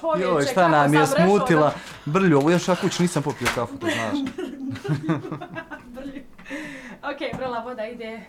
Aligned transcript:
čovječe, 0.00 0.28
Joj, 0.28 0.42
šta 0.42 0.68
nam 0.68 0.94
je 0.94 1.06
smutila. 1.06 1.72
Brlju, 2.04 2.38
ovo 2.38 2.50
još 2.50 2.68
ja 2.68 2.76
kuć 2.76 2.98
nisam 2.98 3.22
popio 3.22 3.48
kafu, 3.54 3.76
to 3.78 3.86
znaš. 3.86 4.18
da. 5.94 6.00
Ok, 7.10 7.38
vrela 7.38 7.58
voda 7.58 7.86
ide. 7.86 8.20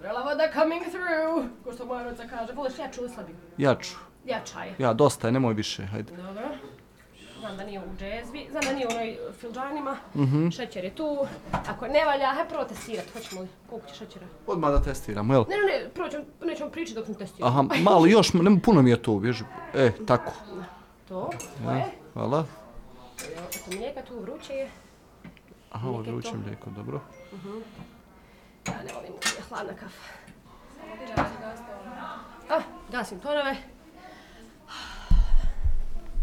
Vrela 0.00 0.22
voda 0.22 0.44
coming 0.54 0.82
through. 0.82 1.46
Ko 1.64 1.72
što 1.72 1.86
moja 1.86 2.04
roca 2.04 2.22
kaže, 2.30 2.52
voliš 2.52 2.78
jaču 2.78 3.00
ili 3.00 3.10
slabiju? 3.10 3.36
Jaču. 3.58 3.96
Jača 4.24 4.60
je. 4.62 4.74
Ja, 4.78 4.92
dosta 4.92 5.28
je, 5.28 5.32
nemoj 5.32 5.54
više, 5.54 5.86
hajde. 5.86 6.16
Dobro. 6.16 6.48
Znam 7.40 7.56
da 7.56 7.64
nije 7.64 7.80
u 7.80 7.96
džezvi, 7.98 8.46
znam 8.50 8.62
da 8.64 8.72
nije 8.72 8.86
u 8.86 8.90
onoj 8.90 9.16
filđanima. 9.40 9.96
Mhm. 10.14 10.48
Šećer 10.50 10.84
je 10.84 10.94
tu. 10.94 11.26
Ako 11.68 11.86
ne 11.86 12.04
valja, 12.04 12.26
hajde 12.26 12.48
prvo 12.48 12.64
testirati. 12.64 13.12
Hoćemo 13.12 13.40
li? 13.40 13.48
Koliko 13.70 13.88
će 13.88 13.94
šećera? 13.94 14.26
Odmah 14.46 14.70
da 14.70 14.82
testiramo, 14.82 15.34
jel? 15.34 15.44
Ne, 15.48 15.56
ne, 15.56 15.84
ne, 15.84 15.90
prvo 15.94 16.08
ćemo, 16.08 16.24
nećemo 16.44 16.70
pričati 16.70 16.94
dok 16.94 17.08
ne 17.08 17.14
testiramo. 17.14 17.50
Aha, 17.52 17.82
malo 17.82 18.06
još, 18.06 18.32
nema 18.32 18.60
puno 18.64 18.82
mi 18.82 18.90
je 18.90 19.02
tu, 19.02 19.18
bježi. 19.18 19.44
E, 19.74 19.90
tako. 20.06 20.32
To, 21.08 21.30
to 21.64 21.70
je. 21.70 21.84
Hvala. 22.14 22.44
Evo, 23.26 23.46
Eto 23.48 23.76
mlijeka 23.76 24.02
tu 24.02 24.20
vruće 24.20 24.52
je. 24.52 24.70
Aha, 25.70 25.88
ovo 25.88 26.02
je 26.02 26.12
vruće 26.12 26.30
to. 26.30 26.36
mlijeko, 26.36 26.70
dobro. 26.70 27.00
Ja 28.68 28.74
ne 28.86 28.92
volim 28.94 29.12
je 29.12 29.42
hladna 29.48 29.72
kafa. 29.72 30.12
Ah, 32.50 32.62
gasim 32.90 33.20
tonove. 33.20 33.56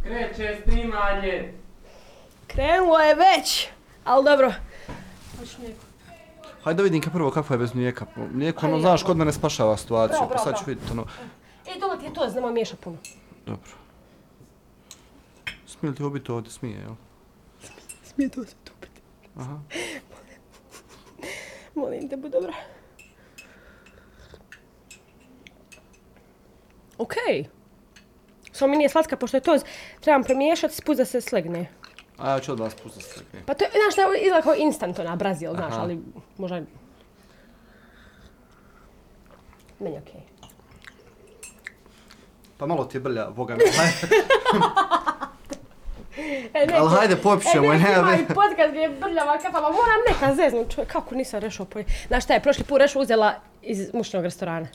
Kreće 0.03 0.61
snimanje. 0.63 1.53
Krenulo 2.47 2.99
je 2.99 3.15
već, 3.15 3.67
ali 4.03 4.25
dobro. 4.25 4.53
Hoćeš 5.39 5.57
mlijeko? 5.57 5.79
Hajde 6.63 6.77
da 6.77 6.83
vidim 6.83 7.01
ka 7.01 7.09
prvo 7.09 7.31
kakva 7.31 7.53
je 7.53 7.59
bez 7.59 7.73
mlijeka. 7.73 8.05
Mlijeko, 8.33 8.65
ono, 8.67 8.79
znaš, 8.79 9.01
ja. 9.01 9.05
kod 9.05 9.17
mene 9.17 9.33
spašava 9.33 9.77
situaciju, 9.77 10.17
Bravo, 10.17 10.27
pa 10.27 10.33
bravo, 10.33 10.43
sad 10.45 10.59
ću 10.59 10.65
vidjeti, 10.67 10.91
ono, 10.91 11.05
E, 11.67 11.79
dole 11.79 11.99
ti 11.99 12.05
je 12.05 12.13
to, 12.13 12.29
znamo 12.29 12.51
miješa 12.51 12.75
puno. 12.75 12.97
dobro. 13.45 13.71
Smije 15.79 15.89
li 15.89 15.95
ti 15.95 16.03
ovo 16.03 16.09
biti 16.09 16.31
ovdje? 16.31 16.51
Smije, 16.51 16.79
jel? 16.79 16.93
Smije 18.03 18.29
to 18.29 18.43
se 18.43 18.55
tupiti. 18.63 19.01
Aha. 19.35 19.59
Molim 21.75 22.09
te, 22.09 22.17
bud 22.17 22.31
dobra. 22.31 22.53
Okej. 26.97 27.45
Samo 28.51 28.71
mi 28.71 28.77
nije 28.77 28.89
slatka, 28.89 29.17
pošto 29.17 29.37
je 29.37 29.41
to, 29.41 29.57
trebam 29.99 30.23
premiješati, 30.23 30.75
spust 30.75 30.97
da 30.97 31.05
se 31.05 31.21
slegne. 31.21 31.69
A 32.17 32.31
ja 32.31 32.39
ću 32.39 32.51
od 32.51 32.59
vas 32.59 32.75
pustiti 32.75 33.05
stekne. 33.05 33.43
Pa 33.45 33.53
to 33.53 33.63
je, 33.63 33.69
znaš, 33.71 33.97
ne, 33.97 34.03
izgleda 34.21 34.41
kao 34.41 34.55
instant 34.55 34.99
ona, 34.99 35.15
Brazil, 35.15 35.51
znaš, 35.51 35.73
Aha. 35.73 35.81
ali 35.81 35.99
možda... 36.37 36.61
Meni 39.79 39.95
je 39.95 40.01
okej. 40.01 40.21
Pa 42.57 42.65
malo 42.65 42.85
ti 42.85 42.97
je 42.97 43.01
brlja, 43.01 43.29
boga 43.29 43.55
mi. 43.55 43.61
Hajde. 46.15 46.49
E, 46.53 46.59
neće- 46.61 46.73
Ali 46.75 46.89
hajde, 46.89 47.15
popit 47.15 47.51
ćemo, 47.51 47.65
E, 47.65 47.77
veze. 47.77 48.21
i 48.21 48.27
podcast 48.27 48.69
gdje 48.69 48.79
je 48.79 48.89
brljava 48.91 49.37
kafa, 49.37 49.51
ma 49.53 49.69
moram 49.69 50.01
neka 50.09 50.35
zeznu, 50.35 50.65
čovjek, 50.65 50.91
kako 50.91 51.15
nisam 51.15 51.39
rešao 51.39 51.65
po... 51.65 51.79
Znaš 52.07 52.23
šta 52.23 52.33
je, 52.33 52.39
prošli 52.39 52.63
put 52.63 52.79
rešao 52.79 53.01
uzela 53.01 53.33
iz 53.61 53.93
mušnog 53.93 54.23
restorana. 54.23 54.67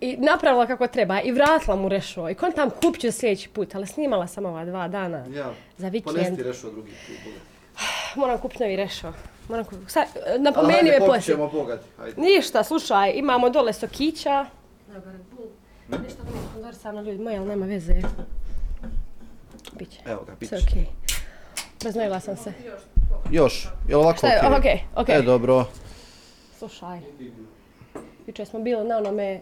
I 0.00 0.16
napravila 0.16 0.66
kako 0.66 0.86
treba 0.86 1.20
i 1.20 1.32
vratila 1.32 1.76
mu 1.76 1.88
rešao. 1.88 2.30
I 2.30 2.34
kontam 2.34 2.70
kupit 2.72 3.00
ću 3.00 3.12
sljedeći 3.12 3.48
put, 3.48 3.74
ali 3.74 3.86
snimala 3.86 4.26
sam 4.26 4.46
ova 4.46 4.64
dva 4.64 4.88
dana 4.88 5.24
Ja. 5.28 5.50
za 5.78 5.88
vikend. 5.88 6.16
Ponesti 6.16 6.42
rešao 6.42 6.70
drugi 6.70 6.90
put. 7.24 7.32
Moram 8.16 8.38
kupiti 8.38 8.62
novi 8.62 8.76
rešao. 8.76 9.12
Moram 9.48 9.64
kupiti... 9.64 9.92
Sad, 9.92 10.04
napomeni 10.38 10.90
me 10.90 10.98
poslije. 10.98 11.22
ćemo, 11.22 11.48
bogati, 11.48 11.84
hajde. 11.96 12.20
Ništa, 12.20 12.64
slušaj, 12.64 13.12
imamo 13.14 13.50
dole 13.50 13.72
sokića. 13.72 14.46
Ništa 15.88 16.22
da 16.22 16.30
mi 16.30 16.38
sponzorisano 16.50 17.00
ljudi 17.00 17.18
moji, 17.18 17.36
ali 17.36 17.46
nema 17.46 17.66
veze. 17.66 17.94
Biće. 19.78 20.00
Evo 20.06 20.24
ga, 20.26 20.34
bit 20.40 20.48
Sve 20.48 20.58
okej. 20.68 20.86
Raznojila 21.84 22.20
sam 22.20 22.36
se. 22.36 22.52
Još, 23.30 23.68
jel 23.88 24.00
ovako 24.00 24.18
Šta 24.18 24.26
je, 24.26 24.38
okej? 24.38 24.58
okej, 24.58 24.80
okej. 24.96 25.16
E, 25.18 25.22
dobro. 25.22 25.64
Slušaj, 26.58 26.98
jučer 28.26 28.46
smo 28.46 28.60
bili 28.60 28.84
na 28.88 28.96
onome, 28.96 29.40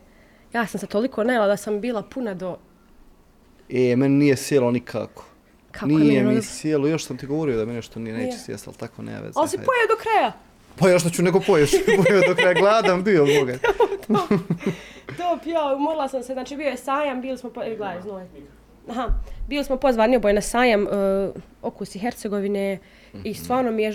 ja 0.53 0.66
sam 0.66 0.80
se 0.80 0.86
toliko 0.86 1.25
najela 1.25 1.47
da 1.47 1.56
sam 1.56 1.80
bila 1.80 2.03
puna 2.03 2.34
do... 2.34 2.56
E, 3.69 3.97
meni 3.97 4.14
nije 4.14 4.36
sjelo 4.36 4.70
nikako. 4.70 5.25
Kako 5.70 5.88
je 5.88 5.97
nije 5.97 6.22
mi 6.22 6.28
ono- 6.28 6.42
sjelo, 6.42 6.88
još 6.88 7.04
sam 7.04 7.16
ti 7.16 7.26
govorio 7.26 7.56
da 7.56 7.64
mi 7.64 7.72
nešto 7.72 8.00
nije 8.00 8.14
neće 8.14 8.26
Nije. 8.26 8.38
sjest, 8.38 8.66
ali 8.69 8.76
tako 8.76 9.03
nema 9.03 9.19
veze. 9.20 9.32
Ali 9.36 9.48
si 9.48 9.56
pojeo 9.56 9.86
do 9.88 10.03
kraja. 10.03 10.32
Pa 10.76 10.88
još 10.88 11.03
da 11.03 11.10
ću 11.10 11.22
nego 11.22 11.41
poješ, 11.41 11.70
pojeo 12.06 12.20
do 12.28 12.34
kraja 12.34 12.54
gladan 12.54 13.04
bio, 13.04 13.26
boga. 13.41 13.59
To 15.16 15.38
pio, 15.44 15.78
morala 15.78 16.09
sam 16.09 16.22
se, 16.22 16.32
znači 16.32 16.56
bio 16.56 16.69
je 16.69 16.76
sajam, 16.76 17.20
bili 17.20 17.38
smo, 17.38 17.50
po... 17.50 17.62
e, 17.62 17.76
gledaj, 17.76 18.03
znoj. 18.03 18.26
Aha, 18.88 19.08
bili 19.48 19.64
smo 19.64 19.76
pozvani 19.76 20.16
oboje 20.16 20.34
na 20.34 20.41
sajam 20.41 20.82
uh, 20.82 20.88
okusi 21.62 21.98
Hercegovine 21.98 22.78
i 23.24 23.34
stvarno 23.34 23.70
mi 23.70 23.82
je 23.82 23.94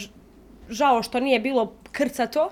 žao 0.70 1.04
što 1.04 1.20
nije 1.20 1.40
bilo 1.40 1.74
krcato. 1.92 2.50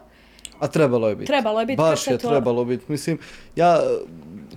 A 0.60 0.68
trebalo 0.68 1.10
je 1.10 1.16
biti. 1.16 1.28
Trebalo 1.28 1.60
je 1.60 1.66
biti, 1.66 1.78
Baš 1.78 2.04
kad 2.04 2.14
je 2.14 2.18
trebalo 2.18 2.66
biti. 2.66 2.86
Mislim, 2.88 3.18
ja 3.56 3.80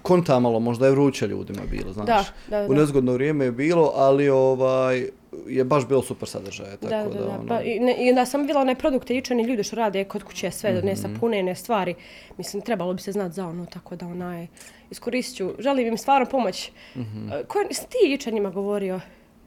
konta 0.03 0.41
malo, 0.41 0.61
možda 0.61 0.87
je 0.87 0.93
vruće 0.93 1.27
ljudima 1.27 1.63
bilo, 1.71 1.93
znaš. 1.93 2.07
Da, 2.07 2.25
da, 2.49 2.67
U 2.67 2.75
da. 2.75 2.81
nezgodno 2.81 3.13
vrijeme 3.13 3.45
je 3.45 3.53
bilo, 3.53 3.93
ali 3.95 4.29
ovaj, 4.29 5.09
je 5.49 5.65
baš 5.65 5.89
bilo 5.89 6.03
super 6.03 6.29
sadržaje. 6.29 6.71
Tako 6.77 6.87
Da, 6.87 7.03
da, 7.03 7.09
da, 7.09 7.25
da. 7.25 7.31
ono, 7.31 7.49
Pa, 7.49 7.61
i, 7.63 7.81
ne, 7.81 7.97
I 7.99 8.11
onda 8.11 8.27
sam 8.27 8.41
vidjela 8.41 8.61
one 8.61 8.75
produkte 8.75 9.15
jučerni 9.15 9.43
ljudi 9.43 9.63
što 9.63 9.77
rade 9.77 10.05
kod 10.05 10.23
kuće 10.23 10.51
sve, 10.51 10.71
mm 10.71 10.75
-hmm. 10.75 10.79
Mhm. 10.79 10.87
ne 10.87 10.97
sapunene 10.97 11.55
stvari. 11.55 11.95
Mislim, 12.39 12.63
trebalo 12.63 12.95
bi 12.95 13.03
se 13.03 13.13
znati 13.13 13.35
za 13.35 13.47
ono, 13.47 13.67
tako 13.67 13.97
da 13.97 14.07
onaj, 14.07 14.47
iskoristit 14.91 15.37
ću. 15.37 15.51
Želim 15.59 15.87
im 15.87 15.99
stvarno 15.99 16.27
pomoć. 16.27 16.71
Mm 16.95 17.01
Mhm. 17.01 17.29
-hmm. 17.31 17.45
Ko, 17.47 17.59
si 17.71 17.83
ti 17.89 18.11
jučer 18.13 18.33
njima 18.33 18.51
govorio? 18.51 19.01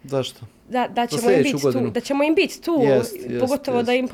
Zašto? 0.04 0.40
Da, 0.70 0.88
da, 0.88 1.08
ćemo 1.08 1.32
im 1.32 1.44
biti 1.44 1.62
tu, 1.62 1.90
da 1.90 2.00
ćemo 2.00 2.24
im 2.24 2.36
biti 2.36 2.62
tu, 2.62 2.80
Jest, 2.82 3.16
jest, 3.16 3.40
pogotovo 3.40 3.78
jest. 3.78 3.86
da 3.86 3.94
im... 3.94 4.08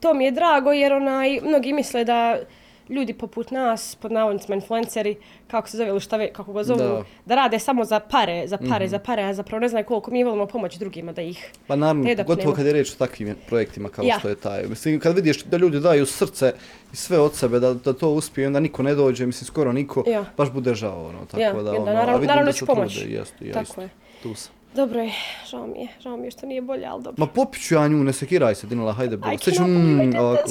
To 0.00 0.14
mi 0.14 0.24
je 0.24 0.30
drago 0.30 0.72
jer 0.72 0.92
onaj, 0.92 1.40
mnogi 1.40 1.72
misle 1.72 2.04
da 2.04 2.38
ljudi 2.88 3.14
poput 3.14 3.50
nas, 3.50 3.94
pod 3.94 4.12
navodnicima 4.12 4.54
influenceri, 4.54 5.16
kako 5.46 5.68
se 5.68 5.76
zove 5.76 5.88
ili 5.88 6.00
šta 6.00 6.16
ve, 6.16 6.32
kako 6.32 6.52
ga 6.52 6.64
zovu, 6.64 6.78
Da. 6.78 6.84
da. 6.86 7.02
da 7.26 7.34
rade 7.34 7.58
samo 7.58 7.84
za 7.84 8.00
pare, 8.00 8.48
za 8.48 8.56
pare, 8.58 8.66
mm 8.66 8.72
-hmm. 8.80 8.86
za 8.86 8.98
pare, 8.98 9.22
a 9.22 9.34
zapravo 9.34 9.60
ne 9.60 9.68
znaju 9.68 9.84
koliko 9.84 10.10
mi 10.10 10.24
volimo 10.24 10.46
pomoći 10.46 10.78
drugima 10.78 11.12
da 11.12 11.22
ih 11.22 11.52
Pa 11.66 11.76
naravno, 11.76 12.14
da 12.14 12.24
pogotovo 12.24 12.54
kad 12.54 12.66
je 12.66 12.72
reč 12.72 12.92
o 12.92 12.96
takvim 12.96 13.36
projektima 13.46 13.88
kao 13.88 14.04
Ja. 14.04 14.18
što 14.18 14.28
je 14.28 14.34
taj. 14.36 14.62
Mislim, 14.64 15.00
kad 15.00 15.14
vidiš 15.14 15.44
da 15.44 15.56
ljudi 15.56 15.80
daju 15.80 16.06
srce 16.06 16.52
i 16.92 16.96
sve 16.96 17.18
od 17.18 17.34
sebe 17.34 17.60
da, 17.60 17.74
da 17.74 17.92
to 17.92 18.10
uspije, 18.10 18.46
onda 18.46 18.60
niko 18.60 18.82
ne 18.82 18.94
dođe, 18.94 19.26
mislim, 19.26 19.46
skoro 19.46 19.72
niko, 19.72 20.04
Ja. 20.06 20.24
baš 20.36 20.50
bude 20.50 20.74
žao, 20.74 21.06
ono, 21.06 21.18
tako 21.20 21.40
Ja, 21.40 21.52
da, 21.52 21.56
i 21.56 21.60
onda 21.60 21.72
ono, 21.72 21.84
naravno- 21.84 22.12
a 22.12 22.16
vidim 22.16 22.26
naravno 22.28 22.46
da 22.46 22.52
se 22.54 22.66
pomoći. 22.66 22.98
trude, 22.98 23.14
jeste, 23.14 23.46
ja 23.46 23.52
Tako 23.54 23.80
je. 23.80 23.88
tu 24.22 24.34
sam. 24.34 24.55
Dobro 24.76 25.00
je, 25.00 25.12
žao 25.50 25.66
mi 25.66 25.80
je, 25.80 25.88
žao 26.00 26.16
mi 26.16 26.26
je 26.26 26.30
što 26.30 26.46
nije 26.46 26.62
bolje, 26.62 26.86
ali 26.86 27.02
dobro. 27.02 27.24
Ma 27.24 27.32
popit 27.32 27.62
ću 27.62 27.74
ja 27.74 27.88
nju, 27.88 28.04
ne 28.04 28.12
sekiraj 28.12 28.54
se, 28.54 28.66
Dinala, 28.66 28.92
hajde, 28.92 29.16
bro. 29.16 29.38
Sve 29.38 29.52
ću, 29.52 29.62
believe 29.62 30.04
I 30.04 30.06
mm, 30.06 30.16
ovako, 30.18 30.50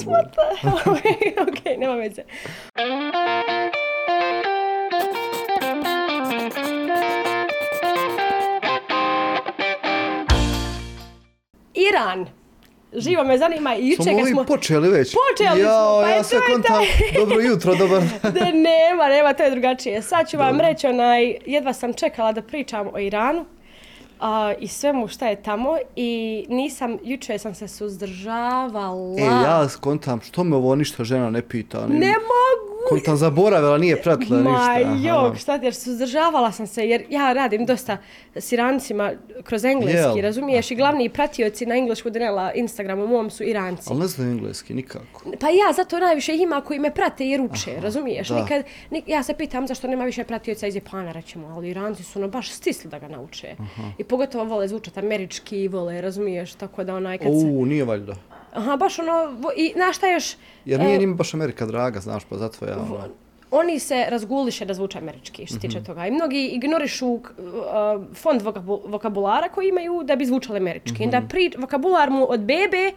Okej, 1.48 1.76
nema 1.78 1.94
veze. 1.94 2.22
Iran. 11.74 12.26
Živo 12.92 13.24
me 13.24 13.38
zanima 13.38 13.76
i 13.76 13.88
juče 13.88 14.02
Smo 14.02 14.18
kad 14.18 14.28
smo... 14.28 14.44
počeli 14.44 14.88
već. 14.88 15.14
Počeli 15.30 15.60
smo, 15.60 15.70
Jao, 15.70 16.02
pa 16.02 16.08
ja 16.08 16.16
je 16.16 16.24
sve 16.24 16.38
kontam, 16.52 16.82
dobro 17.18 17.40
jutro, 17.40 17.74
dobar. 17.74 18.02
Ne, 18.22 18.52
nema, 18.52 19.08
nema, 19.08 19.32
to 19.32 19.42
je 19.42 19.50
drugačije. 19.50 20.02
Sad 20.02 20.30
ću 20.30 20.38
vam 20.38 20.60
reći, 20.60 20.86
onaj, 20.86 21.36
jedva 21.46 21.72
sam 21.72 21.92
čekala 21.92 22.32
da 22.32 22.42
pričam 22.42 22.88
o 22.94 22.98
Iranu 22.98 23.44
a, 24.20 24.54
i 24.60 24.68
svemu 24.68 25.08
šta 25.08 25.28
je 25.28 25.42
tamo 25.42 25.76
i 25.96 26.44
nisam, 26.48 26.98
juče 27.02 27.38
sam 27.38 27.54
se 27.54 27.68
suzdržavala. 27.68 29.14
E, 29.18 29.22
ja 29.22 29.68
kontam, 29.80 30.20
što 30.20 30.44
me 30.44 30.56
ovo 30.56 30.74
ništa 30.74 31.04
žena 31.04 31.30
ne 31.30 31.42
pita? 31.42 31.86
Ne 31.86 32.12
mogu! 32.12 32.75
Kontam 32.88 33.16
zaboravila, 33.16 33.78
nije 33.78 34.02
pratila 34.02 34.40
Ma 34.40 34.50
ništa. 34.50 34.72
aha. 34.84 35.26
jok, 35.26 35.36
šta 35.36 35.54
jer 35.54 35.74
suzdržavala 35.74 36.52
sam 36.52 36.66
se, 36.66 36.88
jer 36.88 37.04
ja 37.10 37.32
radim 37.32 37.66
dosta 37.66 37.96
s 38.34 38.52
Irancima 38.52 39.12
kroz 39.44 39.64
engleski, 39.64 39.96
Jel? 39.96 40.20
razumiješ? 40.20 40.70
I 40.70 40.74
glavni 40.74 41.08
pratioci 41.08 41.66
na 41.66 41.76
englešku 41.76 42.10
Denela 42.10 42.52
Instagramu 42.52 43.06
mom 43.06 43.30
su 43.30 43.44
Iranci. 43.44 43.88
Ali 43.90 44.00
ne 44.00 44.06
znam 44.06 44.30
engleski, 44.30 44.74
nikako. 44.74 45.24
Pa 45.40 45.46
ja 45.48 45.72
zato 45.76 45.98
najviše 45.98 46.36
ima 46.36 46.60
koji 46.60 46.78
me 46.80 46.94
prate 46.94 47.28
i 47.28 47.36
ruče, 47.36 47.70
razumiješ? 47.80 48.28
da. 48.28 48.40
Nikad, 48.42 48.64
nik, 48.90 49.04
ja 49.06 49.22
se 49.22 49.34
pitam 49.34 49.66
zašto 49.66 49.88
nema 49.88 50.04
više 50.04 50.24
pratioca 50.24 50.66
iz 50.66 50.74
Japana, 50.74 51.12
rećemo, 51.12 51.46
ali 51.48 51.70
Iranci 51.70 52.02
su 52.02 52.18
ono 52.18 52.28
baš 52.28 52.50
stisli 52.50 52.90
da 52.90 52.98
ga 52.98 53.08
nauče. 53.08 53.56
I 53.98 54.04
pogotovo 54.04 54.44
vole 54.44 54.68
zvučati 54.68 55.00
američki, 55.00 55.68
vole, 55.68 56.00
razumiješ, 56.00 56.54
tako 56.54 56.84
da 56.84 56.94
onaj 56.94 57.18
kad 57.18 57.26
se... 57.40 57.46
U, 57.46 57.66
nije 57.66 57.84
valjda. 57.84 58.14
Aha, 58.56 58.76
baš 58.76 58.98
ono, 58.98 59.36
i 59.56 59.72
znaš 59.76 59.96
šta 59.96 60.06
još? 60.06 60.36
Jer 60.64 60.80
nije 60.80 60.96
E, 60.96 60.98
njima 60.98 61.14
baš 61.14 61.34
Amerika 61.34 61.66
draga, 61.66 62.00
znaš, 62.00 62.24
pa 62.24 62.36
zato 62.36 62.66
ja 62.66 62.76
ono... 62.78 63.08
oni 63.50 63.78
se 63.78 64.04
razguliše 64.08 64.64
da 64.64 64.74
zvuče 64.74 64.98
američki, 64.98 65.46
što 65.46 65.54
se 65.54 65.60
tiče 65.60 65.84
toga. 65.84 66.06
I 66.06 66.10
mnogi 66.10 66.46
ignorišu 66.52 67.06
uh, 67.06 67.20
fond 68.14 68.42
vokabu, 68.42 68.82
vokabulara 68.86 69.48
koji 69.48 69.68
imaju 69.68 70.02
da 70.04 70.16
bi 70.16 70.26
zvučali 70.26 70.56
američki. 70.56 70.92
Mm 70.92 70.96
-hmm. 70.96 71.04
Onda 71.04 71.28
pri, 71.28 71.50
vokabular 71.58 72.10
mu 72.10 72.26
od 72.30 72.40
bebe, 72.40 72.92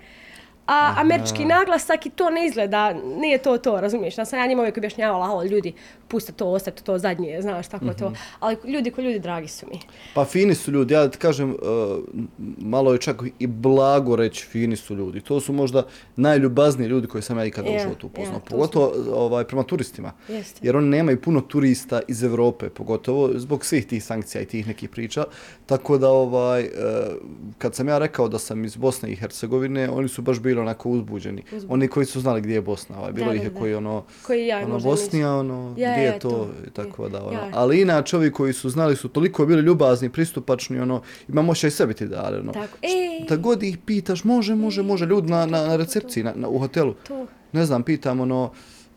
a 0.67 0.93
američki 0.97 1.45
naglasak 1.45 2.05
i 2.05 2.09
to 2.09 2.29
ne 2.29 2.45
izgleda, 2.45 2.93
nije 2.93 3.37
to 3.37 3.57
to, 3.57 3.81
razumiješ? 3.81 4.17
Ja 4.17 4.25
sam 4.25 4.39
ja 4.39 4.47
njima 4.47 4.61
uvijek 4.61 4.77
objašnjavala, 4.77 5.25
halo, 5.25 5.43
ljudi, 5.43 5.73
puste 6.09 6.31
to, 6.31 6.47
ostavite 6.47 6.83
to 6.83 6.97
zadnje, 6.97 7.41
znaš, 7.41 7.67
tako 7.67 7.85
je 7.85 7.91
Mhm. 7.91 7.99
to. 7.99 8.11
Ali 8.39 8.57
ljudi 8.65 8.91
ko 8.91 9.01
ljudi, 9.01 9.19
dragi 9.19 9.47
su 9.47 9.65
mi. 9.67 9.79
Pa 10.13 10.25
fini 10.25 10.55
su 10.55 10.71
ljudi, 10.71 10.93
ja 10.93 11.01
da 11.01 11.09
ti 11.09 11.17
kažem, 11.17 11.49
uh, 11.51 11.57
malo 12.57 12.93
je 12.93 12.99
čak 12.99 13.15
i 13.39 13.47
blago 13.47 14.15
reći 14.15 14.45
fini 14.45 14.75
su 14.75 14.95
ljudi. 14.95 15.21
To 15.21 15.39
su 15.39 15.53
možda 15.53 15.83
najljubazniji 16.15 16.87
ljudi 16.87 17.07
koji 17.07 17.21
sam 17.21 17.37
ja 17.37 17.45
ikada 17.45 17.69
u 17.69 17.73
Ja, 17.73 17.79
životu 17.79 18.07
upoznao. 18.07 18.39
to 18.39 18.45
pogotovo 18.47 18.93
ovaj, 19.13 19.43
prema 19.43 19.63
turistima. 19.63 20.11
Jeste. 20.29 20.59
Jer 20.63 20.77
oni 20.77 20.87
nemaju 20.89 21.21
puno 21.21 21.41
turista 21.41 21.99
iz 22.07 22.23
Evrope, 22.23 22.69
pogotovo 22.69 23.29
zbog 23.35 23.65
svih 23.65 23.85
tih 23.85 24.03
sankcija 24.03 24.41
i 24.41 24.45
tih 24.45 24.67
nekih 24.67 24.89
priča. 24.89 25.25
Tako 25.65 25.97
da, 25.97 26.09
ovaj, 26.09 26.63
uh, 26.63 26.69
kad 27.57 27.75
sam 27.75 27.87
ja 27.87 27.97
rekao 27.97 28.27
da 28.27 28.39
sam 28.39 28.65
iz 28.65 28.75
Bosne 28.75 29.11
i 29.11 29.15
Hercegovine, 29.15 29.89
oni 29.89 30.07
su 30.07 30.21
baš 30.21 30.39
bili 30.39 30.59
onako 30.59 30.89
uzbuđeni. 30.89 31.43
Oni 31.69 31.87
koji 31.87 32.05
su 32.05 32.19
znali 32.19 32.41
gdje 32.41 32.53
je 32.53 32.61
Bosna. 32.61 32.99
Ovaj. 32.99 33.11
Bilo 33.11 33.27
Da, 33.27 33.33
ih 33.33 33.43
je 33.43 33.49
da. 33.49 33.59
koji 33.59 33.75
ono, 33.75 34.03
Koji 34.23 34.47
ja 34.47 34.59
ono 34.59 34.79
Bosnija, 34.79 35.33
ono, 35.33 35.75
ja, 35.77 35.98
je 35.99 36.19
to, 36.19 36.29
to. 36.29 36.49
i 36.67 36.69
tako 36.69 37.09
da, 37.09 37.23
ono. 37.23 37.31
Ja. 37.39 37.49
Ali 37.53 37.81
inače, 37.81 38.17
ovi 38.17 38.31
koji 38.31 38.53
su 38.53 38.69
znali 38.69 38.95
su 38.95 39.09
toliko 39.09 39.45
bili 39.45 39.61
ljubazni, 39.61 40.09
pristupačni, 40.09 40.79
ono, 40.79 41.01
imam 41.27 41.49
ošaj 41.49 41.71
sebi 41.71 41.93
ti 41.93 42.07
dare, 42.07 42.39
ono. 42.39 42.51
Tako, 42.53 42.77
ej. 42.81 43.25
Da 43.29 43.35
god 43.35 43.63
ih 43.63 43.77
pitaš, 43.77 44.23
može, 44.23 44.55
može, 44.55 44.83
može, 44.83 45.05
ljudi 45.05 45.31
na, 45.31 45.45
na, 45.45 45.67
na 45.67 45.75
recepciji, 45.75 46.23
na, 46.23 46.33
na, 46.35 46.47
u 46.47 46.59
hotelu. 46.59 46.93
To. 46.93 47.25
Ne 47.51 47.65
znam, 47.65 47.83
pitam, 47.83 48.19
ono, 48.19 48.51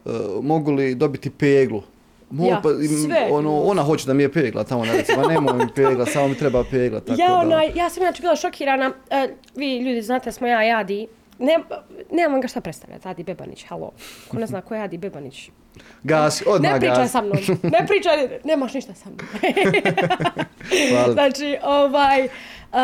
uh, 0.05 0.13
mogu 0.43 0.71
li 0.73 0.95
dobiti 0.95 1.31
peglu? 1.31 1.83
Mo, 2.31 2.47
Ja, 2.47 2.61
pa, 2.63 2.71
im, 2.71 2.89
sve. 3.07 3.29
ono, 3.31 3.61
ona 3.61 3.83
hoće 3.83 4.07
da 4.07 4.15
mi 4.15 4.23
je 4.23 4.33
pegla 4.33 4.65
tamo 4.65 4.85
na 4.85 4.93
recimo, 4.93 5.23
nemoj 5.29 5.55
mi 5.55 5.67
pegla, 5.75 6.07
samo 6.07 6.29
mi 6.29 6.35
treba 6.35 6.65
pegla, 6.71 7.01
tako 7.01 7.21
ja, 7.21 7.29
da. 7.29 7.39
onaj, 7.39 7.73
ja 7.75 7.91
sam 7.91 8.03
inače 8.03 8.23
bila 8.23 8.37
šokirana, 8.37 8.93
e, 9.11 9.29
vi 9.57 9.79
ljudi 9.79 10.03
znate 10.03 10.25
da 10.25 10.33
smo 10.33 10.47
ja 10.47 10.67
i 10.67 10.71
Adi, 10.71 11.07
ne, 11.39 11.59
nemam 12.13 12.41
ga 12.41 12.49
šta 12.49 12.61
predstavljati, 12.61 13.09
Adi 13.09 13.23
Bebanić, 13.23 13.65
halo. 13.69 13.91
Ko 14.29 14.39
ne 14.39 14.47
zna 14.47 14.61
ko 14.61 14.75
je 14.75 14.83
Adi 14.83 14.99
Bebanić? 14.99 15.51
Gasi, 16.03 16.45
odmah 16.47 16.73
Ne 16.73 16.79
pričaj 16.81 16.97
gasi. 16.97 17.13
sa 17.13 17.23
mnom, 17.23 17.39
ne 17.63 17.87
pričaj, 17.87 18.41
nemaš 18.45 18.75
ništa 18.75 18.95
sa 18.95 19.11
mnom. 19.11 19.27
Hvala. 20.91 21.13
znači, 21.13 21.57
ovaj, 21.63 22.25
uh, 22.25 22.79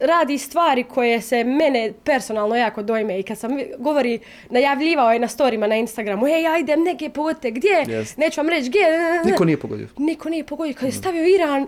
radi 0.00 0.38
stvari 0.38 0.84
koje 0.84 1.20
se 1.20 1.44
mene 1.44 1.92
personalno 2.04 2.56
jako 2.56 2.82
dojme 2.82 3.20
i 3.20 3.22
kad 3.22 3.38
sam 3.38 3.50
govori, 3.78 4.18
najavljivao 4.50 5.12
je 5.12 5.18
na 5.18 5.28
storima 5.28 5.66
na 5.66 5.76
Instagramu, 5.76 6.26
ej, 6.26 6.42
ja 6.42 6.58
idem 6.58 6.82
neke 6.82 7.10
pogote, 7.10 7.50
gdje? 7.50 7.84
Jest. 7.88 8.16
Neću 8.18 8.40
vam 8.40 8.48
reći 8.48 8.68
gdje. 8.68 8.86
Niko 9.24 9.44
nije 9.44 9.56
pogodio. 9.56 9.88
Niko 9.98 10.28
nije 10.28 10.44
pogodio. 10.44 10.74
Kad 10.74 10.88
je 10.88 10.92
stavio 10.92 11.26
Iran, 11.26 11.66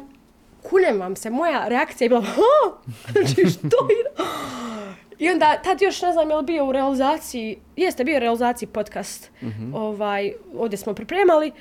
kunem 0.63 1.01
vam 1.01 1.17
se, 1.17 1.31
moja 1.31 1.69
reakcija 1.69 2.05
je 2.05 2.09
bila, 2.09 2.23
ha? 2.23 2.43
Znači, 3.13 3.51
što 3.51 3.89
Iran? 4.01 4.27
I 5.23 5.31
onda, 5.31 5.59
tad 5.59 5.83
još 5.83 6.03
ne 6.03 6.13
znam 6.13 6.31
je 6.31 6.37
li 6.37 6.43
bio 6.45 6.67
u 6.67 6.73
realizaciji, 6.73 7.57
jeste 7.77 8.05
bio 8.05 8.17
u 8.17 8.21
realizaciji 8.21 8.69
podcast, 8.69 9.31
ovaj, 9.75 10.33
ovdje 10.55 10.79
smo 10.79 10.95
pripremali, 10.95 11.53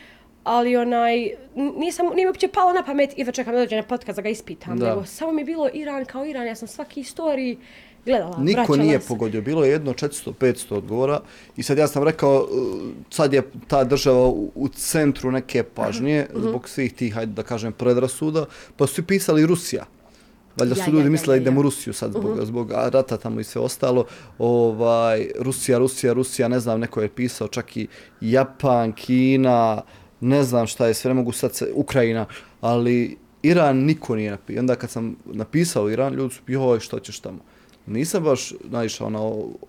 ali 0.44 0.76
onaj, 0.78 1.30
nisam, 1.56 2.06
nije 2.06 2.26
mi 2.26 2.30
uopće 2.30 2.48
palo 2.48 2.74
na 2.74 2.84
pamet 2.84 3.10
i 3.18 3.32
čekam 3.34 3.54
da 3.54 3.60
dođe 3.60 3.76
na 3.76 3.84
podcast 3.84 4.16
da 4.16 4.22
ga 4.22 4.30
ispitam, 4.30 4.80
Da. 4.80 4.90
nego 4.90 5.06
samo 5.06 5.32
mi 5.32 5.42
je 5.42 5.46
bilo 5.46 5.70
Iran 5.74 6.06
kao 6.06 6.26
Iran, 6.26 6.48
ja 6.48 6.56
sam 6.56 6.68
svaki 6.68 7.04
storiji 7.04 7.58
gledala, 8.06 8.38
Niko 8.40 8.76
nije 8.76 9.00
se. 9.00 9.08
pogodio, 9.08 9.42
bilo 9.42 9.64
je 9.64 9.72
jedno 9.72 9.94
400-500 9.94 10.74
odgovora 10.74 11.20
i 11.58 11.64
sad 11.64 11.78
ja 11.78 11.88
sam 11.88 12.04
rekao, 12.04 12.38
uh, 12.42 12.48
sad 13.10 13.34
je 13.34 13.42
ta 13.68 13.84
država 13.84 14.28
u, 14.28 14.52
u 14.56 14.68
centru 14.68 15.32
neke 15.32 15.64
pažnje 15.66 16.28
Mhm. 16.30 16.42
zbog 16.42 16.70
svih 16.70 16.94
tih, 16.94 17.14
hajde 17.14 17.32
da 17.34 17.44
kažem, 17.44 17.74
predrasuda, 17.74 18.46
pa 18.78 18.88
su 18.88 19.04
pisali 19.04 19.46
Rusija. 19.46 19.86
Valjda 20.58 20.76
Ja, 20.78 20.84
su 20.84 20.90
ja, 20.90 20.94
ljudi 20.94 21.06
ja, 21.06 21.12
mislili 21.12 21.36
ja, 21.36 21.40
da 21.40 21.42
idemo 21.42 21.60
u 21.60 21.64
ja. 21.64 21.64
Rusiju 21.64 21.94
sad 21.94 22.12
zbog, 22.12 22.40
zbog 22.44 22.72
a, 22.72 22.90
rata 22.90 23.18
tamo 23.18 23.40
i 23.40 23.44
sve 23.44 23.62
ostalo. 23.62 24.06
Ovaj, 24.38 25.28
Rusija, 25.40 25.78
Rusija, 25.78 26.14
Rusija, 26.14 26.48
ne 26.48 26.60
znam, 26.60 26.80
neko 26.80 27.02
je 27.02 27.10
pisao 27.10 27.48
čak 27.48 27.78
i 27.78 27.88
Japan, 28.22 28.92
Kina, 28.92 29.82
ne 30.20 30.44
znam 30.44 30.68
šta 30.68 30.88
je, 30.88 30.94
sve 30.94 31.10
ne 31.10 31.16
mogu 31.16 31.32
sad 31.32 31.56
se, 31.56 31.72
Ukrajina, 31.76 32.26
ali 32.62 33.18
Iran 33.44 33.78
niko 33.78 34.16
nije 34.16 34.32
napisao. 34.32 34.60
Onda 34.60 34.76
kad 34.76 34.90
sam 34.90 35.16
napisao 35.26 35.90
Iran, 35.90 36.14
ljudi 36.14 36.34
su 36.34 36.42
joj, 36.48 36.80
što 36.80 37.00
ćeš 37.00 37.20
tamo? 37.20 37.40
Nisam 37.86 38.24
baš 38.24 38.54
naišao 38.64 39.10
na 39.10 39.20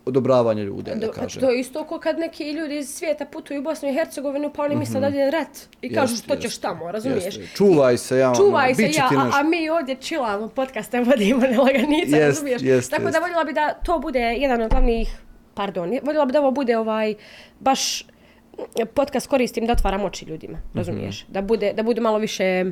odobravanje 0.04 0.64
ljudi, 0.64 0.90
da 0.96 1.10
kažem. 1.10 1.40
to 1.40 1.50
je 1.50 1.60
isto 1.60 1.84
ko 1.84 1.98
kad 1.98 2.18
neki 2.18 2.50
ljudi 2.50 2.78
iz 2.78 2.88
svijeta 2.88 3.24
putuju 3.26 3.60
u 3.60 3.64
Bosnu 3.64 3.88
i 3.88 3.94
Hercegovinu 3.94 4.52
pa 4.52 4.62
oni 4.62 4.76
misle 4.76 5.00
da 5.00 5.06
je 5.06 5.30
rat 5.30 5.48
i 5.82 5.94
kažu 5.94 6.16
što 6.16 6.34
jeste. 6.34 6.48
ćeš 6.48 6.58
tamo, 6.58 6.92
razumiješ? 6.92 7.24
Jeste. 7.26 7.46
Čuvaj 7.54 7.98
se, 7.98 8.18
ja, 8.18 8.32
Čuvaj 8.36 8.66
ono, 8.66 8.74
se 8.74 8.82
ja, 8.90 9.08
a, 9.12 9.30
a 9.34 9.42
mi 9.42 9.68
ovdje 9.70 9.96
chillamo, 9.96 10.48
podcaste 10.48 11.00
vodimo 11.02 11.40
nelaganica, 11.40 12.16
Jest, 12.16 12.28
razumiješ? 12.28 12.62
jest, 12.62 12.90
Tako 12.90 13.02
jest. 13.02 13.12
da 13.12 13.20
voljela 13.20 13.44
bi 13.44 13.52
da 13.52 13.74
to 13.74 13.98
bude 13.98 14.20
jedan 14.20 14.62
od 14.62 14.70
glavnih, 14.70 15.08
pardon, 15.54 15.98
voljela 16.02 16.26
bi 16.26 16.32
da 16.32 16.40
ovo 16.40 16.50
bude 16.50 16.78
ovaj, 16.78 17.14
baš 17.60 18.06
podcast 18.86 19.26
koristim 19.26 19.66
da 19.66 19.72
otvaram 19.72 20.04
oči 20.04 20.24
ljudima, 20.24 20.58
Mhm. 20.58 20.78
razumiješ? 20.78 21.24
Da, 21.28 21.42
bude, 21.42 21.72
da 21.72 21.82
bude 21.82 22.00
malo 22.00 22.18
više, 22.18 22.64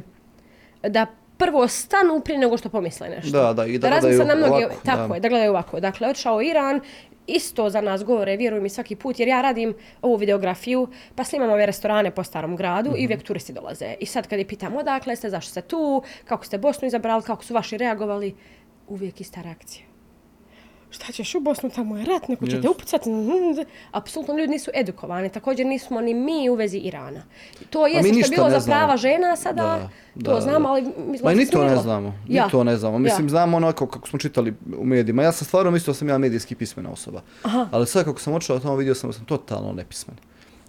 da 0.82 1.06
prvo 1.40 1.68
stanu 1.68 2.20
prije 2.24 2.38
nego 2.38 2.56
što 2.56 2.68
pomisle 2.68 3.08
nešto. 3.08 3.30
Da, 3.30 3.52
da, 3.52 3.66
i 3.66 3.78
da 3.78 3.90
razmisle 3.90 4.16
gledaju 4.16 4.40
na 4.40 4.46
mnoge, 4.46 4.64
ovako, 4.64 4.80
tako 4.84 5.08
da. 5.08 5.14
je, 5.14 5.20
da 5.20 5.28
gledaju 5.28 5.50
ovako. 5.50 5.80
Dakle, 5.80 6.08
otišao 6.08 6.42
Iran, 6.42 6.80
isto 7.26 7.70
za 7.70 7.80
nas 7.80 8.04
govore, 8.04 8.36
vjeruj 8.36 8.60
mi 8.60 8.68
svaki 8.68 8.96
put, 8.96 9.18
jer 9.20 9.28
ja 9.28 9.40
radim 9.40 9.74
ovu 10.02 10.16
videografiju, 10.16 10.88
pa 11.14 11.24
snimam 11.24 11.50
ove 11.50 11.66
restorane 11.66 12.10
po 12.10 12.24
starom 12.24 12.56
gradu 12.56 12.94
i 12.96 13.04
uvijek 13.04 13.22
turisti 13.22 13.52
dolaze. 13.52 13.94
I 14.00 14.06
sad 14.06 14.26
kad 14.26 14.38
je 14.38 14.48
pitam 14.48 14.76
odakle 14.76 15.16
ste, 15.16 15.30
zašto 15.30 15.50
ste 15.50 15.62
tu, 15.62 16.02
kako 16.24 16.44
ste 16.44 16.58
Bosnu 16.58 16.88
izabrali, 16.88 17.22
kako 17.22 17.44
su 17.44 17.54
vaši 17.54 17.76
reagovali, 17.76 18.34
uvijek 18.88 19.20
ista 19.20 19.42
reakcija. 19.42 19.89
Šta 20.90 21.12
ćeš 21.12 21.34
u 21.34 21.40
Bosnu, 21.40 21.70
tamo 21.70 21.98
je 21.98 22.04
rat, 22.04 22.28
neko 22.28 22.46
će 22.46 22.60
te 22.60 22.68
Yes. 22.68 22.70
upucati. 22.70 23.10
Apsolutno 23.92 24.34
ljudi 24.34 24.48
nisu 24.48 24.70
edukovani, 24.74 25.28
također 25.28 25.66
nismo 25.66 26.00
ni 26.00 26.14
mi 26.14 26.48
u 26.50 26.54
vezi 26.54 26.78
Irana. 26.78 27.22
To 27.70 27.86
je 27.86 27.98
što 27.98 28.06
je 28.08 28.24
bilo 28.30 28.50
za 28.50 28.60
prava 28.60 28.96
žena 28.96 29.36
sada, 29.36 29.62
Da, 30.14 30.24
to 30.24 30.34
da, 30.34 30.40
znamo, 30.40 30.68
ali 30.68 30.82
mi 30.82 31.18
smo 31.18 31.28
Ma 31.30 31.34
ni 31.34 31.46
to 31.46 31.64
ne 31.64 31.76
znamo, 31.76 32.14
ni 32.28 32.34
Ja. 32.34 32.48
to 32.48 32.64
ne 32.64 32.76
znamo. 32.76 32.98
Mislim, 32.98 33.26
Ja. 33.26 33.30
znamo 33.30 33.56
onako 33.56 33.86
kako 33.86 34.08
smo 34.08 34.18
čitali 34.18 34.54
u 34.78 34.84
medijima. 34.84 35.22
Ja 35.22 35.32
sam 35.32 35.46
stvarno 35.46 35.70
mislio 35.70 35.92
da 35.92 35.98
sam 35.98 36.08
ja 36.08 36.18
medijski 36.18 36.54
pismena 36.54 36.90
osoba. 36.90 37.22
Aha. 37.42 37.68
Ali 37.70 37.86
sad 37.86 38.04
kako 38.04 38.20
sam 38.20 38.34
očeo 38.34 38.58
tamo 38.58 38.76
vidio 38.76 38.94
sam 38.94 39.10
da 39.10 39.16
sam 39.16 39.24
totalno 39.24 39.72
nepismen. 39.72 40.16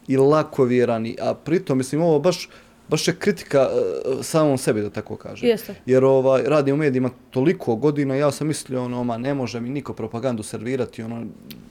I 0.07 0.17
lako 0.17 0.63
vjeran, 0.63 1.05
a 1.21 1.33
pritom, 1.33 1.77
mislim, 1.77 2.01
ovo 2.01 2.19
baš, 2.19 2.49
baš 2.91 3.07
je 3.07 3.15
kritika 3.15 3.69
uh, 3.69 4.23
samom 4.23 4.57
sebi, 4.57 4.81
da 4.81 4.89
tako 4.89 5.15
kažem. 5.15 5.49
Jeste. 5.49 5.75
Jer 5.85 6.03
ovaj, 6.05 6.43
radi 6.43 6.71
u 6.71 6.77
medijima 6.77 7.09
toliko 7.29 7.75
godina, 7.75 8.15
ja 8.15 8.31
sam 8.31 8.47
mislio, 8.47 8.83
ono, 8.83 9.03
ma 9.03 9.17
ne 9.17 9.33
može 9.33 9.59
mi 9.59 9.69
niko 9.69 9.93
propagandu 9.93 10.43
servirati, 10.43 11.03
ono, 11.03 11.25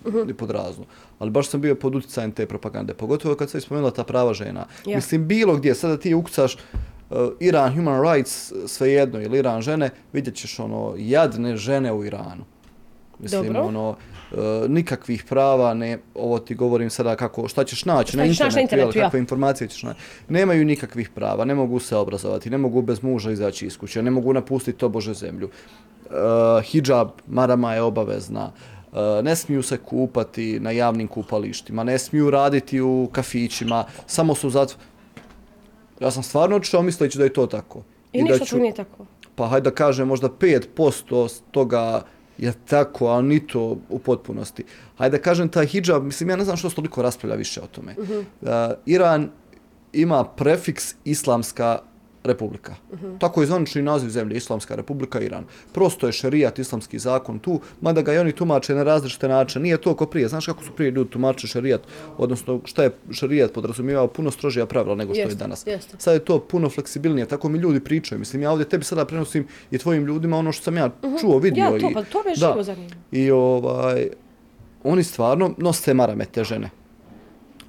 Mhm. 0.07 0.19
ni 0.27 0.35
pod 0.35 0.51
razno. 0.51 0.85
Ali 1.19 1.31
baš 1.31 1.49
sam 1.49 1.61
bio 1.61 1.75
pod 1.75 1.95
utjecajem 1.95 2.33
te 2.33 2.47
propagande, 2.47 2.95
pogotovo 2.95 3.35
kad 3.35 3.51
sam 3.51 3.61
spomenula 3.61 3.91
ta 3.91 4.05
prava 4.05 4.35
žena. 4.35 4.67
Ja. 4.87 4.97
Mislim, 4.97 5.29
bilo 5.29 5.57
gdje, 5.57 5.75
sada 5.75 5.97
ti 5.97 6.15
ukucaš 6.15 6.55
uh, 7.11 7.17
Iran 7.41 7.75
human 7.75 8.03
rights, 8.05 8.53
svejedno, 8.67 9.21
ili 9.21 9.39
Iran 9.39 9.63
žene, 9.63 9.91
vidjet 10.13 10.35
ćeš 10.35 10.59
ono, 10.59 10.95
jadne 10.99 11.57
žene 11.57 11.93
u 11.93 12.05
Iranu. 12.05 12.45
Mislim, 13.23 13.43
Dobro. 13.43 13.63
ono, 13.63 13.89
uh, 13.91 14.39
nikakvih 14.69 15.25
prava, 15.25 15.75
ne, 15.75 15.99
ovo 16.15 16.39
ti 16.39 16.55
govorim 16.55 16.91
sada 16.91 17.17
kako, 17.17 17.49
šta 17.49 17.65
ćeš 17.65 17.85
naći 17.85 18.09
Šta 18.09 18.19
na 18.19 18.25
internetu, 18.25 18.55
na 18.57 18.63
internetu, 18.63 18.91
jel, 18.99 19.03
ja. 19.03 19.05
kakve 19.05 19.21
informacije 19.21 19.69
ćeš 19.69 19.83
naći. 19.83 20.01
Nemaju 20.29 20.65
nikakvih 20.65 21.11
prava, 21.11 21.45
ne 21.45 21.55
mogu 21.55 21.79
se 21.79 21.97
obrazovati, 21.97 22.51
ne 22.51 22.59
mogu 22.59 22.83
bez 22.83 23.03
muža 23.03 23.31
izaći 23.31 23.67
iz 23.67 23.79
kuće, 23.79 24.03
ne 24.03 24.11
mogu 24.11 24.33
napustiti 24.33 24.79
to 24.79 24.89
Bože 24.89 25.15
zemlju. 25.15 25.51
Uh, 26.11 26.65
hijab, 26.65 27.09
marama 27.27 27.75
je 27.75 27.83
obavezna, 27.83 28.53
uh, 28.93 28.99
ne 29.23 29.37
smiju 29.37 29.63
se 29.63 29.77
kupati 29.77 30.61
na 30.61 30.71
javnim 30.71 31.09
kupalištima, 31.09 31.85
ne 31.85 31.99
smiju 31.99 32.31
raditi 32.31 32.81
u 32.81 33.09
kafićima, 33.13 33.85
samo 34.07 34.35
su 34.35 34.51
zato... 34.51 34.75
Ja 36.01 36.11
sam 36.11 36.23
stvarno 36.23 36.57
otišao 36.57 36.83
misleći 36.83 37.19
da 37.19 37.25
je 37.25 37.33
to 37.33 37.47
tako. 37.47 37.83
I, 38.13 38.23
da 38.23 38.25
ništa 38.25 38.45
tu 38.45 38.59
nije 38.59 38.75
tako. 38.75 39.07
pa 39.35 39.47
hajde 39.47 39.71
da 39.71 39.75
kažem 39.75 40.09
možda 40.09 40.29
5% 40.29 41.29
s 41.29 41.43
toga 41.51 42.03
je 42.41 42.53
tako, 42.53 43.07
ali 43.07 43.29
ni 43.29 43.47
to 43.47 43.77
u 43.89 43.99
potpunosti. 43.99 44.65
Hajde 44.97 45.17
da 45.17 45.23
kažem 45.23 45.49
taj 45.49 45.67
hijab, 45.67 46.05
mislim 46.05 46.31
ja 46.31 46.37
ne 46.37 46.45
znam 46.45 46.57
što 46.57 46.71
se 46.71 46.77
toliko 46.77 47.03
raspravlja 47.03 47.37
više 47.37 47.61
o 47.61 47.67
tome. 47.67 47.95
Uh 47.99 48.09
-huh. 48.09 48.25
uh, 48.41 48.79
Iran 48.87 49.31
ima 49.93 50.25
prefiks 50.25 50.95
islamska 51.05 51.79
republika. 52.25 52.75
Uh 52.93 53.01
-huh. 53.01 53.19
Tako 53.19 53.41
je 53.41 53.47
zvanični 53.47 53.83
naziv 53.83 54.09
zemlje, 54.09 54.37
Islamska 54.37 54.75
republika 54.75 55.21
Iran. 55.21 55.45
Prosto 55.73 56.07
je 56.07 56.13
šerijat, 56.13 56.59
islamski 56.59 56.99
zakon 56.99 57.39
tu, 57.39 57.61
mada 57.81 58.03
ga 58.03 58.15
i 58.15 58.19
oni 58.19 58.33
tumače 58.33 58.75
na 58.75 58.83
različite 58.83 59.29
načine. 59.29 59.63
Nije 59.63 59.77
to 59.77 59.95
ko 59.95 60.07
prije. 60.07 60.29
Znaš 60.29 60.47
kako 60.47 60.65
su 60.65 60.73
prije 60.73 60.91
ljudi 60.91 61.11
tumače 61.11 61.47
šerijat, 61.47 61.81
odnosno 62.19 62.61
šta 62.65 62.83
je 62.83 62.91
šerijat 63.11 63.53
podrazumijevao 63.53 64.07
puno 64.09 64.31
strožija 64.31 64.67
pravila 64.67 64.95
nego 64.95 65.15
što 65.15 65.21
Jeste, 65.21 65.35
je 65.35 65.39
danas. 65.39 65.67
jeste. 65.67 65.97
Sad 65.99 66.15
je 66.15 66.25
to 66.25 66.39
puno 66.39 66.69
fleksibilnije, 66.69 67.27
tako 67.27 67.49
mi 67.49 67.59
ljudi 67.59 67.81
pričaju. 67.81 68.19
Mislim, 68.19 68.43
ja 68.43 68.51
ovdje 68.51 68.69
tebi 68.69 68.85
sada 68.85 69.05
prenosim 69.05 69.47
i 69.71 69.79
tvojim 69.79 70.05
ljudima 70.05 70.37
ono 70.37 70.53
što 70.53 70.65
sam 70.65 70.77
ja 70.77 70.91
čuo, 71.21 71.39
vidio. 71.39 71.65
Ja, 71.65 71.71
to, 71.71 71.91
i, 71.91 71.95
pa 71.95 72.03
to 72.03 72.23
me 72.27 72.35
živo 72.35 72.63
zanima. 72.63 72.91
I 73.13 73.31
ovaj, 73.31 74.09
oni 74.85 75.05
stvarno 75.05 75.55
nose 75.59 75.95
marame 75.95 76.25
te 76.25 76.45
žene. 76.45 76.71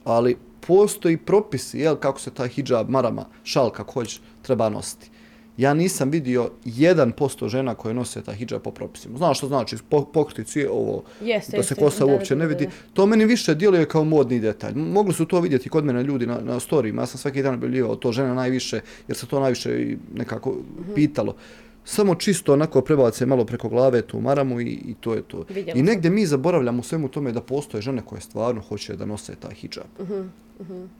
Ali 0.04 0.38
postoji 0.68 1.18
propisi, 1.18 1.80
jel, 1.80 1.96
kako 1.96 2.20
se 2.20 2.32
taj 2.32 2.48
hijab, 2.48 2.90
marama, 2.90 3.26
šal, 3.44 3.70
kako 3.70 3.94
hoćeš, 3.94 4.22
treba 4.42 4.70
nositi. 4.70 5.10
Ja 5.58 5.74
nisam 5.74 6.10
vidio 6.10 6.50
1% 6.66 7.48
žena 7.48 7.76
koje 7.76 7.94
nose 7.94 8.22
taj 8.22 8.36
hijab 8.36 8.62
po 8.62 8.72
propisima. 8.72 9.18
Znaš 9.18 9.38
što 9.38 9.48
znači 9.48 9.78
po, 9.90 10.06
pokriti 10.06 10.44
cije 10.44 10.70
ovo, 10.70 11.04
Jeste, 11.22 11.58
da 11.58 11.64
se 11.64 11.74
jeste, 11.74 11.76
kosa 11.76 12.06
da, 12.06 12.12
uopće 12.14 12.36
da, 12.36 12.40
ne 12.40 12.46
da, 12.46 12.50
vidi. 12.50 12.66
da. 12.66 12.72
To 12.94 13.06
meni 13.06 13.26
više 13.26 13.56
djeluje 13.56 13.86
kao 13.86 14.04
modni 14.04 14.40
detalj. 14.40 14.74
Mogli 14.76 15.14
su 15.14 15.26
to 15.26 15.40
vidjeti 15.40 15.70
kod 15.70 15.86
mene 15.86 16.04
ljudi 16.04 16.28
na, 16.28 16.40
na 16.40 16.60
storijima. 16.60 17.02
Ja 17.02 17.06
sam 17.06 17.18
svaki 17.18 17.44
dan 17.44 17.54
objavljivao 17.54 17.96
to 17.96 18.12
žena 18.12 18.34
najviše, 18.34 18.80
jer 19.08 19.18
se 19.18 19.26
to 19.28 19.40
najviše 19.40 19.88
nekako 20.16 20.50
Mhm. 20.80 20.94
pitalo. 20.96 21.36
Samo 21.86 22.16
čisto 22.16 22.54
onako 22.54 22.82
prebace 22.82 23.26
malo 23.26 23.46
preko 23.46 23.70
glave 23.70 24.02
tu 24.02 24.20
maramu 24.20 24.62
i, 24.62 24.66
i 24.66 24.96
to 25.00 25.14
je 25.14 25.22
to. 25.22 25.46
Vidjela 25.50 25.72
I 25.72 25.78
sam. 25.78 25.86
negdje 25.86 26.12
mi 26.12 26.26
zaboravljamo 26.26 26.80
u 26.80 26.84
svemu 26.84 27.08
tome 27.08 27.32
da 27.32 27.42
postoje 27.42 27.82
žene 27.82 28.02
koje 28.06 28.22
stvarno 28.22 28.62
hoće 28.62 28.96
da 28.96 29.06
nose 29.06 29.36
taj 29.36 29.54
hijab. 29.54 29.86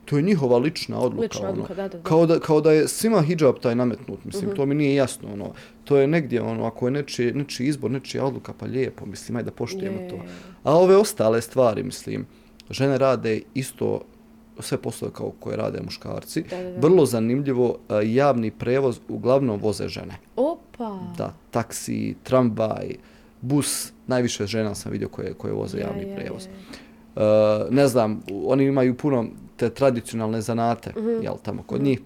To 0.04 0.16
je 0.16 0.22
njihova 0.22 0.58
lična 0.58 0.98
odluka. 0.98 1.22
Lična 1.22 1.40
ono. 1.40 1.50
odluka, 1.50 1.74
da, 1.74 1.82
da, 1.82 1.98
da. 1.98 2.02
Kao 2.02 2.26
da, 2.26 2.40
kao 2.40 2.60
da 2.60 2.72
je 2.72 2.88
svima 2.88 3.22
hijab 3.22 3.54
taj 3.56 3.74
nametnut, 3.74 4.24
mislim, 4.24 4.46
Mhm. 4.46 4.56
to 4.56 4.66
mi 4.66 4.74
nije 4.74 4.94
jasno, 4.94 5.28
ono. 5.32 5.52
To 5.84 5.96
je 5.96 6.06
negdje, 6.06 6.42
ono, 6.42 6.64
ako 6.64 6.86
je 6.86 6.90
nečiji, 6.90 7.32
nečiji 7.32 7.66
izbor, 7.66 7.90
nečija 7.90 8.24
odluka, 8.24 8.52
pa 8.52 8.66
lijepo, 8.66 9.06
mislim, 9.06 9.36
ajde 9.36 9.44
da 9.44 9.56
poštujemo 9.56 10.00
Je, 10.00 10.08
to. 10.08 10.16
A 10.64 10.76
ove 10.76 10.96
ostale 10.96 11.40
stvari, 11.40 11.82
mislim, 11.82 12.26
žene 12.70 12.98
rade 12.98 13.40
isto 13.54 14.00
sve 14.58 14.78
poslove 14.78 15.12
kao 15.14 15.32
koje 15.40 15.56
rade 15.56 15.80
muškarci. 15.84 16.42
Da, 16.42 16.56
da, 16.56 16.70
da. 16.70 16.80
Vrlo 16.80 17.06
zanimljivo, 17.06 17.78
a, 17.88 18.00
javni 18.00 18.50
prevoz 18.50 19.00
uglavnom 19.08 19.60
voze 19.60 19.88
žene. 19.88 20.14
Opa. 20.36 20.98
Da, 21.18 21.34
taksi, 21.50 22.14
tramvaj, 22.22 22.94
bus, 23.40 23.92
najviše 24.06 24.46
žena 24.46 24.74
sam 24.74 24.92
vidio 24.92 25.08
koje, 25.08 25.34
koje 25.34 25.52
voze 25.54 25.78
Ja, 25.78 25.86
javni 25.86 26.10
ja, 26.10 26.16
prevoz. 26.16 26.46
ja. 26.46 26.52
Uh, 27.14 27.22
ne 27.70 27.88
znam, 27.88 28.20
oni 28.44 28.64
imaju 28.64 28.96
puno 28.96 29.26
te 29.56 29.70
tradicionalne 29.70 30.40
zanate, 30.40 30.90
Mhm. 30.90 31.22
jel, 31.22 31.34
tamo 31.42 31.62
kod 31.62 31.82
njih. 31.82 32.00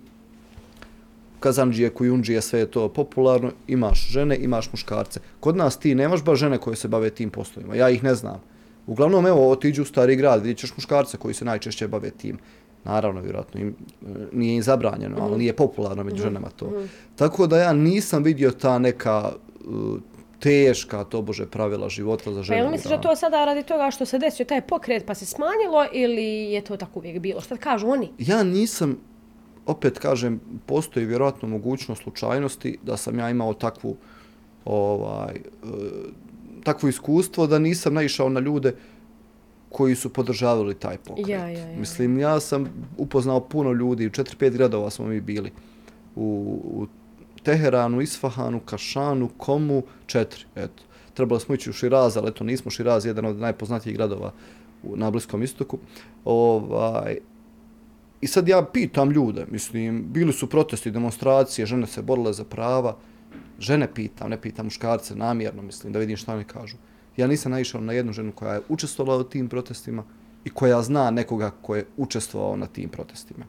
Kazanđije, 1.41 1.91
kujundžije, 1.91 2.41
sve 2.41 2.59
je 2.59 2.71
to 2.71 2.89
popularno. 2.89 3.51
Imaš 3.69 4.09
žene, 4.09 4.37
imaš 4.37 4.73
muškarce. 4.73 5.21
Kod 5.41 5.57
nas 5.57 5.77
ti 5.77 5.95
nemaš 5.95 6.25
baš 6.25 6.39
žene 6.39 6.59
koje 6.59 6.77
se 6.77 6.89
bave 6.89 7.11
tim 7.11 7.31
poslovima. 7.31 7.75
Ja 7.77 7.91
ih 7.91 8.05
ne 8.05 8.15
znam. 8.15 8.41
Uglavnom, 8.87 9.27
evo, 9.27 9.51
otiđu 9.51 9.83
u 9.83 9.85
stari 9.85 10.17
grad, 10.17 10.43
vidjet 10.43 10.59
ćeš 10.59 10.77
muškarce 10.77 11.17
koji 11.17 11.35
se 11.35 11.45
najčešće 11.45 11.89
bave 11.89 12.11
tim. 12.11 12.39
Naravno, 12.85 13.21
vjerojatno, 13.21 13.61
im, 13.61 13.69
e, 13.69 14.07
nije 14.33 14.57
im 14.57 14.63
zabranjeno, 14.63 15.17
ali 15.21 15.39
nije 15.39 15.57
popularno 15.57 16.05
među 16.05 16.23
ženama 16.23 16.49
to. 16.57 16.73
Tako 17.17 17.47
da 17.47 17.59
ja 17.59 17.73
nisam 17.73 18.23
vidio 18.23 18.51
ta 18.51 18.79
neka 18.79 19.33
uh, 19.65 19.99
teška, 20.41 21.05
to 21.05 21.23
bože, 21.23 21.47
pravila 21.47 21.89
života 21.89 22.33
za 22.33 22.41
Pa 22.41 22.43
žene. 22.43 22.67
u 22.67 22.71
misliš 22.71 22.91
da 22.91 23.01
to 23.01 23.17
sada 23.17 23.45
radi 23.45 23.63
toga 23.63 23.91
što 23.91 24.05
se 24.07 24.19
desio 24.19 24.47
taj 24.47 24.61
pokret 24.61 25.07
pa 25.07 25.15
se 25.15 25.27
smanjilo 25.27 25.87
ili 25.93 26.53
je 26.53 26.61
to 26.61 26.77
tako 26.77 26.99
uvijek 26.99 27.19
bilo? 27.21 27.41
Šta 27.41 27.57
kažu 27.57 27.89
oni? 27.89 28.11
Ja 28.19 28.43
nisam, 28.43 28.99
opet 29.67 29.99
kažem, 29.99 30.41
postoji 30.67 31.07
vjerojatno 31.07 31.49
mogućnost 31.49 32.03
slučajnosti 32.03 32.79
da 32.83 32.97
sam 32.97 33.19
ja 33.19 33.31
imao 33.31 33.55
takvu 33.55 33.97
ovaj, 34.65 35.35
e, 35.35 35.41
takvo 36.67 36.89
iskustvo 36.89 37.47
da 37.47 37.59
nisam 37.59 37.95
naišao 37.95 38.29
na 38.29 38.41
ljude 38.41 38.75
koji 39.69 39.95
su 39.95 40.13
podržavali 40.13 40.75
taj 40.75 40.99
pokret. 40.99 41.29
Ja, 41.29 41.49
ja, 41.49 41.71
ja. 41.71 41.79
Mislim, 41.79 42.19
ja 42.19 42.41
sam 42.41 42.67
upoznao 42.99 43.41
puno 43.41 43.73
ljudi, 43.73 44.07
u 44.07 44.11
4-5 44.11 44.51
gradova 44.51 44.91
smo 44.91 45.07
mi 45.07 45.21
bili. 45.21 45.53
U, 46.17 46.27
u 46.65 46.87
Teheranu, 47.43 48.01
Isfahanu, 48.01 48.61
Kašanu, 48.61 49.29
Komu, 49.37 49.83
četiri, 50.07 50.45
eto. 50.57 50.83
Trebalo 51.15 51.41
smo 51.41 51.55
ići 51.55 51.71
u 51.71 51.73
Širaz, 51.73 52.17
ali 52.17 52.29
eto 52.29 52.45
nismo 52.45 52.71
Širaz, 52.71 53.07
jedan 53.07 53.25
od 53.25 53.39
najpoznatijih 53.39 53.97
gradova 53.97 54.33
u, 54.83 54.97
na 54.97 55.11
Bliskom 55.11 55.43
istoku. 55.43 55.79
Ovaj, 56.25 57.19
I 58.21 58.27
sad 58.27 58.49
ja 58.49 58.65
pitam 58.73 59.11
ljude, 59.11 59.47
mislim, 59.51 60.07
bili 60.09 60.33
su 60.33 60.49
protesti, 60.51 60.91
demonstracije, 60.91 61.67
žene 61.67 61.87
se 61.87 62.03
borile 62.03 62.33
za 62.33 62.45
prava, 62.45 62.97
žene 63.59 63.95
pitam, 63.95 64.31
ne 64.31 64.41
pitam 64.41 64.67
muškarce 64.67 65.17
namjerno, 65.17 65.63
mislim, 65.63 65.93
da 65.93 65.99
vidim 65.99 66.17
šta 66.17 66.35
oni 66.35 66.45
kažu. 66.45 66.77
Ja 67.17 67.27
nisam 67.27 67.53
naišao 67.53 67.81
na 67.81 67.93
jednu 67.93 68.13
ženu 68.13 68.33
koja 68.33 68.55
je 68.55 68.61
učestvovala 68.69 69.21
u 69.21 69.25
tim 69.25 69.49
protestima 69.49 70.05
i 70.45 70.51
koja 70.51 70.83
zna 70.83 71.11
nekoga 71.11 71.51
ko 71.63 71.77
je 71.77 71.87
učestvovao 71.97 72.57
na 72.57 72.67
tim 72.67 72.89
protestima. 72.89 73.45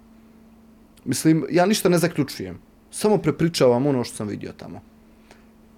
Mislim, 1.05 1.45
ja 1.49 1.65
ništa 1.65 1.89
ne 1.89 1.97
zaključujem, 1.97 2.59
samo 2.91 3.17
prepričavam 3.17 3.85
ono 3.87 4.03
što 4.03 4.15
sam 4.15 4.27
vidio 4.27 4.51
tamo. 4.57 4.81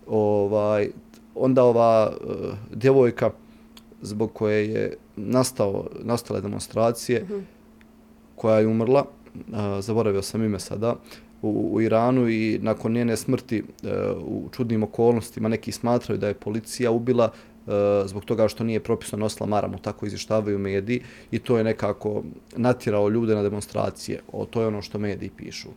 Ovaj, 0.08 0.90
onda 1.36 1.64
ova 1.64 2.12
uh, 2.12 2.58
djevojka 2.74 3.32
zbog 4.02 4.34
koje 4.34 4.70
je 4.70 4.98
nastao, 5.16 5.88
nastale 6.00 6.42
demonstracije, 6.42 7.26
koja 8.36 8.60
je 8.60 8.68
umrla, 8.68 9.06
a, 9.54 9.82
zaboravio 9.82 10.22
sam 10.22 10.44
ime 10.44 10.60
sada, 10.60 10.96
u, 11.42 11.70
u 11.74 11.82
Iranu 11.82 12.30
i 12.30 12.60
nakon 12.62 12.94
njene 12.94 13.18
smrti 13.18 13.58
e, 13.58 13.88
u 14.26 14.50
čudnim 14.52 14.84
okolnostima 14.84 15.50
neki 15.50 15.72
smatraju 15.72 16.20
da 16.20 16.28
je 16.28 16.34
policija 16.34 16.92
ubila 16.92 17.32
e, 17.32 17.72
zbog 18.06 18.26
toga 18.26 18.48
što 18.48 18.64
nije 18.64 18.80
propisno 18.80 19.18
nosila 19.18 19.48
maramu, 19.48 19.78
tako 19.78 20.06
izvještavaju 20.06 20.60
mediji 20.60 21.02
i 21.32 21.40
to 21.40 21.58
je 21.58 21.64
nekako 21.64 22.24
natjerao 22.56 23.10
ljude 23.10 23.36
na 23.36 23.44
demonstracije. 23.44 24.22
O, 24.32 24.46
to 24.46 24.62
je 24.62 24.68
ono 24.68 24.82
što 24.82 25.00
mediji 25.00 25.32
pišu. 25.38 25.70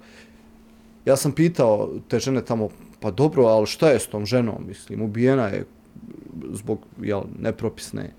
Ja 1.04 1.16
sam 1.16 1.32
pitao 1.32 1.90
te 2.08 2.18
žene 2.18 2.44
tamo, 2.44 2.68
pa 3.00 3.10
dobro, 3.10 3.44
ali 3.44 3.66
šta 3.66 3.90
je 3.90 3.98
s 3.98 4.06
tom 4.06 4.26
ženom? 4.26 4.64
Mislim, 4.68 5.02
ubijena 5.02 5.46
je 5.46 5.64
zbog 6.52 6.78
jel, 7.02 7.22
nepropisne 7.38 8.10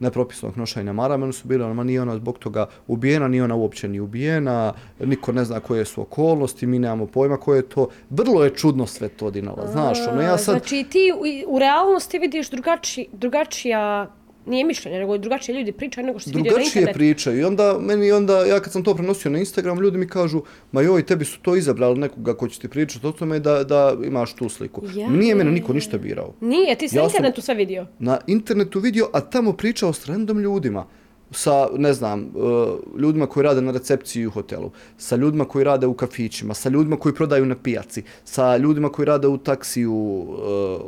nepropisnog 0.00 0.56
nošenja 0.56 0.92
marama, 0.92 1.24
oni 1.24 1.32
su 1.32 1.48
bili, 1.48 1.64
ono, 1.64 1.84
nije 1.84 2.02
ona 2.02 2.16
zbog 2.16 2.38
toga 2.38 2.66
ubijena, 2.86 3.28
nije 3.28 3.44
ona 3.44 3.54
uopće 3.54 3.88
ni 3.88 4.00
ubijena, 4.00 4.72
niko 5.00 5.32
ne 5.32 5.44
zna 5.44 5.60
koje 5.60 5.84
su 5.84 6.02
okolnosti, 6.02 6.66
mi 6.66 6.78
nemamo 6.78 7.06
pojma 7.06 7.36
koje 7.36 7.58
je 7.58 7.68
to. 7.68 7.88
Vrlo 8.10 8.44
je 8.44 8.54
čudno 8.54 8.86
sve 8.86 9.08
to, 9.08 9.30
Dinala, 9.30 9.66
znaš, 9.72 9.98
ono, 10.12 10.20
ja 10.20 10.38
sad... 10.38 10.58
Znači 10.58 10.84
ti 10.90 11.12
u, 11.46 11.54
u 11.54 11.58
realnosti 11.58 12.18
vidiš 12.18 12.50
drugači, 12.50 13.06
drugačija, 13.12 14.10
nije 14.46 14.64
mišljenje, 14.64 14.98
nego 14.98 15.18
drugačije 15.18 15.54
ljudi 15.54 15.72
pričaju 15.72 16.06
nego 16.06 16.18
što 16.18 16.30
si 16.30 16.36
vidio 16.36 16.44
na 16.44 16.50
drugačije 16.50 16.80
internetu. 16.80 16.98
pričaju 16.98 17.40
i 17.40 17.44
onda 17.44 17.78
meni 17.80 18.12
onda 18.12 18.44
ja 18.44 18.60
kad 18.60 18.72
sam 18.72 18.84
to 18.84 18.94
prenosio 18.94 19.30
na 19.30 19.38
Instagram 19.38 19.78
ljudi 19.78 19.98
mi 19.98 20.08
kažu 20.08 20.42
ma 20.72 20.82
joj 20.82 21.02
tebi 21.02 21.24
su 21.24 21.38
to 21.40 21.56
izabrali 21.56 21.98
nekoga 21.98 22.34
ko 22.34 22.48
će 22.48 22.60
ti 22.60 22.68
pričati 22.68 23.06
o 23.06 23.12
tome 23.12 23.38
da, 23.40 23.64
da 23.64 23.96
imaš 24.04 24.34
tu 24.34 24.48
sliku. 24.48 24.82
Ja, 24.88 25.10
Nije 25.10 25.34
mene 25.34 25.50
niko 25.50 25.72
ništa 25.72 25.98
birao. 25.98 26.34
Nije, 26.40 26.74
ti 26.74 26.88
si 26.88 26.96
Ja 26.96 27.02
na 27.02 27.08
sam- 27.08 27.16
internetu 27.16 27.40
sve 27.40 27.54
vidio. 27.54 27.86
na 27.98 28.18
internetu 28.26 28.80
vidio, 28.80 29.08
a 29.12 29.20
tamo 29.22 29.52
pričao 29.52 29.92
s 29.92 30.06
random 30.06 30.38
ljudima 30.38 30.86
sa, 31.32 31.68
ne 31.76 31.92
znam, 31.92 32.32
uh, 32.34 33.00
ljudima 33.00 33.26
koji 33.26 33.44
rade 33.44 33.60
na 33.60 33.72
recepciji 33.72 34.26
u 34.26 34.30
hotelu, 34.30 34.70
sa 34.98 35.16
ljudima 35.16 35.44
koji 35.44 35.64
rade 35.64 35.86
u 35.86 35.94
kafićima, 35.94 36.54
sa 36.54 36.68
ljudima 36.68 36.96
koji 36.96 37.14
prodaju 37.14 37.46
na 37.46 37.56
pijaci, 37.56 38.02
sa 38.24 38.56
ljudima 38.56 38.88
koji 38.88 39.06
rade 39.06 39.28
u 39.28 39.38
taksiju, 39.38 39.94
uh, 39.94 40.80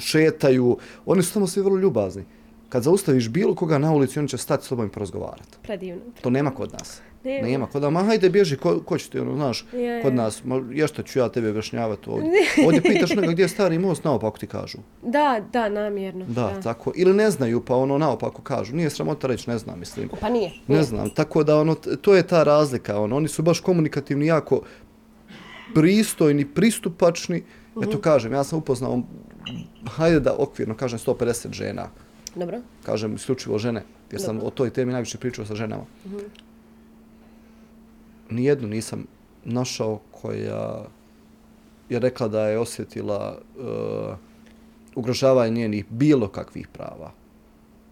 šetaju. 0.00 0.76
Oni 1.06 1.22
su 1.22 1.34
tamo 1.34 1.46
svi 1.46 1.62
vrlo 1.62 1.76
ljubazni. 1.78 2.24
Kad 2.68 2.82
zaustaviš 2.82 3.28
bilo 3.28 3.54
koga 3.54 3.78
na 3.78 3.92
ulici, 3.92 4.18
oni 4.18 4.28
će 4.28 4.38
stati 4.38 4.64
s 4.66 4.68
tobom 4.68 4.86
i 4.86 4.90
porazgovarati. 4.90 5.58
Predivno. 5.62 6.02
To 6.20 6.30
nema 6.30 6.50
kod 6.50 6.72
nas. 6.72 7.00
Nema. 7.24 7.48
Nema 7.48 7.66
kod 7.66 7.82
nas. 7.82 7.92
Ma 7.92 8.02
hajde 8.02 8.30
bježi, 8.30 8.56
ko, 8.56 8.80
ko 8.80 8.98
će 8.98 9.10
ti, 9.10 9.18
ono, 9.18 9.34
znaš, 9.34 9.66
Je, 9.72 9.80
je. 9.80 10.02
kod 10.02 10.14
nas, 10.14 10.44
ma 10.44 10.62
ja 10.72 10.86
što 10.86 11.02
ću 11.02 11.18
ja 11.18 11.28
tebe 11.28 11.50
objašnjavati 11.50 12.10
ovdje. 12.10 12.30
Ovdje 12.66 12.82
pitaš 12.82 13.10
nekoga 13.10 13.32
gdje 13.32 13.42
je 13.42 13.48
stari 13.48 13.78
most, 13.78 14.04
naopako 14.04 14.38
ti 14.38 14.46
kažu. 14.46 14.78
Da, 15.02 15.40
da, 15.52 15.68
namjerno. 15.68 16.24
Da, 16.28 16.60
tako. 16.60 16.92
Ili 16.96 17.14
ne 17.14 17.30
znaju, 17.30 17.64
pa 17.64 17.76
ono 17.76 17.98
naopako 17.98 18.42
kažu. 18.42 18.76
Nije 18.76 18.90
sramota 18.90 19.26
reći, 19.26 19.50
ne 19.50 19.58
znam, 19.58 19.78
mislim. 19.78 20.08
Pa 20.20 20.28
nije. 20.28 20.48
Ne 20.48 20.54
nije. 20.68 20.82
znam, 20.82 21.10
tako 21.10 21.44
da 21.44 21.60
ono, 21.60 21.74
to 21.74 22.14
je 22.14 22.26
ta 22.26 22.42
razlika. 22.42 23.00
Ono, 23.00 23.16
oni 23.16 23.28
su 23.28 23.42
baš 23.42 23.60
komunikativni, 23.60 24.26
jako 24.26 24.60
pristojni, 25.74 26.46
pristupačni. 26.46 27.42
Eto 27.82 27.98
kažem, 28.00 28.32
ja 28.32 28.44
sam 28.44 28.58
upoznao, 28.58 29.02
hajde 29.86 30.20
da 30.20 30.34
okvirno 30.38 30.76
kažem 30.76 30.98
150 30.98 31.52
žena. 31.52 31.88
Dobro. 32.36 32.60
Kažem 32.84 33.14
isključivo 33.14 33.58
žene, 33.58 33.82
jer 34.10 34.20
sam 34.20 34.36
Dobro. 34.36 34.48
o 34.48 34.50
toj 34.50 34.70
temi 34.70 34.92
najviše 34.92 35.18
pričao 35.18 35.44
sa 35.44 35.54
ženama. 35.54 35.84
Nijednu 38.30 38.68
nisam 38.68 39.06
našao 39.44 40.00
koja 40.10 40.84
je 41.88 41.98
rekla 41.98 42.28
da 42.28 42.48
je 42.48 42.58
osjetila 42.58 43.38
uh, 43.56 44.16
ugrožavanje 44.94 45.52
njenih 45.52 45.84
bilo 45.90 46.28
kakvih 46.28 46.68
prava. 46.68 47.12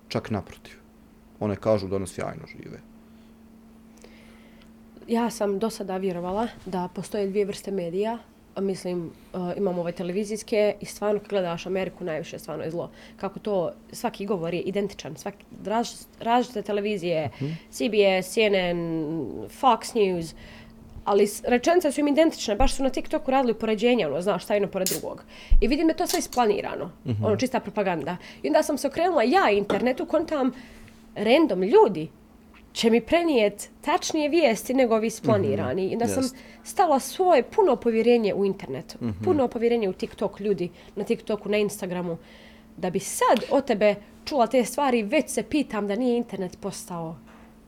Čak 0.09 0.31
naprotiv. 0.31 0.75
One 1.41 1.57
kažu 1.57 1.89
da 1.89 1.97
one 1.97 2.07
sjajno 2.07 2.47
žive. 2.47 2.81
Ja 5.09 5.31
sam 5.31 5.59
do 5.59 5.71
sada 5.71 5.97
vjerovala 5.97 6.49
da 6.67 6.89
postoje 6.95 7.29
dvije 7.29 7.45
vrste 7.45 7.71
medija. 7.71 8.19
Mislim, 8.61 9.11
uh, 9.33 9.53
imamo 9.57 9.81
ove 9.81 9.93
televizijske 9.93 10.75
i 10.81 10.87
stvarno 10.87 11.21
kad 11.21 11.29
gledaš 11.29 11.67
Ameriku 11.67 12.05
najviše 12.05 12.39
stvarno 12.39 12.65
je 12.65 12.71
zlo. 12.71 12.91
Kako 13.17 13.39
to, 13.39 13.73
svaki 13.93 14.27
govor 14.27 14.55
je 14.55 14.61
identičan. 14.61 15.17
Svaki, 15.17 15.45
različ, 15.65 16.01
različite 16.21 16.63
televizije, 16.63 17.31
CBS, 17.71 18.29
CNN, 18.35 18.79
Fox 19.61 19.95
News, 19.95 20.35
ali 21.05 21.29
rečenice 21.45 21.93
su 21.93 22.01
im 22.01 22.09
identične, 22.09 22.57
baš 22.57 22.75
su 22.75 22.83
na 22.83 22.91
TikToku 22.91 23.31
radili 23.31 23.55
poređenja, 23.55 24.09
ono, 24.09 24.23
znaš, 24.23 24.45
šta 24.45 24.55
jedno 24.55 24.69
pored 24.69 24.89
drugog. 24.89 25.25
I 25.61 25.69
vidim 25.69 25.87
da 25.87 25.93
je 25.93 25.97
to 25.97 26.07
sve 26.07 26.19
isplanirano, 26.19 26.91
ono, 27.25 27.37
čista 27.37 27.61
propaganda. 27.61 28.17
I 28.43 28.49
onda 28.49 28.63
sam 28.63 28.79
se 28.79 28.89
okrenula 28.89 29.23
ja 29.23 29.51
internetu, 29.51 30.07
kontam 30.07 30.53
random 31.15 31.63
ljudi 31.63 32.09
će 32.75 32.91
mi 32.91 33.01
prenijet 33.01 33.71
tačnije 33.81 34.29
vijesti 34.29 34.75
nego 34.75 34.95
ovi 34.95 35.11
splanirani. 35.11 35.93
I 35.93 35.97
da 35.97 36.09
sam 36.09 36.23
jest. 36.23 36.37
stala 36.65 37.01
svoje 37.01 37.43
puno 37.43 37.77
povjerenje 37.77 38.35
u 38.35 38.45
internetu, 38.45 38.99
puno 39.25 39.49
povjerenje 39.49 39.89
u 39.89 39.93
TikTok 39.93 40.41
ljudi, 40.41 40.71
na 40.97 41.05
TikToku, 41.05 41.49
na 41.49 41.57
Instagramu, 41.57 42.19
da 42.77 42.91
bi 42.91 43.01
sad 43.01 43.45
od 43.51 43.65
tebe 43.65 43.95
čula 44.25 44.47
te 44.47 44.65
stvari, 44.65 45.03
već 45.03 45.31
se 45.31 45.43
pitam 45.43 45.89
da 45.89 45.97
nije 45.97 46.17
internet 46.17 46.59
postao 46.61 47.17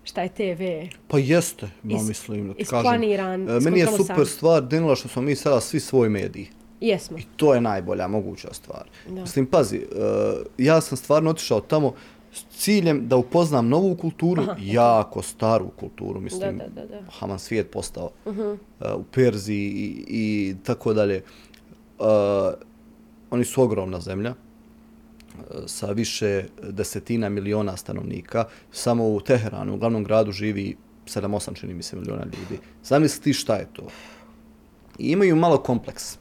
šta 0.05 0.23
je 0.23 0.29
TV. 0.29 0.63
Pa 1.09 1.19
jeste, 1.19 1.69
ma 1.83 1.95
Is- 1.95 2.09
mislim 2.09 2.49
da 2.49 2.55
ti 2.55 2.63
isplaniran, 2.63 3.47
kažem. 3.47 3.67
E, 3.67 3.71
Meni 3.71 3.81
je 3.81 3.87
super 3.87 4.27
stvar 4.27 4.63
Denila 4.63 4.95
što 4.97 5.09
smo 5.09 5.23
mi 5.23 5.37
sada 5.37 5.61
svi 5.61 5.81
svoj 5.81 6.09
mediji. 6.09 6.49
Jesmo. 6.81 7.19
I 7.19 7.23
to 7.37 7.55
je 7.55 7.61
najbolja 7.61 8.09
moguća 8.09 8.49
stvar. 8.53 8.89
Da. 9.09 9.21
Mislim, 9.21 9.47
pazi, 9.47 9.77
uh, 9.77 10.47
ja 10.59 10.81
sam 10.81 10.97
stvarno 10.97 11.31
otišao 11.31 11.61
tamo 11.61 11.95
s 12.37 12.45
ciljem 12.57 13.09
da 13.09 13.17
upoznam 13.17 13.69
novu 13.69 13.97
kulturu, 13.97 14.47
jako 14.61 15.23
staru 15.23 15.69
kulturu, 15.69 16.21
mislim, 16.21 16.59
Da, 16.59 16.69
da, 16.69 16.81
da, 16.81 16.87
da. 16.87 17.01
Haman 17.19 17.39
svijet 17.39 17.71
postao 17.71 18.11
uh, 18.25 18.35
u 18.97 19.05
Perziji 19.13 19.67
i, 19.67 20.05
i 20.09 20.57
tako 20.65 20.95
dalje. 20.95 21.23
Uh, 21.99 22.07
oni 23.31 23.45
su 23.45 23.63
ogromna 23.63 24.01
zemlja, 24.01 24.31
uh, 24.31 25.45
sa 25.67 25.87
više 25.87 26.45
desetina 26.63 27.29
miliona 27.29 27.77
stanovnika. 27.77 28.45
Samo 28.73 29.09
u 29.09 29.21
Teheranu, 29.21 29.75
u 29.75 29.79
glavnom 29.79 30.05
gradu, 30.05 30.33
živi 30.33 30.77
7-8, 31.07 31.55
čini 31.55 31.75
mi 31.75 31.83
se, 31.83 31.97
miliona 31.97 32.25
ljudi. 32.25 32.63
Zamisli 32.85 33.23
ti 33.23 33.33
šta 33.33 33.57
je 33.57 33.67
to. 33.73 33.89
I 34.99 35.11
imaju 35.11 35.37
malo 35.37 35.59
kompleks. 35.59 36.19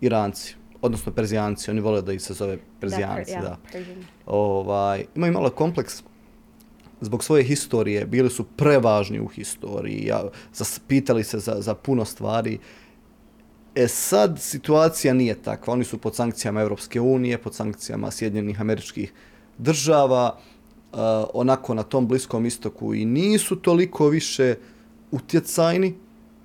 Iranci, 0.00 0.54
odnosno 0.86 1.12
Perzijanci, 1.12 1.70
oni 1.70 1.80
vole 1.80 2.02
da 2.02 2.12
ih 2.12 2.22
se 2.22 2.34
zove 2.34 2.58
Perzijanci, 2.80 3.32
ja, 3.32 3.40
da. 3.42 3.56
Persian. 3.72 4.04
Ovaj, 4.26 5.04
imaju 5.14 5.32
malo 5.32 5.50
kompleks 5.50 6.02
zbog 7.00 7.24
svoje 7.24 7.44
historije, 7.44 8.06
bili 8.06 8.30
su 8.30 8.44
prevažni 8.44 9.20
u 9.20 9.26
historiji, 9.26 10.06
ja, 10.06 10.24
zas- 10.54 10.80
pitali 10.88 11.24
se 11.24 11.38
za, 11.38 11.56
za 11.60 11.74
puno 11.74 12.04
stvari. 12.04 12.58
E 13.74 13.88
sad 13.88 14.40
situacija 14.40 15.14
nije 15.14 15.34
takva, 15.42 15.72
oni 15.72 15.84
su 15.84 15.98
pod 15.98 16.14
sankcijama 16.14 16.60
Europske 16.60 17.00
unije, 17.00 17.38
pod 17.38 17.54
sankcijama 17.54 18.10
Sjedinjenih 18.10 18.60
američkih 18.60 19.12
država, 19.58 20.38
uh, 20.92 20.98
onako 21.34 21.74
na 21.74 21.82
tom 21.82 22.08
bliskom 22.08 22.46
istoku 22.46 22.94
i 22.94 23.04
nisu 23.04 23.56
toliko 23.56 24.08
više 24.08 24.54
utjecajni 25.10 25.94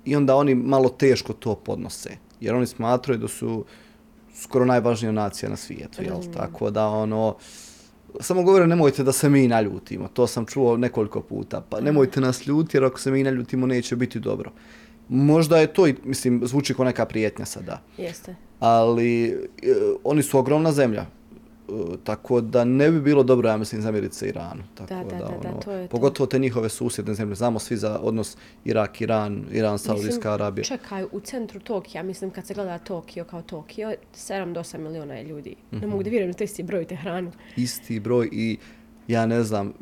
i 0.04 0.16
onda 0.16 0.36
oni 0.36 0.54
malo 0.54 0.88
teško 0.88 1.32
to 1.32 1.54
podnose. 1.54 2.10
Jer 2.40 2.54
oni 2.54 2.66
smatraju 2.66 3.18
da 3.18 3.28
su 3.28 3.64
skoro 4.34 4.64
najvažnija 4.64 5.12
nacija 5.12 5.50
na 5.50 5.56
svijetu, 5.56 6.02
jel? 6.02 6.16
Tako 6.34 6.70
da 6.70 6.86
ono, 6.86 7.36
samo 8.20 8.42
govore 8.42 8.66
nemojte 8.66 9.02
da 9.02 9.12
se 9.12 9.28
mi 9.28 9.48
naljutimo. 9.48 10.08
To 10.08 10.26
sam 10.26 10.46
čuo 10.46 10.76
nekoliko 10.76 11.20
puta. 11.20 11.60
Pa 11.68 11.80
nemojte 11.80 12.20
nas 12.20 12.46
ljuti 12.46 12.76
jer 12.76 12.84
ako 12.84 13.00
se 13.00 13.10
mi 13.10 13.22
naljutimo 13.22 13.66
neće 13.66 13.96
biti 13.96 14.20
dobro. 14.20 14.52
Možda 15.08 15.58
je 15.58 15.66
to, 15.66 15.86
i, 15.86 15.94
mislim, 16.04 16.40
zvuči 16.44 16.74
kao 16.74 16.84
neka 16.84 17.06
prijetnja 17.06 17.44
sada. 17.44 17.82
Jeste. 17.98 18.34
Ali 18.60 19.28
e, 19.28 19.36
oni 20.04 20.22
su 20.22 20.38
ogromna 20.38 20.72
zemlja. 20.72 21.06
E, 21.72 21.96
tako 22.04 22.40
da 22.40 22.64
ne 22.64 22.90
bi 22.90 23.00
bilo 23.00 23.22
dobro, 23.22 23.48
ja 23.48 23.56
mislim, 23.56 23.82
zamjeriti 23.82 24.14
se 24.16 24.28
Iranu. 24.28 24.62
Tako 24.74 24.94
Da, 24.94 25.04
da, 25.04 25.16
da, 25.16 25.18
da, 25.18 25.48
ono, 25.50 25.60
to 25.64 25.72
je 25.72 25.86
to. 25.88 25.90
Pogotovo 25.90 26.26
te 26.26 26.38
njihove 26.38 26.68
susjedne 26.68 27.14
zemlje. 27.14 27.34
Znamo 27.34 27.58
svi 27.58 27.76
za 27.76 27.98
odnos 28.02 28.36
Irak-Iran, 28.64 29.44
Iran-Saudijska 29.52 30.30
Arabija. 30.32 30.64
Čekaj, 30.64 31.04
u 31.12 31.20
centru 31.20 31.60
Tokija, 31.60 32.02
mislim 32.02 32.30
kad 32.30 32.46
se 32.46 32.54
gleda 32.54 32.78
Tokio 32.78 33.24
kao 33.24 33.42
Tokio, 33.42 33.92
7 34.14 34.52
do 34.52 34.60
8 34.60 34.78
miliona 34.78 35.14
je 35.14 35.24
ljudi. 35.24 35.54
Mhm. 35.72 35.80
Ne 35.80 35.86
mogu 35.86 36.02
da 36.02 36.10
vjerujem 36.10 36.32
da 36.32 36.38
to 36.38 36.44
isti 36.44 36.62
broj 36.62 36.84
te 36.84 36.96
hranu. 36.96 37.32
Isti 37.56 38.00
broj 38.00 38.28
i 38.32 38.58
ja 39.08 39.26
ne 39.26 39.42
znam, 39.42 39.72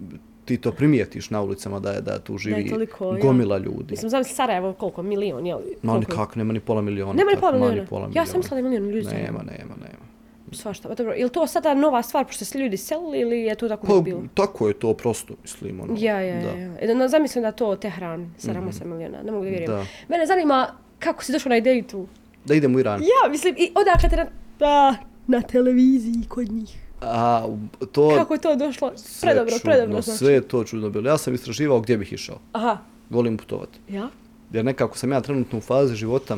ti 0.45 0.57
to 0.57 0.73
primijetiš 0.73 1.31
na 1.31 1.43
ulicama 1.43 1.81
da 1.81 1.91
je 1.93 2.01
da 2.01 2.19
tu 2.19 2.39
živi 2.39 2.69
toliko, 2.71 3.05
ja. 3.15 3.21
gomila 3.23 3.59
ljudi. 3.59 3.87
Mislim, 3.91 4.11
znam 4.11 4.25
Sarajevo 4.25 4.73
koliko, 4.73 5.03
milion, 5.03 5.47
jel? 5.47 5.59
Ma 5.83 5.93
Koliko 5.93 6.13
je? 6.13 6.17
nikak, 6.19 6.37
nema 6.37 6.53
ni 6.53 6.61
pola 6.61 6.83
miliona. 6.83 7.13
Nema 7.13 7.31
ni 7.31 7.41
pola 7.41 7.53
miliona. 7.53 7.87
pola 7.89 8.11
Ja 8.15 8.27
sam 8.27 8.39
miliona. 8.39 8.39
mislila 8.39 8.61
da 8.61 8.67
je 8.69 8.81
milion 8.81 8.91
ljudi. 8.97 9.17
Nema, 9.17 9.39
nema, 9.39 9.75
nema. 9.77 10.10
Svašta. 10.53 10.89
Pa 10.89 10.95
dobro, 10.95 11.13
je 11.13 11.25
li 11.25 11.31
to 11.31 11.47
sada 11.47 11.75
nova 11.75 12.03
stvar 12.03 12.27
pošto 12.27 12.45
se 12.45 12.59
ljudi 12.59 12.77
selili 12.77 13.19
ili 13.19 13.41
je 13.41 13.55
to 13.55 13.69
tako 13.69 13.87
Pa, 13.87 14.01
bilo? 14.01 14.23
tako 14.35 14.69
je 14.69 14.75
to 14.75 14.95
prosto, 14.95 15.35
mislim. 15.43 15.81
Ono, 15.81 15.95
Ja, 15.99 16.21
ja, 16.21 16.41
da. 16.43 16.49
ja. 16.51 16.73
E, 16.81 16.95
no, 16.95 17.09
zamislim 17.09 17.43
da 17.43 17.53
to 17.53 17.77
Tehran, 17.77 18.31
7-8 18.39 18.85
miliona, 18.85 19.23
ne 19.23 19.33
mogu 19.33 19.45
da 19.45 19.51
vjerujem. 19.51 19.71
Da. 19.71 19.87
Mene 20.09 20.27
zanima 20.27 20.69
kako 20.99 21.25
si 21.25 21.33
došao 21.33 21.51
na 21.51 21.57
ideju 21.57 21.85
tu. 21.85 22.07
Da 22.45 22.55
idem 22.55 22.75
u 22.75 22.81
Iran. 22.81 23.01
Ja, 23.01 23.31
mislim, 23.31 23.55
i 23.59 23.73
odakle 23.75 24.09
te 24.09 24.17
na, 24.17 24.27
da, 24.59 24.95
na 25.27 25.43
televiziji 25.43 26.25
kod 26.29 26.53
njih. 26.53 26.79
A, 27.01 27.47
to... 27.93 28.11
Kako 28.11 28.35
je 28.35 28.41
to 28.41 28.57
došlo? 28.57 28.93
sve 28.97 29.29
Predobro, 29.29 29.51
čudno, 29.53 29.73
predobro 29.73 30.03
znači. 30.03 30.19
Sve 30.19 30.33
je 30.33 30.49
to 30.49 30.65
čudno 30.65 30.91
bilo. 30.91 31.09
Ja 31.09 31.19
sam 31.19 31.35
istraživao 31.35 31.81
gdje 31.81 31.99
bih 31.99 32.13
išao. 32.13 32.39
Aha, 32.53 32.79
Volim 33.11 33.37
putovati. 33.37 33.79
ja? 33.89 34.09
Jer 34.53 34.65
nekako 34.65 34.99
sam 34.99 35.13
ja 35.13 35.21
trenutno 35.21 35.59
u 35.59 35.63
fazi 35.63 35.95
života, 35.95 36.37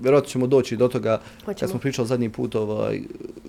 vjerojatno 0.00 0.30
ćemo 0.30 0.46
doći 0.46 0.76
do 0.76 0.88
toga, 0.88 1.20
kad 1.38 1.44
Hoćemo. 1.44 1.70
smo 1.70 1.80
pričali 1.80 2.08
zadnji 2.08 2.28
put, 2.30 2.54
ovaj, 2.54 3.00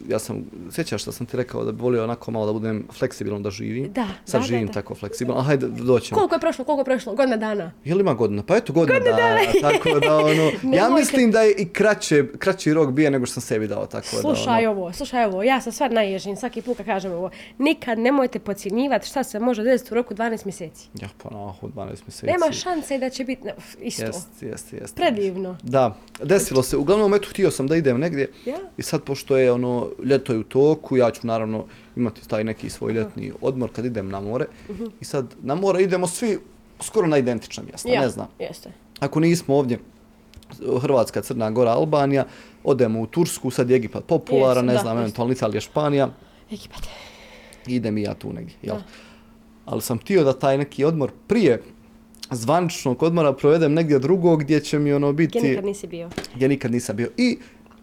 ja 0.10 0.20
sam, 0.20 0.44
sjećaš 0.72 1.02
što 1.02 1.12
sam 1.12 1.26
ti 1.26 1.38
rekao 1.38 1.66
da 1.66 1.72
bi 1.72 1.82
volio 1.82 2.04
onako 2.04 2.32
malo 2.32 2.46
da 2.46 2.54
budem 2.54 2.88
fleksibilan 2.94 3.44
da 3.44 3.52
živim. 3.52 3.92
Da, 3.94 4.08
Sad 4.26 4.34
da, 4.34 4.40
da, 4.40 4.46
živim 4.46 4.68
da. 4.68 4.74
tako 4.74 4.96
fleksibilno, 4.96 5.40
a 5.40 5.44
hajde 5.44 5.68
doćemo. 5.68 6.18
Koliko 6.20 6.36
je 6.36 6.40
prošlo, 6.40 6.66
koliko 6.66 6.82
je 6.82 6.86
prošlo? 6.86 7.16
Godina 7.16 7.38
dana. 7.38 7.72
Je 7.86 7.96
li 7.96 8.02
ima 8.02 8.14
godina? 8.14 8.44
Pa 8.44 8.56
eto 8.56 8.74
godina 8.74 9.00
dana, 9.00 9.40
tako 9.62 10.00
da 10.00 10.18
ono, 10.18 10.52
ja 10.78 10.90
mislim 10.90 11.32
da 11.32 11.42
je 11.42 11.54
i 11.54 11.70
kraće, 11.70 12.26
kraći 12.40 12.74
rok 12.74 12.92
bio 12.92 13.10
nego 13.10 13.26
što 13.26 13.34
sam 13.34 13.42
sebi 13.42 13.68
dao, 13.68 13.86
tako 13.86 14.08
Slušaj 14.08 14.64
da 14.64 14.72
ono, 14.72 14.82
ovo, 14.82 14.94
slušaj 14.94 15.26
ovo, 15.26 15.44
ja 15.44 15.62
sam 15.62 15.72
stvar 15.72 15.92
najježim, 15.92 16.36
svaki 16.36 16.62
put 16.62 16.78
kad 16.78 16.86
kažem 16.86 17.12
ovo. 17.12 17.30
Nikad 17.58 18.00
nemojte 18.00 18.40
podcjenjivati 18.40 19.08
šta 19.08 19.24
se 19.24 19.40
može 19.40 19.64
desiti 19.64 19.94
u 19.94 19.96
roku 19.96 20.14
12 20.14 20.46
mjeseci. 20.46 20.90
ja 21.02 21.10
pa 21.24 21.30
naho, 21.30 21.68
12 21.68 21.88
mjeseci. 21.88 22.26
Nema 22.26 22.52
šanse 22.52 22.98
da 22.98 23.10
će 23.10 23.24
biti 23.24 23.50
isto. 23.82 24.06
Jest, 24.06 24.42
jest, 24.42 24.74
jest. 24.74 24.96
Predivno. 24.96 25.58
Da, 25.64 25.96
desilo 26.40 26.64
se. 26.64 26.78
Uglavnom, 26.78 27.14
eto, 27.14 27.28
htio 27.30 27.52
sam 27.52 27.68
da 27.68 27.76
idem 27.76 28.00
negdje. 28.00 28.32
Ja. 28.46 28.58
I 28.78 28.82
sad, 28.82 29.04
pošto 29.04 29.38
je 29.38 29.52
ono, 29.52 29.90
ljeto 30.04 30.34
je 30.34 30.40
u 30.40 30.44
toku, 30.44 30.98
ja 30.98 31.12
ću 31.12 31.28
naravno 31.28 31.66
imati 31.96 32.30
taj 32.30 32.44
neki 32.44 32.70
svoj 32.70 32.94
ljetni 32.94 33.32
odmor 33.42 33.70
kad 33.76 33.86
idem 33.86 34.10
na 34.10 34.20
more. 34.20 34.46
I 35.02 35.06
sad, 35.06 35.36
na 35.42 35.56
more 35.56 35.84
idemo 35.84 36.08
svi 36.08 36.40
skoro 36.82 37.08
na 37.08 37.18
identična 37.18 37.64
mjesta, 37.64 37.90
Ja, 37.90 38.02
ne 38.02 38.10
znam. 38.10 38.28
Jeste. 38.40 38.72
Ako 39.00 39.20
nismo 39.20 39.56
ovdje, 39.56 39.80
Hrvatska, 40.82 41.22
Crna 41.22 41.52
Gora, 41.52 41.72
Albanija, 41.72 42.26
odemo 42.64 43.02
u 43.02 43.06
Tursku, 43.06 43.52
sad 43.52 43.70
je 43.70 43.76
Egipat 43.76 44.06
popularan, 44.06 44.66
ne 44.66 44.74
da, 44.74 44.80
znam, 44.80 44.98
eventualno 44.98 45.34
Italija, 45.34 45.62
Španija, 45.62 46.10
Egipat. 46.52 46.88
idem 47.68 47.98
i 47.98 48.02
ja 48.02 48.14
tu 48.14 48.34
negdje, 48.34 48.56
jel? 48.62 48.76
Ali 49.66 49.82
sam 49.82 50.00
htio 50.00 50.24
da 50.24 50.34
taj 50.34 50.58
neki 50.58 50.86
odmor 50.86 51.12
prije 51.28 51.62
zvaničnog 52.32 53.04
odmora 53.04 53.34
provedem 53.34 53.74
negdje 53.74 54.00
drugo 54.00 54.36
gdje 54.36 54.60
će 54.60 54.80
mi 54.80 54.94
ono 54.94 55.14
biti... 55.14 55.40
Gdje 55.40 55.50
nikad 55.50 55.66
nisi 55.66 55.88
bio. 55.88 56.10
Ja 56.40 56.48
nikad 56.48 56.72
nisam 56.72 56.96
bio. 56.96 57.10
I 57.18 57.38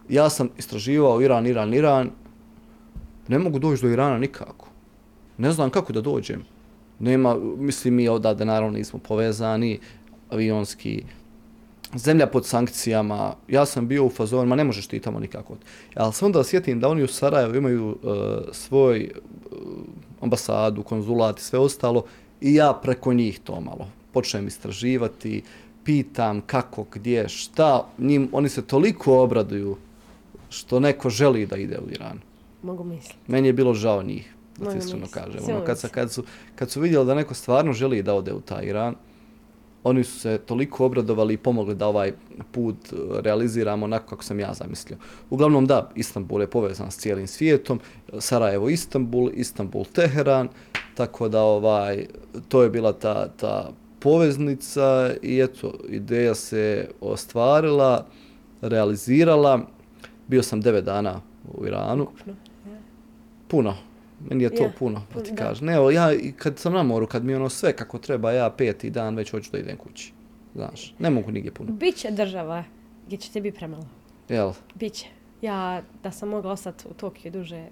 ja 0.09 0.31
sam 0.31 0.49
istraživao 0.59 1.23
Iran, 1.23 1.47
Iran, 1.47 1.75
Iran. 1.75 2.11
Ne 3.29 3.39
mogu 3.39 3.59
doći 3.59 3.83
do 3.83 3.89
Irana 3.89 4.19
nikako. 4.19 4.69
Ne 5.39 5.53
znam 5.53 5.71
kako 5.71 5.93
da 5.93 6.01
dođem. 6.01 6.43
Nema, 6.99 7.37
mislim 7.59 7.95
mi 7.95 8.09
odavde 8.09 8.45
naravno 8.45 8.79
nismo 8.79 8.99
povezani, 8.99 9.79
avionski, 10.31 11.05
zemlja 11.95 12.27
pod 12.27 12.47
sankcijama, 12.47 13.35
ja 13.49 13.67
sam 13.67 13.89
bio 13.89 14.05
u 14.05 14.11
fazonu, 14.11 14.47
ma 14.47 14.57
ne 14.57 14.65
možeš 14.65 14.87
ti 14.87 15.01
tamo 15.01 15.21
nikako. 15.21 15.57
Ali 15.95 16.13
se 16.13 16.25
onda 16.25 16.45
sjetim 16.45 16.81
da 16.81 16.89
oni 16.89 17.03
u 17.03 17.09
Sarajevu 17.09 17.55
imaju 17.55 17.89
uh, 17.89 17.97
svoj 18.53 19.11
uh, 19.11 19.59
ambasadu, 20.21 20.83
konzulat 20.83 21.39
i 21.39 21.43
sve 21.43 21.59
ostalo 21.59 22.05
i 22.41 22.55
ja 22.55 22.79
preko 22.83 23.13
njih 23.13 23.41
to 23.41 23.61
malo 23.61 23.89
počnem 24.17 24.47
istraživati, 24.47 25.43
pitam 25.85 26.41
kako, 26.41 26.87
gdje, 26.93 27.29
šta, 27.29 27.85
njim, 27.99 28.29
oni 28.33 28.49
se 28.49 28.63
toliko 28.63 29.19
obraduju 29.23 29.77
što 30.49 30.81
neko 30.81 31.11
želi 31.11 31.47
da 31.47 31.57
ide 31.57 31.79
u 31.79 31.91
Iran. 31.91 32.21
Mogu 32.63 32.85
misliti. 32.85 33.17
Meni 33.27 33.49
je 33.49 33.53
bilo 33.53 33.75
žao 33.75 34.03
njih, 34.03 34.33
da 34.59 34.73
ti 34.73 34.79
iskreno 34.79 35.07
kažem. 35.11 35.45
Ono, 35.49 35.65
kad, 35.65 35.79
sa, 35.79 35.89
kad, 35.89 36.13
su, 36.13 36.25
kad 36.55 36.71
su 36.71 36.81
vidjeli 36.81 37.07
da 37.07 37.15
neko 37.15 37.35
stvarno 37.35 37.73
želi 37.73 38.03
da 38.03 38.15
ode 38.15 38.33
u 38.33 38.41
taj 38.41 38.65
Iran, 38.65 38.95
oni 39.85 40.05
su 40.05 40.19
se 40.21 40.39
toliko 40.39 40.87
obradovali 40.87 41.35
i 41.35 41.39
pomogli 41.39 41.75
da 41.75 41.87
ovaj 41.87 42.13
put 42.53 42.93
e, 42.93 42.97
realiziramo 43.21 43.85
onako 43.85 44.17
kako 44.17 44.25
sam 44.25 44.41
ja 44.41 44.55
zamislio. 44.55 44.99
Uglavnom 45.31 45.67
da, 45.67 45.91
Istanbul 45.95 46.41
je 46.41 46.51
povezan 46.51 46.91
s 46.91 46.97
cijelim 46.97 47.27
svijetom, 47.27 47.81
Sarajevo 48.19 48.69
Istanbul, 48.69 49.31
Istanbul 49.35 49.85
Teheran, 49.85 50.49
tako 50.95 51.29
da 51.29 51.43
ovaj 51.43 52.07
to 52.49 52.63
je 52.63 52.71
bila 52.71 52.93
ta, 52.93 53.29
ta 53.29 53.73
poveznica 54.07 55.15
i 55.23 55.41
eto, 55.41 55.73
ideja 55.89 56.35
se 56.35 56.89
ostvarila, 57.01 58.07
realizirala. 58.61 59.61
Bio 60.27 60.43
sam 60.43 60.61
devet 60.61 60.85
dana 60.85 61.21
u 61.55 61.67
Iranu. 61.67 62.03
Ukupno. 62.03 62.35
Puno. 63.49 63.77
Meni 64.29 64.45
je 64.45 64.55
to 64.55 64.63
Ja, 64.63 64.73
puno, 64.79 65.03
da 65.15 65.23
ti 65.23 65.35
kažem. 65.35 65.67
Ne, 65.67 65.75
evo, 65.75 65.91
ja 65.91 66.11
kad 66.37 66.59
sam 66.59 66.73
na 66.73 66.83
moru, 66.83 67.07
kad 67.07 67.25
mi 67.25 67.35
ono 67.35 67.49
sve 67.49 67.73
kako 67.77 67.99
treba, 67.99 68.33
ja 68.33 68.51
peti 68.51 68.91
dan 68.91 69.17
već 69.17 69.31
hoću 69.31 69.53
da 69.53 69.59
idem 69.59 69.77
kući. 69.77 70.13
Znaš, 70.55 70.95
ne 70.99 71.11
mogu 71.11 71.31
nigdje 71.31 71.53
puno. 71.53 71.73
Biće 71.73 72.11
država 72.11 72.65
gdje 73.07 73.19
će 73.19 73.33
ti 73.33 73.41
biti 73.41 73.57
premalo. 73.57 73.87
Jel? 74.29 74.53
Biće. 74.75 75.07
Ja, 75.43 75.83
da 76.03 76.11
sam 76.11 76.29
mogla 76.29 76.53
ostati 76.53 76.85
u 76.91 76.95
Tokiju 76.95 77.33
duže, 77.33 77.67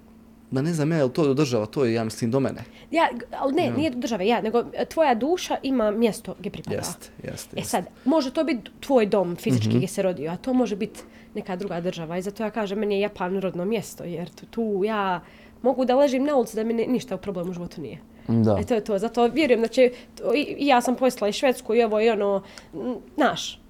Ma 0.51 0.61
ne 0.61 0.73
znam 0.73 0.91
ja, 0.91 0.97
je 0.97 1.03
li 1.03 1.13
to 1.13 1.33
država, 1.33 1.65
to 1.65 1.85
je, 1.85 1.93
ja 1.93 2.03
mislim, 2.03 2.31
do 2.31 2.39
mene. 2.39 2.63
Ja, 2.91 3.09
ali 3.39 3.53
ne, 3.53 3.71
nije 3.71 3.89
do 3.89 3.99
države, 3.99 4.27
ja, 4.27 4.41
nego 4.41 4.63
e, 4.73 4.85
tvoja 4.85 5.15
duša 5.15 5.57
ima 5.63 5.91
mjesto 5.91 6.35
gdje 6.39 6.51
pripada. 6.51 6.75
Jeste, 6.75 7.09
jeste. 7.23 7.55
E 7.55 7.59
jeste. 7.59 7.69
sad, 7.69 7.85
može 8.05 8.31
to 8.31 8.43
biti 8.43 8.71
tvoj 8.79 9.05
dom 9.05 9.35
fizički 9.35 9.67
Mhm. 9.69 9.77
gdje 9.77 9.87
se 9.87 10.01
rodio, 10.01 10.31
a 10.31 10.37
to 10.37 10.53
može 10.53 10.75
biti 10.75 10.99
neka 11.33 11.55
druga 11.55 11.81
država. 11.81 12.17
I 12.17 12.21
zato 12.21 12.43
ja 12.43 12.49
kažem, 12.49 12.79
meni 12.79 12.95
je 12.95 13.01
Japan 13.01 13.39
rodno 13.39 13.65
mjesto, 13.65 14.03
jer 14.03 14.29
tu, 14.29 14.45
tu 14.45 14.81
ja 14.85 15.21
mogu 15.61 15.85
da 15.85 15.95
ležim 15.95 16.23
na 16.23 16.35
ulici 16.35 16.55
da 16.55 16.63
mi 16.63 16.73
ne, 16.73 16.85
ništa 16.87 17.15
u 17.15 17.17
problemu 17.17 17.49
u 17.49 17.53
životu 17.53 17.81
nije. 17.81 17.97
Da. 18.27 18.57
E 18.59 18.63
to 18.63 18.73
je 18.73 18.83
to, 18.83 18.97
zato 18.97 19.27
vjerujem 19.27 19.61
da 19.61 19.67
će, 19.67 19.91
to, 20.15 20.33
i, 20.33 20.41
i 20.59 20.67
ja 20.67 20.81
sam 20.81 20.95
poslala 20.95 21.29
i 21.29 21.33
Švedsku 21.33 21.75
i 21.75 21.83
ovo 21.83 22.01
i 22.01 22.09
ono, 22.09 22.43
naš, 23.17 23.61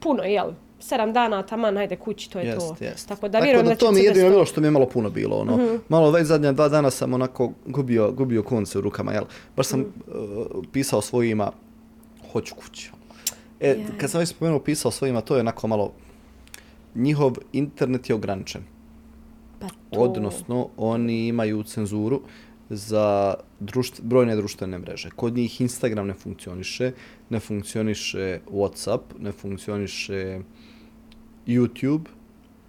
puno, 0.00 0.22
jel, 0.22 0.50
sedam 0.80 1.12
dana, 1.12 1.42
taman, 1.42 1.78
ajde 1.78 1.96
kući, 1.96 2.30
to 2.30 2.38
je 2.38 2.58
to. 2.58 2.64
Jest, 2.70 2.82
jest. 2.82 3.08
Tako 3.08 3.28
da 3.28 3.38
vjerujem 3.38 3.66
da, 3.66 3.74
će 3.74 3.78
to 3.78 3.92
mi 3.92 3.98
je 3.98 4.04
jedino 4.04 4.28
bilo 4.28 4.44
što 4.44 4.60
mi 4.60 4.66
je 4.66 4.70
malo 4.70 4.86
puno 4.86 5.10
bilo. 5.10 5.36
Ono. 5.36 5.78
Malo 5.88 6.10
već 6.10 6.26
zadnja 6.26 6.52
dva 6.52 6.68
dana 6.68 6.90
sam 6.90 7.14
onako 7.14 7.52
gubio, 7.66 8.12
gubio 8.12 8.42
konce 8.42 8.78
u 8.78 8.80
rukama. 8.80 9.12
Jel? 9.12 9.24
Baš 9.56 9.66
sam 9.66 9.80
uh, 9.80 9.86
pisao 10.72 11.00
svojima, 11.02 11.52
hoću 12.32 12.54
kući. 12.54 12.90
E, 13.60 13.68
Ja. 13.68 13.86
kad 13.98 14.10
sam 14.10 14.20
već 14.20 14.28
spomenuo 14.28 14.60
pisao 14.60 14.90
svojima, 14.90 15.20
to 15.20 15.34
je 15.34 15.40
onako 15.40 15.66
malo, 15.68 15.92
njihov 16.94 17.32
internet 17.52 18.08
je 18.08 18.14
ograničen. 18.14 18.62
Pa 19.58 19.68
to... 19.68 20.00
Odnosno, 20.00 20.68
oni 20.76 21.26
imaju 21.26 21.62
cenzuru 21.62 22.20
za 22.70 23.34
društv, 23.60 24.02
brojne 24.04 24.36
društvene 24.36 24.78
mreže. 24.78 25.10
Kod 25.16 25.34
njih 25.34 25.60
Instagram 25.60 26.06
ne 26.06 26.14
funkcioniše, 26.14 26.92
ne 27.30 27.40
funkcioniše 27.40 28.40
Whatsapp, 28.50 29.00
ne 29.18 29.32
funkcioniše 29.32 30.40
YouTube, 31.46 32.04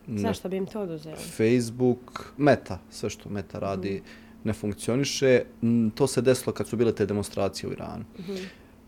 Zašto 0.08 0.50
bi 0.50 0.58
im 0.58 0.66
to 0.66 0.82
oduzeli? 0.82 1.16
Facebook, 1.38 2.34
Meta, 2.38 2.80
sve 2.90 3.10
što 3.10 3.30
Meta 3.30 3.60
radi 3.60 4.02
ne 4.44 4.54
funkcioniše. 4.54 5.44
Mm, 5.62 5.90
To 5.90 6.08
se 6.08 6.22
desilo 6.22 6.54
kad 6.54 6.68
su 6.68 6.78
bile 6.78 6.96
te 6.96 7.06
demonstracije 7.06 7.70
u 7.70 7.74
Iranu. 7.74 8.04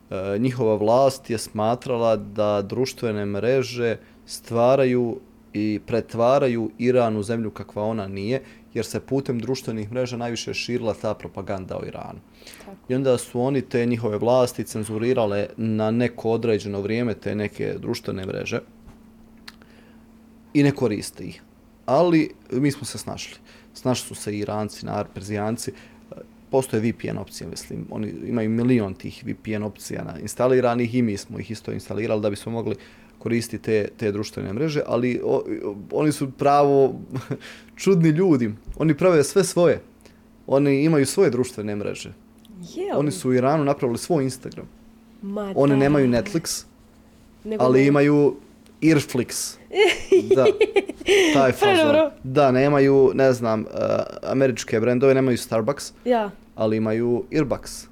E, 0.09 0.39
njihova 0.39 0.75
vlast 0.75 1.29
je 1.29 1.37
smatrala 1.37 2.15
da 2.15 2.61
društvene 2.61 3.25
mreže 3.25 3.97
stvaraju 4.25 5.19
i 5.53 5.79
pretvaraju 5.85 6.71
Iran 6.77 7.17
u 7.17 7.23
zemlju 7.23 7.51
kakva 7.51 7.83
ona 7.83 8.07
nije, 8.07 8.41
jer 8.73 8.85
se 8.85 8.99
putem 8.99 9.39
društvenih 9.39 9.91
mreža 9.91 10.17
najviše 10.17 10.53
širila 10.53 10.93
ta 10.93 11.13
propaganda 11.13 11.77
o 11.77 11.85
Iranu. 11.85 12.19
Tako. 12.57 12.77
I 12.89 12.95
onda 12.95 13.17
su 13.17 13.41
oni 13.41 13.61
te 13.61 13.85
njihove 13.85 14.17
vlasti 14.17 14.63
cenzurirale 14.63 15.47
na 15.57 15.91
neko 15.91 16.29
određeno 16.29 16.81
vrijeme 16.81 17.13
te 17.13 17.35
neke 17.35 17.75
društvene 17.79 18.25
mreže 18.25 18.59
i 20.53 20.63
ne 20.63 20.71
koriste 20.71 21.23
ih. 21.23 21.41
Ali 21.85 22.29
mi 22.51 22.71
smo 22.71 22.85
se 22.85 22.97
snašli. 22.97 23.35
Snašli 23.73 24.07
su 24.07 24.15
se 24.15 24.33
i 24.33 24.39
Iranci, 24.39 24.85
nar, 24.85 25.07
Perzijanci. 25.13 25.71
Postoje 26.51 26.81
VPN 26.83 27.17
opcije, 27.17 27.47
mislim. 27.47 27.85
Oni 27.89 28.13
imaju 28.23 28.49
milion 28.49 28.93
tih 28.93 29.23
VPN 29.25 29.63
opcija 29.63 30.03
na 30.03 30.19
instaliranih 30.19 30.95
i 30.95 31.01
mi 31.01 31.17
smo 31.17 31.39
ih 31.39 31.51
isto 31.51 31.71
instalirali 31.71 32.21
da 32.21 32.29
bismo 32.29 32.51
mogli 32.51 32.75
koristiti 33.19 33.63
te, 33.63 33.87
te 33.97 34.11
društvene 34.11 34.53
mreže, 34.53 34.81
ali 34.87 35.21
o, 35.23 35.35
o- 35.63 35.75
oni 35.91 36.11
su 36.11 36.31
pravo 36.31 36.93
čudni 37.75 38.09
ljudi. 38.09 38.51
Oni 38.77 38.93
prave 38.93 39.23
sve 39.23 39.43
svoje. 39.43 39.81
Oni 40.47 40.83
imaju 40.83 41.05
svoje 41.05 41.29
društvene 41.29 41.75
mreže. 41.75 42.13
Jel? 42.65 42.99
Oni 42.99 43.11
su 43.11 43.29
u 43.29 43.33
Iranu 43.33 43.65
napravili 43.65 43.97
svoj 43.97 44.23
Instagram. 44.23 44.65
Ma 45.21 45.53
Oni 45.55 45.75
nemaju 45.75 46.07
Netflix, 46.07 46.65
Nego 47.43 47.63
ali 47.63 47.79
ne- 47.81 47.87
imaju 47.87 48.35
Earflix. 48.83 49.57
Da, 50.35 50.45
taj 51.33 51.51
fazon. 51.51 51.75
Predobro. 51.75 52.11
Da, 52.23 52.51
nemaju, 52.51 53.11
ne 53.13 53.33
znam, 53.33 53.61
uh, 53.61 53.67
američke 54.23 54.79
brendove, 54.79 55.13
nemaju 55.13 55.37
Starbucks, 55.37 55.93
Ja. 56.05 56.29
ali 56.55 56.77
imaju 56.77 57.23
Earbucks. 57.31 57.87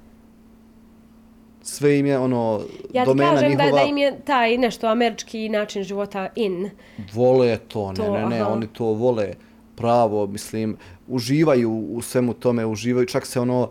Sve 1.62 1.98
im 1.98 2.06
je 2.06 2.18
ono, 2.18 2.60
Ja 2.92 3.04
ti 3.04 3.06
domena 3.06 3.30
kažem 3.30 3.48
njihova, 3.50 3.66
da, 3.66 3.76
da 3.76 3.82
im 3.82 3.98
je 3.98 4.20
taj 4.20 4.58
nešto 4.58 4.86
američki 4.86 5.48
način 5.48 5.82
života 5.82 6.28
in. 6.34 6.70
vole 7.12 7.58
to, 7.58 7.88
ne, 7.88 7.96
To, 7.96 8.12
ne, 8.12 8.26
ne, 8.26 8.40
aha. 8.40 8.52
oni 8.52 8.66
to 8.66 8.84
vole 8.84 9.32
pravo, 9.76 10.26
mislim, 10.26 10.76
uživaju 11.08 11.70
u 11.70 12.02
svemu 12.02 12.34
tome, 12.34 12.66
uživaju, 12.66 13.06
čak 13.06 13.26
se 13.26 13.40
ono 13.40 13.60
uh, 13.60 13.68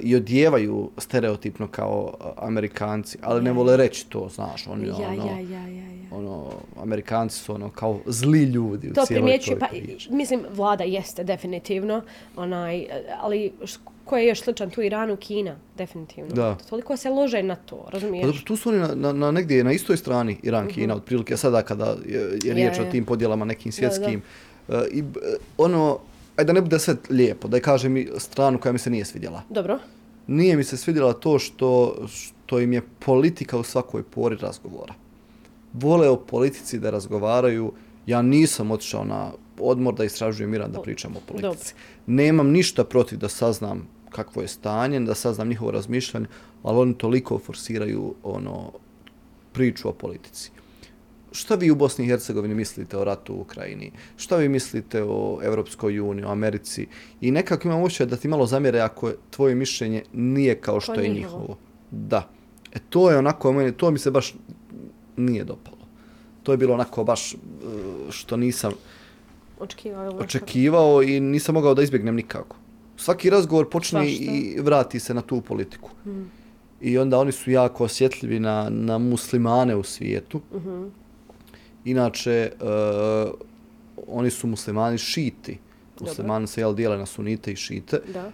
i 0.00 0.16
odjevaju 0.16 0.90
stereotipno 0.98 1.68
kao 1.68 2.14
uh, 2.14 2.26
Amerikanci, 2.38 3.18
ali 3.22 3.42
ne 3.42 3.52
vole 3.52 3.76
reći 3.76 4.06
to, 4.06 4.28
znaš, 4.28 4.66
oni 4.66 4.86
Ja, 4.88 4.94
ono, 4.96 5.06
ja, 5.06 5.38
ja, 5.40 5.58
ja, 5.60 5.68
ja. 5.68 5.84
ono, 6.12 6.50
Amerikanci 6.76 7.38
su 7.38 7.54
ono 7.54 7.70
kao 7.70 7.98
zli 8.06 8.42
ljudi 8.42 8.88
u 8.88 8.92
To 8.92 9.04
cijeloj 9.04 9.22
primjećuje, 9.22 9.50
toj 9.50 9.60
pa 9.60 9.66
priči. 9.68 10.12
mislim, 10.12 10.40
vlada 10.50 10.84
jeste 10.84 11.24
definitivno, 11.24 12.02
onaj, 12.36 12.86
ali 13.14 13.52
š- 13.62 13.76
ko 14.04 14.16
je 14.16 14.26
još 14.26 14.40
sličan 14.40 14.70
tu 14.70 14.82
Iranu, 14.82 15.16
Kina, 15.16 15.56
definitivno. 15.76 16.30
Da. 16.30 16.56
Toliko 16.62 16.96
se 16.96 17.10
lože 17.10 17.42
na 17.42 17.56
to, 17.56 17.76
Pa 17.76 17.90
razumiješ? 17.90 18.26
dobro, 18.26 18.40
tu 18.42 18.56
su 18.56 18.68
oni 18.68 18.78
na, 18.78 18.88
na, 18.88 19.12
na 19.12 19.30
negdje 19.30 19.64
na 19.64 19.72
istoj 19.72 19.96
strani 19.96 20.36
Iran, 20.42 20.68
Kina, 20.68 20.94
otprilike 20.94 21.36
sada 21.36 21.62
kada 21.62 21.96
je, 22.06 22.20
je 22.44 22.54
riječ 22.54 22.72
Mhm. 22.72 22.80
Ja, 22.80 22.82
ja. 22.82 22.88
o 22.88 22.92
tim 22.92 23.04
podjelama 23.04 23.44
nekim 23.44 23.72
Da, 23.72 23.80
da. 23.80 23.90
svjetskim. 23.90 24.22
E, 24.68 24.86
I 24.90 25.02
b- 25.02 25.20
ono, 25.58 25.98
ajde 26.36 26.46
da 26.46 26.52
ne 26.52 26.60
bude 26.60 26.78
sve 26.78 26.96
lijepo, 27.10 27.48
da 27.48 27.56
je 27.56 27.62
kažem 27.62 28.06
stranu 28.18 28.60
koja 28.60 28.72
mi 28.72 28.78
se 28.78 28.90
nije 28.90 29.04
svidjela. 29.04 29.42
Dobro. 29.50 29.78
Nije 30.26 30.56
mi 30.56 30.64
se 30.64 30.76
svidjela 30.76 31.12
to 31.12 31.38
što, 31.38 31.96
što 32.08 32.60
im 32.60 32.72
je 32.72 32.82
politika 32.98 33.58
u 33.58 33.62
svakoj 33.62 34.02
pori 34.02 34.36
razgovora. 34.36 34.94
Vole 35.72 36.08
o 36.08 36.16
politici 36.16 36.78
da 36.78 36.90
razgovaraju. 36.90 37.72
Ja 38.06 38.22
nisam 38.22 38.70
otišao 38.70 39.04
na 39.04 39.32
odmor 39.58 39.94
da 39.94 40.04
istražujem 40.04 40.54
Iran 40.54 40.72
da 40.72 40.82
pričam 40.82 41.16
o 41.16 41.20
politici. 41.26 41.74
Nemam 42.06 42.50
ništa 42.50 42.84
protiv 42.84 43.18
da 43.18 43.28
saznam 43.28 43.88
kakvo 44.10 44.42
je 44.42 44.48
stanje, 44.48 45.00
da 45.00 45.14
saznam 45.14 45.48
njihovo 45.48 45.70
razmišljanje, 45.70 46.26
ali 46.62 46.78
oni 46.78 46.94
toliko 46.98 47.38
forsiraju 47.38 48.14
ono 48.22 48.72
priču 49.52 49.88
o 49.88 49.92
politici. 49.92 50.50
Šta 51.34 51.54
vi 51.54 51.70
u 51.70 51.74
Bosni 51.74 52.04
i 52.04 52.08
Hercegovini 52.08 52.54
mislite 52.54 52.96
o 52.96 53.04
ratu 53.04 53.34
u 53.34 53.40
Ukrajini? 53.40 53.92
Šta 54.16 54.36
vi 54.36 54.48
mislite 54.48 55.02
o 55.02 55.38
Evropskoj 55.42 56.00
uniji, 56.00 56.24
o 56.24 56.28
Americi? 56.28 56.86
I 57.20 57.30
nekako 57.30 57.68
imam 57.68 57.82
osjećaj 57.82 58.06
da 58.06 58.16
ti 58.16 58.28
malo 58.28 58.46
zamjere 58.46 58.80
ako 58.80 59.08
je 59.08 59.16
tvoje 59.30 59.54
mišljenje 59.54 60.02
nije 60.12 60.60
kao 60.60 60.80
što 60.80 60.94
Kao 60.94 61.02
je 61.02 61.08
njihovo. 61.08 61.56
Da. 61.90 62.28
E 62.72 62.78
to 62.90 63.10
je 63.10 63.18
onako, 63.18 63.52
meni, 63.52 63.72
to 63.72 63.90
mi 63.90 63.98
se 63.98 64.10
baš 64.10 64.34
nije 65.16 65.44
dopalo. 65.44 65.86
To 66.42 66.52
je 66.52 66.56
bilo 66.58 66.74
onako 66.74 67.04
baš 67.04 67.32
e, 67.32 67.36
što 68.10 68.36
nisam 68.36 68.72
Očekivao. 69.60 70.16
očekivao 70.18 71.02
i 71.02 71.20
nisam 71.20 71.54
mogao 71.54 71.74
da 71.74 71.82
izbjegnem 71.82 72.14
nikako. 72.14 72.56
Svaki 72.96 73.30
razgovor 73.30 73.70
počne 73.70 74.00
Svašta. 74.00 74.24
i 74.24 74.60
vrati 74.60 75.00
se 75.00 75.14
na 75.14 75.20
tu 75.22 75.40
politiku. 75.40 75.90
I 76.80 76.98
onda 76.98 77.18
oni 77.18 77.32
su 77.32 77.50
jako 77.50 77.84
osjetljivi 77.84 78.40
na, 78.40 78.68
na 78.70 78.98
muslimane 78.98 79.76
u 79.76 79.82
svijetu. 79.82 80.40
Inače, 81.84 82.52
uh, 82.60 83.32
oni 84.06 84.30
su 84.30 84.46
muslimani 84.46 84.98
šiti. 84.98 85.58
Muslimani 86.00 86.46
se 86.46 86.60
jel 86.60 86.74
dijele 86.74 86.98
na 86.98 87.06
sunite 87.06 87.52
i 87.52 87.56
šite. 87.56 88.00
Da. 88.12 88.30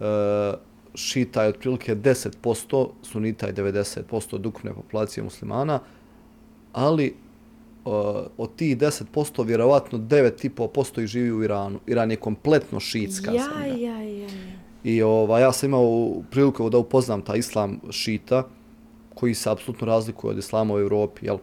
Uh, 0.00 0.60
šita 0.94 1.42
je 1.42 1.48
otprilike 1.48 1.96
10%, 1.96 2.88
sunita 3.02 3.46
je 3.46 3.54
90% 3.54 4.34
od 4.34 4.46
ukupne 4.46 4.72
populacije 4.74 5.24
muslimana, 5.24 5.80
ali 6.72 7.14
uh, 7.84 7.92
od 8.38 8.56
tih 8.56 8.78
10% 8.78 9.46
vjerovatno 9.46 9.98
9,5% 9.98 11.00
ih 11.02 11.06
živi 11.06 11.32
u 11.32 11.42
Iranu. 11.44 11.80
Iran 11.86 12.10
je 12.10 12.16
kompletno 12.16 12.80
šitska 12.80 13.30
Ja, 13.32 13.42
zemlja. 13.42 13.86
ja, 13.88 14.00
ja, 14.02 14.22
ja. 14.22 14.28
I 14.84 15.02
ova, 15.02 15.38
ja 15.38 15.52
sam 15.52 15.68
imao 15.68 16.12
priliku 16.30 16.70
da 16.70 16.78
upoznam 16.78 17.22
taj 17.22 17.38
islam 17.38 17.80
šita, 17.90 18.42
koji 19.14 19.34
se 19.34 19.50
apsolutno 19.50 19.86
razlikuje 19.86 20.30
od 20.30 20.38
islama 20.38 20.74
u 20.74 20.78
Europi, 20.78 21.26
jel? 21.26 21.38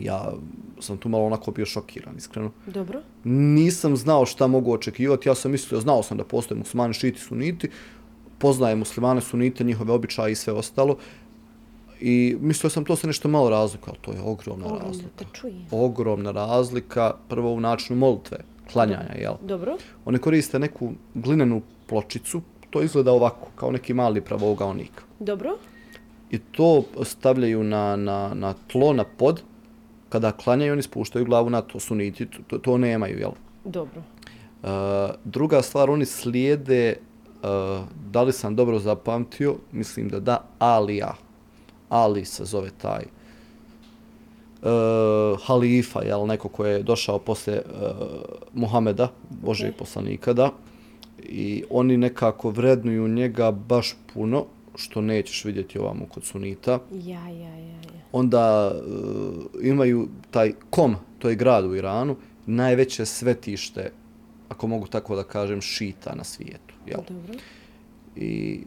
Ja 0.00 0.32
sam 0.80 0.96
tu 0.96 1.08
malo 1.08 1.24
onako 1.24 1.50
bio 1.50 1.66
šokiran, 1.66 2.16
iskreno. 2.16 2.50
Dobro. 2.66 3.02
Nisam 3.24 3.96
znao 3.96 4.26
šta 4.26 4.46
mogu 4.46 4.72
očekivati, 4.72 5.28
ja 5.28 5.34
sam 5.34 5.50
mislio, 5.50 5.80
znao 5.80 6.02
sam 6.02 6.18
da 6.18 6.24
postoje 6.24 6.58
muslimani, 6.58 6.94
šiti, 6.94 7.20
suniti, 7.20 7.70
poznaje 8.38 8.76
muslimane, 8.76 9.20
sunite, 9.20 9.64
njihove 9.64 9.92
običaje 9.92 10.32
i 10.32 10.34
sve 10.34 10.52
ostalo. 10.52 10.96
I 12.00 12.36
mislio 12.40 12.70
sam 12.70 12.84
to 12.84 12.96
se 12.96 13.06
nešto 13.06 13.28
malo 13.28 13.50
razlika, 13.50 13.90
ali 13.90 13.98
to 14.00 14.12
je 14.12 14.20
ogromna 14.20 14.66
Ogromno 14.66 14.86
razlika. 14.86 15.24
Ogromna 15.70 16.30
razlika, 16.30 17.14
prvo 17.28 17.52
u 17.52 17.60
načinu 17.60 17.98
molitve, 17.98 18.38
klanjanja, 18.72 19.14
jel? 19.18 19.34
Dobro. 19.42 19.76
Oni 20.04 20.18
koriste 20.18 20.58
neku 20.58 20.92
glinenu 21.14 21.62
pločicu, 21.86 22.42
to 22.70 22.82
izgleda 22.82 23.12
ovako, 23.12 23.48
kao 23.56 23.70
neki 23.70 23.94
mali 23.94 24.20
pravougaonik. 24.20 25.02
Dobro. 25.18 25.58
I 26.30 26.38
to 26.38 26.82
stavljaju 27.02 27.64
na, 27.64 27.96
na, 27.96 28.34
na 28.34 28.54
tlo, 28.66 28.92
na 28.92 29.04
pod, 29.04 29.42
kada 30.08 30.32
klanjaju 30.32 30.72
oni 30.72 30.82
spuštaju 30.82 31.24
glavu 31.24 31.50
na 31.50 31.60
to, 31.60 31.80
suniti, 31.80 32.26
to, 32.46 32.58
to 32.58 32.78
nemaju, 32.78 33.18
jel? 33.18 33.32
Dobro. 33.64 34.02
Uh, 34.62 34.68
druga 35.24 35.62
stvar, 35.62 35.90
oni 35.90 36.06
slijede, 36.06 36.96
uh, 37.42 37.84
da 38.10 38.22
li 38.22 38.32
sam 38.32 38.56
dobro 38.56 38.78
zapamtio, 38.78 39.56
mislim 39.72 40.08
da 40.08 40.20
da, 40.20 40.44
Alija. 40.58 41.14
Ali 41.88 42.24
se 42.24 42.44
zove 42.44 42.70
taj 42.78 43.04
uh, 44.62 45.40
halifa, 45.46 46.02
jel, 46.02 46.26
neko 46.26 46.48
ko 46.48 46.66
je 46.66 46.82
došao 46.82 47.18
posle 47.18 47.60
uh, 47.64 48.08
Muhameda, 48.54 49.08
Božeg 49.30 49.70
Ok. 49.70 49.78
poslanika, 49.78 50.32
da. 50.32 50.50
i 51.18 51.64
oni 51.70 51.96
nekako 51.96 52.50
vrednuju 52.50 53.08
njega 53.08 53.50
baš 53.50 53.96
puno, 54.14 54.44
što 54.76 55.00
nećeš 55.00 55.44
vidjeti 55.44 55.78
ovamo 55.78 56.06
kod 56.06 56.24
sunita. 56.24 56.78
Ja, 56.92 57.28
ja, 57.28 57.54
ja, 57.56 57.80
ja. 57.94 57.97
Onda 58.12 58.72
e, 59.62 59.68
imaju 59.68 60.08
taj 60.30 60.52
kom, 60.70 60.96
to 61.18 61.28
je 61.28 61.36
grad 61.36 61.64
u 61.64 61.74
Iranu, 61.74 62.16
najveće 62.46 63.04
svetište, 63.04 63.92
ako 64.48 64.66
mogu 64.66 64.86
tako 64.86 65.16
da 65.16 65.24
kažem, 65.24 65.60
šita 65.60 66.14
na 66.14 66.24
svijetu. 66.24 66.74
Jel? 66.86 67.00
Dobro. 67.08 67.38
I 68.16 68.60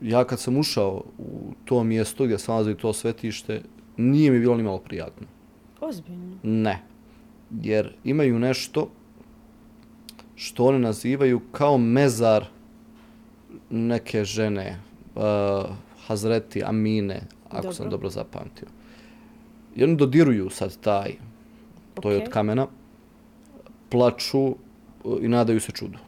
ja 0.00 0.24
kad 0.24 0.40
sam 0.40 0.56
ušao 0.56 1.04
u 1.18 1.52
to 1.64 1.84
mjesto 1.84 2.24
gdje 2.24 2.38
se 2.38 2.50
nalazi 2.50 2.74
to 2.74 2.92
svetište, 2.92 3.62
nije 3.96 4.30
mi 4.30 4.38
bilo 4.38 4.56
ni 4.56 4.62
malo 4.62 4.78
prijatno. 4.78 5.26
Ozbiljno. 5.80 6.36
Ne. 6.42 6.82
Jer 7.62 7.94
imaju 8.04 8.38
nešto 8.38 8.90
što 10.34 10.64
oni 10.64 10.78
nazivaju 10.78 11.40
kao 11.52 11.78
mezar 11.78 12.44
neke 13.70 14.24
žene, 14.24 14.80
uh, 15.14 15.22
Hazreti 16.06 16.62
Amine, 16.64 17.22
ako 17.54 17.62
Dobro. 17.62 17.74
sam 17.74 17.90
dobro 17.90 18.10
zapamtio. 18.10 18.68
I 19.76 19.84
oni 19.84 19.96
dodiruju 19.96 20.50
sad 20.50 20.76
taj, 20.80 21.14
to 22.02 22.10
je 22.10 22.22
od 22.22 22.28
kamena, 22.28 22.66
plaču 23.88 24.40
uh, 24.44 24.56
i 25.20 25.28
nadaju 25.28 25.60
se 25.60 25.72
čudu. 25.72 25.98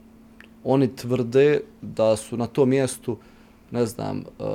Oni 0.65 0.97
tvrde 0.97 1.61
da 1.83 2.17
su 2.17 2.37
na 2.37 2.47
tom 2.47 2.69
mjestu, 2.69 3.17
ne 3.71 3.87
znam, 3.87 4.25
uh, 4.39 4.47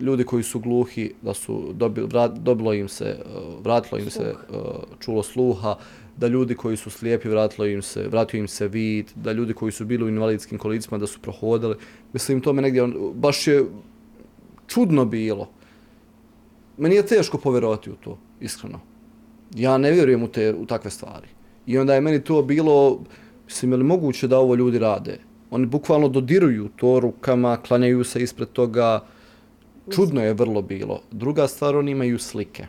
ljudi 0.00 0.24
koji 0.24 0.42
su 0.42 0.60
gluhi, 0.60 1.12
da 1.22 1.34
su 1.34 1.72
dobili, 1.72 2.06
vrat, 2.06 2.38
dobilo 2.38 2.74
im 2.74 2.88
se, 2.88 3.16
uh, 3.18 3.64
vratilo 3.64 3.98
im 3.98 4.10
se 4.10 4.34
uh, 4.34 4.56
čulo 5.00 5.22
sluha, 5.22 5.76
da 6.16 6.26
ljudi 6.26 6.54
koji 6.54 6.76
su 6.76 6.90
slijepi 6.90 7.28
vratilo 7.28 7.66
im 7.66 7.82
se, 7.82 8.08
vratio 8.08 8.38
im 8.38 8.48
se 8.48 8.68
vid, 8.68 9.06
da 9.14 9.32
ljudi 9.32 9.54
koji 9.54 9.72
su 9.72 9.84
bili 9.84 10.04
u 10.04 10.08
invalidskim 10.08 10.58
kolicima 10.58 10.98
da 10.98 11.06
su 11.06 11.20
prohodili. 11.20 11.76
Mislim, 12.12 12.40
to 12.40 12.52
me 12.52 12.62
negdje, 12.62 12.82
on, 12.82 13.12
baš 13.14 13.46
je 13.46 13.64
čudno 14.66 15.04
bilo. 15.04 15.48
Meni 16.78 16.94
je 16.94 17.06
teško 17.06 17.38
povjerovati 17.38 17.90
u 17.90 17.94
to, 17.94 18.18
iskreno. 18.40 18.80
Ja 19.54 19.78
ne 19.78 19.90
vjerujem 19.90 20.22
u, 20.22 20.28
te, 20.28 20.54
u 20.54 20.66
takve 20.66 20.90
stvari. 20.90 21.28
I 21.66 21.78
onda 21.78 21.94
je 21.94 22.00
meni 22.00 22.24
to 22.24 22.42
bilo, 22.42 23.00
mislim, 23.46 23.72
je 23.72 23.76
li 23.76 23.84
moguće 23.84 24.28
da 24.28 24.38
ovo 24.38 24.54
ljudi 24.54 24.78
rade? 24.78 25.18
Oni 25.50 25.66
bukvalno 25.66 26.08
dodiruju 26.08 26.68
to 26.76 27.00
rukama, 27.00 27.56
klanjaju 27.56 28.04
se 28.04 28.22
ispred 28.22 28.48
toga. 28.48 29.00
Čudno 29.90 30.22
je 30.24 30.34
vrlo 30.34 30.62
bilo. 30.62 31.00
Druga 31.10 31.48
stvar, 31.48 31.76
oni 31.76 31.90
imaju 31.90 32.18
slike. 32.18 32.66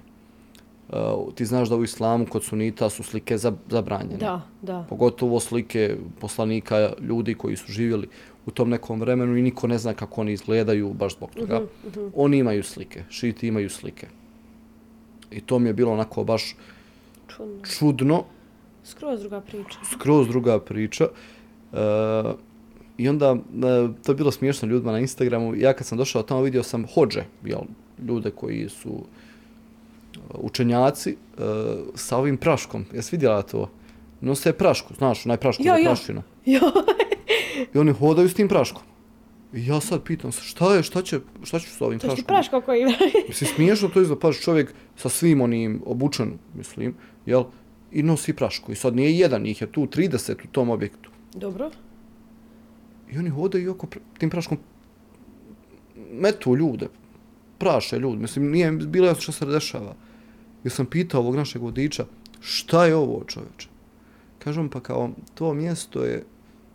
Uh, 0.89 1.33
ti 1.35 1.45
znaš 1.45 1.69
da 1.69 1.75
u 1.75 1.83
islamu 1.83 2.25
kod 2.25 2.43
sunita 2.43 2.89
su 2.89 3.03
slike 3.03 3.37
za, 3.37 3.53
zabranjene. 3.69 4.17
Da, 4.17 4.41
da. 4.61 4.85
Pogotovo 4.89 5.39
slike 5.39 5.97
poslanika, 6.19 6.93
ljudi 7.01 7.33
koji 7.33 7.55
su 7.55 7.71
živjeli 7.71 8.07
u 8.49 8.53
tom 8.53 8.69
nekom 8.69 8.99
vremenu 8.99 9.37
i 9.37 9.41
niko 9.41 9.67
ne 9.67 9.77
zna 9.77 9.93
kako 9.93 10.21
oni 10.21 10.33
izgledaju 10.33 10.93
baš 10.93 11.15
zbog 11.15 11.29
toga. 11.31 11.61
Oni 12.15 12.37
imaju 12.37 12.63
slike, 12.63 13.03
šiti 13.09 13.47
imaju 13.47 13.69
slike. 13.69 14.07
I 15.31 15.41
to 15.41 15.59
mi 15.59 15.69
je 15.69 15.73
bilo 15.73 15.91
onako 15.91 16.23
baš 16.23 16.55
Čudno. 17.27 17.61
čudno, 17.69 18.23
Skroz 18.83 19.19
druga 19.21 19.41
priča. 19.41 19.79
skroz 19.91 20.27
druga 20.27 20.59
priča. 20.59 21.07
E, 21.73 21.77
I 22.97 23.09
onda, 23.09 23.35
e, 23.35 23.39
to 24.03 24.11
je 24.11 24.15
bilo 24.15 24.31
smiješno 24.31 24.67
ljudima 24.67 24.91
na 24.91 24.99
Instagramu. 24.99 25.55
Ja 25.55 25.73
kad 25.73 25.87
sam 25.87 25.97
došao 25.97 26.23
tamo 26.23 26.41
vidio 26.41 26.63
sam 26.63 26.85
hođe, 26.87 27.23
jel, 27.45 27.61
ljude 27.99 28.31
koji 28.31 28.69
su 28.69 28.89
e, 28.89 30.17
učenjaci 30.33 31.09
e, 31.09 31.41
sa 31.95 32.17
ovim 32.17 32.37
praškom. 32.37 32.85
Jesi 32.93 33.15
vidjela 33.15 33.41
to? 33.41 33.69
Nose 34.21 34.53
prašku, 34.53 34.93
znaš, 34.93 35.25
onaj 35.25 35.37
prašku 35.37 35.63
Ja, 35.63 35.73
za 35.73 35.79
ja. 35.79 35.85
prašinu. 35.85 36.21
I 37.73 37.77
oni 37.77 37.91
hodaju 37.91 38.29
s 38.29 38.33
tim 38.33 38.47
praškom. 38.47 38.81
I 39.53 39.65
ja 39.65 39.79
sad 39.81 40.03
pitam 40.03 40.31
se, 40.31 40.41
šta 40.41 40.75
je, 40.75 40.83
šta 40.83 41.01
će, 41.01 41.19
šta 41.43 41.59
ću 41.59 41.69
s 41.69 41.81
ovim 41.81 41.99
to 41.99 42.07
praškom? 42.07 42.25
praško 42.25 42.61
koji 42.61 42.81
ima. 42.81 42.91
Mislim, 43.27 43.49
smiješno 43.55 43.89
to 43.89 44.01
izgleda, 44.01 44.19
paš 44.19 44.41
čovjek 44.41 44.73
sa 44.95 45.09
svim 45.09 45.41
onim 45.41 45.81
obučen, 45.85 46.33
mislim, 46.55 46.95
jel, 47.25 47.43
i 47.91 48.03
nosi 48.03 48.33
prašku. 48.33 48.71
I 48.71 48.75
sad 48.75 48.95
nije 48.95 49.17
jedan, 49.17 49.41
njih 49.41 49.61
je 49.61 49.71
tu 49.71 49.81
30 49.81 50.33
u 50.33 50.47
tom 50.51 50.69
objektu. 50.69 51.09
Dobro. 51.33 51.71
I 53.11 53.17
oni 53.17 53.29
hodaju 53.29 53.71
oko 53.71 53.87
tim 54.17 54.29
praškom 54.29 54.57
metu 56.11 56.55
ljude, 56.55 56.87
praše 57.57 57.99
ljude. 57.99 58.21
Mislim, 58.21 58.51
nije 58.51 58.71
bilo 58.71 59.07
jasno 59.07 59.21
što 59.21 59.31
se 59.31 59.45
dešava. 59.45 59.95
Ja 60.63 60.71
sam 60.71 60.85
pitao 60.85 61.21
ovog 61.21 61.35
našeg 61.35 61.61
vodiča, 61.61 62.05
šta 62.39 62.85
je 62.85 62.95
ovo 62.95 63.23
čovječe? 63.23 63.67
Kažem 64.39 64.69
pa 64.69 64.79
kao, 64.79 65.09
to 65.33 65.53
mjesto 65.53 66.03
je, 66.03 66.25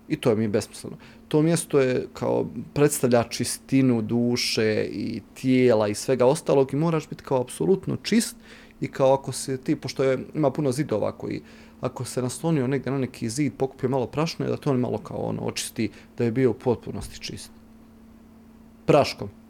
i 0.09 0.17
to 0.17 0.31
je 0.31 0.37
mi 0.37 0.49
besmisleno, 0.49 0.97
to 1.29 1.43
mjesto 1.43 1.81
je 1.81 2.07
kao 2.13 2.47
predstavlja 2.75 3.23
čistinu 3.23 4.03
duše 4.03 4.89
i 4.93 5.21
tijela 5.35 5.89
i 5.89 5.95
svega 5.95 6.27
ostalog 6.27 6.73
i 6.73 6.77
moraš 6.77 7.09
biti 7.09 7.25
kao 7.25 7.41
apsolutno 7.41 7.97
čist 7.97 8.37
i 8.81 8.89
kao 8.89 9.15
ako 9.15 9.33
se 9.33 9.57
ti, 9.57 9.77
pošto 9.77 10.05
je, 10.05 10.19
ima 10.35 10.51
puno 10.51 10.73
zidova 10.73 11.13
koji, 11.13 11.43
ako 11.81 12.05
se 12.05 12.23
naslonio 12.23 12.67
negdje 12.67 12.93
na 12.93 12.99
neki 12.99 13.29
zid, 13.29 13.53
pokupio 13.57 13.89
malo 13.89 14.07
prašne, 14.07 14.47
da 14.47 14.57
to 14.57 14.71
on 14.71 14.81
malo 14.81 14.99
kao 14.99 15.17
ono 15.17 15.43
očisti, 15.43 15.91
da 16.19 16.25
je 16.25 16.33
bio 16.33 16.51
u 16.51 16.55
potpunosti 16.55 17.21
čist. 17.21 17.51
Praškom. 18.87 19.44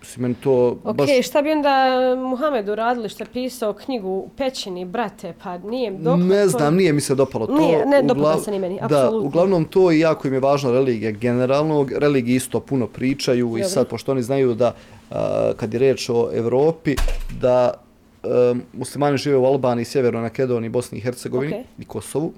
Mislim, 0.00 0.22
meni 0.22 0.34
to 0.34 0.76
Ok, 0.84 0.96
baš... 0.96 1.08
šta 1.22 1.42
bi 1.42 1.50
onda 1.50 1.86
Muhammed 2.20 2.68
uradili 2.68 3.08
što 3.08 3.24
je 3.24 3.28
pisao 3.28 3.72
knjigu 3.74 4.08
u 4.08 4.28
pećini, 4.36 4.84
brate, 4.84 5.34
pa 5.42 5.58
nije 5.58 5.90
dok... 5.90 6.18
Ne 6.18 6.48
znam, 6.48 6.74
nije 6.74 6.92
mi 6.92 7.00
se 7.00 7.14
dopalo 7.14 7.46
to. 7.46 7.52
Nije, 7.54 7.86
ne 7.86 8.02
Uglav- 8.04 8.40
se 8.40 8.50
ni 8.50 8.58
meni, 8.58 8.78
Da, 8.78 8.84
apsolutno. 8.86 9.28
uglavnom 9.28 9.64
to 9.64 9.92
i 9.92 10.00
jako 10.00 10.28
im 10.28 10.34
je 10.34 10.40
važna 10.40 10.70
religija 10.72 11.10
generalno. 11.10 11.86
Religiji 11.96 12.34
isto 12.36 12.60
puno 12.60 12.86
pričaju 12.86 13.46
i 13.48 13.60
Dobro. 13.60 13.64
sad, 13.64 13.88
pošto 13.88 14.12
oni 14.12 14.22
znaju 14.22 14.54
da, 14.54 14.74
a, 15.10 15.52
kad 15.56 15.72
je 15.72 15.80
reč 15.80 16.10
o 16.10 16.30
Evropi, 16.32 16.94
da 17.40 17.72
um, 18.52 18.62
muslimani 18.72 19.18
žive 19.18 19.36
u 19.36 19.44
Albaniji, 19.44 19.84
Sjevernoj 19.84 20.22
Makedoniji, 20.22 20.68
Bosni 20.70 20.98
i 20.98 21.02
Hercegovini 21.02 21.54
Ok. 21.54 21.66
i 21.78 21.84
Kosovu. 21.84 22.32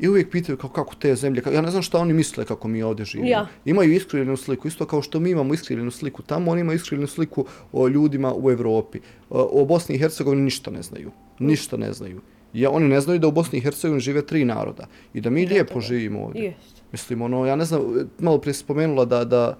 I 0.00 0.08
uvijek 0.08 0.30
pitaju 0.30 0.56
kao, 0.58 0.70
kako 0.70 0.94
te 0.94 1.14
zemlje, 1.14 1.42
kako, 1.42 1.54
ja 1.54 1.60
ne 1.60 1.70
znam 1.70 1.82
šta 1.82 1.98
oni 1.98 2.12
misle 2.12 2.44
kako 2.44 2.68
mi 2.68 2.82
ovdje 2.82 3.04
živimo. 3.04 3.30
Ja. 3.30 3.46
Imaju 3.64 3.92
iskrivljenu 3.92 4.36
sliku, 4.36 4.68
isto 4.68 4.86
kao 4.86 5.02
što 5.02 5.20
mi 5.20 5.30
imamo 5.30 5.54
iskrivljenu 5.54 5.90
sliku 5.90 6.22
tamo, 6.22 6.50
oni 6.50 6.60
imaju 6.60 6.76
iskrivljenu 6.76 7.06
sliku 7.06 7.46
o 7.72 7.88
ljudima 7.88 8.34
u 8.36 8.50
Evropi. 8.50 8.98
O, 9.30 9.62
o 9.62 9.64
Bosni 9.64 9.94
i 9.94 9.98
Hercegovini 9.98 10.42
ništa 10.42 10.70
ne 10.70 10.82
znaju. 10.82 11.10
Ništa 11.38 11.76
ne 11.76 11.92
znaju. 11.92 12.20
Ja, 12.52 12.70
oni 12.70 12.88
ne 12.88 13.00
znaju 13.00 13.18
da 13.18 13.28
u 13.28 13.32
Bosni 13.32 13.58
i 13.58 13.62
Hercegovini 13.62 14.00
žive 14.00 14.26
tri 14.26 14.44
naroda 14.44 14.86
i 15.14 15.20
da 15.20 15.30
mi 15.30 15.46
Da, 15.46 15.52
lijepo 15.52 15.74
da. 15.74 15.80
živimo 15.80 16.24
ovdje. 16.24 16.42
Jest. 16.44 16.82
Mislim, 16.92 17.22
ono, 17.22 17.46
ja 17.46 17.56
ne 17.56 17.64
znam, 17.64 17.82
malo 18.18 18.38
prije 18.38 18.54
spomenula 18.54 19.04
da, 19.04 19.24
da 19.24 19.58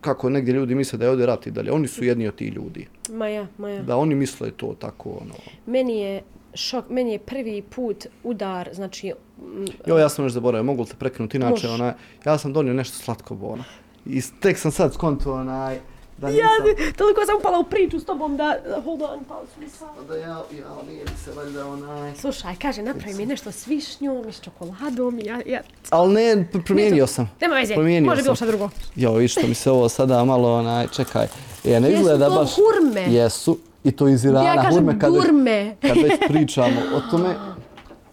kako 0.00 0.30
negdje 0.30 0.54
ljudi 0.54 0.74
misle 0.74 0.98
da 0.98 1.04
je 1.04 1.10
ovdje 1.10 1.26
rat 1.26 1.46
i 1.46 1.50
dalje. 1.50 1.72
Oni 1.72 1.88
su 1.88 2.04
jedni 2.04 2.28
od 2.28 2.34
tih 2.34 2.52
ljudi. 2.52 2.86
Ma 3.10 3.28
ja, 3.28 3.46
ma 3.58 3.70
ja. 3.70 3.82
Da 3.82 3.96
oni 3.96 4.14
misle 4.14 4.50
to 4.50 4.74
tako, 4.78 5.10
ono. 5.10 5.34
Meni 5.66 6.00
je 6.00 6.22
šok, 6.54 6.84
meni 6.88 7.12
je 7.12 7.18
prvi 7.18 7.62
put 7.62 8.06
udar, 8.22 8.68
znači, 8.72 9.12
mm, 9.38 9.64
Jo, 9.86 9.98
ja 9.98 10.08
sam 10.08 10.24
još 10.24 10.32
zaboravio, 10.32 10.64
mogu 10.64 10.82
li 10.82 10.88
te 10.88 10.96
prekinuti, 10.96 11.36
inače, 11.36 11.68
onaj, 11.68 11.92
ja 12.26 12.38
sam 12.38 12.52
donio 12.52 12.74
nešto 12.74 12.98
slatko, 12.98 13.34
bona. 13.34 13.64
I 14.06 14.22
tek 14.40 14.58
sam 14.58 14.72
sad 14.72 14.94
skonto, 14.94 15.32
onaj, 15.32 15.78
da 16.18 16.28
ja, 16.28 16.34
nisam, 16.34 16.92
toliko 16.96 17.20
sam 17.26 17.36
upala 17.38 17.58
u 17.58 17.64
priču 17.64 18.00
s 18.00 18.04
tobom 18.04 18.36
da, 18.36 18.58
hold 18.84 19.02
on, 19.02 19.24
pa 19.28 19.42
mi 19.60 19.68
sad. 19.68 19.88
da 20.08 20.16
ja, 20.16 20.28
ja, 20.28 20.82
nije 20.88 21.04
se 21.24 21.32
valjda, 21.36 21.66
onaj. 21.66 22.14
Slušaj, 22.14 22.54
kaže, 22.62 22.82
napravi 22.82 23.14
mi 23.14 23.26
nešto 23.26 23.52
s 23.52 23.66
višnjom 23.66 24.28
i 24.28 24.32
s 24.32 24.40
čokoladom 24.40 25.18
i 25.18 25.24
ja, 25.24 25.40
ja, 25.46 25.60
Ali 25.90 26.14
ne, 26.14 26.48
pr- 26.52 26.64
promijenio 26.64 27.06
sam. 27.06 27.30
nema 27.40 27.54
veze, 27.54 27.74
Promijenio 27.74 28.10
može 28.10 28.22
bilo 28.22 28.34
šta 28.36 28.46
drugo. 28.46 28.70
Jo, 28.96 29.12
viš 29.12 29.32
što 29.32 29.46
mi 29.46 29.54
se 29.54 29.70
ovo 29.70 29.88
sada 29.88 30.24
malo, 30.24 30.54
onaj, 30.54 30.86
čekaj. 30.88 31.26
E, 31.64 31.80
ne 31.80 31.88
Jesu 31.88 32.00
izgleda 32.00 32.28
to 32.28 32.34
baš... 32.34 32.50
hurme? 32.54 33.00
Jesu. 33.14 33.58
I 33.84 33.92
to 33.92 34.08
iz 34.08 34.24
Irana, 34.24 34.44
Ja 34.48 34.54
kažem 34.62 34.72
hurme, 34.72 34.98
kad 35.00 35.12
već, 35.14 35.22
gurme. 35.24 35.76
kad 35.80 35.96
već 35.96 36.12
pričamo 36.28 36.80
o 36.94 37.00
tome. 37.10 37.34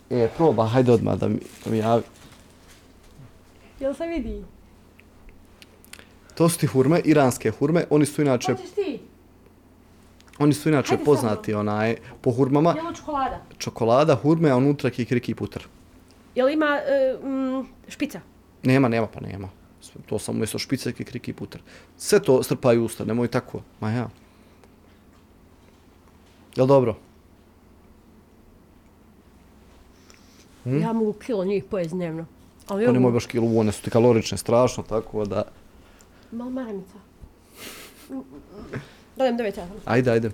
E, 0.10 0.28
proba, 0.38 0.66
hajde 0.68 0.92
odmah 0.92 1.18
da 1.18 1.28
mi, 1.28 1.40
da 1.66 1.72
mi 1.72 1.78
javi. 1.78 2.04
Jel 3.80 3.94
se 3.94 4.08
vidi? 4.08 4.44
To 6.36 6.50
su 6.50 6.60
ti 6.60 6.68
hurme, 6.68 7.00
iranske 7.06 7.52
hurme. 7.52 7.86
Oni 7.90 8.06
su 8.06 8.22
inače, 8.22 8.54
Hoćeš 8.54 8.72
ti? 8.72 9.00
oni 10.40 10.54
su 10.54 10.70
inače 10.70 10.90
Hajde 10.90 11.04
poznati 11.06 11.54
onaj, 11.54 11.96
po 12.22 12.32
hurmama. 12.32 12.76
Jel 12.84 12.94
čokolada? 12.94 13.42
Čokolada, 13.58 14.16
hurme, 14.16 14.50
a 14.50 14.58
unutra 14.58 14.90
kikiriki 14.90 15.36
putar. 15.36 15.64
Jel 16.36 16.50
ima 16.50 16.80
mm, 17.24 17.68
špica? 17.88 18.20
Nema, 18.64 18.88
nema, 18.88 19.08
pa 19.08 19.20
nema. 19.20 19.50
To 20.06 20.20
samo 20.20 20.36
umjesto 20.36 20.60
špice, 20.60 20.94
kikiriki 20.94 21.34
putar. 21.34 21.62
Sve 21.98 22.20
to 22.20 22.44
strpaju 22.44 22.82
u 22.82 22.86
usta, 22.86 23.06
nemoj 23.06 23.28
tako. 23.28 23.62
Ma 23.80 23.92
ja. 23.92 24.10
Jel 26.56 26.68
dobro? 26.68 26.96
Ja 30.66 30.94
mogu 30.94 31.14
kilo 31.14 31.46
njih 31.46 31.64
pojest 31.64 31.92
dnevno. 31.92 32.26
Ali 32.68 32.86
Pa 32.86 32.90
ovo, 32.90 32.94
nemoj 32.94 33.12
baš 33.12 33.26
kilu, 33.26 33.60
one 33.60 33.72
su 33.72 33.84
ti 33.84 33.90
kalorične 33.90 34.38
strašno, 34.38 34.84
tako 34.84 35.26
da... 35.26 35.44
malo 36.32 36.50
maramica. 36.50 36.98
Dodajem 39.16 39.38
devet 39.38 39.56
telefon. 39.56 39.78
Ajde, 39.86 40.12
ajde. 40.12 40.32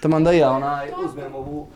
Taman 0.00 0.24
da 0.24 0.32
ja 0.32 0.50
onaj, 0.50 0.90
uzmem 1.04 1.34
ovu... 1.34 1.68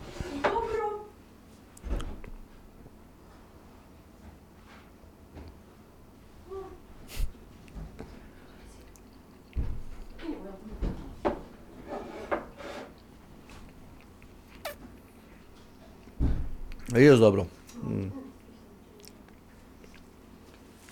E, 16.95 17.01
je 17.01 17.17
dobro. 17.17 17.47
Mm. 17.83 18.09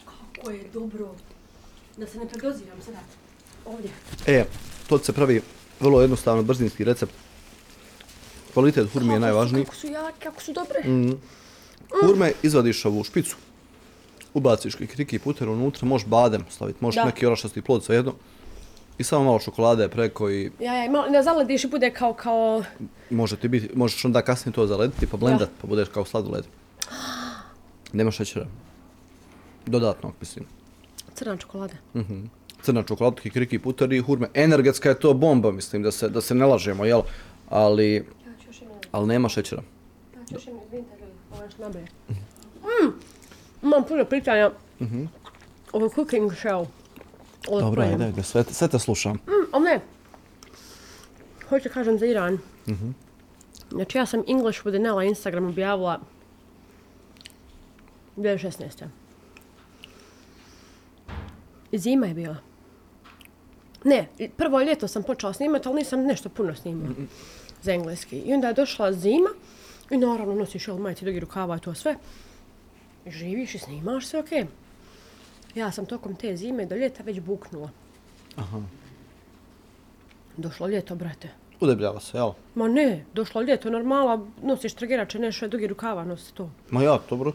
Kako 0.05 0.51
je 0.51 0.65
dobro. 0.73 1.15
Da 1.97 2.07
se 2.07 2.19
ne 2.19 2.29
predoziram 2.29 2.79
sada. 2.83 2.99
Ovdje. 3.67 3.91
E, 4.27 4.45
to 4.89 4.99
se 4.99 5.13
pravi 5.13 5.41
vrlo 5.81 6.01
jednostavno, 6.01 6.43
brzinski 6.43 6.85
recept. 6.85 7.13
Kvalitet 8.53 8.93
hurme 8.93 9.15
je 9.15 9.17
su- 9.17 9.21
najvažniji. 9.21 9.65
Kako 9.65 9.77
su 9.77 9.87
jake, 9.87 10.19
kako 10.21 10.43
su 10.43 10.53
dobre. 10.53 10.81
Mm. 10.85 11.13
Hurme 12.01 12.33
izvadiš 12.43 12.85
ovu 12.85 13.05
špicu, 13.05 13.37
ubaciš 14.35 14.75
kikiriki 14.75 15.19
puter 15.19 15.49
unutra, 15.49 15.89
možeš 15.89 16.07
badem 16.07 16.45
staviti, 16.51 16.79
možeš 16.81 16.97
Da. 16.97 17.05
neki 17.05 17.27
orašasti 17.27 17.63
plod, 17.63 17.85
svejedno. 17.85 18.15
I 18.99 19.05
samo 19.05 19.25
malo 19.25 19.39
čokolade 19.39 19.89
preko 19.89 20.31
i 20.31 20.51
Ja, 20.61 20.75
ja, 20.75 20.91
malo, 20.91 21.07
ne 21.09 21.23
zalediš 21.23 21.65
i 21.65 21.69
bude 21.69 21.91
kao, 21.91 22.15
kao, 22.15 22.63
može 23.11 23.37
ti 23.37 23.49
biti, 23.49 23.71
možeš 23.77 24.05
onda 24.05 24.23
kasnije 24.23 24.53
to 24.55 24.67
zalediti 24.67 25.07
pa 25.07 25.17
blendat, 25.17 25.49
pa 25.61 25.67
budeš 25.67 25.89
kao 25.89 26.05
sladoled. 26.05 26.45
Nema 27.93 28.11
šećera. 28.11 28.47
Dodatno, 29.67 30.13
mislim. 30.21 30.45
crna 31.15 31.37
čokolada. 31.37 31.75
Mhm. 31.95 32.25
Crna 32.63 32.83
čokolada, 32.83 33.21
kikiriki 33.21 33.59
puter 33.59 33.93
i 33.93 34.01
hurme. 34.01 34.29
Energetska 34.35 34.89
je 34.89 35.01
to 35.01 35.15
bomba, 35.15 35.53
mislim, 35.53 35.83
da 35.83 35.91
se, 35.91 36.09
da 36.09 36.21
se 36.21 36.35
ne 36.35 36.47
lažemo, 36.47 36.85
jel? 36.85 37.03
Ali, 37.49 37.95
Ja 37.95 38.03
ću 38.43 38.47
još 38.49 38.61
jednom, 38.61 38.79
ali 38.93 39.07
nema 39.07 39.29
šećera. 39.29 39.63
ja 40.15 40.25
ću 40.29 40.35
još 40.35 40.43
izvinite, 40.43 40.71
ljudi, 40.95 41.13
ovo 41.33 41.43
je 41.43 41.47
još 41.47 41.59
nabrije. 41.59 41.87
Mm, 42.09 42.93
imam 43.63 43.85
puno 43.89 44.05
pitanja. 44.05 44.51
Ovo 45.73 45.89
cooking 45.89 46.31
show. 46.33 46.67
Dobro, 47.51 47.83
ajde, 47.83 48.05
ajde, 48.05 48.23
sve, 48.23 48.45
sve 48.45 48.69
te 48.69 48.79
slušam. 48.79 49.13
Mm, 49.13 49.63
ne. 49.63 49.81
Hoću 51.49 51.69
kažem 51.75 51.99
za 51.99 52.07
Iran. 52.07 52.39
Znači 53.71 53.99
ja 53.99 54.07
sam 54.07 54.23
English 54.29 54.65
with 54.65 54.79
Nella 54.79 55.05
Instagram 55.05 55.47
objavila 55.47 56.01
2016. 58.17 58.85
Zima 61.73 62.07
je 62.07 62.15
bila. 62.15 62.37
Ne, 63.85 64.09
prvo 64.37 64.61
ljeto 64.61 64.89
sam 64.89 65.03
počela 65.03 65.33
snimati, 65.33 65.69
ali 65.69 65.77
nisam 65.77 66.01
nešto 66.01 66.29
puno 66.29 66.55
snimala 66.55 66.95
za 67.63 67.73
engleski. 67.73 68.19
I 68.19 68.35
onda 68.35 68.49
je 68.49 68.55
došla 68.55 68.93
zima 68.93 69.29
i 69.91 69.97
naravno 69.97 70.35
nosiš 70.35 70.69
jel 70.69 70.79
majice 70.79 71.05
dugi 71.05 71.21
rukava 71.21 71.57
i 71.57 71.61
to 71.61 71.75
sve. 71.75 71.97
Živiš 73.07 73.55
i 73.55 73.59
snimaš 73.59 74.07
sve 74.07 74.21
okej. 74.21 74.47
Ja 75.55 75.71
sam 75.71 75.87
tokom 75.87 76.15
te 76.17 76.37
zime 76.37 76.67
do 76.67 76.75
ljeta 76.77 77.03
već 77.03 77.21
buknula. 77.21 77.71
Aha. 78.37 78.61
Došlo 80.37 80.67
ljeto, 80.69 80.95
brate. 80.95 81.29
Udebljava 81.61 82.01
se, 82.01 82.17
jel? 82.17 82.31
Ma 82.55 82.69
ne, 82.69 83.05
došlo 83.15 83.43
ljeto, 83.43 83.71
normala, 83.71 84.15
nosiš 84.43 84.75
tragerače, 84.75 85.19
nešto 85.19 85.45
je 85.45 85.51
dugi 85.51 85.67
rukava, 85.67 86.05
nosi 86.05 86.35
to. 86.35 86.51
Ma 86.71 86.83
ja, 86.83 86.99
dobro. 87.11 87.33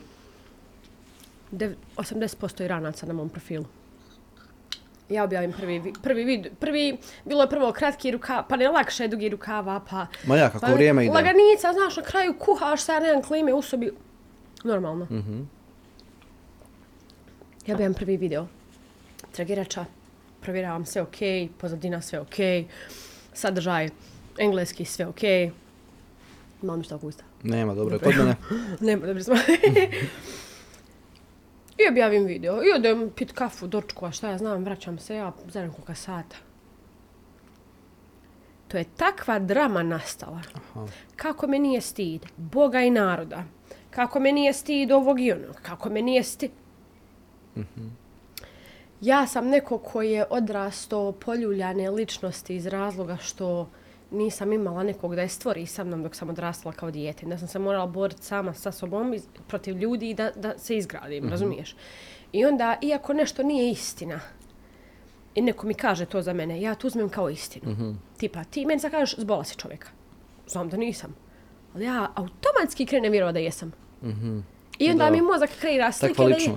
Dev- 1.51 1.75
80% 1.97 2.63
Iranaca 2.63 3.05
na 3.05 3.13
mom 3.13 3.29
profilu. 3.29 3.65
Ja 5.09 5.23
objavim 5.23 5.51
prvi, 5.51 5.79
vi- 5.79 5.93
prvi 6.03 6.23
vid, 6.23 6.47
prvi, 6.59 6.97
bilo 7.25 7.41
je 7.41 7.49
prvo 7.49 7.71
kratki 7.71 8.11
rukav, 8.11 8.43
pa 8.49 8.55
ne 8.55 8.69
lakše 8.69 9.03
je 9.03 9.07
dugi 9.07 9.29
rukava, 9.29 9.79
pa... 9.81 10.05
Ma 10.25 10.35
ja, 10.35 10.49
kako 10.49 10.65
pa 10.65 10.73
vrijeme 10.73 11.05
ide. 11.05 11.13
Laganica, 11.13 11.73
znaš, 11.73 11.97
na 11.97 12.03
kraju 12.03 12.33
kuhaš, 12.35 12.81
sad 12.81 13.03
nemam 13.03 13.23
klime 13.23 13.53
u 13.53 13.61
sobi. 13.61 13.91
Normalno. 14.63 15.05
Mhm. 15.05 15.41
Ja 17.69 17.75
objavim 17.75 17.93
prvi 17.93 18.17
video. 18.17 18.47
Tragerača, 19.31 19.85
provjeravam 20.41 20.85
sve 20.85 21.01
okej, 21.01 21.49
pozadina 21.57 22.01
sve 22.01 22.19
okej, 22.19 22.65
sadržaj, 23.33 23.89
engleski 24.39 24.85
sve 24.85 25.05
okej. 25.07 25.51
Malo 26.61 26.77
mi 26.77 26.83
što 26.83 26.97
gusta. 26.97 27.23
Nema, 27.43 27.75
dobro, 27.75 27.95
je 27.95 27.99
kod 27.99 28.15
mene. 28.17 28.35
Nema 28.91 29.13
da 29.13 29.23
smo. 29.23 29.35
I 31.81 31.89
objavim 31.89 32.25
video. 32.25 32.63
I 32.63 32.71
odem 32.75 33.09
pit 33.15 33.31
kafu, 33.31 33.67
dočku, 33.67 34.05
a 34.05 34.11
šta 34.11 34.29
ja 34.29 34.37
znam, 34.37 34.63
vraćam 34.63 34.99
se 34.99 35.15
ja 35.15 35.31
za 35.47 35.61
nekoga 35.61 35.95
sata. 35.95 36.35
To 38.67 38.77
je 38.77 38.83
takva 38.83 39.39
drama 39.39 39.83
nastala. 39.83 40.41
Aha. 40.53 40.87
Kako 41.15 41.47
me 41.47 41.59
nije 41.59 41.81
stid 41.81 42.25
Boga 42.37 42.81
i 42.81 42.89
naroda. 42.89 43.43
Kako 43.89 44.19
me 44.19 44.31
nije 44.31 44.53
stid 44.53 44.91
ovog 44.91 45.19
i 45.21 45.31
onog. 45.31 45.55
Kako 45.61 45.89
me 45.89 46.01
nije 46.01 46.23
stid... 46.23 46.51
Ja 49.01 49.27
sam 49.27 49.47
neko 49.47 49.77
koji 49.77 50.11
je 50.11 50.25
odrasto 50.29 51.11
poljuljane 51.11 51.89
ličnosti 51.89 52.55
iz 52.55 52.65
razloga 52.65 53.17
što 53.17 53.69
nisam 54.11 54.53
imala 54.53 54.83
nekog 54.83 55.15
da 55.15 55.21
je 55.21 55.27
stvori 55.27 55.65
sa 55.65 55.83
mnom 55.83 56.03
dok 56.03 56.15
sam 56.15 56.29
odrastala 56.29 56.73
kao 56.73 56.91
dijete. 56.91 57.25
Da 57.25 57.37
sam 57.37 57.47
se 57.47 57.59
morala 57.59 57.87
boriti 57.87 58.23
sama 58.23 58.53
sa 58.53 58.71
sobom 58.71 59.13
iz, 59.13 59.27
protiv 59.47 59.77
ljudi 59.77 60.09
i 60.09 60.13
da, 60.13 60.31
da 60.35 60.57
se 60.57 60.77
izgradim, 60.77 61.29
razumiješ? 61.29 61.75
I 62.31 62.45
onda, 62.45 62.77
iako 62.81 63.13
nešto 63.13 63.43
nije 63.43 63.71
istina, 63.71 64.19
i 65.35 65.41
neko 65.41 65.67
mi 65.67 65.73
kaže 65.73 66.05
to 66.05 66.21
za 66.21 66.33
mene, 66.33 66.61
ja 66.61 66.75
to 66.75 66.87
uzmem 66.87 67.09
kao 67.09 67.29
istinu. 67.29 67.95
Tipa, 68.17 68.43
ti 68.43 68.65
meni 68.65 68.79
sad 68.79 68.91
kažeš, 68.91 69.19
zbola 69.19 69.43
si 69.43 69.57
čovjeka. 69.57 69.87
Znam 70.47 70.69
da 70.69 70.77
nisam. 70.77 71.15
Ali 71.75 71.85
ja 71.85 72.11
automatski 72.15 72.85
krenem 72.85 73.11
vjerovat 73.11 73.33
da 73.33 73.39
jesam. 73.39 73.71
I 74.79 74.89
onda 74.91 75.05
Da. 75.05 75.11
mi 75.11 75.21
mozak 75.21 75.49
kreira 75.59 75.91
slike 75.91 76.13
Takva 76.13 76.29
da 76.29 76.35
je. 76.35 76.55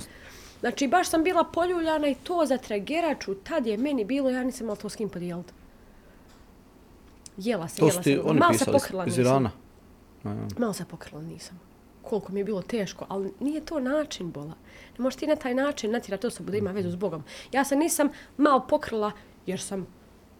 Znači, 0.62 0.88
baš 0.88 1.08
sam 1.08 1.24
bila 1.24 1.44
poljuljana 1.44 2.08
i 2.08 2.14
to 2.14 2.46
za 2.46 2.58
trageraču, 2.58 3.34
tad 3.34 3.66
je 3.66 3.76
meni 3.76 4.04
bilo, 4.04 4.30
ja 4.30 4.44
nisam 4.44 4.64
imala 4.64 4.76
to 4.76 4.88
s 4.88 4.96
kim 4.96 5.08
podijeliti. 5.08 5.52
Jela 7.36 7.68
se, 7.68 7.80
To 7.80 7.86
jela 7.86 8.02
sam. 8.02 8.12
oni 8.24 8.38
Malo 8.38 8.54
se 8.54 8.64
pokrila 8.64 9.06
iz 9.06 9.18
nisam. 9.18 9.24
Irana. 9.32 9.50
Malo 10.58 10.72
se 10.72 10.84
pokrila 10.84 11.22
nisam. 11.22 11.60
Koliko 12.02 12.32
mi 12.32 12.40
je 12.40 12.44
bilo 12.44 12.62
teško, 12.62 13.06
ali 13.08 13.32
nije 13.40 13.60
to 13.64 13.80
način 13.80 14.30
bola. 14.30 14.54
Ne 14.98 15.02
možeš 15.02 15.16
ti 15.16 15.26
na 15.26 15.36
taj 15.36 15.54
način 15.54 15.90
natjerati 15.90 16.26
osobu 16.26 16.50
da 16.50 16.56
ima 16.56 16.70
vezu 16.70 16.90
s 16.90 16.96
Bogom. 16.96 17.24
Ja 17.52 17.64
se 17.64 17.76
nisam 17.76 18.08
malo 18.36 18.66
pokrila 18.68 19.12
jer 19.46 19.60
sam 19.60 19.86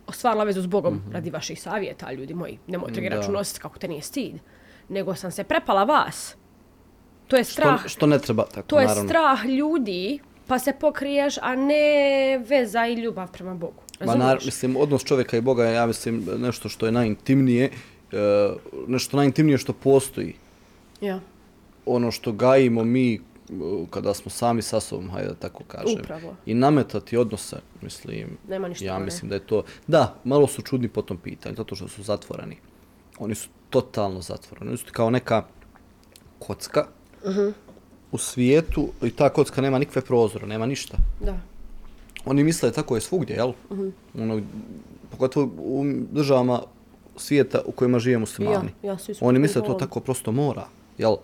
ostvarila 0.07 0.45
vezu 0.45 0.63
s 0.63 0.67
Bogom 0.67 1.03
radi 1.13 1.31
vaših 1.31 1.63
savjeta, 1.63 2.13
ljudi 2.13 2.35
moji. 2.35 2.59
Nemoj 2.67 2.93
trageraču 2.93 3.27
Da. 3.27 3.33
nositi 3.33 3.61
kako 3.61 3.79
te 3.79 3.89
nije 3.89 4.03
stid. 4.03 4.35
Nego 4.89 5.15
sam 5.15 5.31
se 5.31 5.45
prepala 5.45 5.85
vas. 5.85 6.37
To 7.33 7.37
je 7.37 7.45
strah. 7.45 7.81
Što, 7.81 7.89
što 7.89 8.07
ne 8.07 8.19
treba, 8.19 8.45
tako, 8.45 8.69
To 8.69 8.81
je 8.81 8.87
naravno. 8.87 9.09
strah 9.09 9.45
ljudi, 9.45 10.19
pa 10.47 10.59
se 10.59 10.73
pokriješ, 10.81 11.39
a 11.43 11.57
ne 11.57 12.39
veza 12.49 12.87
i 12.87 12.95
ljubav 12.95 13.33
prema 13.33 13.55
Bogu. 13.55 13.83
Ma 14.05 14.15
nar, 14.15 14.39
mislim, 14.45 14.77
odnos 14.77 15.05
čovjeka 15.05 15.37
i 15.37 15.41
Boga 15.41 15.65
je, 15.65 15.75
ja 15.75 15.87
mislim, 15.87 16.27
nešto 16.39 16.69
što 16.69 16.87
je 16.87 16.93
najintimnije, 16.93 17.71
e, 18.13 18.51
nešto 18.87 19.17
najintimnije 19.17 19.59
što 19.59 19.73
postoji. 19.73 20.35
Ja, 21.01 21.21
Ono 21.87 22.11
što 22.11 22.33
gajimo 22.33 22.85
mi 22.85 23.15
e, 23.15 23.19
kada 23.91 24.15
smo 24.15 24.31
sami 24.31 24.63
sa 24.63 24.81
sobom, 24.81 25.11
hajde 25.11 25.29
da 25.29 25.35
tako 25.35 25.65
kažem. 25.65 26.01
Upravo. 26.01 26.37
I 26.47 26.55
nametati 26.55 27.17
odnose, 27.17 27.57
mislim, 27.83 28.37
Nema 28.49 28.69
ništa 28.69 28.85
ja 28.85 28.99
mislim 28.99 29.29
da 29.29 29.35
je 29.35 29.47
to... 29.47 29.63
Da, 29.87 30.15
malo 30.25 30.47
su 30.47 30.63
čudni 30.63 30.89
po 30.89 31.03
tom 31.03 31.17
pitanju, 31.17 31.55
zato 31.57 31.75
što 31.75 31.89
su 31.89 32.03
zatvoreni. 32.03 32.57
Oni 33.19 33.35
su 33.35 33.49
totalno 33.71 34.21
zatvoreni. 34.21 34.69
Oni 34.69 34.79
su 34.79 34.87
kao 34.93 35.11
neka 35.11 35.45
kocka 36.39 36.87
Mhm. 37.27 37.49
u 38.13 38.19
svijetu 38.19 38.89
i 39.03 39.11
ta 39.11 39.29
kocka 39.29 39.61
nema 39.61 39.79
nikakve 39.79 40.03
prozore, 40.03 40.47
nema 40.47 40.67
ništa. 40.67 40.97
da. 41.21 41.37
Oni 42.25 42.45
misle 42.45 42.69
da 42.69 42.75
tako 42.75 42.95
je 42.95 43.01
svugdje, 43.01 43.37
jel? 43.37 43.53
Mhm. 43.73 43.89
Ono, 44.19 44.43
pogotovo 45.11 45.51
u 45.59 45.85
državama 46.13 46.63
svijeta 47.17 47.61
u 47.67 47.73
kojima 47.73 47.99
žive 47.99 48.19
muslimani. 48.19 48.71
Ja, 48.83 48.91
ja 48.91 48.97
Oni 49.21 49.39
misle 49.39 49.61
da 49.61 49.67
to 49.67 49.75
tako 49.75 50.01
prosto 50.01 50.33
mora, 50.33 50.67
jel? 50.99 51.17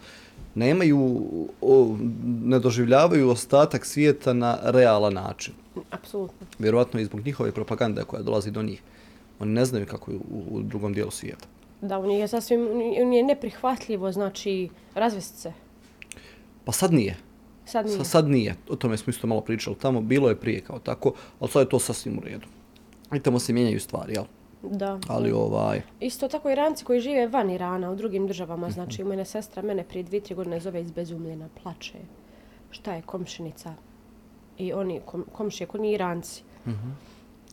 Nemaju, 0.54 1.20
o, 1.60 1.96
ne 2.24 2.58
doživljavaju 2.58 3.30
ostatak 3.30 3.86
svijeta 3.86 4.32
na 4.32 4.58
realan 4.62 5.14
način. 5.14 5.54
Apsolutno. 5.90 6.46
Vjerovatno 6.58 7.00
i 7.00 7.04
zbog 7.04 7.20
njihove 7.20 7.52
propagande 7.52 8.04
koja 8.04 8.22
dolazi 8.22 8.50
do 8.50 8.62
njih. 8.62 8.82
Oni 9.38 9.52
ne 9.52 9.64
znaju 9.64 9.86
kako 9.86 10.10
je 10.10 10.16
u, 10.16 10.42
u 10.50 10.62
drugom 10.62 10.92
dijelu 10.92 11.10
svijeta. 11.10 11.46
Da, 11.80 12.00
njih 12.06 12.18
je 12.20 12.28
sasvim, 12.28 12.60
njih 12.78 12.98
je 12.98 13.22
neprihvatljivo, 13.22 14.12
znači, 14.12 14.68
razvesti 14.94 15.40
se. 15.40 15.52
Pa 16.68 16.72
sad 16.72 16.92
nije. 16.92 17.16
Sad 17.64 17.86
nije. 17.86 17.98
Sa, 17.98 18.04
sad 18.04 18.28
nije. 18.28 18.54
O 18.68 18.76
tome 18.76 18.96
smo 18.96 19.10
isto 19.10 19.26
malo 19.26 19.40
pričali 19.40 19.76
tamo. 19.76 20.00
Bilo 20.00 20.28
je 20.28 20.40
prije 20.40 20.60
kao 20.60 20.78
tako, 20.78 21.12
ali 21.40 21.50
sad 21.50 21.62
je 21.62 21.68
to 21.68 21.78
sasvim 21.78 22.18
u 22.18 22.20
redu. 22.20 22.46
I 23.14 23.20
tamo 23.20 23.38
se 23.38 23.52
mijenjaju 23.52 23.80
stvari, 23.80 24.14
jel? 24.14 24.24
Da. 24.62 24.98
Ali 25.08 25.32
ovaj... 25.32 25.82
Isto 26.00 26.28
tako 26.28 26.50
Iranci 26.50 26.84
koji 26.84 27.00
žive 27.00 27.26
van 27.26 27.50
Irana, 27.50 27.90
u 27.90 27.96
drugim 27.96 28.26
državama, 28.26 28.70
znači, 28.70 29.04
mene 29.04 29.24
sestra 29.24 29.62
mene 29.62 29.84
prije 29.84 30.02
dvije, 30.02 30.20
tri 30.20 30.34
godine 30.34 30.60
zove 30.60 30.82
izbezumljena, 30.82 31.48
plače. 31.62 31.98
Šta 32.70 32.94
je 32.94 33.02
komšinica? 33.02 33.74
I 34.58 34.72
oni, 34.72 35.00
kom, 35.04 35.24
komšije, 35.32 35.66
ko 35.66 35.78
ni 35.78 35.92
Iranci. 35.92 36.42
Mhm. 36.66 36.88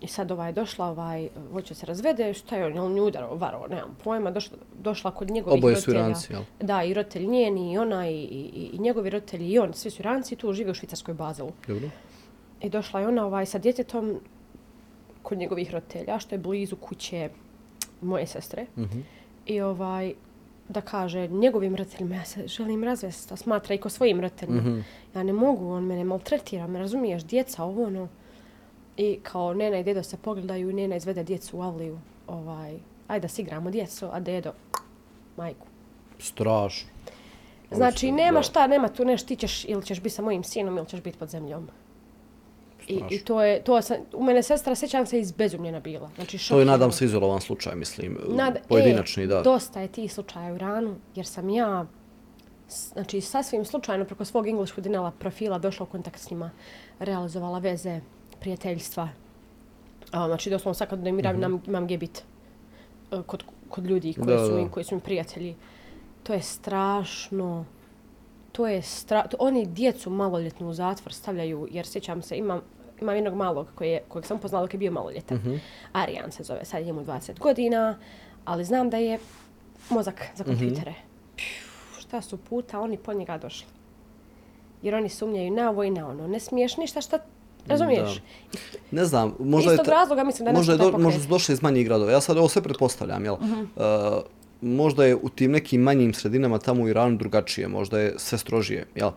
I 0.02 0.08
sad 0.08 0.32
ovaj 0.32 0.52
došla, 0.52 0.88
ovaj, 0.88 1.30
hoće 1.52 1.76
se 1.76 1.86
razvede, 1.86 2.34
šta 2.34 2.56
je 2.56 2.66
on, 2.66 2.78
on 2.78 2.94
nju 2.94 3.04
udarao, 3.04 3.36
varao, 3.36 3.68
nemam 3.68 3.98
pojma, 4.04 4.32
došla, 4.32 4.58
došla 4.80 5.12
kod 5.12 5.30
njegovih 5.30 5.58
Oboje 5.58 5.76
su 5.76 5.94
roditelja. 5.94 6.06
Iranci, 6.06 6.34
jel? 6.34 6.42
Da. 6.60 6.84
I 6.84 6.94
roditelj 6.94 7.28
njeni, 7.28 7.74
i 7.74 7.78
ona, 7.78 8.10
i, 8.10 8.16
i, 8.16 8.70
i 8.74 8.80
njegovi 8.80 9.10
roditelji, 9.10 9.50
i 9.50 9.60
on, 9.60 9.74
svi 9.74 9.90
su 9.90 10.02
Iranci, 10.02 10.36
tu 10.36 10.54
žive 10.54 10.72
u 10.72 10.74
švicarskoj 10.74 11.14
Bazelu. 11.14 11.52
Dobro. 11.68 11.90
I 12.62 12.70
došla 12.70 13.00
je 13.00 13.08
ona 13.08 13.26
ovaj, 13.26 13.46
sa 13.46 13.58
djetetom 13.58 14.20
kod 15.22 15.38
njegovih 15.38 15.72
roditelja, 15.72 16.20
što 16.20 16.36
je 16.36 16.40
blizu 16.40 16.76
kuće 16.76 17.30
moje 18.02 18.28
sestre. 18.28 18.66
Mhm. 18.78 19.00
I 19.46 19.62
ovaj, 19.62 20.14
da 20.70 20.82
kaže 20.82 21.28
njegovim 21.28 21.76
roditeljima, 21.76 22.16
ja 22.16 22.26
se 22.26 22.48
želim 22.48 22.84
razvesti, 22.84 23.34
a 23.34 23.38
smatra 23.38 23.76
i 23.76 23.78
ko 23.78 23.90
svojim 23.90 24.22
roditeljima. 24.22 24.62
Mhm. 24.62 24.80
Ja 25.16 25.24
ne 25.24 25.34
mogu, 25.34 25.72
on 25.72 25.84
mene 25.84 26.04
maltretira, 26.04 26.68
me 26.68 26.80
razumiješ, 26.80 27.24
djeca, 27.24 27.64
ovo 27.64 27.84
ono. 27.84 28.08
I 28.98 29.20
kao 29.24 29.54
nena 29.54 29.80
i 29.80 29.84
dedo 29.84 30.04
se 30.04 30.18
pogledaju 30.18 30.70
i 30.70 30.74
nena 30.74 30.96
izvede 30.96 31.24
djecu 31.24 31.58
u 31.58 31.62
avliju, 31.62 32.00
ovaj, 32.28 32.78
ajde 33.08 33.22
da 33.22 33.28
si 33.28 33.42
igramo 33.42 33.72
djecu, 33.72 34.10
a 34.12 34.20
dedo, 34.20 34.52
majku. 35.38 35.68
Strašno. 36.20 36.90
Znači, 37.72 38.12
nema 38.12 38.40
da. 38.40 38.44
šta, 38.44 38.68
nema 38.68 38.88
tu 38.88 39.06
nešto, 39.06 39.28
ti 39.28 39.36
ćeš, 39.36 39.66
ili 39.66 39.86
ćeš 39.86 40.00
biti 40.02 40.16
sa 40.16 40.22
mojim 40.22 40.44
sinom, 40.44 40.78
ili 40.78 40.88
ćeš 40.88 41.02
biti 41.02 41.18
pod 41.18 41.30
zemljom. 41.30 41.68
I, 42.88 42.96
Strašno. 42.96 43.16
I 43.16 43.20
to 43.20 43.44
je, 43.44 43.64
to 43.64 43.82
sam, 43.82 43.98
u 44.14 44.24
mene 44.24 44.44
sestra, 44.44 44.76
sjećam 44.76 45.06
se, 45.06 45.20
izbezumljena 45.20 45.80
bila. 45.80 46.10
Znači, 46.16 46.50
To 46.50 46.60
je, 46.60 46.66
nadam 46.66 46.92
se, 46.92 47.06
izolovan 47.06 47.42
slučaj, 47.42 47.76
mislim, 47.76 48.18
Nad- 48.28 48.60
pojedinačni, 48.68 49.24
e, 49.24 49.28
da. 49.28 49.42
Dosta 49.42 49.82
je 49.82 49.88
tih 49.88 50.14
slučaja 50.14 50.52
u 50.52 50.56
Iranu, 50.56 50.96
jer 51.16 51.26
sam 51.26 51.50
ja, 51.50 51.86
znači 52.70 53.22
sasvim 53.22 53.66
slučajno 53.66 54.06
preko 54.06 54.26
svog 54.26 54.48
English 54.48 54.80
Dinela 54.80 55.12
profila 55.12 55.60
došla 55.60 55.84
u 55.84 55.90
kontakt 55.90 56.20
s 56.20 56.30
njima, 56.30 56.52
realizovala 57.00 57.60
veze, 57.60 58.02
prijateljstva. 58.40 59.10
A, 60.12 60.28
znači 60.28 60.50
doslovno 60.50 60.74
sad 60.74 60.90
kad 60.90 61.08
im 61.08 61.16
mm 61.16 61.20
imam, 61.20 61.62
imam 61.68 61.84
gdje 61.86 61.98
bit 61.98 62.24
e, 63.12 63.22
kod, 63.26 63.44
kod 63.70 63.86
ljudi 63.86 64.14
koji, 64.14 64.26
Da, 64.28 64.46
su, 64.46 64.52
da. 64.52 64.58
mi, 64.58 64.70
koji 64.70 64.84
su 64.84 64.96
mi 64.96 65.02
prijatelji. 65.02 65.56
To 66.24 66.34
je 66.34 66.42
strašno. 66.42 67.66
To 68.52 68.68
je 68.68 68.82
stra... 68.82 69.28
to 69.28 69.38
Oni 69.40 69.66
djecu 69.66 70.10
maloljetnu 70.10 70.70
u 70.70 70.74
zatvor 70.74 71.14
stavljaju, 71.14 71.68
jer 71.72 71.88
sjećam 71.88 72.22
se, 72.22 72.38
imam, 72.38 72.62
imam 73.02 73.16
jednog 73.16 73.34
malog 73.34 73.68
koji 73.76 73.90
je, 73.90 74.02
kojeg 74.08 74.26
sam 74.26 74.38
upoznala 74.38 74.66
dok 74.66 74.74
je 74.74 74.78
bio 74.78 74.92
maloljetan. 74.92 75.38
Mhm. 75.38 75.56
Arijan 75.94 76.32
se 76.32 76.44
zove, 76.44 76.66
sad 76.66 76.86
je 76.86 76.94
mu 76.94 77.04
20 77.04 77.40
godina, 77.40 77.98
ali 78.46 78.66
znam 78.66 78.90
da 78.90 78.98
je 78.98 79.20
mozak 79.90 80.24
za 80.36 80.44
Mhm. 80.44 80.52
kompjutere. 80.52 80.94
Pju, 81.36 81.46
šta 82.00 82.22
su 82.22 82.38
puta 82.38 82.80
oni 82.82 82.98
po 82.98 83.14
njega 83.14 83.38
došli. 83.38 83.68
Jer 84.82 84.96
oni 84.96 85.10
sumnjaju 85.10 85.52
na 85.52 85.70
ovo 85.70 85.84
i 85.84 85.92
na 85.92 86.08
ono. 86.10 86.28
Ne 86.28 86.40
smiješ 86.40 86.78
ništa 86.78 87.02
šta... 87.02 87.20
Razumiješ? 87.68 88.22
Ne 88.92 89.06
znam, 89.06 89.36
možda 89.40 89.72
Iz 89.72 89.78
tog 89.78 89.88
je... 89.88 89.92
razloga 89.92 90.24
mislim 90.24 90.46
da 90.46 90.52
možda 90.52 90.74
je 90.74 90.78
nešto 90.78 90.92
do, 90.92 90.98
možda 91.00 91.22
su 91.22 91.28
došli 91.28 91.54
iz 91.54 91.62
manjih 91.62 91.86
gradova. 91.86 92.12
Ja 92.12 92.22
sad 92.22 92.38
ovo 92.38 92.48
sve 92.48 92.62
pretpostavljam, 92.62 93.26
jel? 93.26 93.36
Mhm. 93.36 93.60
Uh, 93.62 93.66
možda 94.62 95.06
je 95.06 95.16
u 95.16 95.30
tim 95.30 95.52
nekim 95.52 95.82
manjim 95.82 96.14
sredinama 96.14 96.60
tamo 96.60 96.84
u 96.84 96.90
Iranu 96.90 97.18
drugačije, 97.18 97.68
možda 97.68 98.00
je 98.00 98.14
sve 98.18 98.38
strožije, 98.38 98.88
jel? 98.96 99.12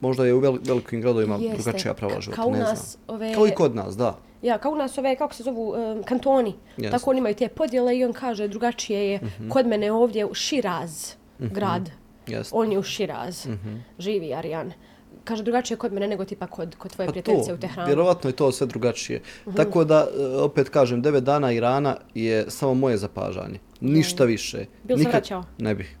Možda 0.00 0.26
je 0.26 0.34
u 0.34 0.38
vel, 0.38 0.58
velikim 0.62 1.00
gradovima 1.00 1.36
Jeste. 1.36 1.62
drugačija 1.62 1.94
prava 1.94 2.20
života, 2.20 2.42
kao 2.42 2.50
ne 2.50 2.58
nas, 2.58 2.78
znam. 2.96 3.16
ove- 3.16 3.34
Kao 3.34 3.46
i 3.46 3.52
kod 3.52 3.74
nas, 3.74 3.96
da. 3.96 4.18
Ja, 4.42 4.58
kao 4.58 4.72
u 4.72 4.76
nas 4.76 4.98
ove, 4.98 5.16
kako 5.16 5.34
se 5.34 5.42
zovu, 5.42 5.68
um, 5.70 6.02
kantoni. 6.02 6.54
Jeste. 6.76 6.90
Tako 6.90 7.10
oni 7.10 7.18
imaju 7.18 7.34
te 7.34 7.48
podjele 7.48 7.98
i 7.98 8.04
on 8.04 8.12
kaže 8.12 8.48
drugačije 8.48 9.10
je 9.10 9.18
Mhm. 9.18 9.48
kod 9.48 9.66
mene 9.66 9.92
ovdje 9.92 10.26
u 10.26 10.34
Širaz 10.34 11.10
grad. 11.38 11.90
Jeste. 12.26 12.54
On 12.54 12.72
je 12.72 12.78
u 12.78 12.82
Širaz. 12.82 13.46
Mhm. 13.46 13.74
Živi 13.98 14.34
Arijan. 14.34 14.72
Kaže 15.24 15.42
drugačije 15.42 15.74
je 15.74 15.78
kod 15.78 15.92
mene 15.92 16.08
nego 16.08 16.24
tipa 16.24 16.46
kod, 16.46 16.76
kod 16.76 16.92
tvoje 16.92 17.06
Pa 17.06 17.12
prijateljice 17.12 17.48
to, 17.48 17.54
u 17.54 17.58
Tehranu. 17.58 17.86
vjerovatno 17.86 18.30
je 18.30 18.34
to 18.34 18.52
sve 18.52 18.66
drugačije. 18.66 19.20
Mhm. 19.46 19.56
Tako 19.56 19.84
da, 19.84 20.06
e, 20.20 20.36
opet 20.36 20.68
kažem, 20.68 21.02
devet 21.02 21.24
dana 21.24 21.52
Irana 21.52 21.96
je 22.14 22.44
samo 22.48 22.74
moje 22.74 22.96
zapažanje. 22.96 23.58
Ništa 23.80 24.24
više. 24.24 24.66
Bil 24.82 24.98
se 24.98 25.04
vraćao? 25.04 25.44
Ne 25.58 25.74
bih. 25.74 25.96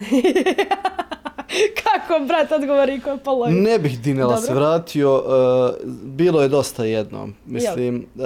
Kako 1.82 2.24
brat 2.24 2.52
odgovori 2.52 3.00
ko 3.00 3.10
je 3.10 3.18
polovi? 3.18 3.52
Ne 3.52 3.78
bih 3.78 4.00
Dinela 4.00 4.34
Dobro. 4.34 4.46
se 4.46 4.54
vratio, 4.54 5.22
e, 5.78 5.86
bilo 6.04 6.42
je 6.42 6.48
dosta 6.48 6.84
jednom. 6.84 7.34
Mislim, 7.46 7.96
e, 7.96 8.22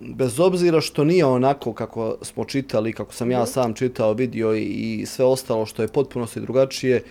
bez 0.00 0.40
obzira 0.40 0.80
što 0.80 1.04
nije 1.04 1.24
onako 1.24 1.72
kako 1.72 2.16
smo 2.22 2.44
čitali, 2.44 2.92
kako 2.92 3.12
sam 3.12 3.28
Mhm. 3.28 3.32
ja 3.32 3.46
sam 3.46 3.74
čitao, 3.74 4.12
vidio 4.12 4.54
i, 4.54 4.62
i 4.62 5.06
sve 5.06 5.24
ostalo 5.24 5.66
što 5.66 5.82
je 5.82 5.88
potpuno 5.88 6.26
se 6.26 6.40
drugačije, 6.40 7.02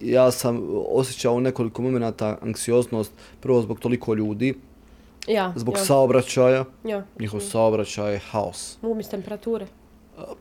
ja 0.00 0.30
sam 0.30 0.68
osjećao 0.88 1.34
u 1.34 1.40
nekoliko 1.40 1.82
momenata 1.82 2.38
anksioznost, 2.42 3.12
prvo 3.40 3.62
zbog 3.62 3.80
toliko 3.80 4.14
ljudi, 4.14 4.54
Ja, 5.28 5.52
zbog 5.56 5.74
ja, 5.74 5.84
saobraćaja, 5.84 6.64
ja. 6.84 7.04
njihov 7.20 7.40
saobraćaj 7.40 8.12
je 8.12 8.18
haos. 8.18 8.78
Mogu 8.82 8.94
mi 8.94 9.02
s 9.02 9.08
temperature. 9.08 9.66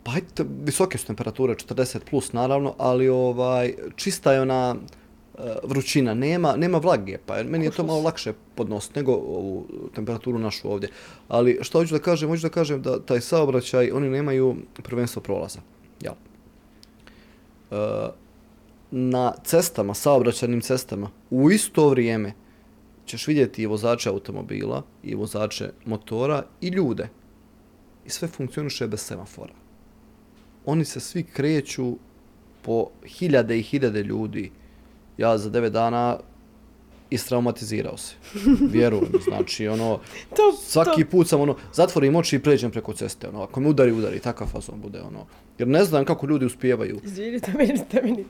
Pa 0.03 0.11
hajde, 0.11 0.45
visoke 0.63 0.97
su 0.97 1.07
temperature, 1.07 1.55
40 1.55 1.99
plus 2.09 2.33
naravno, 2.33 2.75
ali 2.77 3.09
ovaj 3.09 3.73
čista 3.95 4.33
je 4.33 4.41
ona 4.41 4.75
e, 4.75 5.41
vrućina, 5.63 6.13
nema, 6.13 6.55
nema 6.55 6.77
vlage, 6.77 7.17
pa 7.25 7.43
meni 7.43 7.65
je 7.65 7.71
to 7.71 7.83
malo 7.83 8.01
lakše 8.01 8.33
podnositi 8.55 8.99
nego 8.99 9.11
ovu 9.11 9.67
temperaturu 9.95 10.39
našu 10.39 10.71
ovdje. 10.71 10.89
Ali 11.27 11.59
što 11.61 11.79
hoću 11.79 11.93
da 11.93 11.99
kažem, 11.99 12.29
hoću 12.29 12.41
da 12.41 12.49
kažem 12.49 12.81
da 12.81 12.99
taj 12.99 13.21
saobraćaj, 13.21 13.91
oni 13.91 14.09
nemaju 14.09 14.55
prvenstvo 14.83 15.21
prolaza. 15.21 15.59
Jel? 16.01 16.13
E, 17.71 18.09
na 18.95 19.33
cestama, 19.43 19.93
saobraćajnim 19.93 20.61
cestama, 20.61 21.09
u 21.29 21.51
isto 21.51 21.89
vrijeme 21.89 22.33
ćeš 23.05 23.27
vidjeti 23.27 23.61
i 23.61 23.65
vozače 23.65 24.09
automobila, 24.09 24.83
i 25.03 25.15
vozače 25.15 25.71
motora, 25.85 26.43
i 26.61 26.67
ljude. 26.67 27.09
I 28.05 28.09
sve 28.09 28.27
funkcioniše 28.27 28.87
bez 28.87 29.01
semafora. 29.01 29.53
Oni 30.65 30.85
se 30.85 30.99
svi 30.99 31.23
kreću 31.23 31.97
po 32.61 32.89
hiljade 33.05 33.59
i 33.59 33.63
hiljade 33.63 34.03
ljudi. 34.03 34.51
Ja 35.17 35.37
za 35.37 35.49
devet 35.49 35.73
dana 35.73 36.19
istraumatizirao 37.13 37.97
se. 37.97 38.15
Vjerujem, 38.71 39.11
znači 39.23 39.67
ono, 39.67 39.99
To, 40.35 40.57
svaki 40.61 41.05
put 41.05 41.27
sam 41.27 41.41
ono, 41.41 41.55
zatvorim 41.73 42.15
oči 42.15 42.35
i 42.35 42.39
pređem 42.39 42.71
preko 42.71 42.93
ceste, 42.93 43.29
ono, 43.29 43.43
ako 43.43 43.59
me 43.59 43.69
udari, 43.69 43.91
udari, 43.91 44.19
takav 44.19 44.47
fazon 44.47 44.81
bude, 44.81 45.01
ono. 45.01 45.25
Jer 45.57 45.67
ne 45.67 45.83
znam 45.83 46.05
kako 46.05 46.27
ljudi 46.27 46.45
uspijevaju. 46.45 46.99
Izvinite 47.03 47.53
meni, 47.57 47.79
meni. 48.03 48.25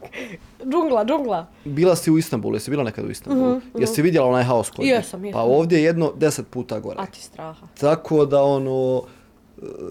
Džungla, 0.72 1.06
džungla. 1.06 1.48
Bila 1.66 1.96
si 1.96 2.12
u 2.12 2.18
Istanbulu, 2.18 2.56
jesi 2.56 2.72
bila 2.72 2.84
nekad 2.84 3.06
u 3.06 3.10
Istanbulu? 3.10 3.62
Jesi 3.80 4.02
vidjela 4.02 4.28
onaj 4.28 4.44
haos 4.44 4.70
kod 4.70 4.80
njih? 4.80 4.92
Jesam, 4.92 5.26
jesam. 5.26 5.40
Pa 5.40 5.44
ovdje 5.44 5.84
jedno 5.84 6.14
deset 6.18 6.48
puta 6.48 6.80
gore. 6.80 6.96
A 7.00 7.06
ti 7.06 7.22
straha. 7.22 7.68
Tako 7.80 8.26
da 8.26 8.44
ono, 8.44 9.04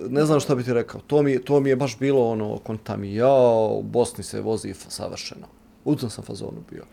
ne 0.08 0.24
znam 0.24 0.40
šta 0.40 0.54
bi 0.54 0.64
ti 0.64 0.72
rekao, 0.72 1.00
to 1.00 1.22
mi, 1.22 1.38
to 1.38 1.60
mi 1.60 1.68
je 1.68 1.76
baš 1.76 1.98
bilo 1.98 2.28
ono, 2.28 2.58
kontami, 2.58 3.14
jao, 3.14 3.74
u 3.78 3.82
Bosni 3.82 4.24
se 4.24 4.40
vozi 4.40 4.74
savršeno. 4.74 5.46
U 5.84 5.96
tom 5.96 6.10
sam 6.10 6.24
fazonu 6.24 6.62
bio. 6.70 6.84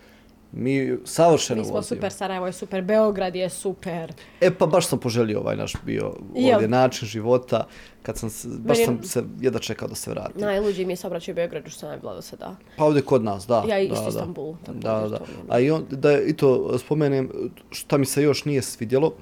Mi 0.51 0.97
savršeno 1.05 1.59
Mi 1.59 1.65
smo 1.65 1.73
vozimo. 1.73 1.97
super, 1.97 2.11
Sarajevo 2.11 2.45
je 2.45 2.53
super, 2.53 2.81
Beograd 2.81 3.35
je 3.35 3.49
super. 3.49 4.13
E 4.41 4.51
pa 4.51 4.65
baš 4.65 4.87
sam 4.87 4.99
poželio 4.99 5.39
ovaj 5.39 5.55
naš 5.55 5.73
bio 5.85 6.13
Jel? 6.35 6.53
ovdje 6.53 6.67
način 6.67 7.07
života, 7.07 7.67
kad 8.01 8.17
sam, 8.17 8.29
se, 8.29 8.47
baš 8.49 8.77
Meni- 8.77 8.85
sam 8.85 9.03
se 9.03 9.23
jedva 9.39 9.59
čekao 9.59 9.87
da 9.87 9.95
se 9.95 10.11
vratim. 10.11 10.41
Najluđi 10.41 10.85
mi 10.85 10.93
je 10.93 10.97
saobraćaj 10.97 11.33
Beogradu 11.33 11.69
što 11.69 11.79
sam 11.79 11.89
najbila 11.89 12.15
do 12.15 12.21
sada. 12.21 12.55
Pa 12.77 12.83
ovdje 12.83 13.01
kod 13.01 13.23
nas, 13.23 13.47
da. 13.47 13.63
Ja 13.67 13.79
i 13.79 13.87
da, 13.87 13.93
isto 13.93 14.11
da. 14.11 14.19
Također, 14.19 14.73
Da, 14.75 15.07
da. 15.09 15.15
je- 15.15 15.21
A 15.49 15.59
i 15.59 15.71
on, 15.71 15.85
da 15.89 16.21
i 16.21 16.33
to 16.33 16.77
spomenem, 16.79 17.29
šta 17.71 17.97
mi 17.97 18.05
se 18.05 18.23
još 18.23 18.45
nije 18.45 18.61
svidjelo, 18.61 19.13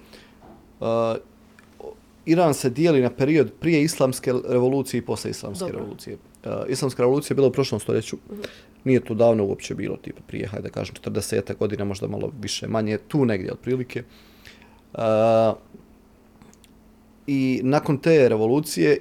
uh, 0.79 0.87
Iran 2.25 2.53
se 2.53 2.69
dijeli 2.69 3.01
na 3.01 3.09
period 3.09 3.51
prije 3.53 3.83
islamske 3.83 4.33
revolucije 4.45 4.97
i 4.97 5.05
posle 5.05 5.31
islamske 5.31 5.59
Dobro. 5.61 5.79
revolucije. 5.79 6.17
Uh, 6.45 6.51
islamska 6.69 7.01
revolucija 7.01 7.33
je 7.33 7.35
bila 7.35 7.47
u 7.47 7.51
prošlom 7.51 7.79
stoljeću, 7.79 8.17
nije 8.87 8.99
to 9.05 9.13
davno 9.13 9.45
uopće 9.45 9.75
bilo, 9.75 9.97
tipa 9.97 10.21
prije, 10.27 10.47
hajde 10.47 10.69
da 10.69 10.73
kažem, 10.73 10.95
40 10.95 11.55
godina, 11.59 11.85
možda 11.85 12.07
malo 12.07 12.31
više, 12.41 12.67
manje, 12.67 12.97
tu 12.97 13.25
negdje 13.25 13.51
otprilike. 13.53 14.03
Uh, 14.93 15.01
I 17.27 17.61
nakon 17.63 17.97
te 17.97 18.29
revolucije 18.29 18.97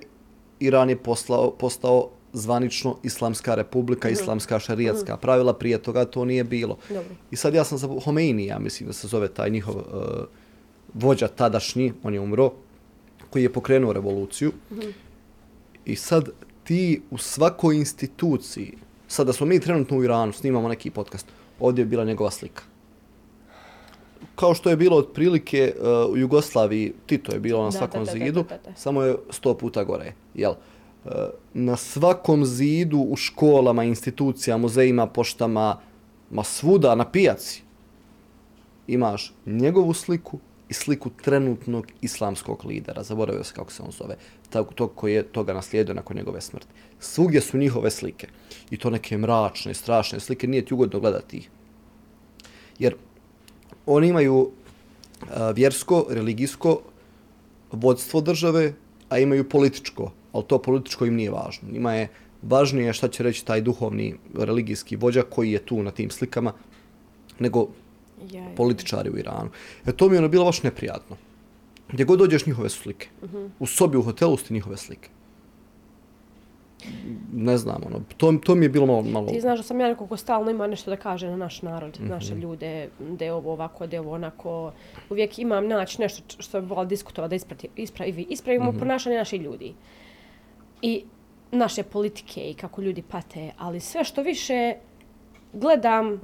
Iran 0.61 0.91
je 0.91 0.97
poslao, 0.97 1.51
postao 1.51 2.11
zvanično 2.32 2.97
Islamska 3.03 3.55
republika, 3.55 4.09
islamska 4.09 4.59
šarijatska 4.59 5.16
pravila, 5.16 5.55
prije 5.55 5.78
toga 5.82 6.05
to 6.05 6.24
nije 6.24 6.45
bilo. 6.45 6.78
Dobro. 6.89 7.14
I 7.30 7.37
sad 7.37 7.55
ja 7.55 7.64
sam 7.64 7.78
za 7.78 7.89
Homeini, 8.05 8.47
ja 8.47 8.59
mislim 8.59 8.87
da 8.87 8.93
se 8.93 9.09
zove 9.09 9.28
taj 9.28 9.51
njihov 9.51 9.76
uh, 9.76 9.82
vođa 10.95 11.28
tadašnji, 11.28 11.93
on 12.03 12.14
je 12.14 12.20
umro, 12.20 12.53
koji 13.30 13.43
je 13.43 13.53
pokrenuo 13.53 13.93
revoluciju. 13.93 14.53
I 15.84 15.97
sad 15.97 16.28
ti 16.64 17.03
u 17.11 17.18
svakoj 17.18 17.76
instituciji, 17.76 18.72
sad 19.09 19.26
da 19.26 19.32
smo 19.32 19.46
mi 19.46 19.61
trenutno 19.61 19.98
u 19.98 20.04
Iranu, 20.04 20.32
snimamo 20.32 20.68
neki 20.68 20.90
podcast, 20.90 21.26
ovdje 21.61 21.82
je 21.82 21.86
bila 21.86 22.04
njegova 22.04 22.30
slika. 22.30 22.62
Kao 24.34 24.54
što 24.54 24.70
je 24.70 24.76
bilo 24.76 24.96
otprilike 24.96 25.74
uh, 25.78 26.12
u 26.12 26.16
Jugoslaviji, 26.16 26.92
Tito 27.07 27.32
je 27.32 27.40
bilo 27.40 27.62
na 27.62 27.70
Da, 27.70 27.78
svakom 27.78 28.04
da, 28.04 28.12
da, 28.12 28.18
da, 28.18 28.24
zidu, 28.24 28.44
da, 28.48 28.59
da. 28.64 28.76
samo 28.76 29.02
je 29.02 29.16
sto 29.30 29.54
puta 29.54 29.84
gore, 29.84 30.12
jel? 30.34 30.52
Uh, 31.04 31.12
na 31.54 31.76
svakom 31.76 32.44
zidu 32.44 32.98
u 32.98 33.16
školama, 33.16 33.84
institucijama, 33.84 34.62
muzejima, 34.62 35.07
poštama, 35.07 35.78
ma 36.30 36.44
svuda 36.44 36.94
na 36.94 37.11
pijaci 37.11 37.62
imaš 38.86 39.32
njegovu 39.46 39.94
sliku 39.94 40.38
i 40.68 40.74
sliku 40.74 41.10
trenutnog 41.22 41.86
islamskog 42.00 42.64
lidera. 42.64 43.02
Zaboravio 43.02 43.44
se 43.44 43.54
kako 43.54 43.72
se 43.72 43.82
on 43.82 43.90
zove. 43.90 44.16
tog, 44.50 44.74
to 44.74 44.88
koji 44.88 45.14
je 45.14 45.22
toga 45.22 45.54
naslijedio 45.54 45.94
nakon 45.94 46.16
njegove 46.16 46.40
smrti. 46.40 46.66
Svugdje 47.00 47.40
su 47.40 47.58
njihove 47.58 47.90
slike. 47.90 48.28
I 48.70 48.76
to 48.76 48.90
neke 48.90 49.18
mračne, 49.18 49.74
strašne 49.74 50.20
slike. 50.20 50.46
Nije 50.46 50.64
ti 50.64 50.74
ugodno 50.74 51.00
gledati 51.00 51.36
ih. 51.36 51.50
Jer 52.78 52.94
oni 53.86 54.08
imaju 54.08 54.50
a, 55.30 55.50
vjersko, 55.50 56.06
religijsko 56.10 56.80
vodstvo 57.72 58.20
države, 58.20 58.72
a 59.08 59.18
imaju 59.18 59.48
političko. 59.48 60.12
Ali 60.32 60.44
to 60.44 60.62
političko 60.62 61.06
im 61.06 61.14
nije 61.14 61.30
važno. 61.30 61.68
Njima 61.72 61.94
je 61.94 62.08
važnije 62.42 62.92
šta 62.92 63.08
će 63.08 63.22
reći 63.22 63.44
taj 63.44 63.60
duhovni 63.60 64.14
religijski 64.34 64.96
vođa 64.96 65.22
koji 65.22 65.52
je 65.52 65.66
tu 65.66 65.82
na 65.82 65.90
tim 65.90 66.10
slikama, 66.10 66.52
nego 67.38 67.68
Političari 68.56 69.10
u 69.10 69.18
Iranu. 69.18 69.50
E 69.86 69.92
to 69.92 70.08
mi 70.08 70.14
je 70.14 70.18
ono 70.18 70.28
bilo 70.28 70.44
baš 70.44 70.62
neprijatno. 70.62 71.16
Gdje 71.88 72.04
god 72.04 72.18
dođeš 72.18 72.46
njihove 72.46 72.68
su 72.68 72.78
slike. 72.78 73.08
U 73.58 73.66
sobi 73.66 73.96
u 73.96 74.02
hotelu 74.02 74.36
su 74.36 74.44
ti 74.44 74.54
njihove 74.54 74.76
slike. 74.76 75.08
Ne 77.32 77.58
znam, 77.58 77.82
ono, 77.86 78.00
to, 78.16 78.32
to 78.34 78.54
mi 78.54 78.64
je 78.64 78.68
bilo 78.68 78.86
malo... 78.86 79.02
malo 79.02 79.26
Ti 79.26 79.40
znaš 79.40 79.58
da 79.58 79.62
sam 79.62 79.80
ja 79.80 79.88
neko 79.88 80.06
ko 80.06 80.16
stalno 80.16 80.50
ima 80.50 80.66
nešto 80.66 80.90
da 80.90 80.96
kaže 80.96 81.28
na 81.28 81.36
naš 81.36 81.62
narod, 81.62 81.98
Mhm. 82.00 82.08
naše 82.08 82.34
ljude, 82.34 82.88
da 83.00 83.24
je 83.24 83.32
ovo 83.32 83.52
ovako, 83.52 83.86
da 83.86 83.96
je 83.96 84.00
ovo 84.00 84.12
onako. 84.12 84.72
Uvijek 85.10 85.38
imam 85.38 85.66
naći 85.66 86.00
nešto 86.00 86.42
što 86.42 86.60
bi 86.60 86.66
volila 86.66 86.84
diskutovati, 86.84 87.30
da 87.30 87.36
isprati, 87.36 87.68
ispravi, 87.76 88.26
ispravimo 88.30 88.70
Mhm. 88.70 88.78
ponašanje 88.78 89.16
naših 89.16 89.40
ljudi. 89.40 89.74
I 90.82 91.04
naše 91.52 91.82
politike 91.82 92.50
i 92.50 92.54
kako 92.54 92.82
ljudi 92.82 93.02
pate, 93.02 93.50
ali 93.58 93.80
sve 93.80 94.04
što 94.04 94.22
više 94.22 94.74
gledam, 95.52 96.20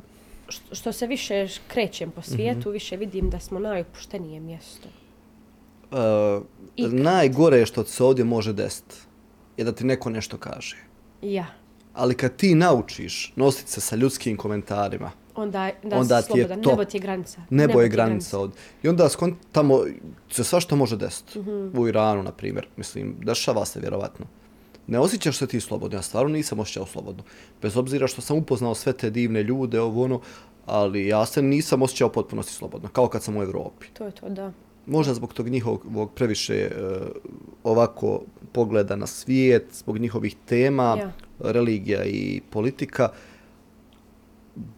što, 0.73 0.93
se 0.93 1.07
više 1.07 1.47
krećem 1.69 2.11
po 2.11 2.23
svijetu, 2.23 2.61
Mhm. 2.61 2.71
više 2.71 2.97
vidim 2.97 3.31
da 3.31 3.39
smo 3.39 3.59
najopuštenije 3.59 4.41
mjesto. 4.41 4.89
Uh, 5.91 5.99
Ikad. 6.77 6.95
najgore 6.95 7.67
što 7.67 7.85
se 7.85 8.05
ovdje 8.05 8.25
može 8.25 8.53
desiti 8.53 8.95
je 9.57 9.65
da 9.65 9.73
ti 9.73 9.85
neko 9.85 10.11
nešto 10.11 10.37
kaže. 10.37 10.77
Ja. 11.23 11.47
Ali 11.95 12.15
kad 12.15 12.37
ti 12.37 12.55
naučiš 12.55 13.33
nositi 13.37 13.71
se 13.71 13.81
sa 13.81 13.97
ljudskim 13.97 14.37
komentarima, 14.37 15.11
Onda, 15.35 15.71
da 15.83 15.97
Onda 15.99 16.23
ti 16.23 16.39
je 16.39 16.49
to. 16.49 16.71
Nebo 16.71 16.85
ti 16.85 16.97
je 16.97 17.01
granica. 17.01 17.41
nebo 17.51 17.73
ti 17.73 17.79
je 17.79 17.89
granica 17.89 18.39
od... 18.39 18.53
I 18.83 18.89
onda 18.89 19.09
skon, 19.09 19.37
tamo 19.53 19.81
se 20.31 20.45
svašta 20.45 20.75
može 20.77 20.97
desiti. 20.97 21.39
Mhm. 21.39 21.79
U 21.79 21.89
Iranu, 21.89 22.23
na 22.23 22.33
primjer. 22.33 22.67
Mislim, 22.77 23.17
dešava 23.21 23.65
se 23.65 23.81
vjerovatno. 23.81 24.27
Ne 24.87 24.99
osjećaš 24.99 25.37
se 25.39 25.47
ti 25.47 25.61
slobodno. 25.61 25.99
Ja 25.99 26.03
stvarno 26.03 26.33
nisam 26.33 26.61
osjećao 26.61 26.87
slobodno. 26.87 27.22
Bez 27.62 27.76
obzira 27.76 28.07
što 28.07 28.20
sam 28.20 28.37
upoznao 28.37 28.74
sve 28.74 28.93
te 28.93 29.11
divne 29.11 29.43
ljude, 29.43 29.80
ovo 29.80 30.05
ono, 30.05 30.20
ali 30.66 31.07
ja 31.07 31.26
se 31.26 31.43
nisam 31.43 31.83
osjećao 31.83 32.09
potpunosti 32.09 32.53
slobodno. 32.53 32.89
Kao 32.89 33.09
kad 33.09 33.22
sam 33.22 33.37
u 33.37 33.43
Evropi. 33.43 33.87
To 33.93 34.05
je 34.05 34.11
to, 34.11 34.28
da. 34.28 34.53
Možda 34.87 35.14
zbog 35.14 35.33
tog 35.35 35.49
njihovog 35.49 36.11
previše 36.14 36.55
e, 36.55 36.70
ovako 37.64 38.22
pogleda 38.53 38.97
na 38.97 39.07
svijet, 39.07 39.66
zbog 39.72 39.99
njihovih 39.99 40.37
tema, 40.47 40.97
Ja. 40.99 41.12
religija 41.39 42.05
i 42.05 42.41
politika. 42.51 43.09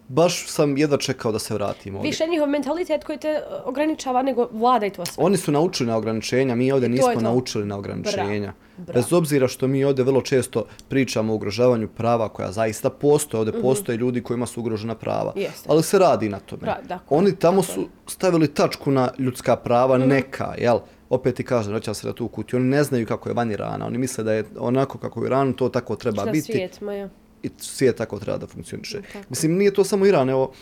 Baš 0.08 0.46
sam 0.46 0.76
jedva 0.76 0.96
čekao 0.96 1.32
da 1.32 1.38
se 1.38 1.54
vratim 1.54 1.96
ovdje. 1.96 2.10
Više 2.10 2.26
njihov 2.26 2.48
mentalitet 2.48 3.04
koji 3.04 3.18
te 3.18 3.28
e, 3.28 3.40
ograničava 3.64 4.22
nego 4.22 4.48
vlada 4.52 4.86
i 4.86 4.90
to 4.90 5.06
sve. 5.06 5.24
Oni 5.24 5.36
su 5.36 5.52
naučili 5.52 5.86
na 5.88 5.96
ograničenja, 5.96 6.54
mi 6.54 6.72
ovdje 6.72 6.88
to 6.88 6.90
nismo 6.90 7.14
to. 7.14 7.20
naučili 7.20 7.66
na 7.66 7.76
ograničenja. 7.76 8.52
Bravo. 8.76 8.92
Bez 8.94 9.12
obzira 9.12 9.48
što 9.48 9.66
mi 9.66 9.84
ovdje 9.84 10.04
vrlo 10.04 10.20
često 10.20 10.64
pričamo 10.88 11.32
o 11.32 11.36
ugrožavanju 11.36 11.88
prava 11.88 12.28
koja 12.28 12.52
zaista 12.52 12.90
postoje, 12.90 13.38
ovdje 13.38 13.62
postoje 13.62 13.98
ljudi 13.98 14.22
kojima 14.22 14.46
su 14.46 14.60
ugrožena 14.60 14.94
prava. 14.94 15.32
Jeste. 15.36 15.68
ali 15.68 15.82
se 15.82 15.98
radi 15.98 16.28
na 16.28 16.40
tome. 16.40 16.62
Ra- 16.62 16.82
da, 16.82 16.98
Oni 17.10 17.36
tamo 17.36 17.62
tako 17.62 17.72
su 17.72 17.88
stavili 18.06 18.48
tačku 18.48 18.90
na 18.90 19.10
ljudska 19.18 19.56
prava, 19.56 19.98
Mhm. 19.98 20.08
neka, 20.08 20.54
jel? 20.58 20.78
Opet 21.10 21.34
ti 21.34 21.44
kažem, 21.44 21.72
vraćam 21.72 21.94
se 21.94 22.06
na 22.06 22.12
tu 22.12 22.28
kutiju, 22.28 22.58
oni 22.58 22.68
ne 22.68 22.84
znaju 22.84 23.06
kako 23.06 23.28
je 23.28 23.34
van 23.34 23.50
Irana, 23.50 23.86
oni 23.86 23.98
misle 23.98 24.24
da 24.24 24.32
je 24.32 24.44
onako 24.58 24.98
kako 24.98 25.20
je 25.20 25.24
u 25.24 25.26
Iranu, 25.26 25.52
to 25.52 25.68
tako 25.68 25.96
treba 25.96 26.24
na 26.24 26.32
biti 26.32 26.52
svijet, 26.52 26.80
ma 26.80 26.94
ja. 26.94 27.08
I 27.44 27.50
svijet 27.58 27.96
tako 27.96 28.18
treba 28.18 28.38
da 28.38 28.46
funkcioniše. 28.46 29.02
Tako. 29.12 29.26
Mislim, 29.30 29.56
nije 29.56 29.74
to 29.74 29.84
samo 29.84 30.06
Iran, 30.06 30.30
evo, 30.30 30.52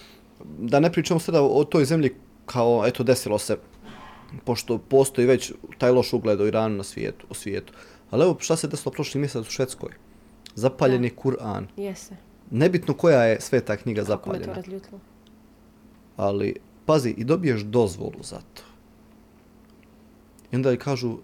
da 0.58 0.80
ne 0.80 0.92
pričamo 0.92 1.20
sada 1.20 1.42
o 1.42 1.64
toj 1.64 1.84
zemlji 1.84 2.14
kao, 2.46 2.84
eto, 2.86 3.02
desilo 3.02 3.38
se, 3.38 3.56
pošto 4.44 4.78
postoji 4.78 5.26
već 5.26 5.52
taj 5.78 5.90
loš 5.90 6.12
ugled 6.12 6.40
o 6.40 6.46
Iranu 6.46 6.76
na 6.76 6.82
svijetu, 6.82 7.26
o 7.30 7.34
svijetu. 7.34 7.72
Ali 8.10 8.22
evo, 8.24 8.36
šta 8.40 8.56
se 8.56 8.68
desilo 8.68 8.92
prošli 8.92 9.20
mjesec 9.20 9.48
u 9.48 9.50
Švedskoj? 9.50 9.90
Zapaljen 10.54 11.04
je 11.04 11.10
Kur'an. 11.16 11.66
Jese. 11.76 12.16
Nebitno 12.50 12.94
koja 12.94 13.22
je 13.24 13.40
sveta 13.40 13.76
knjiga 13.76 14.04
Kako 14.04 14.30
me 14.30 14.38
to 14.38 14.44
zapaljena, 14.44 14.54
razljutilo. 14.54 15.00
ali 16.16 16.54
pazi, 16.86 17.10
i 17.10 17.24
dobiješ 17.24 17.60
dozvolu 17.60 18.22
za 18.22 18.38
to. 18.54 18.62
I 20.52 20.56
onda 20.56 20.72
i 20.72 20.76
kažu, 20.76 21.10
uh, 21.10 21.18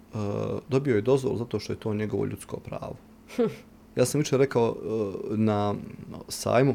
dobio 0.68 0.96
je 0.96 1.02
dozvolu 1.02 1.36
zato 1.36 1.60
što 1.60 1.72
je 1.72 1.80
to 1.80 1.94
njegovo 1.94 2.24
ljudsko 2.24 2.56
pravo. 2.56 2.96
ja 3.98 4.04
sam 4.04 4.20
jučer 4.20 4.38
rekao 4.38 4.70
uh, 4.70 5.38
na 5.38 5.74
sajmu, 6.28 6.74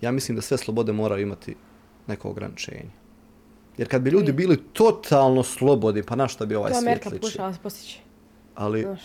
ja 0.00 0.10
mislim 0.10 0.36
da 0.36 0.42
sve 0.42 0.58
slobode 0.58 0.92
moraju 0.92 1.22
imati 1.22 1.54
neko 2.06 2.28
ograničenje. 2.28 2.90
Jer 3.78 3.88
kad 3.88 4.02
bi 4.02 4.10
ljudi 4.10 4.32
bili 4.32 4.56
totalno 4.72 5.42
slobodni, 5.42 6.02
pa 6.02 6.16
na 6.16 6.28
šta 6.28 6.46
bi 6.46 6.54
ovaj 6.54 6.72
To 6.72 6.80
svijet 6.80 6.88
Amerika 6.88 7.08
liči? 7.08 7.20
pokušava 7.20 7.54
postići. 7.62 7.98
Ali, 8.54 8.84
uh, 8.84 8.96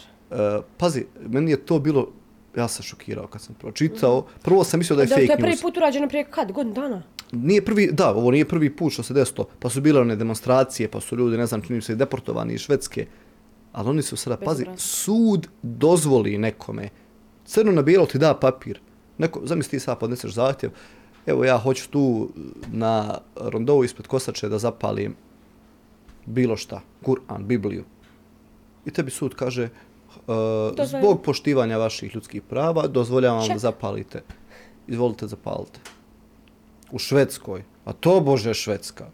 pazi, 0.78 1.06
meni 1.28 1.52
je 1.52 1.66
to 1.66 1.80
bilo, 1.80 2.08
ja 2.56 2.68
sam 2.68 2.84
šokirao 2.84 3.28
kad 3.28 3.42
sam 3.42 3.56
pročitao. 3.56 4.26
Prvo 4.42 4.64
sam 4.64 4.80
mislio 4.80 4.96
da 4.96 5.02
je 5.04 5.08
Da, 5.08 5.16
to 5.16 5.22
fake 5.22 5.32
je 5.32 5.38
prvi 5.38 5.50
news. 5.50 5.62
put 5.62 5.78
urađeno 5.78 6.08
prije 6.08 6.24
kad? 6.24 6.52
Godinu 6.52 6.76
dana? 6.76 7.04
Nije 7.32 7.66
prvi, 7.66 7.90
da, 7.92 8.10
ovo 8.16 8.32
nije 8.32 8.48
prvi 8.48 8.76
put 8.76 8.94
što 8.94 9.04
se 9.04 9.14
desilo. 9.14 9.48
Pa 9.60 9.70
su 9.70 9.82
bile 9.82 10.02
one 10.02 10.16
demonstracije, 10.16 10.92
pa 10.92 11.00
su 11.00 11.16
ljudi, 11.16 11.38
ne 11.38 11.46
znam, 11.46 11.62
čini 11.62 11.82
se 11.82 11.94
i 11.94 11.96
deportovani 11.96 12.54
iz 12.54 12.62
Švedske. 12.62 13.06
Ali 13.76 13.90
oni 13.90 14.02
su 14.02 14.16
sada, 14.16 14.38
pazi, 14.38 14.66
sud 14.78 15.48
dozvoli 15.62 16.38
nekome. 16.38 16.90
Crno 17.46 17.72
na 17.72 17.82
bijelo 17.82 18.06
ti 18.06 18.18
da 18.18 18.34
papir. 18.34 18.80
Neko, 19.18 19.42
zamisli 19.44 19.70
ti 19.70 19.80
sad 19.80 20.00
podneseš 20.00 20.32
zahtjev. 20.34 20.72
Evo 21.26 21.44
ja 21.46 21.58
hoću 21.58 21.90
tu 21.90 22.30
na 22.72 23.18
rondovu 23.36 23.84
ispred 23.84 24.08
kosače 24.08 24.50
da 24.50 24.60
zapalim 24.60 25.16
bilo 26.26 26.58
šta, 26.58 26.82
Kur'an, 27.04 27.44
Bibliju. 27.44 27.84
I 28.86 28.92
tebi 28.92 29.12
sud 29.12 29.36
kaže, 29.36 29.70
uh, 30.28 30.86
zbog 30.86 31.22
poštivanja 31.24 31.78
vaših 31.78 32.16
ljudskih 32.16 32.42
prava, 32.42 32.88
dozvoljavam 32.88 33.40
vam 33.40 33.48
da 33.48 33.58
zapalite. 33.58 34.24
Izvolite, 34.88 35.28
zapalite. 35.28 35.80
U 36.92 37.00
Švedskoj. 37.00 37.64
A 37.86 37.94
to 37.94 38.20
bože 38.22 38.54
Švedska. 38.54 39.10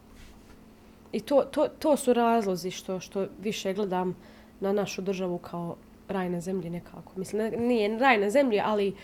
I 1.12 1.20
to, 1.20 1.42
to, 1.50 1.68
to 1.78 1.96
su 1.96 2.12
razlozi 2.12 2.70
što, 2.70 3.00
što 3.00 3.26
više 3.42 3.74
gledam 3.74 4.14
na 4.62 4.72
našu 4.72 5.02
državu 5.02 5.38
kao 5.38 5.76
raj 6.08 6.30
na 6.30 6.40
zemlji 6.40 6.70
nekako. 6.70 7.12
Mislim, 7.16 7.42
ne- 7.42 7.56
nije 7.56 7.98
raj 7.98 8.18
na 8.20 8.30
zemlji, 8.30 8.60
ali 8.64 8.94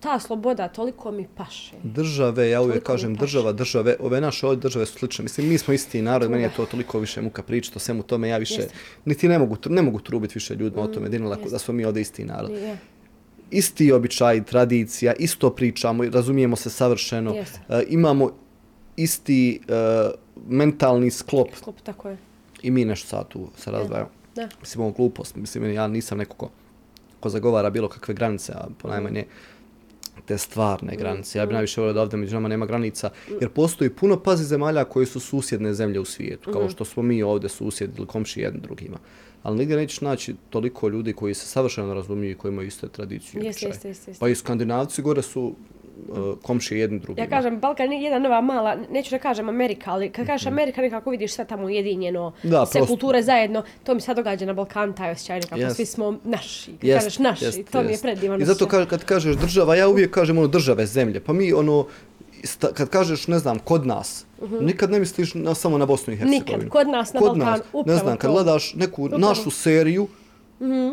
ta 0.00 0.18
sloboda 0.18 0.68
toliko 0.68 1.10
mi 1.10 1.26
paše. 1.36 1.76
Države, 1.82 2.50
ja 2.50 2.60
uvijek 2.60 2.74
Toliko 2.74 2.92
kažem 2.92 3.14
država, 3.14 3.52
države, 3.52 3.96
ove 4.00 4.20
naše 4.20 4.46
ove 4.46 4.56
države 4.56 4.86
su 4.86 4.98
slične. 4.98 5.22
Mislim, 5.22 5.48
mi 5.48 5.58
smo 5.58 5.74
isti 5.74 6.02
narod, 6.02 6.30
meni 6.30 6.42
je 6.42 6.50
to 6.56 6.66
toliko 6.66 6.98
više 6.98 7.22
muka 7.22 7.42
pričati 7.42 7.76
o 7.76 7.80
svemu 7.80 8.02
tome, 8.02 8.28
ja 8.28 8.38
više, 8.38 8.60
Jeste. 8.60 8.74
niti 9.04 9.28
ne 9.28 9.38
mogu, 9.38 9.56
ne 9.68 9.82
mogu 9.82 10.00
trubiti 10.00 10.34
više 10.34 10.54
ljudima 10.54 10.82
o 10.82 10.86
tome, 10.86 11.08
dinala, 11.08 11.36
da 11.50 11.58
smo 11.58 11.74
mi 11.74 11.84
ovdje 11.84 12.00
isti 12.00 12.24
narod. 12.24 12.50
Je. 12.50 12.76
Isti 13.50 13.92
običaj, 13.92 14.44
tradicija, 14.44 15.12
isto 15.18 15.50
pričamo, 15.50 16.04
razumijemo 16.04 16.56
se 16.56 16.70
savršeno, 16.70 17.34
Jeste. 17.34 17.60
e, 17.68 17.84
imamo 17.88 18.30
isti 18.96 19.60
e, 19.68 20.10
mentalni 20.48 21.10
sklop 21.10 21.48
Sklop, 21.56 21.80
tako 21.82 22.08
je. 22.08 22.16
i 22.62 22.70
mi 22.70 22.84
nešto 22.84 23.08
sad 23.08 23.28
tu 23.28 23.48
se 23.56 23.70
razdvajamo. 23.70 24.10
Da. 24.34 24.48
Mislim, 24.60 24.84
ovo 24.84 24.92
glupost. 24.92 25.36
Mislim, 25.36 25.72
ja 25.72 25.88
nisam 25.88 26.18
neko 26.18 26.36
ko, 26.36 26.50
ko 27.20 27.28
zagovara 27.28 27.70
bilo 27.70 27.88
kakve 27.88 28.14
granice, 28.14 28.52
a 28.52 28.66
ponajmanje 28.78 29.24
te 30.26 30.38
stvarne 30.38 30.96
granice. 30.96 31.38
Ja 31.38 31.46
bih 31.46 31.52
najviše 31.52 31.80
volio 31.80 31.92
da 31.92 32.02
ovdje 32.02 32.18
među 32.18 32.34
nama 32.34 32.48
nema 32.48 32.66
granica, 32.66 33.10
jer 33.40 33.50
postoji 33.50 33.90
puno 33.90 34.20
pazi 34.20 34.44
zemalja 34.44 34.84
koji 34.84 35.06
su 35.06 35.20
susjedne 35.20 35.74
zemlje 35.74 36.00
u 36.00 36.04
svijetu, 36.04 36.52
kao 36.52 36.68
što 36.70 36.84
smo 36.84 37.02
mi 37.02 37.22
ovdje 37.22 37.48
susjedi 37.48 37.92
ili 37.98 38.06
komši 38.06 38.40
jedni 38.40 38.60
drugima. 38.60 38.98
Ali 39.42 39.58
nigdje 39.58 39.76
nećeš 39.76 40.00
naći 40.00 40.34
toliko 40.50 40.88
ljudi 40.88 41.12
koji 41.12 41.34
se 41.34 41.46
savršeno 41.46 41.94
razumiju 41.94 42.30
i 42.30 42.34
koji 42.34 42.52
imaju 42.52 42.68
iste 42.68 42.88
tradiciju 42.88 43.42
i 43.42 43.46
Jeste, 43.46 43.66
jeste, 43.66 43.88
jeste. 43.88 44.12
Pa 44.20 44.28
i 44.28 44.34
skandinavci 44.34 45.02
gore 45.02 45.22
su 45.22 45.54
komšije 46.42 46.80
jedni 46.80 46.98
drugima. 46.98 47.24
Ja 47.24 47.30
kažem, 47.30 47.58
Balkan 47.58 47.92
je 47.92 48.02
jedna 48.02 48.18
nova 48.18 48.40
mala, 48.40 48.76
neću 48.90 49.10
da 49.10 49.18
kažem 49.18 49.48
Amerika, 49.48 49.90
ali 49.90 50.10
kad 50.10 50.22
Mhm. 50.22 50.26
kažeš 50.26 50.46
Amerika 50.46 50.80
nekako 50.82 51.10
vidiš 51.10 51.32
sve 51.32 51.44
tamo 51.44 51.64
ujedinjeno, 51.64 52.32
Da, 52.42 52.66
sve 52.66 52.78
prosto. 52.78 52.86
kulture 52.86 53.22
zajedno, 53.22 53.62
to 53.84 53.94
mi 53.94 54.00
sad 54.00 54.16
događa 54.16 54.46
na 54.46 54.52
Balkanu, 54.52 54.94
taj 54.94 55.10
osjećaj 55.10 55.36
nekako, 55.36 55.56
Jest. 55.56 55.76
svi 55.76 55.86
smo 55.86 56.18
naši, 56.24 56.70
kad 56.72 56.84
Jest, 56.84 56.98
kažeš 56.98 57.18
naši, 57.18 57.44
jest, 57.44 57.60
to 57.66 57.82
mi 57.82 57.92
je 57.92 57.98
predivan 57.98 58.42
I 58.42 58.44
zato 58.44 58.64
osjećaj. 58.64 58.80
ka, 58.80 58.88
kad 58.88 59.04
kažeš 59.04 59.36
država, 59.36 59.76
ja 59.76 59.88
uvijek 59.88 60.10
kažem 60.10 60.38
ono 60.38 60.46
države, 60.48 60.86
zemlje. 60.86 61.20
Pa 61.20 61.32
mi 61.32 61.52
ono, 61.52 61.86
sta, 62.44 62.68
kad 62.68 62.88
kažeš, 62.88 63.26
ne 63.26 63.38
znam, 63.38 63.58
kod 63.58 63.86
nas, 63.86 64.26
nikad 64.60 64.90
ne 64.90 64.98
misliš 64.98 65.34
na, 65.34 65.54
samo 65.54 65.78
na 65.78 65.86
Bosnu 65.86 66.12
i 66.12 66.16
Hercegovinu. 66.16 66.44
Nikad, 66.54 66.68
kod 66.70 66.88
nas 66.88 67.12
na 67.12 67.20
kod 67.20 67.28
Balkanu, 67.28 67.50
nas, 67.50 67.60
ne 67.60 67.66
upravo 67.74 67.98
znam, 67.98 68.16
kad 68.16 68.30
to. 68.30 68.34
gledaš 68.34 68.74
neku 68.74 69.04
Upravo. 69.04 69.18
Mhm. 69.18 69.28
našu 69.28 69.50
seriju, 69.50 70.06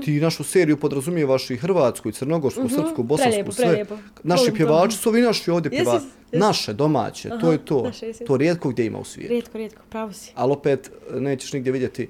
ti 0.04 0.12
našu 0.14 0.44
seriju 0.44 0.78
podrazumijevaš 0.78 1.50
i 1.50 1.58
hrvatsku, 1.58 2.10
i 2.10 2.14
crnogorsku, 2.14 2.70
srpsku, 2.70 3.04
bosansku, 3.04 3.30
Prelijepo, 3.30 3.52
sve. 3.52 3.66
prelijepo. 3.66 3.98
Naši 4.24 4.40
Volim 4.40 4.52
to. 4.52 4.58
pjevači 4.58 4.98
su 4.98 5.10
ovi 5.10 5.22
naši 5.22 5.52
ovdje 5.52 5.72
pjevači. 5.72 5.96
jes, 5.96 6.04
jes. 6.34 6.40
Naše, 6.42 6.74
domaće, 6.74 7.30
to 7.30 7.36
Aha, 7.36 7.52
je 7.52 7.58
to. 7.58 7.84
naše. 7.84 8.12
To 8.28 8.38
rijetko 8.38 8.70
gdje 8.70 8.86
ima 8.86 9.00
u 9.00 9.04
svijetu. 9.04 9.30
Rijetko, 9.30 9.58
rijetko, 9.58 9.82
pravo 9.90 10.14
si. 10.14 10.32
Ali 10.36 10.52
opet 10.52 10.92
nećeš 11.14 11.54
nigdje 11.54 11.72
vidjeti 11.72 12.10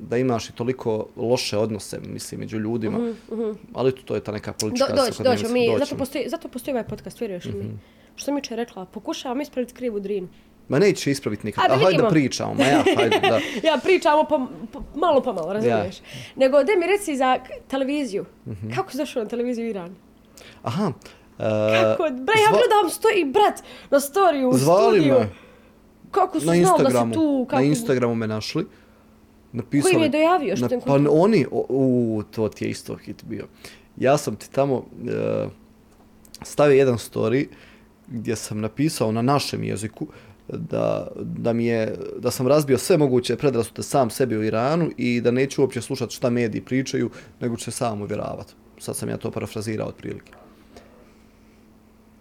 da 0.00 0.16
imaš 0.16 0.48
i 0.48 0.52
toliko 0.52 1.06
loše 1.16 1.58
odnose, 1.58 2.00
mislim, 2.02 2.40
među 2.40 2.58
ljudima. 2.58 3.12
Ali 3.74 3.92
to, 3.92 4.02
to 4.04 4.14
je 4.14 4.20
ta 4.20 4.32
neka 4.32 4.50
Do, 4.52 4.56
politička 4.60 4.88
doći, 4.88 5.00
doći, 5.00 5.12
svakodnevnica. 5.14 5.52
mi, 5.52 5.66
Doćemo. 5.66 5.78
zato 5.78 5.96
postoji, 5.96 6.24
zato 6.28 6.48
postoji 6.48 6.72
ovaj 6.72 6.84
podcast, 6.84 7.20
vjeruješ 7.20 7.44
li 7.44 7.52
mi? 7.52 7.64
Što 8.16 8.24
sam 8.24 8.36
jučer 8.36 8.56
rekla, 8.56 8.84
pokušavam 8.84 9.40
ispraviti 9.40 9.74
krivu 9.74 10.00
drinu. 10.00 10.28
Ma 10.68 10.78
neće 10.78 11.10
ispraviti 11.10 11.46
nikad. 11.46 11.64
Ajde, 11.64 11.74
A 11.74 11.84
hajde 11.84 12.02
da 12.02 12.08
pričamo. 12.08 12.54
Ma 12.54 12.64
ja, 12.64 12.84
hajde, 12.96 13.20
da. 13.20 13.40
ja 13.68 13.78
pričamo 13.82 14.24
po, 14.24 14.46
po, 14.72 14.82
malo 14.94 15.22
po 15.22 15.32
malo, 15.32 15.52
razumiješ? 15.52 15.96
Nego, 16.36 16.64
da 16.64 16.72
mi 16.80 16.86
reci 16.86 17.16
za 17.16 17.38
televiziju. 17.68 18.24
Mhm. 18.46 18.70
Kako 18.74 18.90
si 18.90 18.96
došao 18.96 19.22
na 19.22 19.28
televiziju 19.28 19.68
Iran? 19.68 19.94
Aha. 20.62 20.86
Uh, 20.86 21.44
Kako? 21.72 22.02
Bre, 22.02 22.34
ja 22.44 22.50
gledam 22.50 22.90
stoji 22.90 23.24
brat 23.24 23.62
na 23.90 24.00
storiju 24.00 24.48
u 24.48 24.54
Zvali 24.54 25.00
studiju. 25.00 25.14
me 25.14 25.28
Kako 26.10 26.40
su 26.40 26.46
na 26.46 26.54
znali 26.54 26.84
da 26.84 26.90
si 26.90 27.12
tu? 27.12 27.46
Kako... 27.50 27.62
Na 27.62 27.66
Instagramu 27.66 28.14
me 28.14 28.26
našli. 28.26 28.66
Napisali, 29.52 29.94
Ko 29.94 29.98
im 29.98 30.02
je 30.02 30.08
dojavio 30.08 30.56
što 30.56 30.68
na, 30.68 30.80
Pa 30.86 30.94
oni, 31.10 31.46
o, 31.50 31.66
u, 31.68 32.22
to 32.30 32.48
ti 32.48 32.64
je 32.64 32.70
isto 32.70 32.96
hit 32.96 33.24
bio. 33.24 33.46
Ja 33.96 34.18
sam 34.18 34.36
ti 34.36 34.50
tamo 34.50 34.74
uh, 34.74 35.50
stavio 36.42 36.74
jedan 36.74 36.94
story 36.94 37.46
gdje 38.06 38.36
sam 38.36 38.60
napisao 38.60 39.12
na 39.12 39.22
našem 39.22 39.64
jeziku 39.64 40.06
da, 40.48 41.08
da, 41.16 41.52
mi 41.52 41.66
je, 41.66 41.96
da 42.18 42.30
sam 42.30 42.46
razbio 42.46 42.78
sve 42.78 42.98
moguće 42.98 43.36
predrasude 43.36 43.82
sam 43.82 44.10
sebi 44.10 44.36
u 44.36 44.44
Iranu 44.44 44.90
i 44.96 45.20
da 45.20 45.30
neću 45.30 45.62
uopće 45.62 45.80
slušati 45.80 46.14
šta 46.14 46.30
mediji 46.30 46.64
pričaju, 46.64 47.10
nego 47.40 47.56
ću 47.56 47.64
se 47.64 47.70
sam 47.70 48.02
uvjeravati. 48.02 48.54
Sad 48.78 48.96
sam 48.96 49.08
ja 49.08 49.16
to 49.16 49.30
parafrazirao 49.30 49.88
otprilike. 49.88 50.32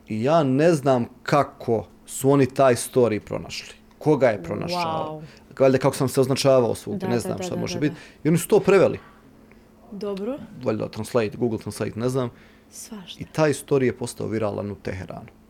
I 0.07 0.23
ja 0.23 0.43
ne 0.43 0.73
znam 0.73 1.05
kako 1.23 1.87
su 2.05 2.29
oni 2.29 2.45
taj 2.45 2.75
story 2.75 3.19
pronašli. 3.19 3.75
Koga 3.97 4.27
je 4.27 4.43
pronašao? 4.43 5.21
Wow. 5.21 5.59
Valjda 5.59 5.77
kako 5.77 5.95
sam 5.95 6.09
se 6.09 6.21
označavao 6.21 6.75
svugdje, 6.75 7.07
Da, 7.07 7.13
ne 7.13 7.19
znam 7.19 7.37
da, 7.37 7.43
šta 7.43 7.55
da, 7.55 7.61
može 7.61 7.73
da, 7.73 7.79
biti. 7.79 7.95
I 8.23 8.29
oni 8.29 8.37
su 8.37 8.47
to 8.47 8.59
preveli. 8.59 8.99
Dobro. 9.91 10.37
Valjda 10.63 10.89
Translate, 10.89 11.37
Google 11.37 11.59
Translate, 11.59 11.99
ne 11.99 12.09
znam. 12.09 12.29
Svašta. 12.69 13.23
I 13.23 13.25
taj 13.31 13.53
story 13.53 13.83
je 13.83 13.97
postao 13.97 14.27
viralan 14.27 14.71
u 14.71 14.75
Teheranu. 14.75 15.42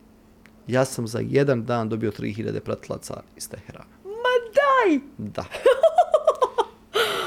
Ja 0.66 0.84
sam 0.84 1.06
za 1.06 1.20
jedan 1.20 1.64
dan 1.64 1.88
dobio 1.88 2.10
3000 2.12 2.60
pratilaca 2.60 3.22
iz 3.36 3.48
Teherana. 3.48 3.84
Ma 4.04 4.34
daj! 4.54 4.98
Da. 5.18 5.44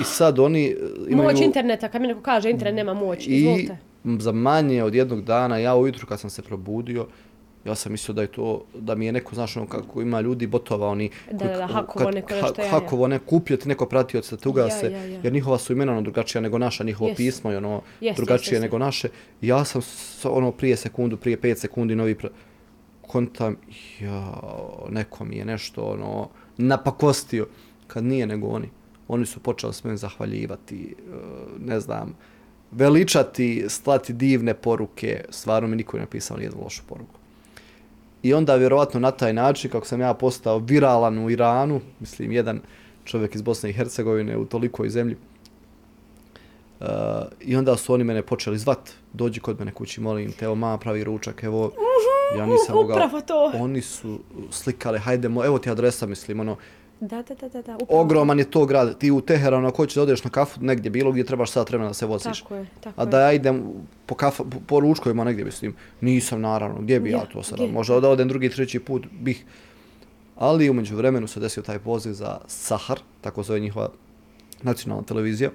I 0.02 0.06
sad 0.06 0.40
oni 0.40 0.66
e, 0.66 0.76
imaju... 1.10 1.30
Moć 1.30 1.42
interneta, 1.42 1.90
kad 1.90 2.02
mi 2.02 2.08
neko 2.08 2.22
kaže 2.22 2.50
internet 2.50 2.76
nema 2.76 2.94
moć, 2.96 3.28
I 3.28 3.32
izvolite. 3.32 3.78
m, 4.06 4.22
za 4.22 4.32
manje 4.32 4.84
od 4.84 4.96
jednog 4.96 5.24
dana, 5.24 5.58
ja 5.58 5.76
ujutru 5.76 6.08
kad 6.08 6.20
sam 6.20 6.30
se 6.30 6.42
probudio, 6.42 7.08
ja 7.66 7.76
sam 7.76 7.92
mislio 7.92 8.14
da 8.14 8.22
je 8.22 8.28
to, 8.28 8.66
da 8.76 8.96
mi 8.96 9.06
je 9.06 9.12
neko, 9.12 9.36
znaš, 9.36 9.58
ono 9.58 9.68
kako 9.68 10.02
ima 10.02 10.22
ljudi 10.22 10.48
botova, 10.48 10.88
oni... 10.88 11.10
Da, 11.32 11.38
koji- 11.38 11.50
da, 11.50 11.58
da, 11.58 11.68
hakovo 11.68 12.06
kad- 12.06 12.16
neko 12.16 12.30
ha- 12.32 12.42
nešto, 12.42 12.62
ja. 12.62 12.70
Hakovo 12.70 13.08
ne, 13.08 13.20
kupljati 13.20 13.68
neko 13.68 13.86
pratioc 13.86 14.32
da 14.32 14.38
te 14.38 14.50
ugase, 14.50 14.86
Ja, 14.86 14.92
ja, 14.92 15.06
ja. 15.06 15.20
jer 15.24 15.34
njihova 15.34 15.58
su 15.58 15.74
imena 15.74 15.92
ono 15.92 16.02
drugačija 16.02 16.42
nego 16.42 16.58
naša, 16.58 16.84
njihovo 16.84 17.08
Jest. 17.08 17.18
pismo 17.18 17.52
je 17.52 17.58
ono 17.58 17.82
Jest, 18.02 18.18
drugačije 18.18 18.38
jest, 18.38 18.52
jest. 18.52 18.62
nego 18.62 18.78
naše. 18.78 19.10
Ja 19.42 19.66
sam 19.66 19.82
ono 20.24 20.52
prije 20.52 20.76
sekundu, 20.78 21.18
prije 21.18 21.42
pet 21.42 21.60
sekundi 21.60 21.96
novi 21.96 22.16
pra 22.16 22.30
kontam, 23.18 23.56
ja, 24.02 24.34
neko 24.90 25.26
mi 25.26 25.36
je 25.38 25.46
nešto 25.46 25.84
ono 25.84 26.30
napakostio, 26.58 27.48
kad 27.88 28.04
nije 28.04 28.28
nego 28.28 28.48
oni. 28.48 28.70
Oni 29.08 29.26
su 29.26 29.40
počeli 29.40 29.74
s 29.74 29.84
meni 29.84 29.98
zahvaljivati, 29.98 30.96
e, 30.98 31.14
ne 31.60 31.80
znam, 31.80 32.14
veličati, 32.72 33.66
slati 33.70 34.14
divne 34.14 34.54
poruke, 34.54 35.26
stvarno 35.30 35.68
mi 35.68 35.76
niko 35.76 35.98
nije 35.98 36.06
napisao 36.06 36.38
nijednu 36.38 36.64
lošu 36.64 36.84
poruku. 36.88 37.20
I 38.24 38.34
onda 38.34 38.56
vjerovatno 38.56 39.00
na 39.00 39.12
taj 39.12 39.34
način, 39.34 39.72
kako 39.72 39.88
sam 39.88 40.02
ja 40.02 40.14
postao 40.14 40.60
viralan 40.60 41.18
u 41.18 41.30
Iranu, 41.30 41.82
mislim 42.00 42.32
jedan 42.32 42.62
čovjek 43.06 43.36
iz 43.36 43.42
Bosne 43.42 43.70
i 43.70 43.74
Hercegovine 43.74 44.38
u 44.38 44.46
tolikoj 44.46 44.90
zemlji, 44.90 45.16
uh, 46.80 46.88
i 47.42 47.56
onda 47.56 47.78
su 47.78 47.94
oni 47.94 48.04
mene 48.04 48.22
počeli 48.22 48.58
zvat, 48.58 48.90
dođi 49.14 49.40
kod 49.40 49.60
mene 49.60 49.72
kući, 49.72 50.02
molim 50.02 50.32
te, 50.32 50.46
evo 50.46 50.56
mama 50.56 50.78
pravi 50.78 51.04
ručak, 51.04 51.44
evo, 51.44 51.72
ja 52.38 52.46
nisam 52.46 52.76
mogao, 52.76 52.96
Upravo 52.96 53.22
to. 53.22 53.52
oni 53.56 53.82
su 53.82 54.20
slikali, 54.52 55.00
hajdemo, 55.00 55.46
evo 55.46 55.60
ti 55.60 55.70
adresa, 55.70 56.06
mislim, 56.06 56.40
ono, 56.40 56.58
Da, 57.00 57.22
da, 57.22 57.36
da, 57.36 57.50
da, 57.50 57.62
da. 57.62 57.76
upravo. 57.76 58.02
ogroman 58.02 58.40
je 58.40 58.52
to 58.52 58.66
grad, 58.66 58.98
ti 58.98 59.12
u 59.12 59.22
Teheranu, 59.22 59.68
ako 59.68 59.78
hoćeš 59.78 59.96
da 59.96 60.02
odeš 60.02 60.24
na 60.24 60.30
kafu 60.30 60.62
negdje, 60.62 60.92
bilo 60.92 61.12
gdje 61.12 61.24
trebaš 61.24 61.52
sat 61.52 61.70
vremena 61.70 61.90
da 61.90 61.94
se 61.94 62.06
voziš. 62.06 62.42
Tako 62.42 62.56
je, 62.56 62.66
tako 62.82 63.02
A 63.02 63.06
da 63.06 63.22
ja 63.22 63.34
idem 63.34 63.64
po, 64.06 64.16
kafa, 64.16 64.44
po, 64.44 64.58
po 64.68 64.80
ručkovima 64.80 65.24
negdje, 65.24 65.46
mislim, 65.46 65.76
nisam 66.02 66.42
naravno, 66.42 66.82
gdje 66.82 67.00
bi 67.00 67.10
ja, 67.12 67.18
Ja, 67.18 67.26
to 67.26 67.44
sada, 67.44 67.64
gdje? 67.64 67.74
možda 67.74 68.00
da 68.00 68.10
odem 68.10 68.28
drugi, 68.28 68.50
treći 68.50 68.80
put 68.80 69.06
bih. 69.22 69.46
Ali 70.36 70.70
umeđu 70.70 70.96
vremenu 70.96 71.28
se 71.28 71.40
desio 71.40 71.64
taj 71.64 71.80
poziv 71.80 72.14
za 72.14 72.38
Sahar, 72.48 73.00
tako 73.22 73.44
zove 73.44 73.60
njihova 73.60 73.90
nacionalna 74.62 75.04
televizija. 75.06 75.50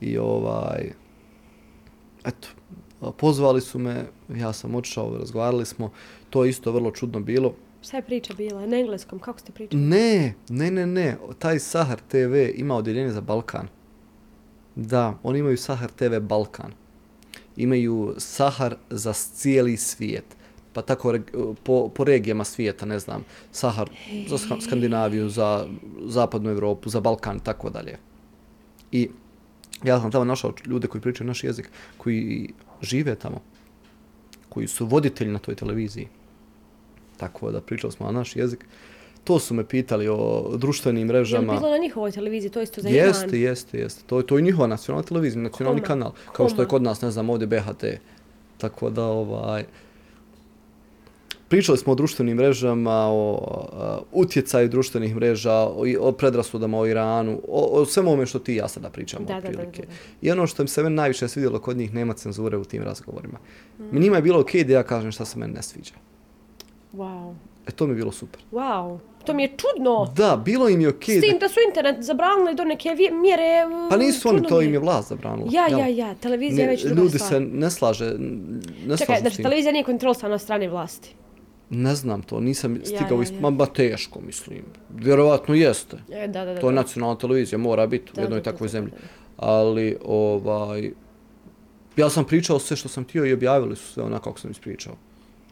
I 0.00 0.18
ovaj, 0.18 0.92
eto, 2.24 2.48
pozvali 3.16 3.60
su 3.60 3.78
me, 3.78 4.04
ja 4.28 4.52
sam 4.52 4.74
otišao, 4.74 5.18
razgovarali 5.18 5.66
smo, 5.66 5.90
to 6.30 6.44
je 6.44 6.50
isto 6.50 6.72
vrlo 6.72 6.90
čudno 6.90 7.20
bilo. 7.20 7.54
Šta 7.82 7.96
je 7.96 8.02
priča 8.02 8.34
bila? 8.34 8.66
Na 8.66 8.78
engleskom, 8.78 9.18
kako 9.18 9.38
ste 9.40 9.52
pričali? 9.52 9.82
Ne, 9.82 10.34
ne, 10.48 10.70
ne, 10.70 10.86
ne, 10.86 11.16
taj 11.38 11.58
Sahar 11.58 12.00
TV 12.08 12.34
ima 12.54 12.74
odjeljenje 12.76 13.10
za 13.10 13.20
Balkan. 13.20 13.68
Da, 14.76 15.18
oni 15.22 15.38
imaju 15.38 15.56
Sahar 15.56 15.90
TV 15.90 16.18
Balkan. 16.20 16.72
Imaju 17.56 18.14
Sahar 18.18 18.76
za 18.90 19.12
cijeli 19.12 19.76
svijet. 19.76 20.24
Pa 20.72 20.82
tako 20.82 21.14
po, 21.62 21.88
po 21.88 22.04
regijama 22.04 22.44
svijeta, 22.44 22.86
ne 22.86 22.98
znam, 22.98 23.24
Sahar 23.52 23.90
za 24.28 24.38
Ska- 24.38 24.60
Skandinaviju, 24.60 25.28
za 25.28 25.66
zapadnu 26.04 26.50
Europu, 26.50 26.88
za 26.88 27.00
Balkan 27.00 27.36
i 27.36 27.44
tako 27.44 27.70
dalje. 27.70 27.98
I 28.92 29.08
ja 29.84 30.00
sam 30.00 30.10
tamo 30.10 30.24
našao 30.24 30.52
ljude 30.66 30.88
koji 30.88 31.00
pričaju 31.02 31.26
naš 31.26 31.44
jezik, 31.44 31.70
koji 31.96 32.50
žive 32.82 33.14
tamo, 33.14 33.40
koji 34.48 34.66
su 34.68 34.86
voditelji 34.86 35.30
na 35.30 35.38
toj 35.38 35.54
televiziji. 35.54 36.08
Tako 37.16 37.50
da 37.50 37.60
pričali 37.60 37.92
smo 37.92 38.06
na 38.06 38.12
naš 38.12 38.36
jezik. 38.36 38.64
To 39.24 39.38
su 39.38 39.54
me 39.54 39.64
pitali 39.64 40.08
o 40.08 40.50
društvenim 40.54 40.98
Je 41.00 41.04
li 41.04 41.08
mrežama. 41.10 41.52
bilo 41.52 41.70
na 41.70 41.78
njihovoj 41.78 42.10
televiziji, 42.10 42.50
to 42.50 42.62
isto 42.62 42.80
za 42.80 42.88
Iran? 42.88 43.06
Jeste, 43.08 43.40
jeste, 43.40 43.78
jeste. 43.78 44.02
To, 44.06 44.18
je- 44.18 44.26
to 44.26 44.36
je 44.36 44.42
njihova 44.42 44.66
nacionalna 44.66 45.02
televizija, 45.04 45.42
nacionalni 45.42 45.80
Koma? 45.80 45.86
kanal. 45.88 46.12
Kao 46.32 46.48
što 46.48 46.62
je 46.62 46.66
Koma? 46.66 46.68
kod 46.68 46.82
nas, 46.82 47.02
ne 47.02 47.10
znam, 47.10 47.30
ovdje 47.30 47.46
BHT. 47.48 47.84
Tako 48.58 48.90
da, 48.90 49.04
ovaj... 49.04 49.64
Pričali 51.50 51.78
smo 51.78 51.92
o 51.92 51.96
društvenim 51.96 52.36
mrežama, 52.36 53.08
o 53.10 53.32
uh, 54.12 54.22
utjecaju 54.22 54.68
društvenih 54.68 55.16
mreža, 55.16 55.52
o, 55.52 55.84
o 56.00 56.12
predrasudama 56.12 56.78
o 56.78 56.86
Iranu, 56.86 57.40
o, 57.48 57.80
o 57.80 57.84
svemu 57.84 58.10
ovome 58.10 58.26
što 58.26 58.38
ti 58.38 58.52
i 58.52 58.56
ja 58.56 58.68
sada 58.68 58.90
pričamo. 58.90 59.26
Da, 59.26 59.34
da, 59.34 59.40
da, 59.40 59.48
otprilike. 59.48 59.82
da, 59.82 59.88
da. 59.88 59.92
I 60.22 60.30
ono 60.30 60.46
što 60.46 60.62
mi 60.62 60.68
se 60.68 60.82
meni 60.82 60.96
najviše 60.96 61.28
svidjelo 61.28 61.58
kod 61.58 61.76
njih, 61.76 61.94
nema 61.94 62.14
cenzure 62.14 62.56
u 62.56 62.64
tim 62.64 62.82
razgovorima. 62.82 63.38
Mm. 63.78 63.98
Njima 63.98 64.16
je 64.16 64.22
bilo 64.22 64.40
okej 64.40 64.64
da 64.64 64.72
ja 64.72 64.82
kažem 64.82 65.12
šta 65.12 65.24
se 65.24 65.38
meni 65.38 65.52
ne 65.52 65.62
sviđa. 65.62 65.94
Wow. 66.92 67.34
E 67.66 67.70
to 67.70 67.86
mi 67.86 67.92
je 67.92 67.96
bilo 67.96 68.12
super. 68.12 68.40
Wow. 68.52 68.98
To 69.24 69.34
mi 69.34 69.42
je 69.42 69.48
čudno. 69.56 70.12
Da, 70.16 70.42
bilo 70.44 70.68
im 70.68 70.80
je 70.80 70.88
okej 70.88 71.18
S 71.18 71.20
tim 71.20 71.32
da... 71.32 71.38
da 71.38 71.48
su 71.48 71.60
internet 71.68 72.02
zabranili 72.04 72.54
do 72.54 72.64
neke 72.64 72.88
mjere... 73.22 73.66
uh, 73.66 73.90
Pa 73.90 73.96
nisu 73.96 74.28
oni, 74.28 74.42
to 74.48 74.62
im 74.62 74.72
je 74.72 74.78
vlast 74.78 75.08
zabranila. 75.08 75.48
Ja, 75.52 75.78
ja, 75.78 75.86
ja, 75.86 76.14
televizija 76.14 76.62
je 76.62 76.66
Ne, 76.66 76.72
već 76.72 76.84
druga 76.84 77.02
ljudi 77.02 77.18
stvar. 77.18 77.28
se 77.28 77.40
ne 77.40 77.70
slaže, 77.70 78.14
ne 78.86 78.96
Čekaj, 78.96 79.06
slažu 79.06 79.18
s 79.18 79.20
znači 79.20 79.42
televizija 79.42 79.72
nije 79.72 79.84
kontrolisana 79.84 80.34
od 80.34 80.40
strane 80.40 80.68
vlasti. 80.68 81.14
Ne 81.70 81.94
znam 81.94 82.22
to, 82.22 82.40
nisam 82.40 82.80
stigao 82.84 83.18
ja, 83.18 83.22
ist... 83.22 83.32
ja. 83.32 83.50
Ma, 83.50 83.66
teško, 83.66 84.20
mislim. 84.20 84.62
Vjerovatno 84.94 85.54
jeste. 85.54 85.96
E, 86.12 86.28
da, 86.28 86.44
da, 86.44 86.54
da. 86.54 86.60
To 86.60 86.66
je 86.66 86.74
da. 86.74 86.80
nacionalna 86.80 87.18
televizija, 87.18 87.58
mora 87.58 87.86
biti 87.86 88.12
u 88.12 88.14
Da, 88.14 88.20
jednoj 88.22 88.40
da, 88.40 88.44
da, 88.44 88.52
takvoj 88.52 88.66
da, 88.66 88.72
zemlji. 88.72 88.90
da, 88.90 88.96
da. 88.96 89.06
Ali, 89.36 89.96
ovaj... 90.04 90.92
Ja 91.96 92.10
sam 92.10 92.24
pričao 92.24 92.58
sve 92.58 92.76
što 92.76 92.88
sam 92.88 93.04
htio 93.04 93.26
i 93.26 93.32
objavili 93.32 93.76
su 93.76 93.92
sve 93.92 94.02
onako 94.02 94.24
kako 94.24 94.40
sam 94.40 94.50
ispričao. 94.50 94.94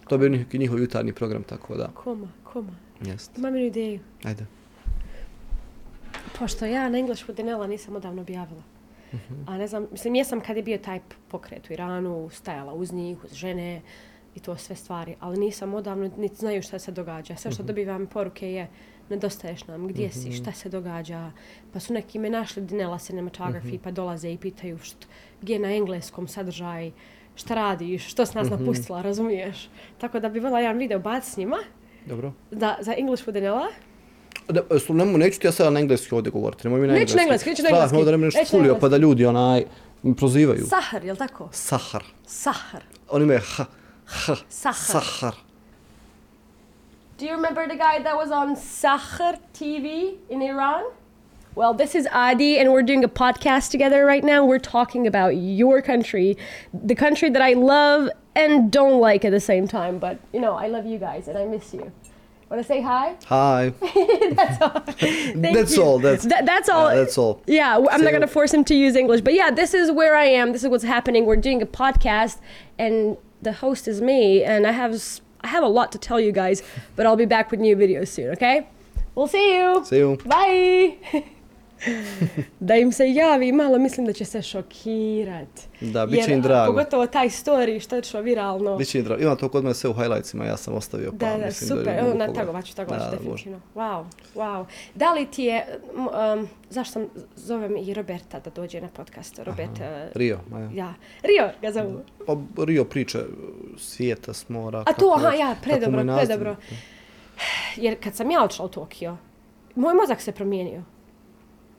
To 0.08 0.14
je 0.14 0.18
bio 0.18 0.28
neki 0.28 0.58
njihov 0.58 0.78
jutarnji 0.78 1.12
program, 1.12 1.42
tako 1.42 1.76
da. 1.76 1.90
Koma, 1.94 2.28
koma. 2.44 2.72
Jeste. 3.04 3.34
Imam 3.38 3.54
jednu 3.54 3.66
ideju. 3.66 4.00
Ajde. 4.24 4.46
Pošto 6.38 6.66
ja 6.66 6.88
na 6.88 6.98
English 6.98 7.28
with 7.28 7.36
Danela 7.36 7.66
nisam 7.66 7.96
odavno 7.96 8.22
objavila. 8.22 8.62
Mhm. 9.14 9.34
A 9.46 9.58
ne 9.58 9.66
znam, 9.66 9.86
mislim, 9.92 10.14
jesam 10.14 10.40
kad 10.40 10.56
je 10.56 10.62
bio 10.62 10.78
taj 10.78 11.00
pokret 11.28 11.70
u 11.70 11.72
Iranu, 11.72 12.28
stajala 12.32 12.72
uz 12.72 12.92
njih, 12.92 13.24
uz 13.24 13.32
žene 13.32 13.82
i 14.38 14.40
to 14.40 14.56
sve 14.56 14.76
stvari, 14.76 15.14
ali 15.20 15.38
nisam 15.38 15.74
odavno, 15.74 16.10
niti 16.16 16.36
znaju 16.36 16.62
šta 16.62 16.78
se 16.78 16.92
događa. 16.92 17.36
Sve 17.36 17.48
Mhm. 17.48 17.54
što 17.54 17.62
dobivam 17.62 18.06
poruke 18.06 18.52
je, 18.52 18.68
nedostaješ 19.10 19.66
nam, 19.66 19.88
gdje 19.88 20.10
si, 20.10 20.32
šta 20.32 20.52
se 20.52 20.68
događa. 20.68 21.30
Pa 21.72 21.80
su 21.80 21.92
neki 21.92 22.18
me 22.18 22.30
našli 22.30 22.62
Dinela 22.62 22.98
Cinematography, 22.98 23.66
Mhm. 23.66 23.76
pa 23.76 23.90
dolaze 23.90 24.30
i 24.30 24.38
pitaju 24.38 24.78
št, 24.80 25.06
gdje 25.42 25.52
je 25.52 25.58
na 25.58 25.72
engleskom 25.72 26.28
sadržaj, 26.28 26.90
šta 27.34 27.54
radiš, 27.56 28.06
što 28.06 28.26
si 28.26 28.36
nas 28.36 28.46
Mhm. 28.46 28.56
napustila, 28.56 29.02
razumiješ? 29.02 29.68
Tako 29.98 30.20
da 30.20 30.28
bi 30.28 30.40
voljela 30.40 30.60
jedan 30.60 30.78
video 30.78 30.98
baciti 31.00 31.32
s 31.32 31.36
njima, 31.36 31.56
Dobro. 32.06 32.32
da, 32.50 32.76
za 32.80 32.94
English 32.94 33.26
with 33.26 33.32
Danela. 33.32 33.66
Da, 34.48 34.78
slu, 34.78 34.94
nemo, 34.94 35.18
neću 35.18 35.40
ti 35.40 35.46
ja 35.46 35.52
sada 35.52 35.70
na 35.70 35.80
engleski 35.80 36.14
ovdje 36.14 36.30
govoriti, 36.32 36.64
nemoj 36.64 36.80
mi 36.80 36.86
na 36.86 36.92
Neću 36.92 37.00
engleski. 37.02 37.16
na 37.16 37.22
engleski, 37.22 37.50
neću 37.50 37.62
na 37.62 37.66
me 37.66 37.70
engleski. 37.70 37.96
ovdje 37.96 38.04
da 38.04 38.10
ne 38.10 38.18
bi 38.18 38.24
nešto 38.24 38.40
Neću 38.40 38.56
engleski. 38.56 38.80
pa 38.80 38.88
da 38.88 38.96
ljudi 38.96 39.26
onaj 39.26 39.64
prozivaju. 40.16 40.66
Sahar, 40.66 41.04
jel 41.04 41.16
tako? 41.16 41.48
Sahar. 41.52 42.04
Sahar. 42.26 42.82
Oni 43.10 43.34
ha, 43.34 43.40
ha, 43.46 43.64
Sahar. 44.08 45.34
Do 47.18 47.26
you 47.26 47.32
remember 47.32 47.66
the 47.66 47.76
guy 47.76 48.00
that 48.02 48.16
was 48.16 48.30
on 48.30 48.54
Sahar 48.56 49.38
TV 49.52 50.16
in 50.28 50.40
Iran? 50.42 50.84
Well, 51.54 51.74
this 51.74 51.94
is 51.96 52.06
Adi, 52.12 52.58
and 52.58 52.72
we're 52.72 52.84
doing 52.84 53.02
a 53.02 53.08
podcast 53.08 53.70
together 53.70 54.04
right 54.04 54.22
now. 54.22 54.44
We're 54.44 54.60
talking 54.60 55.06
about 55.08 55.30
your 55.30 55.82
country, 55.82 56.36
the 56.72 56.94
country 56.94 57.28
that 57.30 57.42
I 57.42 57.54
love 57.54 58.10
and 58.36 58.70
don't 58.70 59.00
like 59.00 59.24
at 59.24 59.30
the 59.32 59.40
same 59.40 59.66
time. 59.66 59.98
But, 59.98 60.20
you 60.32 60.40
know, 60.40 60.54
I 60.54 60.68
love 60.68 60.86
you 60.86 60.98
guys 60.98 61.26
and 61.26 61.36
I 61.36 61.44
miss 61.46 61.74
you. 61.74 61.90
Want 62.48 62.62
to 62.62 62.64
say 62.66 62.80
hi? 62.80 63.16
Hi. 63.26 63.70
that's 64.34 64.62
all. 64.62 64.80
Thank 64.86 65.54
That's 65.54 65.76
you. 65.76 65.82
all, 65.82 65.98
that's- 65.98 66.24
That- 66.26 66.46
that's 66.46 66.68
all. 66.68 66.88
Yeah, 66.90 66.94
that's 66.94 67.18
all. 67.18 67.42
Yeah, 67.46 67.74
I'm 67.76 68.00
not 68.02 68.10
going 68.10 68.20
to 68.22 68.26
force 68.28 68.54
him 68.54 68.64
to 68.64 68.74
use 68.74 68.94
English, 68.96 69.20
but 69.22 69.34
yeah, 69.34 69.50
this 69.50 69.74
is 69.74 69.90
where 69.90 70.16
I 70.16 70.24
am. 70.26 70.52
This 70.52 70.62
is 70.62 70.70
what's 70.70 70.84
happening. 70.84 71.26
We're 71.26 71.36
doing 71.36 71.60
a 71.60 71.66
podcast, 71.66 72.38
and 72.78 73.18
the 73.42 73.52
host 73.52 73.88
is 73.88 74.00
me, 74.00 74.44
and 74.44 74.66
I 74.66 74.72
have 74.72 75.00
I 75.40 75.48
have 75.48 75.62
a 75.62 75.68
lot 75.68 75.92
to 75.92 75.98
tell 75.98 76.20
you 76.20 76.32
guys, 76.32 76.62
but 76.96 77.06
I'll 77.06 77.16
be 77.16 77.26
back 77.26 77.50
with 77.50 77.60
new 77.60 77.76
videos 77.76 78.08
soon. 78.08 78.30
Okay? 78.30 78.66
We'll 79.14 79.28
see 79.28 79.56
you. 79.56 79.84
See 79.84 79.98
you. 79.98 80.16
Bye. 80.24 81.24
da 82.60 82.74
im 82.76 82.92
se 82.92 83.12
javi, 83.12 83.52
malo 83.52 83.78
mislim 83.78 84.06
da 84.06 84.12
će 84.12 84.24
se 84.24 84.42
šokirat. 84.42 85.48
Da, 85.80 86.06
bit 86.06 86.24
će 86.24 86.32
im 86.32 86.42
drago. 86.42 86.72
Pogotovo 86.72 87.06
taj 87.06 87.28
story 87.28 87.80
što 87.80 87.96
je 87.96 88.00
išlo 88.00 88.20
viralno. 88.20 88.76
Biće 88.76 88.98
im 88.98 89.04
drago. 89.04 89.22
Ima 89.22 89.36
to 89.36 89.48
kod 89.48 89.64
mene 89.64 89.74
sve 89.74 89.90
u 89.90 89.94
highlightsima, 89.94 90.44
ja 90.44 90.56
sam 90.56 90.74
ostavio. 90.74 91.10
Pa, 91.10 91.16
Da, 91.16 91.38
da, 91.38 91.46
mislim 91.46 91.68
super. 91.68 91.94
mogu 91.94 92.06
na 92.06 92.10
pogledat. 92.26 92.34
tagovat 92.34 92.64
ću, 92.64 92.76
tagovat 92.76 93.00
ću 93.00 93.04
Da, 93.04 93.10
može. 93.30 93.44
definitivno. 93.44 93.60
Wow, 93.74 94.04
wow. 94.34 94.64
Da 94.94 95.12
li 95.12 95.26
ti 95.26 95.42
je, 95.44 95.66
um, 95.96 96.48
zašto 96.70 96.92
sam, 96.92 97.06
zovem 97.36 97.76
i 97.76 97.94
Roberta 97.94 98.40
da 98.40 98.50
dođe 98.50 98.80
na 98.80 98.88
podcast, 98.88 99.38
Robert, 99.38 99.70
uh, 99.70 100.14
Rio, 100.14 100.38
a 100.54 100.58
ja. 100.74 100.94
Rio 101.22 101.50
ga 101.62 101.72
zovu. 101.72 102.00
Pa 102.26 102.36
Rio 102.64 102.84
priče 102.84 103.18
svijeta 103.78 104.32
s 104.32 104.48
mora. 104.48 104.78
A 104.78 104.84
kako 104.84 105.00
to, 105.00 105.14
aha, 105.16 105.28
već, 105.28 105.40
ja, 105.40 105.48
kako 105.54 105.62
predobro, 105.62 106.16
predobro. 106.16 106.56
Jer 107.76 107.96
kad 108.04 108.14
sam 108.14 108.30
ja 108.30 108.44
odšla 108.44 108.64
u 108.64 108.68
Tokio, 108.68 109.16
moj 109.74 109.94
mozak 109.94 110.20
se 110.20 110.32
promijenio. 110.32 110.82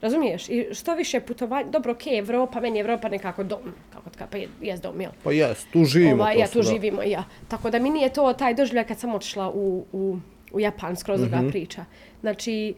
Razumiješ? 0.02 0.48
I 0.48 0.66
što 0.72 0.94
više 0.94 1.20
putovanja, 1.20 1.70
dobro, 1.70 1.92
okej, 1.92 2.18
Evropa, 2.18 2.60
meni 2.60 2.78
je 2.78 2.80
Evropa 2.80 3.08
nekako 3.08 3.44
dom, 3.44 3.58
kako 3.92 4.10
tka, 4.10 4.26
pa 4.26 4.36
je, 4.38 4.48
jes 4.60 4.80
dom, 4.80 5.00
jel? 5.00 5.10
Pa 5.24 5.32
jes, 5.32 5.64
tu 5.64 5.84
živimo. 5.84 6.14
Ovaj, 6.14 6.38
ja 6.38 6.46
tu 6.48 6.58
da. 6.58 6.62
živimo, 6.64 7.02
ja. 7.02 7.24
Tako 7.48 7.70
da 7.70 7.78
mi 7.78 7.90
nije 7.90 8.08
to 8.08 8.32
taj 8.32 8.54
doživljaj 8.54 8.86
kad 8.86 8.98
sam 8.98 9.14
otišla 9.14 9.50
u, 9.50 9.84
u, 9.92 10.16
u 10.52 10.60
Japan, 10.60 10.96
skroz 10.96 11.20
druga 11.20 11.36
Mhm. 11.36 11.48
priča. 11.48 11.84
Znači, 12.20 12.74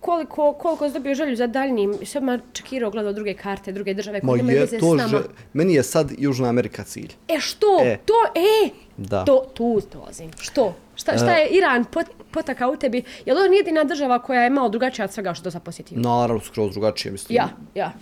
koliko, 0.00 0.52
koliko 0.52 0.88
si 0.88 0.94
dobio 0.94 1.14
želju 1.14 1.36
za 1.36 1.46
daljnjim, 1.46 1.94
sve 2.04 2.20
ma 2.20 2.38
čekirao, 2.52 2.90
gledao 2.90 3.12
druge 3.12 3.34
karte, 3.34 3.72
druge 3.72 3.94
države 3.94 4.20
koje 4.20 4.36
nemaju 4.36 4.56
je 4.56 4.60
veze 4.60 4.78
s 4.78 4.82
nama. 4.82 5.08
že... 5.08 5.18
Meni 5.52 5.74
je 5.74 5.82
sad 5.82 6.12
Južna 6.18 6.48
Amerika 6.48 6.84
cilj. 6.84 7.12
E 7.28 7.40
što? 7.40 7.66
E. 7.82 7.98
To, 7.98 8.12
e! 8.34 8.70
Da. 8.96 9.24
To, 9.24 9.44
tu 9.54 9.80
dolazim. 9.92 10.30
Što? 10.40 10.74
Šta, 11.02 11.16
šta 11.16 11.32
je 11.32 11.48
Iran 11.48 11.84
pot, 11.84 12.06
potakao 12.30 12.70
u 12.70 12.76
tebi? 12.76 13.02
Je 13.26 13.34
li 13.34 13.40
on 13.40 13.54
jedina 13.54 13.84
država 13.84 14.18
koja 14.18 14.42
je 14.42 14.50
malo 14.50 14.68
drugačija 14.68 15.04
od 15.04 15.12
svega 15.12 15.34
što 15.34 15.50
sad 15.50 15.62
posjetio? 15.62 16.00
Naravno, 16.00 16.40
skroz 16.40 16.72
drugačije, 16.72 17.12
mislim. 17.12 17.36
Ja, 17.36 17.48
ja. 17.74 17.92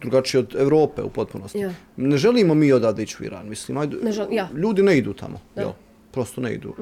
Drugačije 0.00 0.38
od 0.38 0.54
Evrope 0.58 1.02
u 1.02 1.10
potpunosti. 1.10 1.58
Ja. 1.58 1.70
Ne 1.96 2.16
želimo 2.16 2.54
mi 2.54 2.72
odavde 2.72 3.02
ići 3.02 3.16
u 3.20 3.26
Iran, 3.26 3.48
mislim. 3.48 3.78
Ajde, 3.78 3.96
Ne 3.96 4.12
žel- 4.12 4.32
ja. 4.32 4.48
Ljudi 4.54 4.82
ne 4.82 4.98
idu 4.98 5.12
tamo, 5.12 5.40
jel? 5.56 5.70
Prosto 6.10 6.40
ne 6.40 6.54
idu. 6.54 6.74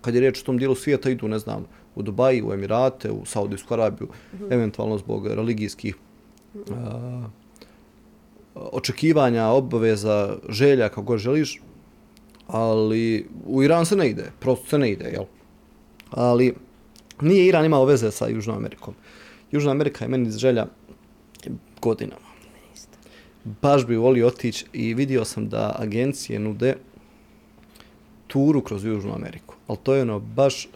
Kad 0.00 0.14
je 0.14 0.20
riječ 0.20 0.40
o 0.40 0.44
tom 0.44 0.58
dijelu 0.58 0.74
svijeta, 0.74 1.10
idu, 1.10 1.28
ne 1.28 1.38
znam, 1.38 1.64
u 1.94 2.02
Dubaji, 2.02 2.42
u 2.42 2.52
Emirate, 2.52 3.10
u 3.10 3.24
Saudijsku 3.24 3.74
Arabiju, 3.74 4.08
eventualno 4.50 4.98
zbog 4.98 5.26
religijskih 5.26 5.94
a, 6.70 7.22
očekivanja, 8.54 9.46
obaveza, 9.46 10.36
želja, 10.48 10.88
kako 10.88 11.02
god 11.02 11.18
želiš, 11.18 11.60
ali 12.52 13.26
u 13.46 13.62
Iran 13.62 13.86
se 13.86 13.96
ne 13.96 14.10
ide, 14.10 14.32
prosto 14.40 14.66
se 14.66 14.78
ne 14.78 14.90
ide, 14.90 15.04
jel? 15.04 15.24
Ali 16.10 16.54
nije 17.20 17.46
Iran 17.46 17.64
imao 17.64 17.84
veze 17.84 18.10
sa 18.10 18.28
Južnom 18.28 18.56
Amerikom. 18.56 18.94
Južna 19.50 19.70
Amerika 19.70 20.04
je 20.04 20.08
meni 20.08 20.30
želja 20.30 20.66
godinama. 21.80 22.32
Baš 23.44 23.86
bi 23.86 23.96
volio 23.96 24.26
otići 24.26 24.66
i 24.72 24.94
vidio 24.94 25.24
sam 25.24 25.48
da 25.48 25.76
agencije 25.78 26.38
nude 26.38 26.76
turu 28.26 28.60
kroz 28.60 28.84
Južnu 28.84 29.14
Ameriku. 29.14 29.54
Ali 29.66 29.78
to 29.82 29.94
je 29.94 30.02
ono 30.02 30.18
baš 30.20 30.68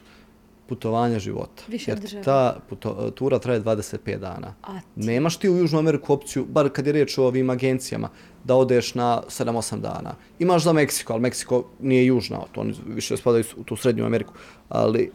putovanje 0.68 1.18
života. 1.18 1.62
Više 1.68 1.91
Jer 1.91 2.01
država. 2.01 2.24
ta 2.24 2.59
puto, 2.68 3.11
tura 3.11 3.39
traje 3.39 3.61
25 3.61 4.18
dana. 4.18 4.55
Nemaš 4.97 5.37
ti 5.37 5.51
u 5.51 5.57
Južnu 5.57 5.79
Ameriku 5.79 6.12
opciju, 6.12 6.45
bar 6.45 6.68
kad 6.68 6.87
je 6.87 6.93
riječ 6.93 7.18
o 7.18 7.24
ovim 7.24 7.51
agencijama, 7.51 8.09
da 8.47 8.55
odeš 8.55 8.94
na 8.94 9.22
7-8 9.28 9.80
dana. 9.80 10.14
Imaš 10.38 10.62
za 10.62 10.72
Meksiko, 10.72 11.12
ali 11.12 11.22
Meksiko 11.22 11.64
nije 11.80 12.07
južna, 12.07 12.40
to 12.53 12.61
oni 12.61 12.74
više 12.86 13.16
spadaju 13.16 13.44
u 13.57 13.64
tu 13.64 13.76
Srednju 13.76 14.07
Ameriku. 14.07 14.32
Ali 14.68 15.11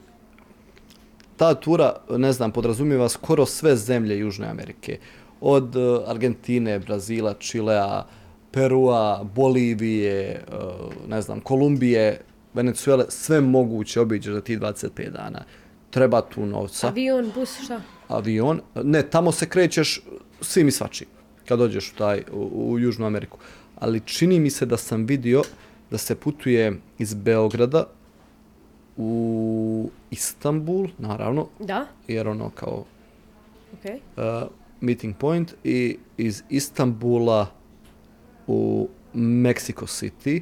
ta 1.38 1.53
tura, 1.53 1.93
ne 2.09 2.34
znam, 2.34 2.51
podrazumijeva 2.51 3.09
skoro 3.09 3.45
sve 3.45 3.75
zemlje 3.75 4.19
Južne 4.19 4.47
Amerike. 4.47 4.99
Od 5.41 5.75
uh, 5.75 5.99
Argentine, 6.07 6.79
Brazila, 6.79 7.34
Čilea, 7.34 8.03
Perua, 8.51 9.23
Bolivije, 9.36 10.43
uh, 10.47 11.09
ne 11.09 11.21
znam, 11.21 11.39
Kolumbije, 11.39 12.21
Venezuele, 12.53 13.05
sve 13.09 13.41
moguće 13.41 14.01
obiđeš 14.01 14.34
za 14.34 14.41
tih 14.41 14.59
25 14.59 15.09
dana. 15.09 15.43
Treba 15.89 16.21
tu 16.21 16.45
novca 16.45 16.88
Avion, 16.88 17.32
bus, 17.36 17.63
šta? 17.63 17.82
avion. 18.07 18.61
Ne, 18.84 19.03
tamo 19.09 19.32
se 19.32 19.49
krećeš 19.49 20.01
svim 20.41 20.67
i 20.67 20.71
svačim 20.71 21.07
kad 21.47 21.59
dođeš 21.59 21.91
u, 21.91 21.95
taj, 21.95 22.23
u, 22.31 22.71
u 22.71 22.79
Južnu 22.79 23.05
Ameriku. 23.05 23.37
Ali 23.79 23.99
čini 23.99 24.39
mi 24.39 24.49
se 24.49 24.65
da 24.65 24.77
sam 24.77 25.05
vidio 25.05 25.41
da 25.91 25.97
se 25.97 26.15
putuje 26.15 26.79
iz 26.97 27.13
Beograda 27.13 27.83
u 28.97 29.89
Istanbul, 30.11 30.87
naravno, 30.97 31.47
Da? 31.59 31.85
jer 32.07 32.27
ono 32.27 32.49
kao 32.49 32.85
Okej. 33.73 33.95
uh, 34.17 34.23
meeting 34.81 35.15
point 35.17 35.53
i 35.63 35.97
iz 36.17 36.43
Istanbula 36.49 37.47
u 38.47 38.89
Mexico 39.13 39.85
City 39.85 40.41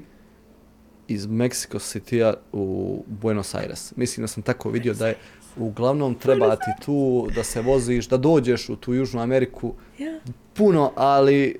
iz 1.09 1.27
Mexico 1.27 1.79
City 1.79 2.33
u 2.51 3.03
Buenos 3.07 3.55
Aires. 3.55 3.93
Mislim 3.95 4.23
da 4.23 4.27
sam 4.27 4.43
tako 4.43 4.69
vidio 4.69 4.93
da 4.93 5.07
je 5.07 5.15
uglavnom 5.59 6.15
treba 6.15 6.55
ti 6.55 6.71
tu 6.85 7.27
da 7.35 7.43
se 7.43 7.61
voziš, 7.61 8.07
da 8.07 8.17
dođeš 8.17 8.69
u 8.69 8.75
tu 8.75 8.93
Južnu 8.93 9.21
Ameriku 9.21 9.73
Ja. 9.97 10.19
puno, 10.53 10.91
ali 10.95 11.59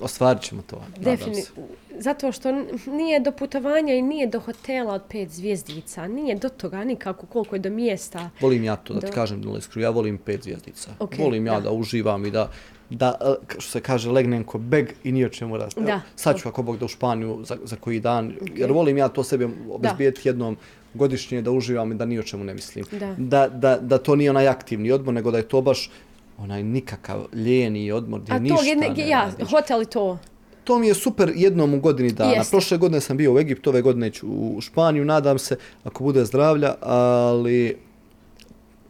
ostvarit 0.00 0.42
ćemo 0.42 0.62
to. 0.62 0.82
Definitivno. 1.00 1.66
Zato 2.00 2.32
što 2.32 2.52
nije 2.86 3.20
do 3.20 3.32
putovanja 3.32 3.94
i 3.94 4.02
nije 4.02 4.26
do 4.26 4.40
hotela 4.40 4.94
od 4.94 5.02
pet 5.08 5.30
zvijezdica. 5.30 6.08
Nije 6.08 6.34
do 6.34 6.48
toga 6.48 6.84
nikako 6.84 7.26
koliko 7.26 7.56
je 7.56 7.60
do 7.60 7.70
mjesta. 7.70 8.30
Volim 8.40 8.64
ja 8.64 8.76
to, 8.76 8.94
da, 8.94 9.00
Da. 9.00 9.06
ti 9.06 9.12
kažem 9.12 9.56
iskreno, 9.58 9.86
ja 9.86 9.90
volim 9.90 10.18
pet 10.18 10.42
zvijezdica. 10.42 10.90
Ok, 10.98 11.18
volim 11.18 11.46
ja 11.46 11.54
da. 11.54 11.60
da. 11.60 11.70
uživam 11.70 12.26
i 12.26 12.30
da, 12.30 12.50
da, 12.90 13.14
e, 13.20 13.34
što 13.58 13.70
se 13.70 13.80
kaže, 13.80 14.10
legnem 14.10 14.44
ko 14.44 14.58
beg 14.58 14.88
i 15.04 15.12
ni 15.12 15.24
o 15.24 15.28
čemu. 15.28 15.58
Da. 15.58 16.00
Sad 16.16 16.38
ću 16.38 16.48
ako 16.48 16.62
Bog 16.62 16.78
da 16.78 16.84
u 16.84 16.88
Španiju 16.88 17.40
za, 17.44 17.56
za 17.64 17.76
koji 17.76 18.00
dan, 18.00 18.34
jer 18.54 18.72
volim 18.72 18.98
ja 18.98 19.08
to 19.08 19.24
sebi 19.24 19.48
obezbijeti 19.70 20.28
jednom 20.28 20.56
godišnje 20.94 21.42
da 21.42 21.50
uživam 21.50 21.92
i 21.92 21.94
da 21.94 22.04
ni 22.04 22.18
o 22.18 22.22
čemu 22.22 22.44
ne 22.44 22.54
mislim. 22.54 22.84
Da. 22.90 23.14
Da, 23.18 23.48
da, 23.48 23.78
da 23.80 23.98
to 23.98 24.16
nije 24.16 24.30
onaj 24.30 24.48
aktivni 24.48 24.92
odmor, 24.92 25.14
nego 25.14 25.30
da 25.30 25.38
je 25.38 25.48
to 25.48 25.60
baš 25.60 25.90
onaj 26.38 26.62
nikakav 26.62 27.26
lijeni 27.32 27.92
odmor 27.92 28.20
gdje 28.20 28.34
A 28.34 28.38
ništa 28.38 28.56
to, 28.56 28.64
je 28.64 28.76
ne, 28.76 28.88
ne 28.88 29.08
ja, 29.08 29.24
radiš. 29.24 29.50
hotel 29.50 29.82
i 29.82 29.86
to. 29.86 30.18
To 30.64 30.78
mi 30.78 30.88
je 30.88 30.94
super 30.94 31.32
jednom 31.34 31.74
u 31.74 31.80
godini 31.80 32.12
dana. 32.12 32.32
Jeste. 32.32 32.50
Prošle 32.50 32.78
godine 32.78 33.00
sam 33.00 33.16
bio 33.16 33.34
u 33.34 33.38
Egiptu, 33.38 33.70
ove 33.70 33.82
godine 33.82 34.10
ću 34.10 34.26
u 34.28 34.60
Španiju, 34.60 35.04
nadam 35.04 35.38
se, 35.38 35.56
ako 35.84 36.04
bude 36.04 36.24
zdravlja, 36.24 36.74
ali 36.80 37.76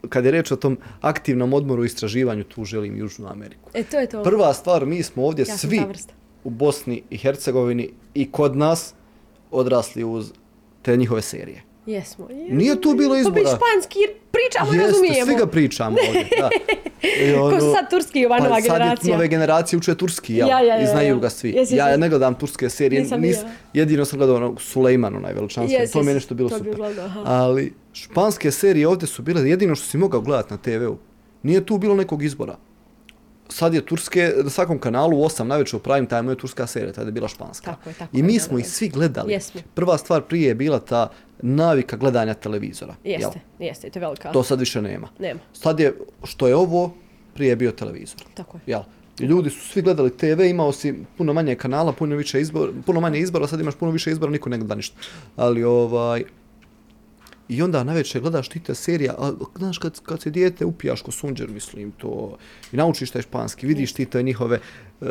kad 0.08 0.24
je 0.24 0.30
reč 0.30 0.50
o 0.50 0.56
tom 0.56 0.78
aktivnom 1.00 1.52
odmoru 1.52 1.82
i 1.82 1.86
istraživanju, 1.86 2.44
tu 2.44 2.64
želim 2.64 2.96
Južnu 2.96 3.28
Ameriku. 3.28 3.70
E, 3.74 3.82
to 3.82 3.98
je 3.98 4.06
to. 4.06 4.22
Prva 4.22 4.54
stvar, 4.54 4.86
mi 4.86 5.02
smo 5.02 5.24
ovdje 5.24 5.44
Ja 5.48 5.56
svi 5.56 5.80
u 6.44 6.50
Bosni 6.50 7.02
i 7.10 7.16
Hercegovini 7.16 7.90
i 8.14 8.30
kod 8.30 8.56
nas 8.56 8.94
odrasli 9.50 10.04
uz 10.04 10.32
te 10.82 10.96
njihove 10.96 11.22
serije. 11.22 11.67
Jesmo. 11.88 12.28
jesmo. 12.30 12.56
Nije 12.56 12.80
tu 12.80 12.94
bilo 12.94 13.10
Pa 13.10 13.14
mi 13.14 13.20
izbora. 13.20 13.56
španski 13.56 13.98
pričamo 14.30 14.72
Jeste, 14.72 14.86
razumijemo. 14.86 15.26
svi 15.26 15.34
ga 15.34 15.46
pričamo 15.46 15.96
ovdje, 16.08 16.28
da. 16.40 16.50
I 17.02 17.32
Ko 17.52 17.60
su 17.60 17.72
sad 17.72 17.90
turski, 17.90 18.26
ova 18.26 18.38
nova 18.38 18.48
pa 18.48 18.54
sad 18.54 18.64
je 18.64 18.70
generacija? 18.70 19.14
nove 19.14 19.28
generacije 19.28 19.76
uče 19.76 19.94
turski, 19.94 20.34
jel? 20.34 20.48
Ja, 20.48 20.60
ja, 20.60 20.74
ja, 20.74 20.82
I 20.82 20.86
znaju 20.86 21.08
ja. 21.08 21.20
ga 21.20 21.30
svi. 21.30 21.48
Jes, 21.48 21.70
jes, 21.70 21.78
ja 21.78 21.96
ne 21.96 22.08
gledam 22.08 22.34
turske 22.34 22.68
serije, 22.70 23.02
Nisam 23.02 23.20
nis, 23.20 23.36
ni 23.36 23.42
ja. 23.42 23.50
jedino 23.74 24.04
sam 24.04 24.18
gledao 24.18 24.36
onog 24.36 24.62
Sulejman, 24.62 25.16
onaj 25.16 25.32
veličanstven, 25.32 25.80
Jes, 25.80 25.90
to 25.92 26.02
mi 26.02 26.10
je 26.10 26.14
nešto 26.14 26.34
bilo 26.34 26.48
to 26.48 26.54
bi 26.54 26.58
super. 26.60 26.76
gledao, 26.76 27.04
aha. 27.06 27.22
Ali 27.24 27.72
španske 27.92 28.50
serije 28.50 28.88
ovdje 28.88 29.08
su 29.08 29.22
bile 29.22 29.50
jedino 29.50 29.74
što 29.74 29.86
si 29.86 29.98
mogao 29.98 30.20
gledati 30.20 30.54
na 30.54 30.58
TV-u. 30.58 30.98
Nije 31.42 31.66
tu 31.66 31.78
bilo 31.78 31.94
nekog 31.94 32.22
izbora. 32.22 32.56
Sad 33.48 33.74
je 33.74 33.86
turske, 33.86 34.32
na 34.44 34.50
svakom 34.50 34.78
kanalu 34.78 35.18
u 35.18 35.24
8 35.24 35.42
najveće 35.42 35.76
u 35.76 35.78
prime 35.78 36.08
time 36.08 36.32
je 36.32 36.36
turska 36.36 36.66
serija, 36.66 36.92
tada 36.92 37.08
je 37.08 37.12
bila 37.12 37.28
španska. 37.28 37.70
Tako 37.70 37.88
je, 37.88 37.94
tako 37.94 38.16
I 38.16 38.18
je, 38.18 38.22
mi 38.22 38.34
da, 38.34 38.40
smo 38.40 38.58
ih 38.58 38.68
svi 38.68 38.88
gledali. 38.88 39.32
Jesmo. 39.32 39.60
Prva 39.74 39.98
stvar 39.98 40.22
prije 40.22 40.48
je 40.48 40.54
bila 40.54 40.78
ta 40.78 41.10
navika 41.42 41.96
gledanja 41.96 42.34
televizora. 42.34 42.94
jel? 43.04 43.20
Jeste, 43.20 43.40
jeste, 43.58 43.90
to 43.90 43.98
je 43.98 44.00
velika. 44.00 44.32
To 44.32 44.42
sad 44.42 44.60
više 44.60 44.82
nema. 44.82 45.08
Nema. 45.18 45.40
Sad 45.52 45.80
je, 45.80 45.94
što 46.24 46.48
je 46.48 46.56
ovo, 46.56 46.94
prije 47.34 47.48
je 47.48 47.56
bio 47.56 47.72
televizor. 47.72 48.20
Tako 48.34 48.56
je. 48.56 48.60
Jel? 48.66 48.82
I 49.20 49.24
ljudi 49.24 49.50
su 49.50 49.68
svi 49.68 49.82
gledali 49.82 50.16
TV, 50.16 50.40
imao 50.40 50.72
si 50.72 50.94
puno 51.16 51.32
manje 51.32 51.54
kanala, 51.54 51.92
puno 51.92 52.16
više 52.16 52.40
izbora, 52.40 52.72
puno 52.86 53.00
manje 53.00 53.18
izbora, 53.18 53.46
sad 53.46 53.60
imaš 53.60 53.74
puno 53.74 53.92
više 53.92 54.10
izbora, 54.10 54.32
niko 54.32 54.48
ne 54.48 54.58
gleda 54.58 54.74
ništa. 54.74 54.96
Ali 55.36 55.64
ovaj 55.64 56.22
I 57.48 57.62
onda 57.62 57.84
najveće 57.84 58.20
gledaš 58.20 58.48
ti 58.48 58.60
ta 58.60 58.74
serija, 58.74 59.14
a 59.18 59.32
znaš 59.56 59.78
kad, 59.78 60.00
kad 60.00 60.22
se 60.22 60.30
dijete 60.30 60.64
upijaš 60.64 61.02
ko 61.02 61.10
sunđer, 61.10 61.48
mislim, 61.48 61.90
to, 61.90 62.36
i 62.72 62.76
naučiš 62.76 63.10
taj 63.10 63.22
španski, 63.22 63.66
vidiš 63.66 63.92
ti 63.92 64.06
te 64.06 64.22
njihove 64.22 64.60
uh, 65.00 65.08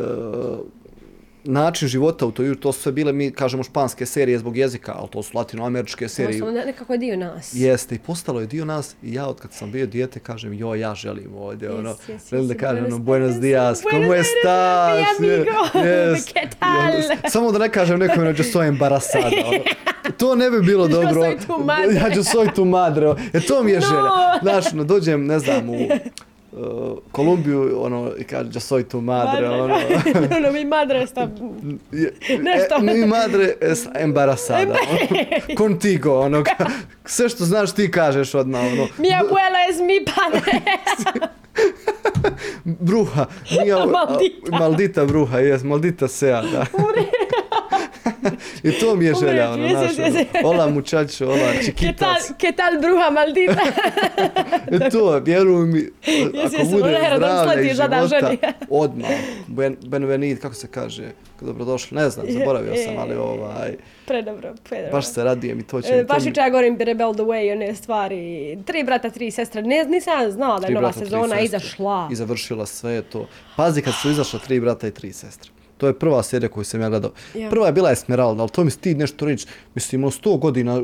način 1.44 1.88
života 1.88 2.26
u 2.26 2.32
toj, 2.32 2.56
to 2.56 2.72
su 2.72 2.82
sve 2.82 2.92
bile, 2.92 3.14
mi 3.14 3.32
kažemo, 3.32 3.64
španske 3.64 4.06
serije 4.06 4.40
zbog 4.40 4.58
jezika, 4.58 4.94
ali 4.96 5.08
to 5.10 5.24
su 5.24 5.38
latinoameričke 5.38 6.08
serije. 6.08 6.44
Ono, 6.44 6.52
nekako 6.54 6.94
je 6.94 7.00
dio 7.00 7.18
nas. 7.18 7.54
Jeste, 7.54 7.96
i 7.96 8.00
postalo 8.00 8.40
je 8.42 8.48
dio 8.48 8.66
nas 8.66 8.96
i 9.04 9.14
ja 9.14 9.28
od 9.28 9.40
kad 9.40 9.54
sam 9.54 9.72
bio 9.72 9.86
dijete 9.86 10.20
kažem, 10.20 10.54
jo, 10.54 10.76
ja 10.76 10.96
želim 10.96 11.36
ovdje, 11.36 11.72
ono, 11.72 11.90
Yes, 11.90 12.12
yes, 12.32 12.48
da 12.48 12.54
yes, 12.54 12.58
kažem, 12.58 12.86
ono, 12.86 12.98
buenos 13.00 13.36
dias, 13.36 13.82
como 13.84 14.14
estás? 14.14 15.20
mi 15.20 15.28
amigo, 15.28 15.52
Yes. 15.74 16.16
¿qué 16.34 16.48
tal? 16.60 16.96
Onda- 17.12 17.30
Samo 17.30 17.52
da 17.52 17.60
ne 17.60 17.70
kažem 17.70 18.00
nekom, 18.00 18.20
ono, 18.20 18.32
yo 18.32 18.44
soy 18.46 18.68
embarazada, 18.68 19.28
ono. 19.48 19.60
To 20.14 20.36
ne 20.36 20.52
bi 20.52 20.62
bilo 20.62 20.88
dobro. 20.88 21.24
Ja 21.94 22.10
ću 22.14 22.22
soy 22.22 22.56
tu 22.56 22.66
madre. 22.66 23.06
E 23.34 23.40
to 23.40 23.64
mi 23.64 23.72
je 23.72 23.80
No. 23.80 23.86
želja. 23.86 24.40
Znaš, 24.42 24.74
no, 24.74 24.84
dođem, 24.84 25.26
ne 25.26 25.40
znam, 25.40 25.70
u 25.70 25.76
uh, 26.60 26.98
Kolumbiju, 27.12 27.78
ono, 27.78 28.12
i 28.18 28.24
kaže, 28.24 28.50
ja 28.50 28.60
soy 28.62 28.84
tu 28.84 29.02
madre, 29.02 29.50
ono. 29.50 29.76
ono, 30.38 30.52
mi 30.52 30.66
madre 30.66 31.08
sta... 31.08 31.30
Nešto. 32.40 32.76
E, 32.76 32.94
mi 32.94 33.06
madre 33.06 33.54
es 33.62 33.88
embarazada. 33.96 34.62
ono. 34.62 34.78
Contigo, 35.58 36.20
ono. 36.20 36.44
ka- 36.44 36.70
Sve 37.06 37.30
što 37.30 37.44
znaš 37.46 37.74
ti 37.74 37.92
kažeš 37.92 38.34
odmah, 38.36 38.62
ono. 38.64 38.88
Mi 38.98 39.14
abuela 39.14 39.60
es 39.70 39.80
mi 39.80 40.06
padre. 40.06 40.52
Bruha. 42.64 43.26
Mija, 43.52 43.78
Maldita. 43.78 44.58
Maldita 44.60 45.06
bruha, 45.06 45.40
jes, 45.40 45.64
maldita 45.64 46.08
sea, 46.08 46.42
da. 46.42 46.66
I 48.64 48.72
to 48.72 48.96
mi 48.96 49.06
je 49.06 49.14
želja, 49.20 49.52
ono, 49.52 49.70
znaš, 49.70 49.98
jes. 49.98 50.16
ono, 50.16 50.26
hola 50.42 50.68
muchacho, 50.68 51.26
hola 51.26 51.38
¿Qué 51.38 51.96
tal, 51.96 52.16
chiquitas. 52.16 52.32
¿Qué 52.38 52.56
tal, 52.56 52.82
bruja 52.82 53.10
maldita? 53.10 53.62
E 54.86 54.90
to, 54.90 55.20
vjeruj 55.20 55.66
mi, 55.66 55.90
ako 56.46 56.66
bude 56.72 57.00
zdravlja 57.16 57.62
i 57.62 57.76
života, 57.76 58.32
odmah. 58.70 59.10
Ben, 59.48 59.78
benvenid, 59.86 60.40
kako 60.42 60.56
se 60.56 60.68
kaže, 60.68 61.12
dobrodošli, 61.42 61.96
ne 61.96 62.10
znam, 62.10 62.26
zaboravio 62.30 62.76
sam, 62.76 62.98
ali 62.98 63.16
ovaj, 63.16 63.76
Predobro, 64.06 64.54
predobro. 64.70 64.92
baš 64.92 65.06
se 65.14 65.24
radijem 65.24 65.60
i 65.60 65.64
to 65.64 65.82
će... 65.82 65.94
E, 65.94 66.04
baš 66.04 66.26
i 66.26 66.34
čak 66.34 66.52
govorim 66.52 66.78
Rebel 66.80 67.14
the 67.14 67.24
Way, 67.24 67.52
one 67.52 67.76
stvari. 67.76 68.58
Tri 68.66 68.84
brata, 68.84 69.10
tri 69.10 69.32
sestre. 69.32 69.62
Ne, 69.62 69.86
nisam 69.86 70.32
znala 70.32 70.60
da 70.60 70.68
je 70.68 70.74
nova 70.74 70.94
sezona 70.94 71.40
izašla. 71.40 72.10
I 72.12 72.16
završila 72.16 72.66
sve 72.66 73.02
to. 73.02 73.28
Pazi 73.56 73.82
kad 73.82 73.94
su 74.02 74.10
izašla 74.10 74.40
tri 74.40 74.60
brata 74.60 74.88
i 74.88 74.92
tri 74.92 75.14
sestre. 75.14 75.52
To 75.78 75.88
je 75.88 75.94
prva 75.94 76.24
serija 76.24 76.50
koju 76.50 76.64
sam 76.64 76.82
ja 76.82 76.90
gledao. 76.90 77.12
Ja. 77.36 77.50
Prva 77.50 77.66
je 77.66 77.74
bila 77.74 77.92
Esmeralda, 77.92 78.42
ali 78.42 78.50
to 78.50 78.64
mi 78.64 78.72
stid 78.72 78.98
nešto 78.98 79.26
reći. 79.26 79.46
Mislim, 79.76 80.04
ono 80.04 80.12
sto 80.12 80.38
godina, 80.38 80.82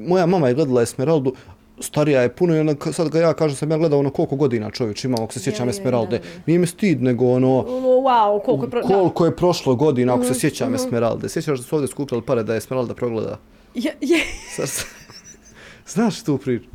moja 0.00 0.26
mama 0.26 0.48
je 0.48 0.54
gledala 0.54 0.82
Esmeraldu, 0.82 1.34
starija 1.80 2.22
je 2.22 2.28
puno 2.30 2.56
i 2.56 2.58
ona, 2.58 2.74
sad 2.92 3.08
ga 3.08 3.18
ja 3.18 3.34
kažem 3.34 3.56
sam 3.56 3.70
ja 3.70 3.78
gledao 3.78 3.98
ono 3.98 4.10
koliko 4.10 4.36
godina 4.36 4.70
čovječ 4.70 5.04
imam, 5.04 5.24
ako 5.24 5.32
se 5.32 5.40
sjećam 5.40 5.60
Ja, 5.60 5.66
ja, 5.66 5.70
Esmeralde. 5.70 6.16
ja, 6.16 6.22
ja. 6.24 6.40
Nije 6.46 6.58
mi 6.58 6.66
stid, 6.66 7.02
nego 7.02 7.26
ono, 7.26 7.48
wow, 7.48 8.42
koliko 8.44 8.64
je... 8.64 8.70
Pro... 8.70 8.82
koliko 8.82 9.24
je 9.26 9.36
prošlo 9.36 9.74
godina, 9.74 10.14
ako 10.14 10.24
se 10.24 10.34
sjećam 10.34 10.74
Esmeralde. 10.74 11.28
Sjećaš 11.28 11.58
da 11.58 11.64
su 11.64 11.76
ovdje 11.76 11.88
skupljali 11.88 12.22
pare 12.22 12.42
da 12.42 12.54
Esmeralda 12.56 12.94
progleda? 12.94 13.38
Je, 13.74 13.94
je. 14.00 14.18
Sad 14.56 14.68
se- 14.68 14.84
Znaš 15.94 16.22
tu 16.22 16.38
priču? 16.38 16.68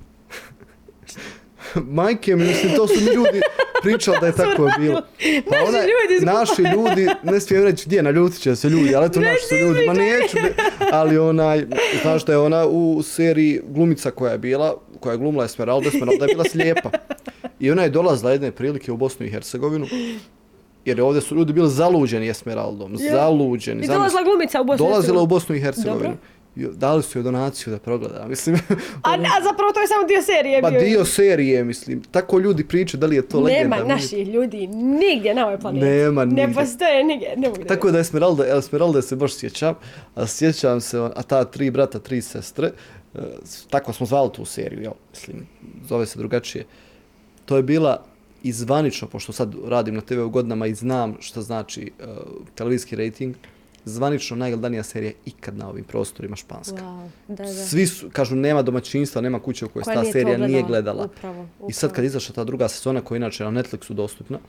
Majke 1.98 2.36
mi, 2.36 2.44
mislim, 2.44 2.76
to 2.76 2.88
su 2.88 2.94
mi 2.96 3.14
ljudi 3.14 3.42
pričali 3.82 4.18
da 4.22 4.28
je 4.28 4.36
tako 4.44 4.70
bilo. 4.80 5.02
Pa 5.50 5.56
Naši 5.56 5.78
ljudi 5.78 6.16
iz 6.18 6.24
naši 6.24 6.62
ljudi, 6.76 7.08
ne 7.24 7.40
smijem 7.40 7.64
reći 7.64 7.84
gdje, 7.86 8.04
naljutit 8.04 8.42
će 8.42 8.56
se 8.56 8.70
ljudi, 8.70 8.96
ali 8.96 9.06
eto 9.06 9.20
naši 9.20 9.46
su 9.50 9.56
ljudi, 9.56 9.88
ma 9.88 9.94
neću, 9.94 10.38
ne, 10.38 10.52
ali 10.92 11.18
onaj, 11.18 11.66
znaš 12.02 12.26
da 12.26 12.32
je 12.32 12.38
ona 12.38 12.66
u 12.66 13.04
seriji 13.04 13.62
glumica 13.68 14.12
koja 14.12 14.32
je 14.32 14.38
bila, 14.38 14.76
koja 15.00 15.12
je 15.12 15.18
glumila 15.18 15.46
Esmeralda, 15.46 15.88
Esmeralda 15.88 16.26
je 16.26 16.34
bila 16.34 16.44
slijepa. 16.44 16.90
I 17.60 17.72
ona 17.72 17.84
je 17.84 17.90
dolazila 17.90 18.32
jedne 18.32 18.52
prilike 18.52 18.92
u 18.92 18.98
Bosnu 18.98 19.26
i 19.26 19.30
Hercegovinu, 19.30 19.88
jer 20.86 21.02
ovdje 21.02 21.22
su 21.22 21.36
ljudi 21.36 21.54
bili 21.54 21.70
zaluđeni 21.70 22.30
Esmeraldom, 22.30 22.94
Ja. 22.94 23.12
zaluđeni. 23.12 23.84
I 23.84 23.88
dolazila 23.88 24.24
glumica 24.24 24.62
u 24.62 24.64
Bosnu 24.64 24.86
i 24.86 24.90
Dolazila 24.90 25.02
u 25.14 25.26
Hercegovinu. 25.26 25.28
Bosnu 25.28 25.56
i 25.56 25.60
Hercegovinu. 25.60 26.04
Dobro. 26.04 26.18
Dali 26.56 27.04
su 27.04 27.18
joj 27.18 27.24
donaciju 27.24 27.74
da 27.74 27.80
progleda, 27.80 28.26
mislim. 28.28 28.56
A, 29.04 29.14
a 29.38 29.44
zapravo 29.44 29.72
to 29.74 29.80
je 29.80 29.88
samo 29.88 30.08
dio 30.08 30.22
serije 30.22 30.62
Pa 30.62 30.70
bio. 30.70 30.80
dio 30.80 31.06
serije, 31.06 31.64
mislim. 31.64 32.04
Tako 32.12 32.40
ljudi 32.40 32.68
pričaju 32.68 33.00
da 33.02 33.08
li 33.08 33.16
je 33.16 33.28
to 33.28 33.40
legenda. 33.40 33.76
Nema 33.78 33.94
naših 33.94 34.28
ljudi 34.28 34.68
nigdje 34.68 35.36
na 35.36 35.46
ovoj 35.46 35.60
planeti. 35.60 35.86
Nema 35.86 36.26
Ne 36.26 36.46
nigdje. 36.46 36.62
postoje 36.62 37.04
nigdje. 37.04 37.34
Ne 37.38 37.50
mogu 37.50 37.62
da 37.62 37.68
Tako 37.68 37.92
da 37.92 38.00
Esmeralda, 38.00 38.58
Esmeralda 38.58 39.02
se 39.02 39.16
baš 39.16 39.34
sjećam, 39.34 39.76
a 40.16 40.28
sjećam 40.28 40.82
se, 40.82 41.00
a 41.16 41.24
ta 41.24 41.46
tri 41.46 41.72
brata, 41.72 42.00
tri 42.00 42.22
sestre, 42.22 42.72
e, 43.16 43.20
tako 43.70 43.94
smo 43.94 44.06
zvali 44.06 44.30
tu 44.34 44.46
seriju, 44.46 44.82
jel, 44.82 44.94
mislim, 45.12 45.48
zove 45.90 46.06
se 46.06 46.20
drugačije. 46.20 46.66
To 47.46 47.58
je 47.58 47.64
bila 47.64 48.04
izvanično, 48.44 49.08
pošto 49.08 49.34
sad 49.34 49.56
radim 49.68 49.96
na 49.96 50.02
TV 50.02 50.20
u 50.20 50.30
godinama 50.30 50.68
i 50.68 50.76
znam 50.76 51.18
šta 51.20 51.42
znači 51.42 51.92
uh, 52.00 52.08
televizijski 52.56 52.96
rating, 52.96 53.36
zvanično 53.86 54.38
najgledanija 54.38 54.84
serija 54.84 55.12
ikad 55.26 55.58
na 55.58 55.70
ovim 55.70 55.84
prostorima 55.84 56.36
španska. 56.36 56.76
Wow, 56.78 57.08
da, 57.28 57.44
da. 57.44 57.54
Svi 57.54 57.88
su, 57.88 58.10
kažu, 58.14 58.36
nema 58.36 58.62
domaćinstva, 58.62 59.22
nema 59.22 59.40
kuće 59.40 59.66
u 59.66 59.70
kojoj 59.70 59.84
Koja 59.84 59.96
ta 59.96 60.02
nije 60.02 60.14
to 60.14 60.20
serija 60.20 60.38
nije 60.38 60.64
gledala. 60.64 60.68
gledala. 60.68 61.06
Upravo, 61.06 61.48
I 61.70 61.74
sad 61.74 61.88
upravo. 61.88 61.96
kad 61.96 62.06
izašla 62.06 62.36
ta 62.36 62.44
druga 62.44 62.68
sezona 62.68 63.02
koja 63.02 63.16
je 63.16 63.20
inače 63.20 63.44
na 63.44 63.52
Netflixu 63.52 63.94
dostupna, 63.94 64.40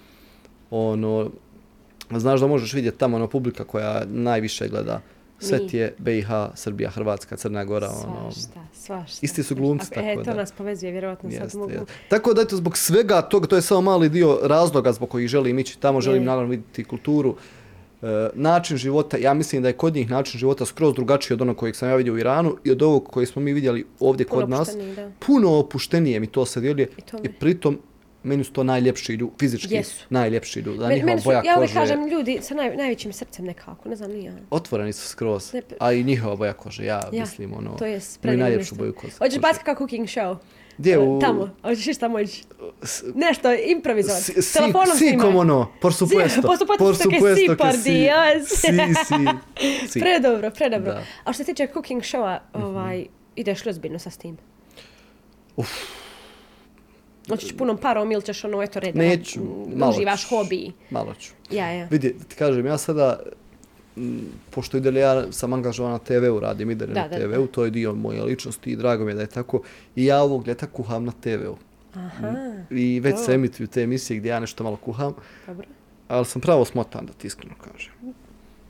ono, 0.70 1.30
znaš 2.10 2.40
da 2.40 2.46
možeš 2.46 2.72
vidjeti 2.72 2.98
tamo 2.98 3.16
ono 3.16 3.26
publika 3.28 3.64
koja 3.64 4.02
najviše 4.06 4.68
gleda. 4.68 5.00
Sve 5.38 5.66
ti 5.66 5.76
je 5.76 5.94
BiH, 5.98 6.26
Srbija, 6.54 6.90
Hrvatska, 6.90 7.36
Crna 7.36 7.64
Gora, 7.64 7.88
ono, 7.88 8.32
Svašta, 8.32 8.60
svašta. 8.74 9.18
Isti 9.22 9.42
su 9.42 9.54
glumci, 9.54 9.86
E, 9.90 9.94
tako 9.94 10.24
to 10.24 10.30
da. 10.30 10.36
nas 10.36 10.52
povezuje, 10.52 10.92
vjerovatno 10.92 11.30
sad 11.30 11.40
Jeste, 11.42 11.58
mogu... 11.58 11.70
jeste. 11.70 11.92
Tako 12.08 12.34
da 12.34 12.42
eto 12.42 12.56
zbog 12.56 12.76
svega 12.76 13.22
toga, 13.22 13.46
to 13.46 13.56
je 13.56 13.62
samo 13.62 13.80
mali 13.80 14.08
dio 14.08 14.38
razloga 14.42 14.92
zbog 14.92 15.08
kojih 15.08 15.28
želim 15.28 15.58
ići 15.58 15.78
tamo, 15.78 16.00
želim 16.00 16.22
Je. 16.22 16.26
naravno 16.26 16.50
vidjeti 16.50 16.84
kulturu, 16.84 17.30
e, 17.30 17.65
način 18.34 18.76
života, 18.76 19.16
ja 19.16 19.34
mislim 19.34 19.62
da 19.62 19.68
je 19.68 19.72
kod 19.72 19.94
njih 19.94 20.10
način 20.10 20.38
života 20.38 20.66
skroz 20.66 20.94
drugačiji 20.94 21.34
od 21.34 21.42
onog 21.42 21.56
kojeg 21.56 21.76
sam 21.76 21.88
ja 21.88 21.96
vidio 21.96 22.14
u 22.14 22.18
Iranu 22.18 22.56
i 22.64 22.70
od 22.70 22.82
ovog 22.82 23.08
koji 23.10 23.26
smo 23.26 23.42
mi 23.42 23.52
vidjeli 23.52 23.86
ovdje 24.00 24.26
Puno 24.26 24.40
kod 24.40 24.50
nas. 24.50 24.76
da. 24.96 25.10
Puno 25.26 25.58
opuštenije 25.58 26.20
mi 26.20 26.26
to 26.26 26.46
se 26.46 26.60
djeluje 26.60 26.88
I 26.98 27.26
i 27.26 27.32
pritom 27.32 27.78
meni 28.22 28.44
su 28.44 28.52
to 28.52 28.64
najljepši 28.64 29.12
ljudi, 29.12 29.32
fizički 29.40 29.74
Jesu. 29.74 30.04
najljepši 30.10 30.60
ljudi, 30.60 30.78
da 30.78 30.92
njihova 30.92 31.16
boja 31.24 31.42
ja 31.44 31.54
uvijek 31.56 31.70
kože, 31.70 31.74
kažem 31.74 32.08
ljudi 32.08 32.38
sa 32.42 32.54
naj, 32.54 32.76
najvećim 32.76 33.12
srcem 33.12 33.44
nekako, 33.44 33.88
ne 33.88 33.96
znam 33.96 34.10
ni 34.10 34.24
ja. 34.24 34.32
otvoreni 34.50 34.92
su 34.92 35.08
skroz, 35.08 35.54
Ne, 35.54 35.62
a 35.78 35.92
i 35.92 36.04
njihova 36.04 36.36
boja 36.36 36.52
kože, 36.52 36.84
ja, 36.84 37.00
Ja, 37.12 37.20
mislim, 37.20 37.52
ono, 37.58 37.70
to 37.70 37.84
je 37.84 37.90
imaju 37.90 38.02
predivno 38.20 38.44
najljepšu 38.44 38.74
boju 38.74 38.92
kože. 38.92 39.12
Hoćeš 39.18 39.38
kao 39.64 39.74
cooking 39.74 40.06
show? 40.06 40.36
Gdje 40.78 40.98
u... 40.98 41.18
Tamo, 41.20 41.50
hoćeš 41.62 41.98
tamo 41.98 42.18
ići? 42.20 42.42
s- 42.82 43.02
Nešto, 43.14 43.48
improvizovat. 43.66 44.22
Si, 44.22 44.42
si, 44.42 44.54
Telefonom 44.54 44.86
si 44.88 44.98
snimaj. 44.98 45.26
como 45.26 45.44
no, 45.44 45.72
por 45.80 45.94
supuesto. 45.94 46.42
por 46.42 46.58
supuesto 46.58 47.08
que 47.10 47.18
sí, 47.34 47.46
por 47.48 47.72
Dios. 47.74 48.48
Si, 48.48 48.66
si, 49.04 49.88
si. 49.88 50.00
Predobro, 50.00 50.50
predobro. 50.50 50.92
Da. 50.92 51.02
A 51.24 51.32
što 51.32 51.44
se 51.44 51.46
tiče 51.46 51.66
cooking 51.66 52.02
showa, 52.02 52.38
ovaj, 52.54 53.06
ideš 53.36 53.64
li 53.64 53.70
ozbiljno 53.70 53.98
sa 53.98 54.10
s 54.10 54.16
tim? 54.16 54.36
Uf. 55.56 55.68
Hoćeš 57.28 57.52
punom 57.52 57.78
parom 57.78 58.12
ili 58.12 58.22
ćeš 58.22 58.44
ono, 58.44 58.62
eto, 58.62 58.80
red, 58.80 58.96
Neću, 58.96 59.40
da 59.66 59.76
malo 59.76 59.92
uživaš 59.92 60.22
ću. 60.22 60.28
hobi? 60.28 60.72
Malo 60.90 61.14
ću. 61.14 61.32
Ja, 61.50 61.70
ja. 61.70 61.86
Vidi, 61.90 62.16
ti 62.28 62.34
kažem, 62.36 62.66
ja 62.66 62.78
sada, 62.78 63.18
pošto 64.50 64.76
ide 64.76 65.00
ja 65.00 65.32
sam 65.32 65.52
angažovan 65.52 65.92
na 65.92 65.98
TV-u, 65.98 66.40
radim 66.40 66.70
ide 66.70 66.86
Da, 66.86 66.92
na 66.94 67.08
da, 67.08 67.16
TV-u, 67.18 67.46
to 67.46 67.64
je 67.64 67.70
dio 67.70 67.94
moje 67.94 68.22
ličnosti 68.22 68.70
i 68.70 68.76
drago 68.76 69.04
mi 69.04 69.10
je 69.10 69.14
da 69.14 69.20
je 69.20 69.26
tako. 69.26 69.62
I 69.96 70.04
ja 70.04 70.22
ovog 70.22 70.46
ljeta 70.48 70.66
kuham 70.66 71.04
na 71.04 71.12
TV-u. 71.20 71.56
Aha, 71.94 72.34
I 72.70 73.00
već 73.00 73.18
se 73.18 73.32
emituju 73.34 73.66
te 73.66 73.82
emisije 73.82 74.18
gdje 74.18 74.28
ja 74.28 74.40
nešto 74.40 74.64
malo 74.64 74.76
kuham, 74.76 75.14
dobro. 75.46 75.66
ali 76.08 76.24
sam 76.24 76.40
pravo 76.42 76.64
smotan 76.64 77.06
da 77.06 77.12
ti 77.12 77.26
iskreno 77.26 77.54
kažem. 77.72 77.92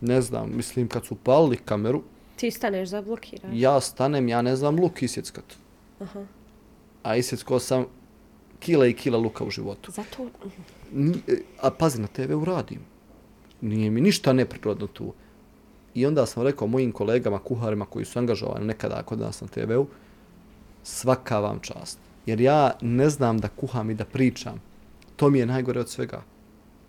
Ne 0.01 0.21
znam, 0.21 0.51
mislim 0.57 0.89
kad 0.89 1.07
su 1.07 1.15
palili 1.15 1.57
kameru, 1.57 2.03
Ti 2.37 2.51
staneš, 2.51 2.89
zablokiraš. 2.89 3.51
ja 3.55 3.81
stanem, 3.81 4.29
ja 4.29 4.43
ne 4.43 4.57
znam 4.57 4.81
luk 4.81 5.03
isjeckat. 5.03 5.45
Aha. 6.01 6.25
A 7.03 7.17
isjeckao 7.17 7.59
sam 7.59 7.85
kila 8.59 8.87
i 8.87 8.93
kila 8.93 9.19
luka 9.19 9.45
u 9.45 9.51
životu. 9.51 9.93
Zato, 9.93 10.29
e, 11.29 11.37
A 11.63 11.71
pazi, 11.71 12.01
na 12.01 12.07
TV-u 12.07 12.45
radim. 12.45 12.81
Nije 13.61 13.91
mi 13.91 14.01
ništa 14.01 14.33
neprirodno 14.33 14.87
tu. 14.87 15.13
I 15.95 16.07
onda 16.07 16.27
sam 16.27 16.43
rekao 16.43 16.69
mojim 16.69 16.93
kolegama, 16.93 17.39
kuharima 17.39 17.85
koji 17.87 18.05
su 18.05 18.19
angažovani 18.19 18.67
nekada 18.67 19.03
kod 19.03 19.21
nas 19.21 19.41
na 19.41 19.47
TV-u, 19.47 19.87
svaka 20.83 21.39
vam 21.41 21.59
čast. 21.61 21.99
Jer 22.27 22.41
ja 22.41 22.71
ne 22.81 23.11
znam 23.11 23.39
da 23.39 23.49
kuham 23.49 23.91
i 23.91 23.95
da 23.95 24.05
pričam. 24.05 24.61
To 25.17 25.31
mi 25.31 25.39
je 25.39 25.47
najgore 25.47 25.81
od 25.81 25.89
svega. 25.89 26.23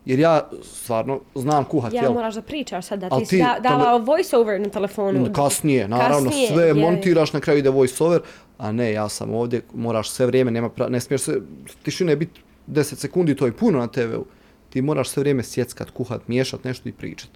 Jer 0.06 0.20
ja 0.20 0.50
stvarno 0.64 1.20
znam 1.36 1.64
kuhat, 1.66 1.94
ja 1.94 2.02
jel? 2.02 2.14
moraš 2.14 2.36
da 2.36 2.42
pričaš 2.42 2.86
sad, 2.86 3.00
da 3.00 3.10
ti, 3.10 3.26
ti 3.26 3.38
da, 3.38 3.70
tele- 3.70 4.06
voice 4.06 4.38
over 4.38 4.62
na 4.62 4.70
telefonu. 4.70 5.34
Kasnije, 5.34 5.88
naravno, 5.88 6.30
Kasnije, 6.30 6.48
sve 6.48 6.64
je, 6.64 6.68
je. 6.68 6.74
montiraš, 6.74 7.34
na 7.34 7.40
kraju 7.40 7.60
ide 7.60 7.70
voice 7.70 8.04
over, 8.04 8.22
a 8.58 8.72
ne, 8.72 8.92
ja 8.92 9.10
sam 9.10 9.34
ovdje, 9.34 9.62
moraš 9.74 10.10
sve 10.10 10.26
vrijeme, 10.26 10.52
nema 10.52 10.70
pra, 10.70 10.90
ne 10.90 11.00
smiješ 11.00 11.22
se, 11.22 11.42
tišine 11.84 12.16
biti 12.16 12.42
10 12.68 12.96
sekundi, 12.96 13.36
to 13.36 13.46
je 13.46 13.52
puno 13.52 13.80
na 13.80 13.88
TV-u. 13.88 14.26
Ti 14.70 14.82
moraš 14.82 15.10
sve 15.10 15.22
vrijeme 15.22 15.44
sjeckat, 15.44 15.90
kuhat, 15.90 16.28
miješat 16.28 16.64
nešto 16.64 16.90
i 16.90 16.94
pričat. 16.94 17.30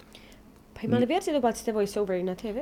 Pa 0.74 0.80
ima 0.82 0.98
li 0.98 1.06
verzije 1.06 1.32
da 1.32 1.38
ubacite 1.38 1.72
voice 1.72 2.00
over 2.00 2.24
na 2.24 2.34
TV? 2.34 2.58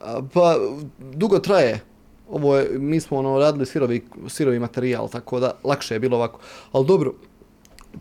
A, 0.00 0.22
Pa, 0.32 0.56
dugo 0.98 1.38
traje. 1.38 1.80
Ovo 2.28 2.56
je, 2.56 2.78
mi 2.78 3.00
smo 3.00 3.18
ono 3.18 3.38
radili 3.38 3.66
sirovi, 3.66 4.04
sirovi 4.28 4.58
materijal, 4.58 5.08
tako 5.08 5.40
da 5.40 5.58
lakše 5.64 5.94
je 5.94 6.00
bilo 6.00 6.16
ovako. 6.16 6.40
Ali 6.72 6.86
dobro, 6.86 7.14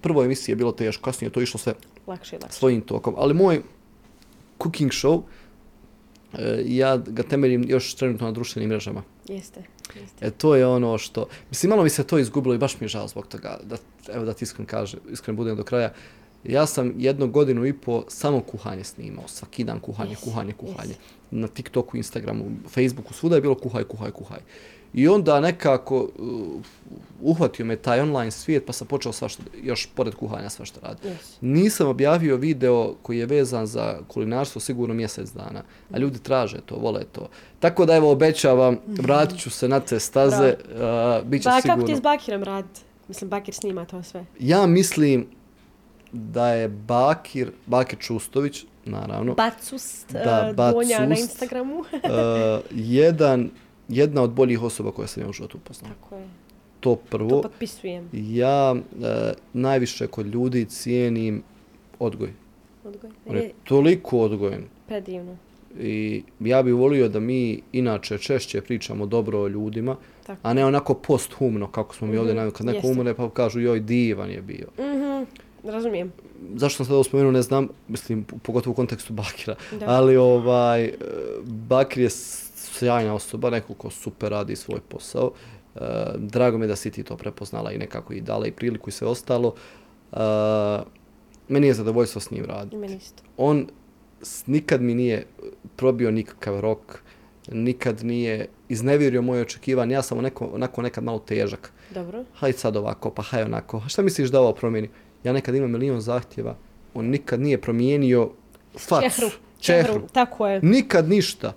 prvo 0.01 0.23
emisije 0.23 0.53
je 0.53 0.57
bilo 0.57 0.71
teško, 0.71 1.03
kasnije 1.03 1.27
je 1.27 1.31
to 1.31 1.41
išlo 1.41 1.57
sve 1.57 1.73
Lakše, 2.07 2.37
lakše. 2.41 2.57
svojim 2.57 2.81
tokom. 2.81 3.13
Ali 3.17 3.33
moj 3.33 3.61
cooking 4.63 4.91
show. 4.91 5.21
E, 6.33 6.63
ja 6.65 6.97
ga 6.97 7.23
temeljim 7.23 7.65
još 7.67 7.95
trenutno 7.95 8.27
na 8.27 8.31
društvenim 8.31 8.69
mrežama. 8.69 9.03
Jeste. 9.27 9.63
E, 10.21 10.31
to 10.31 10.55
je 10.55 10.67
ono 10.67 10.97
što, 10.97 11.27
mislim, 11.49 11.69
malo 11.69 11.83
mi 11.83 11.89
se 11.89 12.03
to 12.03 12.17
izgubilo 12.19 12.55
i 12.55 12.57
baš 12.57 12.79
mi 12.79 12.85
je 12.85 12.89
žao 12.89 13.07
zbog 13.07 13.27
toga, 13.27 13.59
da, 13.63 13.77
evo 14.13 14.25
da 14.25 14.33
ti 14.33 14.43
iskreno 14.43 14.67
kaže, 14.69 14.97
iskreno 15.11 15.37
budem 15.37 15.57
do 15.57 15.63
kraja. 15.63 15.93
Ja 16.43 16.65
sam 16.65 16.93
jednu 16.97 17.27
godinu 17.27 17.65
i 17.65 17.73
po 17.73 18.03
samo 18.07 18.41
kuhanje 18.41 18.83
snimao, 18.83 19.27
svaki 19.27 19.63
dan 19.63 19.79
kuhanje, 19.79 20.15
Yes, 20.15 20.23
kuhanje, 20.23 20.53
kuhanje. 20.53 20.93
yes. 20.93 20.97
Na 21.31 21.47
TikToku, 21.47 21.97
Instagramu, 21.97 22.45
Facebooku, 22.69 23.13
svuda 23.13 23.35
je 23.35 23.41
bilo 23.41 23.55
kuhaj, 23.55 23.83
kuhaj, 23.83 24.11
kuhaj. 24.11 24.39
I 24.95 25.07
onda 25.07 25.39
nekako 25.39 26.09
uh, 26.17 26.61
uhvatio 27.21 27.65
me 27.65 27.75
taj 27.75 27.99
online 27.99 28.31
svijet, 28.31 28.65
pa 28.65 28.73
sam 28.73 28.87
počeo 28.87 29.11
svašta, 29.11 29.43
još 29.63 29.89
pored 29.95 30.15
kuhanja 30.15 30.49
svašta 30.49 30.79
raditi. 30.83 31.07
Yes. 31.07 31.37
Nisam 31.41 31.87
objavio 31.87 32.37
video 32.37 32.95
koji 33.01 33.17
je 33.19 33.25
vezan 33.25 33.67
za 33.67 33.99
kulinarstvo 34.07 34.61
sigurno 34.61 34.93
mjesec 34.95 35.29
dana, 35.31 35.63
a 35.91 35.97
ljudi 35.97 36.19
traže 36.19 36.61
to, 36.65 36.75
vole 36.75 37.03
to. 37.11 37.29
Tako 37.59 37.85
da 37.85 37.95
evo 37.95 38.11
obećavam, 38.11 38.77
vratit 38.87 39.39
ću 39.39 39.49
se 39.49 39.67
na 39.67 39.79
te 39.79 39.99
staze, 39.99 40.53
uh, 41.19 41.27
bit 41.27 41.43
će 41.43 41.49
Ba, 41.49 41.55
kako 41.55 41.67
ti 41.67 41.71
sigurno. 41.71 41.97
s 41.97 42.01
Bakirom 42.01 42.43
raditi? 42.43 42.81
Mislim, 43.07 43.29
Bakir 43.29 43.53
snima 43.53 43.85
to 43.85 44.03
sve. 44.03 44.25
Ja 44.39 44.65
mislim 44.65 45.27
da 46.11 46.47
je 46.49 46.67
Bakir, 46.67 47.51
Bakir 47.65 47.99
Čustović, 47.99 48.65
naravno, 48.85 49.33
Bacust, 49.33 50.11
Da, 50.13 50.53
da, 50.55 50.71
Donja 50.71 50.99
na 50.99 51.07
Bacust. 51.07 51.21
Instagramu. 51.21 51.79
uh, 51.79 51.85
jedan, 52.71 53.49
jedna 53.89 54.21
od 54.21 54.31
boljih 54.31 54.63
osoba 54.63 54.91
koja 54.91 55.07
sam 55.07 55.23
ja 55.23 55.29
u 55.29 55.33
životu 55.33 55.57
upoznao. 55.57 55.91
Tako 55.93 56.15
je. 56.15 56.27
To 56.79 56.89
To 56.91 56.95
prvo. 57.07 57.41
potpisujem. 57.41 58.09
Ja 58.13 58.71
uh, 58.71 59.05
najviše 59.53 60.07
kod 60.07 60.27
ljudi 60.27 60.65
cijenim 60.65 61.43
odgoj. 61.99 62.29
Odgoj. 62.83 63.09
On 63.25 63.35
je 63.35 63.41
Je, 63.41 63.51
toliko 63.63 64.19
odgojen. 64.19 64.63
predivno. 64.87 65.37
I 65.79 66.23
ja 66.39 66.63
bih 66.63 66.73
volio 66.73 67.09
da 67.09 67.19
mi 67.19 67.61
inače 67.71 68.17
češće 68.17 68.61
pričamo 68.61 69.05
dobro 69.05 69.39
o 69.39 69.47
ljudima, 69.47 69.95
Tako. 70.25 70.39
a 70.43 70.53
ne 70.53 70.65
onako 70.65 70.93
posthumno 70.93 71.67
kako 71.67 71.95
smo 71.95 72.07
mi 72.07 72.17
ovdje 72.17 72.33
Mhm, 72.33 72.37
navikli. 72.37 72.57
Kad 72.57 72.65
neko 72.65 72.77
jeste. 72.77 72.91
umre 72.91 73.13
pa 73.13 73.29
kažu 73.29 73.59
joj 73.59 73.79
divan 73.79 74.29
je 74.29 74.41
bio. 74.41 74.67
Mhm, 74.75 75.23
razumijem. 75.65 76.11
Zašto 76.55 76.75
sam 76.75 76.85
sada 76.85 76.95
ovo 76.95 77.03
spomenuo 77.03 77.31
ne 77.31 77.41
znam, 77.41 77.67
mislim 77.87 78.23
pogotovo 78.23 78.71
u 78.71 78.75
kontekstu 78.75 79.13
Bakira. 79.13 79.55
Da. 79.71 79.85
Ali 79.87 80.17
ovaj, 80.17 80.83
e, 80.83 80.91
Bakir 81.43 82.03
je 82.03 82.09
sjajna 82.77 83.13
osoba, 83.13 83.49
neko 83.49 83.73
ko 83.73 83.89
super 83.89 84.31
radi 84.31 84.55
svoj 84.55 84.79
posao. 84.89 85.31
E, 85.75 85.79
drago 86.17 86.57
mi 86.57 86.67
da 86.67 86.75
si 86.75 86.91
ti 86.91 87.03
to 87.03 87.17
prepoznala 87.17 87.71
i 87.71 87.77
nekako 87.77 88.13
i 88.13 88.21
dala 88.21 88.47
i 88.47 88.51
priliku 88.51 88.89
i 88.89 88.93
sve 88.93 89.07
ostalo. 89.07 89.53
E, 90.11 90.17
meni 91.47 91.67
je 91.67 91.73
zadovoljstvo 91.73 92.21
s 92.21 92.31
njim 92.31 92.45
raditi. 92.45 92.77
Meni 92.77 92.95
isto. 92.95 93.23
on 93.37 93.67
nikad 94.45 94.81
mi 94.81 94.95
nije 94.95 95.25
probio 95.75 96.11
nikakav 96.11 96.59
rok, 96.59 97.01
nikad 97.51 98.03
nije 98.03 98.47
iznevjerio 98.69 99.21
moje 99.21 99.41
očekivanje, 99.41 99.93
ja 99.93 100.01
sam 100.01 100.17
onako, 100.17 100.45
onako 100.45 100.81
nekad 100.81 101.03
malo 101.03 101.19
težak. 101.19 101.71
Dobro. 101.93 102.23
Hajde 102.33 102.57
sad 102.57 102.75
ovako, 102.75 103.09
pa 103.09 103.21
haj 103.21 103.43
onako. 103.43 103.81
Šta 103.87 104.01
misliš 104.01 104.29
da 104.29 104.41
ovo 104.41 104.53
promijeni? 104.53 104.89
Ja 105.23 105.33
nekad 105.33 105.55
imam 105.55 105.71
milion 105.71 106.01
zahtjeva, 106.01 106.55
on 106.93 107.05
nikad 107.05 107.39
nije 107.39 107.61
promijenio 107.61 108.31
facu. 108.77 109.09
Čehru. 109.09 109.29
Čehru. 109.59 110.01
Tako 110.13 110.47
je. 110.47 110.59
Nikad 110.63 111.09
ništa. 111.09 111.53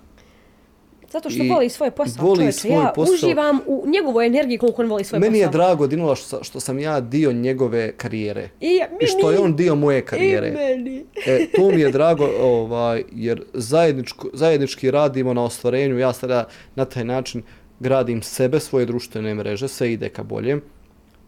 Zato 1.11 1.29
što 1.29 1.43
I 1.43 1.49
voli 1.49 1.69
svoj 1.69 1.91
posao, 1.91 2.25
voli 2.25 2.37
čovječe. 2.37 2.57
svoj 2.57 2.71
ja 2.73 2.91
posao. 2.95 3.13
uživam 3.13 3.59
u 3.65 3.83
njegovoj 3.87 4.27
energiji 4.27 4.57
koliko 4.57 4.81
on 4.81 4.89
voli 4.89 5.03
svoj 5.03 5.19
Meni 5.19 5.39
je 5.39 5.45
posao. 5.45 5.51
drago 5.53 5.87
Dinula 5.87 6.15
što, 6.15 6.43
što 6.43 6.59
sam 6.59 6.79
ja 6.79 6.99
dio 7.01 7.31
njegove 7.33 7.91
karijere. 7.93 8.49
I, 8.61 8.67
ja, 8.69 8.87
I 9.01 9.07
što 9.07 9.19
je 9.21 9.25
meni- 9.31 9.45
on 9.45 9.55
dio 9.55 9.75
moje 9.75 9.99
I 9.99 10.01
karijere. 10.01 10.51
meni. 10.51 11.05
E, 11.27 11.47
to 11.47 11.71
mi 11.71 11.81
je 11.81 11.91
drago, 11.91 12.29
ovaj, 12.41 13.03
jer 13.11 13.43
zajedničko, 13.53 14.27
zajednički 14.33 14.91
radimo 14.91 15.33
na 15.33 15.43
ostvarenju, 15.43 15.99
ja 15.99 16.13
sada 16.13 16.45
na 16.75 16.85
taj 16.85 17.03
način 17.05 17.43
gradim 17.79 18.21
sebe, 18.21 18.59
svoje 18.59 18.85
društvene 18.85 19.35
mreže, 19.35 19.67
sve 19.67 19.93
ide 19.93 20.09
ka 20.09 20.23
boljem, 20.23 20.61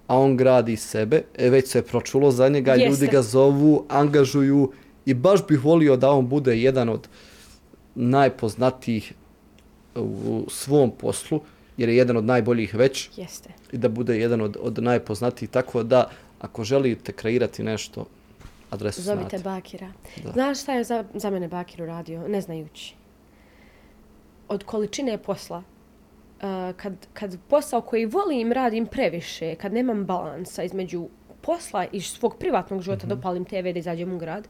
a 0.07 0.19
on 0.19 0.38
gradi 0.38 0.77
sebe, 0.77 1.21
e, 1.36 1.49
već 1.49 1.67
se 1.67 1.77
je 1.77 1.84
pročulo 1.84 2.32
za 2.32 2.49
njega, 2.49 2.73
Jeste. 2.73 2.89
ljudi 2.89 3.07
ga 3.07 3.21
zovu, 3.21 3.86
angažuju 3.89 4.71
i 5.05 5.13
baš 5.13 5.47
bih 5.47 5.59
volio 5.59 5.95
da 5.97 6.11
on 6.11 6.27
bude 6.27 6.57
jedan 6.57 6.89
od 6.89 7.07
najpoznatijih 7.95 9.13
u 9.95 10.45
svom 10.49 10.91
poslu, 10.91 11.41
jer 11.77 11.89
je 11.89 11.95
jedan 11.95 12.17
od 12.17 12.25
najboljih 12.25 12.75
već 12.75 13.09
Jeste. 13.15 13.49
i 13.71 13.77
da 13.77 13.89
bude 13.89 14.19
jedan 14.19 14.41
od, 14.41 14.57
od 14.61 14.83
najpoznatijih, 14.83 15.49
tako 15.49 15.83
da 15.83 16.09
ako 16.39 16.63
želite 16.63 17.11
kreirati 17.11 17.63
nešto, 17.63 18.05
adresu 18.69 19.01
Zovite 19.01 19.37
znate. 19.37 19.43
Bakira. 19.43 19.91
Da. 20.23 20.31
Znaš 20.31 20.61
šta 20.61 20.73
je 20.73 20.83
za, 20.83 21.03
za 21.13 21.29
mene 21.29 21.47
Bakir 21.47 21.81
uradio, 21.81 22.27
ne 22.27 22.41
znajući? 22.41 22.95
Od 24.47 24.63
količine 24.63 25.17
posla, 25.17 25.57
uh, 25.57 26.43
kad, 26.77 26.93
kad 27.13 27.37
posao 27.47 27.81
koji 27.81 28.05
volim 28.05 28.51
radim 28.51 28.85
previše, 28.87 29.55
kad 29.55 29.73
nemam 29.73 30.05
balansa 30.05 30.63
između 30.63 31.07
posla 31.41 31.85
i 31.91 32.01
svog 32.01 32.35
privatnog 32.39 32.81
života, 32.81 33.07
Mhm. 33.07 33.15
dopalim 33.15 33.45
TV 33.45 33.63
da 33.73 33.79
izađem 33.79 34.13
u 34.13 34.17
grad, 34.17 34.47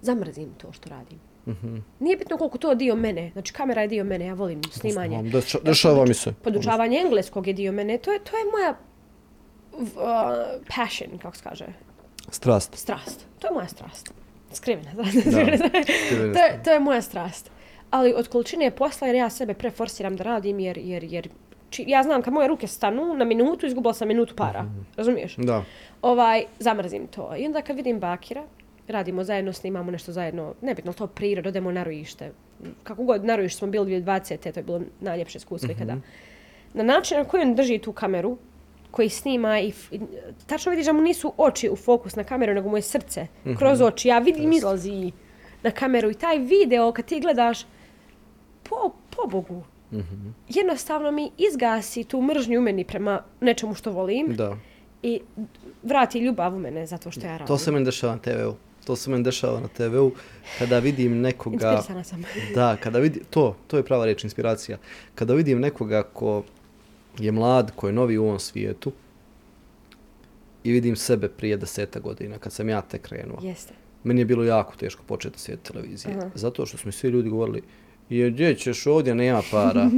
zamrzim 0.00 0.48
to 0.58 0.72
što 0.72 0.90
radim. 0.90 1.18
Mhm. 1.46 1.76
Nije 2.00 2.16
bitno 2.16 2.36
koliko 2.38 2.58
to 2.58 2.74
dio 2.74 2.96
mene, 2.96 3.30
znači 3.32 3.52
kamera 3.52 3.82
je 3.82 3.88
dio 3.88 4.04
mene, 4.04 4.26
ja 4.26 4.34
volim 4.34 4.60
snimanje. 4.64 5.16
Deša- 5.18 5.62
dešava 5.62 6.04
mi 6.04 6.14
se. 6.14 6.32
Podučavanje 6.34 6.98
engleskog 6.98 7.46
je 7.46 7.52
dio 7.52 7.72
mene, 7.72 7.98
to 7.98 8.12
je, 8.12 8.18
to 8.20 8.36
je 8.36 8.44
moja 8.52 8.74
uh, 9.72 9.86
passion, 10.68 11.18
kako 11.18 11.36
se 11.36 11.42
kaže, 11.42 11.66
Strast. 12.30 12.74
strast. 12.74 13.26
To 13.38 13.46
je 13.46 13.52
moja 13.52 13.68
strast. 13.68 14.12
Skrivena. 14.52 14.90
Da, 14.96 15.04
skrivena. 15.04 15.68
to, 16.34 16.38
je, 16.38 16.60
to 16.64 16.70
je 16.70 16.80
moja 16.80 17.02
strast. 17.02 17.50
Ali 17.90 18.14
od 18.14 18.28
količine 18.28 18.70
posla, 18.70 19.06
jer 19.06 19.16
ja 19.16 19.30
sebe 19.30 19.54
preforsiram 19.54 20.16
da 20.16 20.24
radim, 20.24 20.60
jer, 20.60 20.78
jer, 20.78 21.04
jer 21.04 21.28
či, 21.70 21.84
ja 21.86 22.02
znam 22.02 22.22
kad 22.22 22.34
moje 22.34 22.48
ruke 22.48 22.66
stanu 22.66 23.14
na 23.14 23.24
minutu, 23.24 23.66
izgubila 23.66 23.94
sam 23.94 24.08
minutu 24.08 24.34
para. 24.36 24.64
Razumiješ? 24.96 25.34
Da. 25.36 25.64
Ovaj, 26.02 26.44
zamrzim 26.58 27.06
to. 27.06 27.36
I 27.36 27.46
onda 27.46 27.62
kad 27.62 27.76
vidim 27.76 28.00
Bakira, 28.00 28.42
radimo 28.88 29.24
zajedno, 29.24 29.52
snimamo 29.52 29.90
nešto 29.90 30.12
zajedno, 30.12 30.54
nebitno 30.60 30.92
to 30.92 31.06
prirod, 31.06 31.46
odemo 31.46 31.72
na 31.72 31.82
rojište. 31.82 32.30
Kako 32.82 33.02
god 33.04 33.24
na 33.24 33.36
rojište 33.36 33.58
smo 33.58 33.68
bili 33.68 34.02
20. 34.02 34.52
to 34.52 34.60
je 34.60 34.64
bilo 34.64 34.80
najljepše 35.00 35.38
iskustvo 35.38 35.70
ikada. 35.72 35.96
Na 36.74 36.82
način 36.82 37.18
na 37.18 37.24
koji 37.24 37.42
on 37.42 37.54
drži 37.54 37.78
tu 37.78 37.92
kameru, 37.92 38.38
koji 38.90 39.08
snima 39.08 39.60
i, 39.60 39.72
i 39.90 40.00
tačno 40.46 40.70
vidiš 40.70 40.86
da 40.86 40.92
mu 40.92 41.00
nisu 41.02 41.32
oči 41.36 41.68
u 41.70 41.76
fokus 41.76 42.16
na 42.16 42.24
kameru, 42.24 42.54
nego 42.54 42.68
mu 42.68 42.76
je 42.76 42.82
srce 42.82 43.26
kroz 43.58 43.80
oči. 43.80 44.08
Ja 44.08 44.18
vidim 44.18 44.52
izlazi 44.52 45.12
na 45.62 45.70
kameru 45.70 46.10
i 46.10 46.14
taj 46.14 46.38
video 46.38 46.92
kad 46.92 47.04
ti 47.04 47.20
gledaš, 47.20 47.66
po, 48.62 48.76
po 49.16 49.28
Bogu, 49.28 49.62
jednostavno 50.48 51.10
mi 51.10 51.30
izgasi 51.38 52.04
tu 52.04 52.22
mržnju 52.22 52.58
u 52.58 52.62
meni 52.62 52.84
prema 52.84 53.22
nečemu 53.40 53.74
što 53.74 53.92
volim 53.92 54.34
Da. 54.36 54.56
i 55.02 55.20
vrati 55.82 56.18
ljubav 56.18 56.54
u 56.54 56.58
mene 56.58 56.86
zato 56.86 57.10
što 57.10 57.20
ja 57.20 57.32
radim. 57.32 57.46
To 57.46 57.58
se 57.58 57.70
meni 57.70 57.84
dešava 57.84 58.12
na 58.14 58.20
TV-u. 58.20 58.54
To 58.84 58.96
se 58.96 59.10
meni 59.10 59.24
dešava 59.24 59.60
na 59.60 59.68
TV-u 59.68 60.12
kada 60.58 60.78
vidim 60.78 61.20
nekoga... 61.20 61.72
Inspirisana 61.72 62.04
sam. 62.04 62.24
Da, 62.54 62.76
kada 62.76 62.98
vidim, 62.98 63.22
to, 63.30 63.56
to 63.66 63.76
je 63.76 63.82
prava 63.82 64.06
reč, 64.06 64.24
inspiracija. 64.24 64.78
Kada 65.14 65.34
vidim 65.34 65.60
nekoga 65.60 66.02
ko 66.02 66.42
je 67.18 67.32
mlad, 67.32 67.72
ko 67.76 67.86
je 67.86 67.92
novi 67.92 68.18
u 68.18 68.24
ovom 68.24 68.38
svijetu 68.38 68.92
i 70.64 70.72
vidim 70.72 70.96
sebe 70.96 71.28
prije 71.28 71.56
deseta 71.56 72.00
godina, 72.00 72.38
kad 72.38 72.52
sam 72.52 72.68
ja 72.68 72.80
tek 72.80 73.02
krenuo. 73.02 73.38
Jeste. 73.42 73.74
Meni 74.04 74.20
je 74.20 74.24
bilo 74.24 74.44
jako 74.44 74.76
teško 74.76 75.02
početi 75.06 75.40
svijet 75.40 75.62
televizije. 75.62 76.14
Aha. 76.16 76.30
Zato 76.34 76.66
što 76.66 76.78
su 76.78 76.88
mi 76.88 76.92
svi 76.92 77.08
ljudi 77.08 77.28
govorili, 77.28 77.62
je, 78.16 78.30
gdje 78.30 78.54
ćeš 78.54 78.86
ovdje, 78.86 79.14
nema 79.14 79.42
para. 79.50 79.90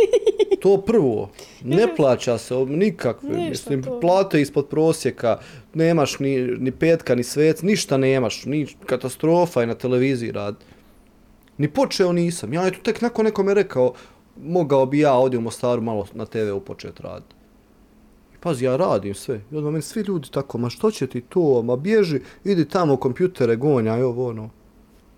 to 0.62 0.76
prvo, 0.76 1.30
ne 1.64 1.96
plaća 1.96 2.38
se 2.38 2.54
nikakve, 2.54 3.28
Ništa 3.28 3.50
mislim, 3.50 3.82
to. 3.82 4.00
plate 4.00 4.40
ispod 4.40 4.68
prosjeka, 4.68 5.38
nemaš 5.74 6.18
ni, 6.18 6.40
ni 6.40 6.70
petka, 6.70 7.14
ni 7.14 7.24
svec, 7.24 7.62
ništa 7.62 7.96
nemaš, 7.96 8.44
ni 8.44 8.66
katastrofa 8.86 9.60
je 9.60 9.66
na 9.66 9.74
televiziji 9.74 10.32
rad. 10.32 10.56
Ni 11.58 11.68
počeo 11.68 12.12
nisam, 12.12 12.52
ja 12.52 12.66
eto 12.66 12.78
tek 12.82 13.00
nakon 13.00 13.24
nekome 13.24 13.54
rekao, 13.54 13.92
mogao 14.42 14.86
bi 14.86 14.98
ja 14.98 15.12
ovdje 15.12 15.38
u 15.38 15.42
Mostaru 15.42 15.82
malo 15.82 16.06
na 16.14 16.26
TV-u 16.26 16.60
početi 16.60 17.02
raditi. 17.02 17.34
Pazi, 18.40 18.64
ja 18.64 18.76
radim 18.76 19.14
sve. 19.14 19.40
I 19.52 19.56
odmah 19.56 19.72
meni 19.72 19.82
svi 19.82 20.00
ljudi 20.00 20.28
tako, 20.30 20.58
ma 20.58 20.70
što 20.70 20.90
će 20.90 21.06
ti 21.06 21.20
to, 21.20 21.62
ma 21.62 21.76
bježi, 21.76 22.20
idi 22.44 22.68
tamo 22.68 22.96
kompjutere, 22.96 23.56
gonjaj, 23.56 24.02
ovo 24.02 24.28
ono. 24.28 24.50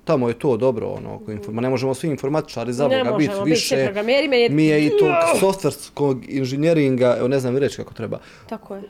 Tamo 0.04 0.28
je 0.28 0.38
to 0.38 0.56
dobro, 0.56 0.88
ono, 0.88 1.14
ako 1.14 1.32
informa, 1.32 1.54
ma 1.56 1.62
ne 1.62 1.70
možemo 1.70 1.94
svi 1.94 2.08
informatičari 2.08 2.72
za 2.72 2.88
ne 2.88 3.04
Boga 3.04 3.16
biti 3.16 3.28
možemo 3.28 3.44
biti 3.44 3.54
više. 3.54 3.84
programeri, 3.84 4.28
meni 4.28 4.42
je... 4.42 4.48
Mi 4.50 4.64
je 4.66 4.86
i 4.86 4.90
tog 4.90 5.08
softverskog 5.40 6.24
inženjeringa, 6.28 7.16
evo 7.18 7.28
ne 7.28 7.38
znam 7.40 7.56
reći 7.56 7.76
kako 7.76 7.94
treba, 7.94 8.18
Tako 8.48 8.76
je. 8.76 8.82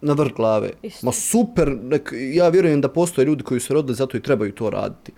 na 0.00 0.12
vrh 0.12 0.32
glave. 0.36 0.70
Isto. 0.82 1.06
Ma 1.06 1.12
super, 1.12 1.76
nek, 1.82 2.12
ja 2.34 2.48
vjerujem 2.48 2.80
da 2.80 2.88
postoje 2.88 3.24
ljudi 3.24 3.42
koji 3.42 3.60
su 3.60 3.74
rodili 3.74 3.94
zato 3.94 4.16
i 4.16 4.22
trebaju 4.22 4.52
to 4.52 4.70
raditi. 4.70 5.12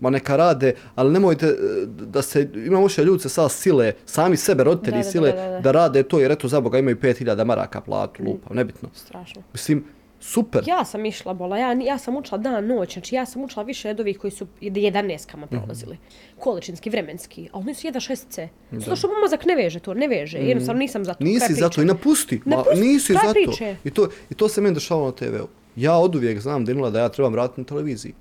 Ma 0.00 0.10
neka 0.10 0.36
rade, 0.36 0.74
ali 0.94 1.12
nemojte 1.12 1.46
e, 1.46 1.56
da 1.86 2.22
se, 2.22 2.48
imamo 2.54 2.88
še 2.88 3.04
ljudi 3.04 3.22
se 3.22 3.28
sa 3.28 3.48
sile, 3.48 3.92
sami 4.06 4.36
sebe, 4.36 4.64
roditelji 4.64 4.96
Da, 4.96 5.02
da, 5.02 5.04
da, 5.04 5.10
sile, 5.10 5.32
da, 5.32 5.48
da. 5.50 5.60
da 5.60 5.70
rade 5.72 6.02
to 6.02 6.20
jer 6.20 6.30
eto 6.32 6.48
za 6.48 6.60
Boga 6.60 6.78
imaju 6.78 6.96
5000 6.96 7.44
maraka 7.44 7.80
platu, 7.80 8.22
lupa, 8.24 8.54
nebitno. 8.54 8.88
Strašno. 8.94 9.42
Mislim, 9.52 9.84
Super. 10.20 10.62
Ja 10.66 10.84
sam 10.84 11.06
išla 11.06 11.34
bola, 11.34 11.58
ja, 11.58 11.72
ja 11.72 11.98
sam 11.98 12.16
učila 12.16 12.38
dan, 12.38 12.66
noć, 12.66 12.92
znači 12.92 13.14
ja 13.14 13.26
sam 13.26 13.44
učila 13.44 13.62
više 13.62 13.90
od 13.90 14.00
ovih 14.00 14.18
koji 14.18 14.30
su 14.30 14.46
11-kama 14.60 15.46
prolazili. 15.46 15.98
Količinski, 16.38 16.90
vremenski, 16.90 17.48
a 17.52 17.58
oni 17.58 17.74
su 17.74 17.86
jedan 17.86 18.00
šestice. 18.00 18.48
Zato 18.72 18.96
što 18.96 19.08
mozak 19.22 19.44
ne 19.46 19.54
veže 19.54 19.80
to, 19.80 19.94
ne 19.94 20.08
veže, 20.08 20.38
jednostavno 20.38 20.78
nisam 20.78 21.04
za 21.04 21.14
to. 21.14 21.18
kraj 21.18 21.32
Nisi 21.32 21.46
priče. 21.46 21.60
zato 21.60 21.82
i 21.82 21.84
napusti. 21.84 22.40
Ma, 22.44 22.56
Napusti, 22.56 22.80
nisi 22.80 23.12
kraj 23.12 23.26
zato. 23.26 23.32
priče. 23.32 23.76
I 23.84 23.90
to, 23.90 24.08
I 24.30 24.34
to 24.34 24.48
se 24.48 24.60
meni 24.60 24.74
dešavalo 24.74 25.06
na 25.06 25.12
TV-u. 25.12 25.48
Ja 25.76 25.96
od 25.96 26.16
uvijek 26.16 26.40
znam 26.40 26.64
Dinula 26.64 26.90
da 26.90 27.00
ja 27.00 27.08
trebam 27.08 27.34
raditi 27.34 27.60
na 27.60 27.66
televiziji. 27.66 28.14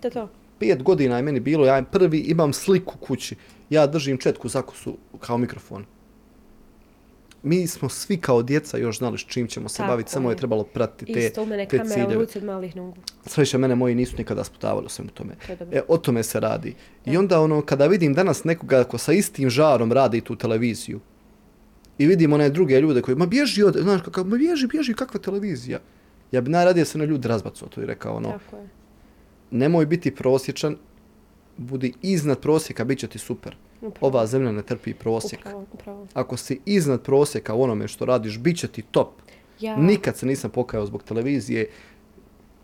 To 0.00 0.08
je 0.08 0.10
to. 0.10 0.28
Pet 0.58 0.82
godina 0.82 1.16
je 1.16 1.22
meni 1.22 1.40
bilo, 1.40 1.66
ja 1.66 1.82
prvi 1.92 2.18
imam 2.18 2.52
sliku 2.52 2.98
kući. 2.98 3.36
Ja 3.70 3.86
držim 3.86 4.18
četku 4.18 4.48
zakosu 4.48 4.96
kao 5.20 5.38
mikrofon. 5.38 5.84
Mi 7.42 7.66
smo 7.66 7.88
svi 7.88 8.16
kao 8.16 8.42
djeca 8.42 8.78
još 8.78 8.98
znali 8.98 9.18
s 9.18 9.20
čim 9.20 9.46
ćemo 9.46 9.68
se 9.68 9.76
Tako 9.76 9.88
baviti, 9.88 10.10
samo 10.10 10.30
je 10.30 10.36
trebalo 10.36 10.64
pratiti 10.64 11.12
te, 11.12 11.20
Isto 11.20 11.42
u 11.42 11.46
mene 11.46 11.68
te 11.68 11.78
kamera 11.78 11.94
ciljeve. 11.94 12.16
od 12.36 12.44
malih 12.44 12.76
nogu. 12.76 12.96
Sreće 13.26 13.58
mene 13.58 13.74
moji 13.74 13.94
nisu 13.94 14.16
nikada 14.18 14.44
sputavali 14.44 14.86
u 14.86 14.88
svemu 14.88 15.10
tome. 15.10 15.34
E, 15.72 15.80
o 15.88 15.98
tome 15.98 16.22
se 16.22 16.40
radi. 16.40 16.74
I 17.04 17.16
onda 17.16 17.40
ono, 17.40 17.62
kada 17.62 17.86
vidim 17.86 18.14
danas 18.14 18.44
nekoga 18.44 18.84
ko 18.84 18.98
sa 18.98 19.12
istim 19.12 19.50
žarom 19.50 19.92
radi 19.92 20.20
tu 20.20 20.36
televiziju 20.36 21.00
i 21.98 22.06
vidim 22.06 22.32
one 22.32 22.50
druge 22.50 22.80
ljude 22.80 23.02
koji, 23.02 23.16
ma 23.16 23.26
bježi 23.26 23.62
od, 23.62 23.76
znaš, 23.76 24.02
kakav, 24.02 24.26
ma 24.26 24.36
bježi, 24.36 24.66
bježi, 24.66 24.94
kakva 24.94 25.20
televizija. 25.20 25.78
Ja 26.32 26.40
bi 26.40 26.50
najradije 26.50 26.84
se 26.84 26.98
na 26.98 27.04
ljudi 27.04 27.28
razbacao 27.28 27.68
to 27.68 27.82
i 27.82 27.86
rekao 27.86 28.16
ono, 28.16 28.30
Tako 28.30 28.56
je. 28.56 28.68
nemoj 29.50 29.86
biti 29.86 30.14
prosječan, 30.14 30.76
budi 31.56 31.92
iznad 32.02 32.40
prosjeka, 32.40 32.84
bit 32.84 32.98
će 32.98 33.06
ti 33.06 33.18
super. 33.18 33.56
Upravo. 33.80 34.06
Ova 34.06 34.26
zemlja 34.26 34.52
ne 34.52 34.62
trpi 34.62 34.94
prosjek. 34.94 35.40
Upravo, 35.40 35.64
upravo. 35.72 36.06
Ako 36.14 36.36
si 36.36 36.60
iznad 36.64 37.02
prosjeka 37.02 37.54
u 37.54 37.62
onome 37.62 37.88
što 37.88 38.04
radiš, 38.04 38.38
bit 38.38 38.58
će 38.58 38.68
ti 38.68 38.82
top. 38.82 39.08
Ja, 39.60 39.76
Nikad 39.76 40.16
se 40.16 40.26
nisam 40.26 40.50
pokajao 40.50 40.86
zbog 40.86 41.02
televizije 41.02 41.68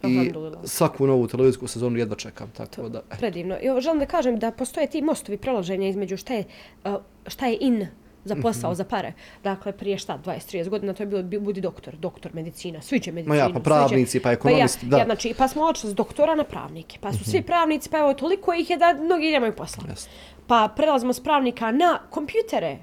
i 0.02 0.32
svaku 0.64 1.06
novu 1.06 1.26
televizijsku 1.26 1.66
sezonu 1.66 1.98
jedva 1.98 2.16
čekam. 2.16 2.50
Tako 2.56 2.88
da, 2.88 2.98
e, 2.98 3.16
predivno. 3.18 3.56
Jo, 3.62 3.80
želim 3.80 3.98
da 3.98 4.06
kažem 4.06 4.38
da 4.38 4.50
postoje 4.50 4.86
ti 4.86 5.02
mostovi 5.02 5.38
prelaženja 5.38 5.88
između 5.88 6.16
šta 6.16 6.34
je, 6.34 6.44
uh, 6.84 6.94
šta 7.26 7.46
je 7.46 7.58
in 7.60 7.86
za 8.24 8.36
posao, 8.36 8.70
Mhm. 8.70 8.76
za 8.76 8.84
pare. 8.86 9.12
Dakle, 9.42 9.72
prije 9.74 9.98
šta, 9.98 10.18
20-30 10.18 10.68
godina, 10.68 10.92
to 10.92 11.02
je 11.02 11.06
bilo 11.06 11.22
bi- 11.22 11.38
budi 11.40 11.60
doktor, 11.60 11.96
doktor 11.96 12.34
medicina, 12.34 12.80
svi 12.82 13.00
će 13.00 13.12
medicinu. 13.12 13.28
Ma 13.30 13.36
ja, 13.36 13.48
pa 13.48 13.60
pravnici, 13.60 14.20
pa 14.20 14.32
ekonomisti, 14.32 14.80
pa 14.80 14.86
ja, 14.86 14.90
da. 14.90 14.98
Ja, 14.98 15.04
znači, 15.04 15.34
pa 15.38 15.48
smo 15.48 15.62
odšli 15.62 15.90
s 15.90 15.94
doktora 15.94 16.34
na 16.34 16.44
pravnike, 16.44 16.98
pa 17.00 17.12
su 17.12 17.24
svi 17.24 17.42
pravnici, 17.42 17.90
pa 17.90 17.98
evo, 17.98 18.14
toliko 18.14 18.52
ih 18.54 18.70
je 18.70 18.76
da 18.76 18.94
mnogi 18.94 19.30
nemaju 19.30 19.52
posla. 19.54 19.84
Jeste. 19.88 20.10
Pa 20.46 20.68
prelazimo 20.68 21.12
s 21.12 21.20
pravnika 21.20 21.70
na 21.72 21.98
kompjutere. 22.10 22.78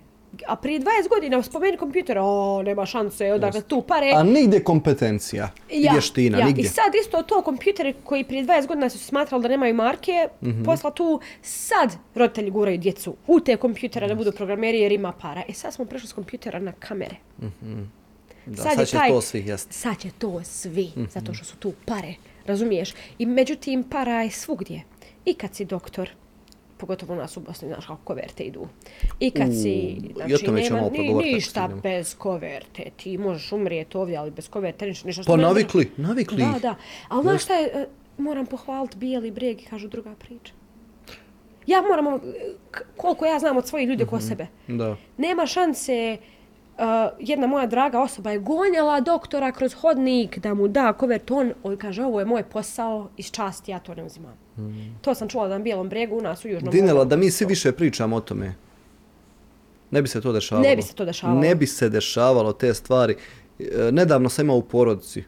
A 0.48 0.56
prije 0.56 0.80
20 0.80 0.86
godina 1.10 1.44
spomeni 1.44 1.78
kompjuter, 1.78 2.18
o, 2.22 2.62
nema 2.64 2.86
šanse, 2.86 3.34
odakle 3.34 3.62
tu 3.62 3.82
pare. 3.82 4.12
A 4.16 4.24
nigdje 4.24 4.64
kompetencija 4.64 5.50
i 5.70 5.88
vještina, 5.92 6.38
ja. 6.40 6.46
nigdje. 6.46 6.62
I 6.62 6.68
sad 6.68 6.96
isto 7.02 7.24
to 7.24 7.42
kompjuteri 7.42 7.94
koji 8.04 8.24
prije 8.24 8.44
20 8.44 8.68
godina 8.68 8.90
su 8.90 9.00
smatrali 9.00 9.42
da 9.42 9.48
nemaju 9.48 9.74
marke, 9.76 10.28
mm. 10.42 10.48
-hmm. 10.50 10.66
posla 10.66 10.92
tu 10.92 11.20
sad 11.42 11.96
roditelji 12.16 12.50
guraju 12.52 12.78
djecu 12.78 13.16
u 13.28 13.40
te 13.40 13.56
kompjutere 13.58 14.08
da 14.08 14.16
budu 14.16 14.32
programeri 14.32 14.80
jer 14.80 14.92
ima 14.92 15.12
para. 15.12 15.44
E 15.50 15.54
sad 15.54 15.74
smo 15.74 15.86
prešli 15.86 16.08
s 16.08 16.14
kompjutera 16.14 16.60
na 16.60 16.72
kamere. 16.72 17.16
Da, 18.46 18.64
sad 18.64 18.76
sad, 18.76 18.88
će 18.88 18.98
taj- 18.98 19.10
to 19.10 19.22
svi 19.22 19.44
jesti. 19.48 19.74
Sad 19.74 19.98
će 20.00 20.10
to 20.18 20.42
svi, 20.44 20.92
Mhm. 20.96 21.06
zato 21.10 21.34
što 21.34 21.46
su 21.46 21.56
tu 21.58 21.74
pare, 21.86 22.14
razumiješ? 22.46 22.94
I 23.20 23.26
međutim, 23.26 23.84
para 23.84 24.22
je 24.22 24.32
svugdje. 24.32 24.82
I 25.26 25.34
kad 25.34 25.56
si 25.56 25.66
doktor, 25.66 26.10
pogotovo 26.82 27.14
u 27.14 27.18
nas 27.18 27.38
u 27.38 27.40
Bosni, 27.40 27.68
znaš 27.68 27.86
kako 27.86 28.02
koverte 28.04 28.44
idu. 28.44 28.68
I 29.20 29.32
kad 29.32 29.48
si, 29.62 29.98
U, 30.10 30.14
znači, 30.16 30.46
tome 30.46 30.62
nema 30.62 30.90
ni, 30.92 31.14
ništa 31.14 31.70
bez 31.84 32.16
koverte. 32.16 32.84
Ti 32.98 33.18
možeš 33.18 33.52
umrijeti 33.52 33.98
ovdje, 33.98 34.18
ali 34.18 34.32
bez 34.32 34.50
koverte 34.50 34.86
ništa. 34.86 35.08
ništa 35.08 35.24
Pa 35.26 35.38
navikli, 35.38 35.92
navikli 35.98 36.38
Da, 36.38 36.60
da. 36.60 36.76
Ali 37.08 37.24
znaš 37.24 37.44
šta 37.44 37.54
je, 37.54 37.68
e, 37.68 37.88
moram 38.18 38.46
pohvaliti 38.46 38.98
bijeli 38.98 39.32
breg 39.32 39.62
i 39.62 39.66
kažu 39.66 39.88
druga 39.88 40.16
priča. 40.16 40.54
Ja 41.68 41.82
moram, 41.82 42.22
koliko 42.98 43.26
ja 43.26 43.40
znam 43.40 43.58
od 43.58 43.68
svojih 43.68 43.90
ljudi 43.90 44.04
oko 44.04 44.20
sebe. 44.20 44.48
Da. 44.68 44.96
Nema 45.18 45.46
šanse, 45.46 46.18
uh, 46.20 46.41
jedna 47.20 47.48
moja 47.48 47.66
draga 47.66 48.02
osoba 48.02 48.32
je 48.32 48.40
gonjala 48.40 49.02
doktora 49.02 49.52
kroz 49.52 49.74
hodnik 49.74 50.40
da 50.40 50.54
mu 50.54 50.68
da 50.68 50.94
kovert, 50.94 51.32
on, 51.32 51.54
on 51.64 51.78
kaže 51.78 52.04
ovo 52.04 52.20
je 52.20 52.26
moj 52.26 52.44
posao, 52.44 53.10
iz 53.18 53.32
časti 53.32 53.72
ja 53.72 53.80
to 53.80 53.96
ne 53.96 54.04
uzimam. 54.04 54.34
To 55.02 55.16
sam 55.16 55.28
čula 55.28 55.48
na 55.48 55.60
bijelom 55.60 55.90
bregu 55.90 56.18
u 56.18 56.22
nas 56.22 56.46
u 56.46 56.48
Južnom 56.48 56.72
Dinela, 56.72 57.06
da 57.06 57.18
mi 57.18 57.32
svi 57.32 57.46
više 57.46 57.72
pričamo 57.72 58.16
o 58.16 58.22
tome. 58.22 58.56
Ne 59.92 60.02
bi 60.02 60.08
se 60.08 60.22
to 60.22 60.32
dešavalo. 60.32 60.68
Ne 60.68 60.76
bi 60.76 60.82
se 60.82 60.96
to 60.96 61.06
dešavalo. 61.06 61.40
Ne 61.40 61.56
bi 61.56 61.68
se 61.68 61.90
dešavalo 61.90 62.54
te 62.54 62.74
stvari. 62.74 63.16
E, 63.60 63.92
Nedavno 63.92 64.30
sam 64.30 64.46
imao 64.46 64.58
u 64.58 64.62
porodici 64.62 65.24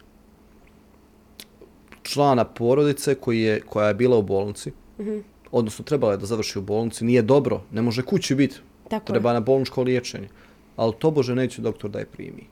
člana 2.04 2.45
porodice 2.45 3.16
koji 3.16 3.41
je, 3.41 3.62
koja 3.62 3.88
je 3.88 3.93
bila 3.93 4.18
u 4.18 4.22
bolnici. 4.22 4.72
Mhm. 4.99 5.18
Odnosno, 5.51 5.86
trebala 5.86 6.14
je 6.14 6.18
da 6.18 6.26
završi 6.26 6.60
u 6.60 6.62
bolnici. 6.62 7.06
Nije 7.06 7.22
dobro, 7.22 7.62
ne 7.72 7.82
može 7.82 8.01
kući 8.01 8.36
biti. 8.36 8.56
Tako 8.89 9.06
Treba 9.06 9.30
je. 9.30 9.34
na 9.34 9.39
bolničko 9.39 9.84
liječenje. 9.84 10.28
Ali 10.76 10.93
to 10.99 11.11
bože 11.11 11.36
neće 11.36 11.61
doktor 11.61 11.89
da 11.89 11.99
je 11.99 12.05
primi. 12.05 12.47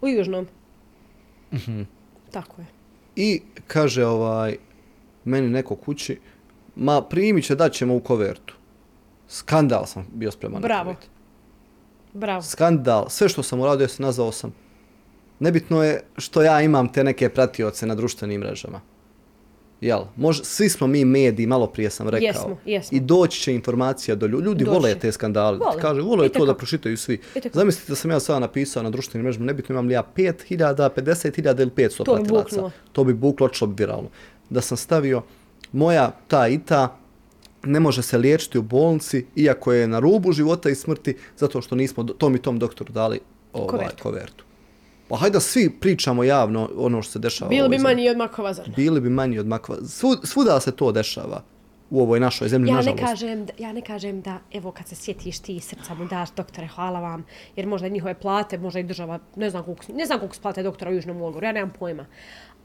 U 0.00 0.08
Južnom. 0.08 0.46
Mhm. 1.52 1.82
Tako 2.30 2.60
je. 2.60 2.66
I 3.16 3.42
kaže 3.66 4.06
ovaj, 4.06 4.56
meni 5.24 5.48
neko 5.48 5.76
kući, 5.76 6.18
ma 6.76 7.02
primit 7.02 7.44
će, 7.44 7.54
daćemo 7.54 7.96
u 7.96 8.00
kovertu. 8.00 8.54
Skandal 9.28 9.86
sam 9.86 10.06
bio 10.14 10.30
spreman 10.30 10.62
Bravo. 10.62 10.94
Bravo. 12.12 12.42
Skandal. 12.42 13.08
Sve 13.08 13.28
što 13.28 13.42
sam 13.42 13.60
uradio, 13.60 13.88
se 13.88 14.02
nazvao 14.02 14.32
sam. 14.32 14.52
Nebitno 15.38 15.82
je 15.82 16.02
što 16.16 16.42
ja 16.42 16.62
imam 16.62 16.92
te 16.92 17.04
neke 17.04 17.28
pratioce 17.28 17.86
na 17.86 17.94
društvenim 17.94 18.40
mrežama. 18.40 18.80
Jel? 19.80 20.00
Može, 20.16 20.44
svi 20.44 20.68
smo 20.68 20.86
mi 20.86 21.04
mediji, 21.04 21.46
malo 21.46 21.66
prije 21.66 21.90
sam 21.90 22.08
rekao. 22.08 22.26
Jesmo, 22.26 22.56
jesmo. 22.64 22.96
I 22.96 23.00
doći 23.00 23.40
će 23.40 23.54
informacija 23.54 24.14
do 24.14 24.26
ljudi. 24.26 24.44
Ljudi 24.44 24.64
Doći 24.64 24.74
vole 24.74 24.94
te 24.94 25.12
skandale. 25.12 25.58
Vole. 25.58 25.80
Kaže, 25.80 26.00
vole 26.00 26.28
to 26.28 26.46
da 26.46 26.54
pročitaju 26.54 26.96
svi. 26.96 27.14
Itekako. 27.14 27.58
Zamislite 27.58 27.92
da 27.92 27.96
sam 27.96 28.10
ja 28.10 28.20
sada 28.20 28.38
napisao 28.38 28.82
na 28.82 28.90
društvenim 28.90 29.24
mrežama, 29.24 29.46
nebitno 29.46 29.72
imam 29.72 29.86
li 29.86 29.94
ja 29.94 30.02
5000, 30.16 30.90
50.000 30.96 31.60
ili 31.60 31.70
500 31.70 32.04
To 32.04 32.14
pratilaca. 32.14 32.70
To 32.92 33.04
bi 33.04 33.14
buklo, 33.14 33.46
otišlo 33.46 33.66
bi 33.66 33.82
viralno. 33.82 34.08
Da 34.50 34.60
sam 34.60 34.76
stavio 34.76 35.22
moja 35.72 36.10
ta 36.28 36.48
i 36.48 36.58
ta 36.58 36.96
ne 37.64 37.80
može 37.80 38.02
se 38.02 38.18
liječiti 38.18 38.58
u 38.58 38.62
bolnici, 38.62 39.26
iako 39.36 39.72
je 39.72 39.88
na 39.88 39.98
rubu 39.98 40.32
života 40.32 40.70
i 40.70 40.74
smrti, 40.74 41.16
zato 41.36 41.62
što 41.62 41.74
nismo 41.74 42.04
tom 42.04 42.36
i 42.36 42.38
tom 42.38 42.58
doktoru 42.58 42.92
dali 42.92 43.20
ovaj, 43.52 43.68
Kovertu. 43.68 44.02
kovertu. 44.02 44.44
Pa 45.10 45.16
hajde 45.16 45.32
da 45.32 45.40
svi 45.40 45.70
pričamo 45.70 46.24
javno 46.24 46.70
ono 46.76 47.02
što 47.02 47.12
se 47.12 47.18
dešava. 47.18 47.48
Bili 47.48 47.68
bi 47.68 47.74
zemlji. 47.74 47.84
manji 47.84 48.08
od 48.08 48.16
makova 48.16 48.54
zrna. 48.54 48.74
Bili 48.76 49.00
bi 49.00 49.10
manji 49.10 49.38
od. 49.38 49.46
Svud, 49.84 50.20
svuda 50.24 50.60
se 50.60 50.72
to 50.72 50.92
dešava 50.92 51.42
u 51.90 52.02
ovoj 52.02 52.20
našoj 52.20 52.48
zemlji, 52.48 52.68
Ja 52.68 52.72
ne, 52.72 52.76
nažalost. 52.76 53.02
kažem, 53.02 53.46
da- 53.46 53.52
ja 53.58 53.72
ne 53.72 53.80
kažem 53.80 54.20
da, 54.20 54.38
evo 54.52 54.72
kad 54.72 54.88
se 54.88 54.94
sjetiš 54.94 55.38
ti 55.38 55.60
srca 55.60 55.94
mu 55.94 56.04
daš, 56.04 56.30
doktore, 56.30 56.66
hvala 56.66 57.00
vam, 57.00 57.24
jer 57.56 57.66
možda 57.66 57.86
i 57.86 57.90
njihove 57.90 58.14
plate, 58.14 58.58
možda 58.58 58.80
i 58.80 58.82
država, 58.82 59.18
ne 59.36 59.50
znam 59.50 59.64
koliko, 59.64 59.82
ne 59.88 60.06
znam 60.06 60.18
koliko 60.18 60.36
plate 60.42 60.62
doktora 60.62 60.90
u 60.90 60.94
Južnom 60.94 61.22
Logoru, 61.22 61.46
ja 61.46 61.52
nemam 61.52 61.72
pojma. 61.78 62.06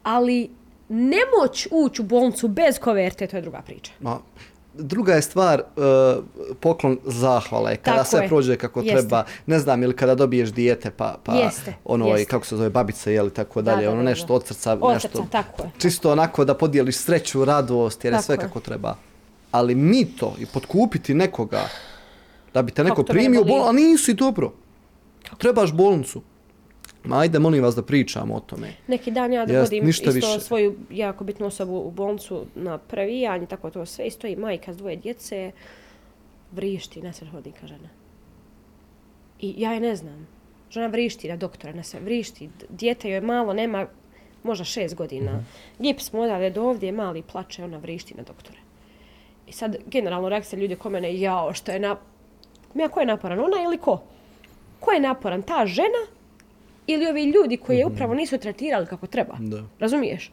Ali 0.02 0.50
nemoć 0.88 1.68
ući 1.70 2.02
u 2.02 2.04
bolnicu 2.04 2.48
bez 2.48 2.78
koverte, 2.78 3.26
to 3.26 3.36
je 3.36 3.42
druga 3.42 3.62
priča. 3.62 3.92
Ma, 4.00 4.18
druga 4.78 5.14
je 5.14 5.22
stvar 5.22 5.62
uh, 5.76 6.24
poklon 6.60 6.98
zahvale, 7.04 7.76
kada 7.76 7.96
Tako 7.96 8.08
sve 8.08 8.20
je. 8.20 8.28
prođe 8.28 8.56
kako 8.56 8.80
Jeste. 8.80 8.92
treba, 8.98 9.24
ne 9.46 9.58
znam, 9.58 9.82
ili 9.82 9.96
kada 9.96 10.14
dobiješ 10.14 10.50
dijete, 10.50 10.90
pa, 10.90 11.16
pa 11.24 11.34
Jeste, 11.34 11.74
ono, 11.84 12.06
jeste. 12.06 12.24
kako 12.24 12.46
se 12.46 12.56
zove, 12.56 12.70
babice, 12.70 13.12
jel, 13.12 13.30
tako 13.30 13.62
Da, 13.62 13.70
dalje, 13.70 13.84
da, 13.84 13.90
ono 13.90 13.98
da, 13.98 14.04
da. 14.04 14.10
nešto 14.10 14.34
od 14.34 14.46
srca, 14.46 14.78
Od 14.80 14.94
nešto, 14.94 15.08
srca, 15.08 15.24
tako 15.32 15.62
je. 15.62 15.70
čisto 15.78 16.12
onako 16.12 16.44
da 16.44 16.54
podijeliš 16.54 16.96
sreću, 16.96 17.44
radost, 17.44 18.04
jer 18.04 18.12
je 18.12 18.16
Tako 18.16 18.24
sve 18.24 18.34
je. 18.34 18.38
kako 18.38 18.60
treba. 18.60 18.96
Ali 19.52 19.74
mito 19.74 20.34
i 20.38 20.46
potkupiti 20.46 21.14
nekoga 21.14 21.62
da 22.54 22.62
bi 22.62 22.72
te 22.72 22.84
neko 22.84 23.02
to 23.02 23.12
primio, 23.12 23.44
bol, 23.44 23.68
a 23.68 23.72
nisi 23.72 24.14
dobro. 24.14 24.52
Trebaš 25.38 25.72
bolnicu. 25.72 26.22
Ma 27.06 27.18
ajde, 27.18 27.38
molim 27.38 27.62
vas 27.62 27.74
da 27.74 27.82
pričamo 27.82 28.34
o 28.34 28.40
tome. 28.40 28.72
Neki 28.86 29.10
dan 29.10 29.32
ja 29.32 29.46
dovodim 29.46 29.84
ništa 29.84 30.10
isto 30.10 30.26
više. 30.32 30.40
svoju 30.40 30.76
jako 30.90 31.24
bitnu 31.24 31.46
osobu 31.46 31.76
u 31.78 31.90
bolnicu 31.90 32.46
na 32.54 32.78
previjanje, 32.78 33.46
tako 33.46 33.70
to 33.70 33.86
sve, 33.86 34.06
i 34.06 34.10
stoji 34.10 34.36
majka 34.36 34.72
s 34.72 34.76
dvoje 34.76 34.96
djece, 34.96 35.52
vrišti 36.52 37.02
na 37.02 37.12
sred 37.12 37.30
hodnika 37.30 37.66
žena. 37.66 37.88
I 39.40 39.54
ja 39.58 39.72
je 39.72 39.80
ne 39.80 39.96
znam. 39.96 40.26
Žena 40.70 40.86
vrišti 40.86 41.28
na 41.28 41.36
doktora, 41.36 41.72
na 41.72 41.82
sve 41.82 42.00
vrišti. 42.00 42.46
D- 42.46 42.66
Dijete 42.68 43.10
joj 43.10 43.20
malo, 43.20 43.52
nema 43.52 43.86
možda 44.42 44.64
šest 44.64 44.94
godina. 44.94 45.32
Mhm. 45.32 45.42
Gips 45.78 46.12
mu 46.12 46.20
odavde 46.20 46.50
do 46.50 46.62
ovdje, 46.62 46.92
mali 46.92 47.22
plače, 47.22 47.64
ona 47.64 47.78
vrišti 47.78 48.14
na 48.14 48.22
doktore. 48.22 48.58
I 49.46 49.52
sad, 49.52 49.76
generalno, 49.86 50.28
reakcija 50.28 50.60
ljudi 50.60 50.76
ko 50.76 50.90
mene, 50.90 51.20
jao, 51.20 51.54
što 51.54 51.72
je 51.72 51.78
na... 51.80 51.96
Ja, 52.74 52.88
ko 52.88 53.00
je 53.00 53.06
naporan, 53.06 53.38
ona 53.40 53.62
ili 53.64 53.78
ko? 53.78 54.02
Ko 54.80 54.90
je 54.90 55.00
naporan, 55.00 55.42
ta 55.42 55.66
žena 55.66 56.15
ili 56.86 57.06
ovi 57.06 57.24
ljudi 57.24 57.56
koji 57.56 57.78
je 57.78 57.86
upravo 57.86 58.14
nisu 58.14 58.38
tretirali 58.38 58.86
kako 58.86 59.06
treba? 59.06 59.34
Mhm. 59.34 59.46
Da. 59.46 59.62
Razumiješ? 59.78 60.30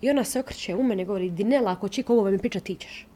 I 0.00 0.10
ona 0.10 0.24
se 0.24 0.40
okreće 0.40 0.74
u 0.74 0.82
mene 0.82 1.02
i 1.02 1.06
govori, 1.06 1.30
Dinela, 1.30 1.72
ako 1.72 1.88
čiko 1.88 2.12
ovo 2.14 2.30
mi 2.30 2.38
priča, 2.38 2.60
ti 2.60 2.74
ćeš. 2.74 3.06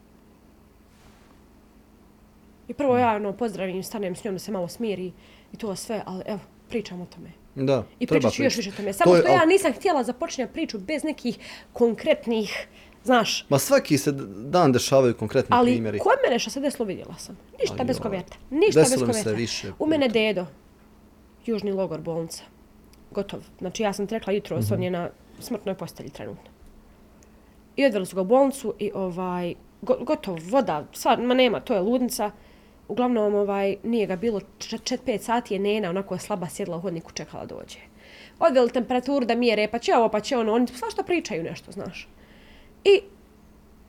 I 2.67 2.73
prvo 2.73 2.97
ja 2.97 3.15
ono, 3.15 3.33
pozdravim, 3.33 3.83
stanem 3.83 4.15
s 4.15 4.23
njom 4.23 4.35
da 4.35 4.39
se 4.39 4.51
malo 4.51 4.67
smiri 4.67 5.11
i 5.53 5.57
to 5.57 5.75
sve, 5.75 6.01
ali 6.05 6.23
evo, 6.27 6.39
pričam 6.69 7.01
o 7.01 7.05
tome. 7.05 7.31
Da, 7.57 7.83
I 7.99 8.05
treba 8.05 8.19
pričat 8.19 8.33
ću 8.33 8.43
još 8.43 8.57
više 8.57 8.69
o 8.69 8.73
tome. 8.73 8.87
To 8.89 8.93
Samo 8.93 9.15
je- 9.15 9.21
što 9.21 9.31
ja 9.31 9.39
al- 9.39 9.47
nisam 9.47 9.73
htjela 9.73 10.03
započinjati 10.03 10.53
priču 10.53 10.79
bez 10.79 11.03
nekih 11.03 11.37
konkretnih, 11.73 12.67
znaš, 13.03 13.45
Ma 13.49 13.59
svaki 13.59 13.97
se 13.97 14.11
dan 14.37 14.71
dešavaju 14.71 15.13
konkretni 15.13 15.47
ali 15.51 15.71
primjeri. 15.71 15.99
kod 15.99 16.13
mene 16.23 16.39
što 16.39 16.49
se 16.49 16.59
desilo 16.59 16.85
vidjela 16.85 17.15
sam. 17.15 17.37
Ništa 17.61 17.75
Aj, 17.79 17.85
bez 17.85 17.99
koverta. 17.99 18.35
Ništa 18.51 18.79
bez 18.79 18.89
Desilo 18.89 19.13
se 19.13 19.23
koverta. 19.23 19.75
U 19.79 19.87
mene 19.87 20.07
dedo. 20.07 20.45
Južni 21.45 21.71
logor 21.71 22.01
bolnica. 22.01 22.43
Gotov. 23.15 23.39
Znači 23.59 23.83
ja 23.83 23.93
sam 23.93 24.07
ti 24.07 24.15
rekla 24.15 24.33
jutro, 24.33 24.59
Mhm. 24.59 24.73
on 24.73 24.83
je 24.83 24.91
na 24.91 25.09
smrtnoj 25.39 25.75
postelji 25.75 26.09
trenutno. 26.09 26.49
I 27.75 27.85
odveli 27.85 28.05
su 28.05 28.15
ga 28.15 28.21
u 28.21 28.25
bolnicu 28.25 28.73
i 28.79 28.91
ovaj, 28.95 29.53
go, 29.81 29.97
gotovo, 30.01 30.37
voda, 30.43 30.85
sva, 30.93 31.17
ma 31.17 31.33
nema, 31.33 31.59
to 31.59 31.73
je 31.73 31.81
ludnica. 31.81 32.31
Uglavnom, 32.87 33.35
ovaj, 33.35 33.75
nije 33.83 34.07
ga 34.07 34.15
bilo 34.15 34.39
4-5 34.59 35.19
sati 35.19 35.53
je 35.53 35.59
Nena, 35.59 35.89
onako 35.89 36.15
je 36.15 36.19
slaba 36.19 36.47
sjedla 36.49 36.77
u 36.77 36.81
hodniku, 36.81 37.11
čekala 37.13 37.45
dođe. 37.45 37.79
Odveli 38.39 38.69
temperaturu 38.71 39.25
da 39.25 39.35
mjere, 39.35 39.67
pa 39.67 39.79
će 39.79 39.95
ovo, 39.95 40.09
pa 40.09 40.19
će 40.19 40.37
ono, 40.37 40.53
oni 40.53 40.67
svašta 40.69 41.03
pričaju 41.03 41.43
nešto, 41.43 41.71
znaš. 41.71 42.07
I 42.85 42.99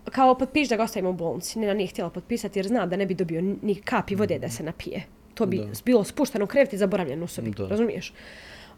kao 0.06 0.34
potpiš 0.34 0.68
da 0.68 0.76
ga 0.76 0.82
ostavimo 0.82 1.10
u 1.10 1.14
bolnici. 1.14 1.58
Nena 1.58 1.74
nije 1.74 1.86
htjela 1.86 2.10
potpisati 2.10 2.58
jer 2.58 2.66
zna 2.66 2.86
da 2.86 2.96
ne 2.96 3.06
bi 3.06 3.14
dobio 3.14 3.40
ni- 3.42 3.74
kapi 3.76 4.14
vode 4.14 4.38
da 4.38 4.48
se 4.48 4.62
napije. 4.62 5.02
To 5.34 5.46
bi 5.46 5.58
Da. 5.58 5.64
bilo 5.84 6.04
spušteno 6.04 6.46
krevet 6.46 6.72
i 6.72 6.78
zaboravljeno 6.78 7.24
u 7.24 7.28
sobi, 7.28 7.50
Da. 7.50 7.66
razumiješ? 7.66 8.12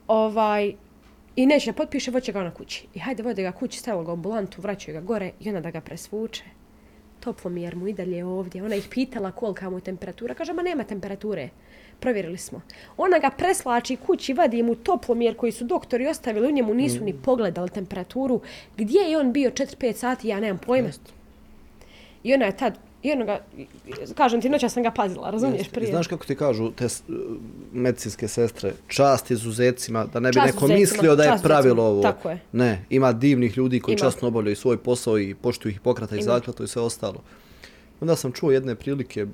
Ovaj, 0.08 0.74
I 1.38 1.46
neće 1.46 1.70
da 1.70 1.76
potpiše, 1.76 2.10
voće 2.10 2.32
ga 2.32 2.42
na 2.42 2.50
kući. 2.50 2.86
I 2.94 2.98
hajde 2.98 3.22
vode 3.22 3.42
ga 3.42 3.52
kući, 3.52 3.78
stavila 3.78 4.04
ga 4.04 4.10
u 4.10 4.14
ambulantu, 4.14 4.62
vraćaju 4.62 4.94
ga 4.94 5.06
gore 5.06 5.32
i 5.40 5.48
onda 5.48 5.60
da 5.60 5.70
ga 5.70 5.80
presvuče. 5.80 6.44
Toplomjer 7.20 7.76
mu 7.76 7.88
i 7.88 7.92
dalje 7.92 8.24
ovdje. 8.24 8.64
Ona 8.64 8.74
ih 8.76 8.88
pitala 8.90 9.30
kolika 9.30 9.70
mu 9.70 9.78
je 9.78 9.84
temperatura. 9.84 10.34
Kaže, 10.34 10.52
ma 10.52 10.62
nema 10.62 10.84
temperature. 10.84 11.48
Provjerili 12.00 12.38
smo. 12.38 12.60
Ona 12.96 13.18
ga 13.18 13.30
preslači 13.30 13.96
kući, 13.96 14.34
vadi 14.34 14.62
mu 14.62 14.74
toplomjer 14.74 15.36
koji 15.36 15.52
su 15.52 15.64
doktori 15.64 16.06
ostavili 16.06 16.48
u 16.48 16.50
njemu, 16.50 16.74
nisu 16.74 17.04
ni 17.04 17.12
pogledali 17.12 17.70
temperaturu. 17.70 18.40
Gdje 18.76 19.00
je 19.00 19.18
on 19.18 19.32
bio 19.32 19.50
4-5 19.50 19.92
sati, 19.92 20.28
ja 20.28 20.40
nemam 20.40 20.58
pojma. 20.58 20.88
I 22.22 22.34
ona 22.34 22.46
je 22.46 22.56
tad, 22.56 22.78
i 23.02 23.12
ona 23.12 23.24
ga, 23.24 23.40
kažem 24.14 24.40
ti, 24.40 24.48
noća 24.48 24.68
sam 24.68 24.82
ga 24.82 24.90
pazila, 24.90 25.30
razumiješ 25.30 25.60
Jeste. 25.60 25.74
Prije. 25.74 25.90
znaš 25.90 26.06
kako 26.06 26.24
ti 26.24 26.36
kažu 26.36 26.70
te 26.70 26.88
s- 26.88 27.02
medicinske 27.72 28.28
sestre, 28.28 28.72
čast 28.88 29.30
izuzecima, 29.30 30.04
da 30.04 30.20
ne 30.20 30.28
bi 30.28 30.34
Čast 30.34 30.46
neko 30.46 30.56
izuzecima, 30.58 30.78
mislio 30.80 31.16
da 31.16 31.22
je 31.24 31.38
pravilo 31.42 31.84
ovo. 31.84 32.02
tako 32.02 32.30
je. 32.30 32.40
Ne, 32.52 32.84
ima 32.90 33.12
divnih 33.12 33.56
ljudi 33.56 33.80
koji 33.80 33.92
Ima. 33.92 34.00
časno 34.00 34.28
obavljaju 34.28 34.56
svoj 34.56 34.76
posao 34.78 35.18
i 35.18 35.34
poštuju 35.34 35.72
Hipokrata 35.72 36.16
i 36.16 36.22
zakletu 36.22 36.64
i 36.64 36.68
sve 36.68 36.82
ostalo. 36.82 37.22
Onda 38.00 38.16
sam 38.16 38.32
čuo 38.32 38.50
jedne 38.50 38.74
prilike, 38.74 39.26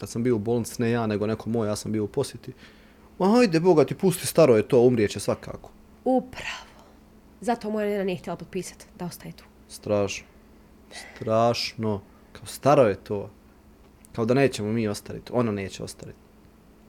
kad 0.00 0.08
sam 0.08 0.22
bio 0.22 0.36
u 0.36 0.40
bolnici, 0.40 0.82
ne 0.82 0.90
ja, 0.90 1.06
nego 1.06 1.26
neko 1.26 1.50
moj, 1.50 1.68
ja 1.68 1.76
sam 1.76 1.92
bio 1.92 2.04
u 2.04 2.08
posjeti. 2.08 2.52
Ma 3.18 3.28
hajde, 3.28 3.60
Boga 3.60 3.84
ti 3.84 3.94
pusti, 3.94 4.26
staro 4.26 4.56
je 4.56 4.62
to, 4.62 4.80
umrijeće 4.80 5.20
svakako. 5.20 5.70
Upravo. 6.04 6.66
Zato 7.40 7.70
moja 7.70 7.86
nena 7.86 8.04
nije 8.04 8.16
htjela 8.16 8.36
potpisati 8.36 8.86
da 8.98 9.04
ostaje 9.04 9.32
tu. 9.32 9.44
Strašno. 9.68 10.26
Strašno. 11.16 12.00
Kao 12.36 12.46
staro 12.46 12.82
je 12.82 12.94
to. 12.94 13.30
Kao 14.12 14.24
da 14.24 14.34
nećemo 14.34 14.72
mi 14.72 14.88
ostariti. 14.88 15.32
Ona 15.34 15.52
neće 15.52 15.84
ostariti. 15.84 16.18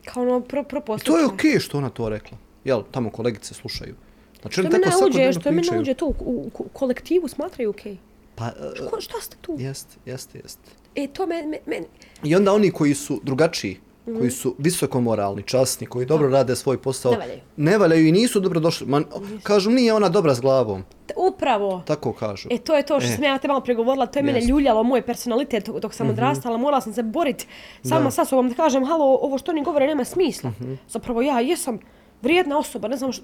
Kao 0.06 0.24
ono 0.24 0.42
pro, 0.42 0.64
pro 0.64 0.82
I 1.02 1.06
to 1.06 1.18
je 1.18 1.26
okej 1.26 1.60
što 1.60 1.78
ona 1.78 1.90
to 1.90 2.10
rekla. 2.10 2.38
Jel, 2.64 2.84
tamo 2.92 3.10
kolegice 3.10 3.54
slušaju. 3.54 3.96
Znači, 4.42 4.54
Što 4.54 4.64
me 4.64 4.70
tako 4.70 4.80
ne 4.80 4.88
uđe, 4.88 4.98
svakodnevno 4.98 5.34
što 5.34 5.50
me 5.50 5.56
ne 5.56 5.62
pričaju. 5.62 5.82
uđe 5.82 5.94
to 5.94 6.06
u, 6.06 6.16
u, 6.20 6.52
u 6.60 6.68
kolektivu 6.74 7.28
smatraju 7.28 7.70
okej. 7.70 7.94
Okay. 7.94 7.98
Pa, 8.36 8.48
e, 8.48 8.90
Ko, 8.90 9.02
šta 9.02 9.22
ste 9.22 9.38
tu? 9.42 9.56
jest, 9.60 9.98
jest, 10.06 10.36
jest. 10.36 10.60
E, 10.96 11.08
to 11.08 11.28
me, 11.28 11.44
me, 11.44 11.58
me, 11.66 11.82
I 12.24 12.36
onda 12.36 12.54
oni 12.54 12.72
koji 12.72 12.94
su 12.94 13.20
drugačiji, 13.24 13.80
koji 14.06 14.32
su 14.32 14.56
visoko 14.58 15.02
moralni, 15.02 15.44
časni, 15.44 15.88
koji 15.88 16.06
dobro 16.06 16.30
rade 16.30 16.56
svoj 16.56 16.78
posao, 16.82 17.12
Ne 17.12 17.18
valjaju. 17.18 17.40
ne 17.58 17.78
valjaju 17.78 18.08
i 18.08 18.12
nisu 18.12 18.40
dobro 18.40 18.60
došli. 18.60 18.88
Man, 18.88 19.06
kažu, 19.44 19.70
nije 19.70 19.94
ona 19.94 20.10
dobra 20.10 20.36
s 20.36 20.42
glavom. 20.42 20.84
Upravo. 21.38 21.82
Tako 21.86 22.14
kažu. 22.14 22.50
E, 22.52 22.58
to 22.60 22.76
je 22.76 22.84
to 22.84 23.00
što 23.00 23.10
E. 23.10 23.16
sam 23.16 23.24
ja 23.24 23.38
te 23.38 23.48
malo 23.48 23.62
pregovorila, 23.62 24.06
to 24.06 24.20
je 24.20 24.24
mene 24.24 24.38
Jest. 24.38 24.50
ljuljalo, 24.50 24.84
moj 24.84 25.02
personalitet 25.04 25.68
dok- 25.68 25.92
sam 25.92 26.10
odrastala, 26.10 26.58
morala 26.58 26.82
sam 26.82 26.94
se 26.94 27.04
boriti 27.04 27.48
sama 27.84 28.04
Da. 28.04 28.12
sa 28.12 28.26
sobom 28.26 28.50
da 28.50 28.56
kažem, 28.56 28.86
halo, 28.86 29.06
ovo 29.18 29.38
što 29.38 29.52
oni 29.52 29.64
govore 29.64 29.88
nema 29.88 30.04
smisla. 30.06 30.52
Zapravo 30.90 31.22
ja 31.22 31.40
jesam 31.42 31.80
vrijedna 32.22 32.58
osoba, 32.58 32.88
ne 32.88 32.98
znam 32.98 33.12
što, 33.12 33.24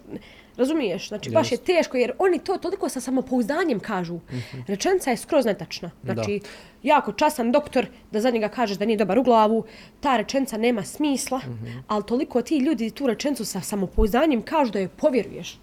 razumiješ, 0.58 1.08
znači 1.08 1.30
baš 1.32 1.52
je 1.52 1.58
teško 1.60 1.98
jer 1.98 2.12
oni 2.20 2.40
to 2.40 2.58
toliko 2.58 2.90
sa 2.90 3.02
samopouzdanjem 3.02 3.80
kažu. 3.80 4.20
Rečenica 4.68 5.10
je 5.10 5.18
skroz 5.18 5.46
netačna. 5.46 5.92
Znači, 6.04 6.40
jako 6.84 7.12
časan 7.14 7.52
doktor 7.52 7.88
da 8.12 8.22
za 8.22 8.30
njega 8.30 8.48
kažeš 8.50 8.78
da 8.78 8.86
nije 8.86 8.98
dobar 8.98 9.20
u 9.20 9.24
glavu, 9.24 9.64
ta 10.00 10.18
rečenica 10.18 10.58
nema 10.58 10.84
smisla, 10.84 11.40
ali 11.88 12.04
toliko 12.04 12.42
ti 12.42 12.58
ljudi 12.58 12.92
tu 12.92 13.08
rečenicu 13.08 13.46
sa 13.46 13.62
samopouzdanjem 13.62 14.42
kažu 14.42 14.72
da 14.72 14.80
je 14.80 14.88
povjeruješ. 14.90 15.58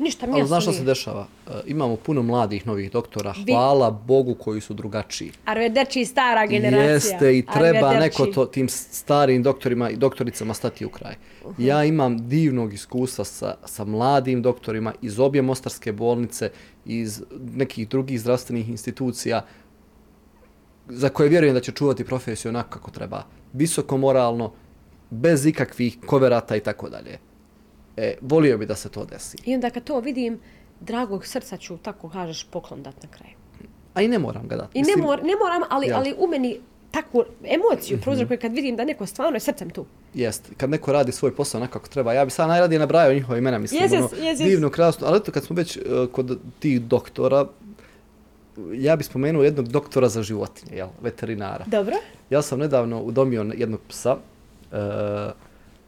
Ništa 0.00 0.26
mi 0.26 0.32
Ali 0.32 0.46
znaš 0.46 0.64
se 0.64 0.84
dešava? 0.84 1.26
E, 1.46 1.50
imamo 1.66 1.96
puno 1.96 2.22
mladih 2.22 2.66
novih 2.66 2.90
doktora, 2.92 3.34
Vi- 3.46 3.52
hvala 3.52 3.90
Bogu 3.90 4.34
koji 4.34 4.60
su 4.60 4.74
drugačiji. 4.74 5.32
Arvederci 5.44 6.04
stara 6.04 6.46
generacija. 6.46 6.92
Jeste 6.92 7.38
i 7.38 7.46
treba 7.46 7.92
neko 7.94 8.26
to 8.26 8.46
tim 8.46 8.68
starim 8.68 9.42
doktorima 9.42 9.90
i 9.90 9.96
doktoricama 9.96 10.54
stati 10.54 10.84
u 10.84 10.88
kraj. 10.88 11.14
Ja 11.58 11.84
imam 11.84 12.28
divnog 12.28 12.74
iskustva 12.74 13.24
sa, 13.24 13.54
sa 13.64 13.84
mladim 13.84 14.42
doktorima 14.42 14.94
iz 15.02 15.18
obje 15.18 15.42
Mostarske 15.42 15.92
bolnice, 15.92 16.50
iz 16.84 17.22
nekih 17.54 17.88
drugih 17.88 18.20
zdravstvenih 18.20 18.68
institucija, 18.68 19.44
za 20.88 21.08
koje 21.08 21.28
vjerujem 21.28 21.54
da 21.54 21.60
će 21.60 21.72
čuvati 21.72 22.04
profesiju 22.04 22.48
onako 22.48 22.70
kako 22.70 22.90
treba. 22.90 23.22
Visoko 23.52 23.96
moralno, 23.96 24.52
bez 25.10 25.46
ikakvih 25.46 25.98
koverata 26.06 26.56
i 26.56 26.60
tako 26.60 26.88
dalje. 26.90 27.18
E, 28.00 28.14
volio 28.20 28.58
bi 28.58 28.66
da 28.66 28.74
se 28.74 28.88
to 28.88 29.04
desi. 29.04 29.36
I 29.44 29.54
onda 29.54 29.70
kad 29.70 29.84
to 29.84 30.00
vidim, 30.00 30.40
dragog 30.80 31.26
srca 31.26 31.56
ću, 31.56 31.76
tako 31.76 32.08
kažeš, 32.08 32.46
poklon 32.50 32.82
dat 32.82 33.02
na 33.02 33.08
kraju. 33.08 33.34
A 33.94 34.02
i 34.02 34.08
ne 34.08 34.18
moram 34.18 34.48
ga 34.48 34.56
dati. 34.56 34.78
I 34.78 34.82
ne, 34.82 34.96
mor, 34.96 35.22
ne 35.22 35.36
moram, 35.36 35.62
ali, 35.70 35.86
Ja. 35.86 35.96
ali 35.98 36.14
u 36.18 36.26
meni 36.26 36.60
takvu 36.90 37.24
emociju 37.44 37.96
mm 37.96 38.00
-hmm. 38.00 38.40
kad 38.40 38.52
vidim 38.52 38.76
da 38.76 38.84
neko 38.84 39.06
stvarno 39.06 39.36
je 39.36 39.40
srcem 39.40 39.70
tu. 39.70 39.86
Jest, 40.14 40.50
kad 40.56 40.70
neko 40.70 40.92
radi 40.92 41.12
svoj 41.12 41.34
posao 41.36 41.58
onako 41.58 41.72
kako 41.72 41.88
treba. 41.88 42.12
Ja 42.12 42.24
bi 42.24 42.30
sad 42.30 42.48
najradije 42.48 42.78
nabrajao 42.78 43.14
njihova 43.14 43.38
imena, 43.38 43.58
mislim, 43.58 43.82
Yes, 43.82 43.88
yes, 43.88 43.96
ono, 43.96 44.08
yes, 44.08 44.36
yes. 44.36 44.44
divno, 44.44 44.70
krasno. 44.70 45.06
Ali 45.06 45.16
eto, 45.16 45.32
kad 45.32 45.44
smo 45.44 45.56
već 45.56 45.76
uh, 45.76 45.82
kod 46.12 46.38
tih 46.58 46.82
doktora, 46.82 47.46
ja 48.72 48.96
bi 48.96 49.04
spomenuo 49.04 49.42
jednog 49.42 49.68
doktora 49.68 50.08
za 50.08 50.22
životinje, 50.22 50.76
jel, 50.76 50.88
veterinara. 51.02 51.64
Dobro. 51.66 51.96
Ja 52.30 52.42
sam 52.42 52.58
nedavno 52.58 53.02
udomio 53.02 53.52
jednog 53.56 53.80
psa, 53.88 54.16
uh, 54.72 54.78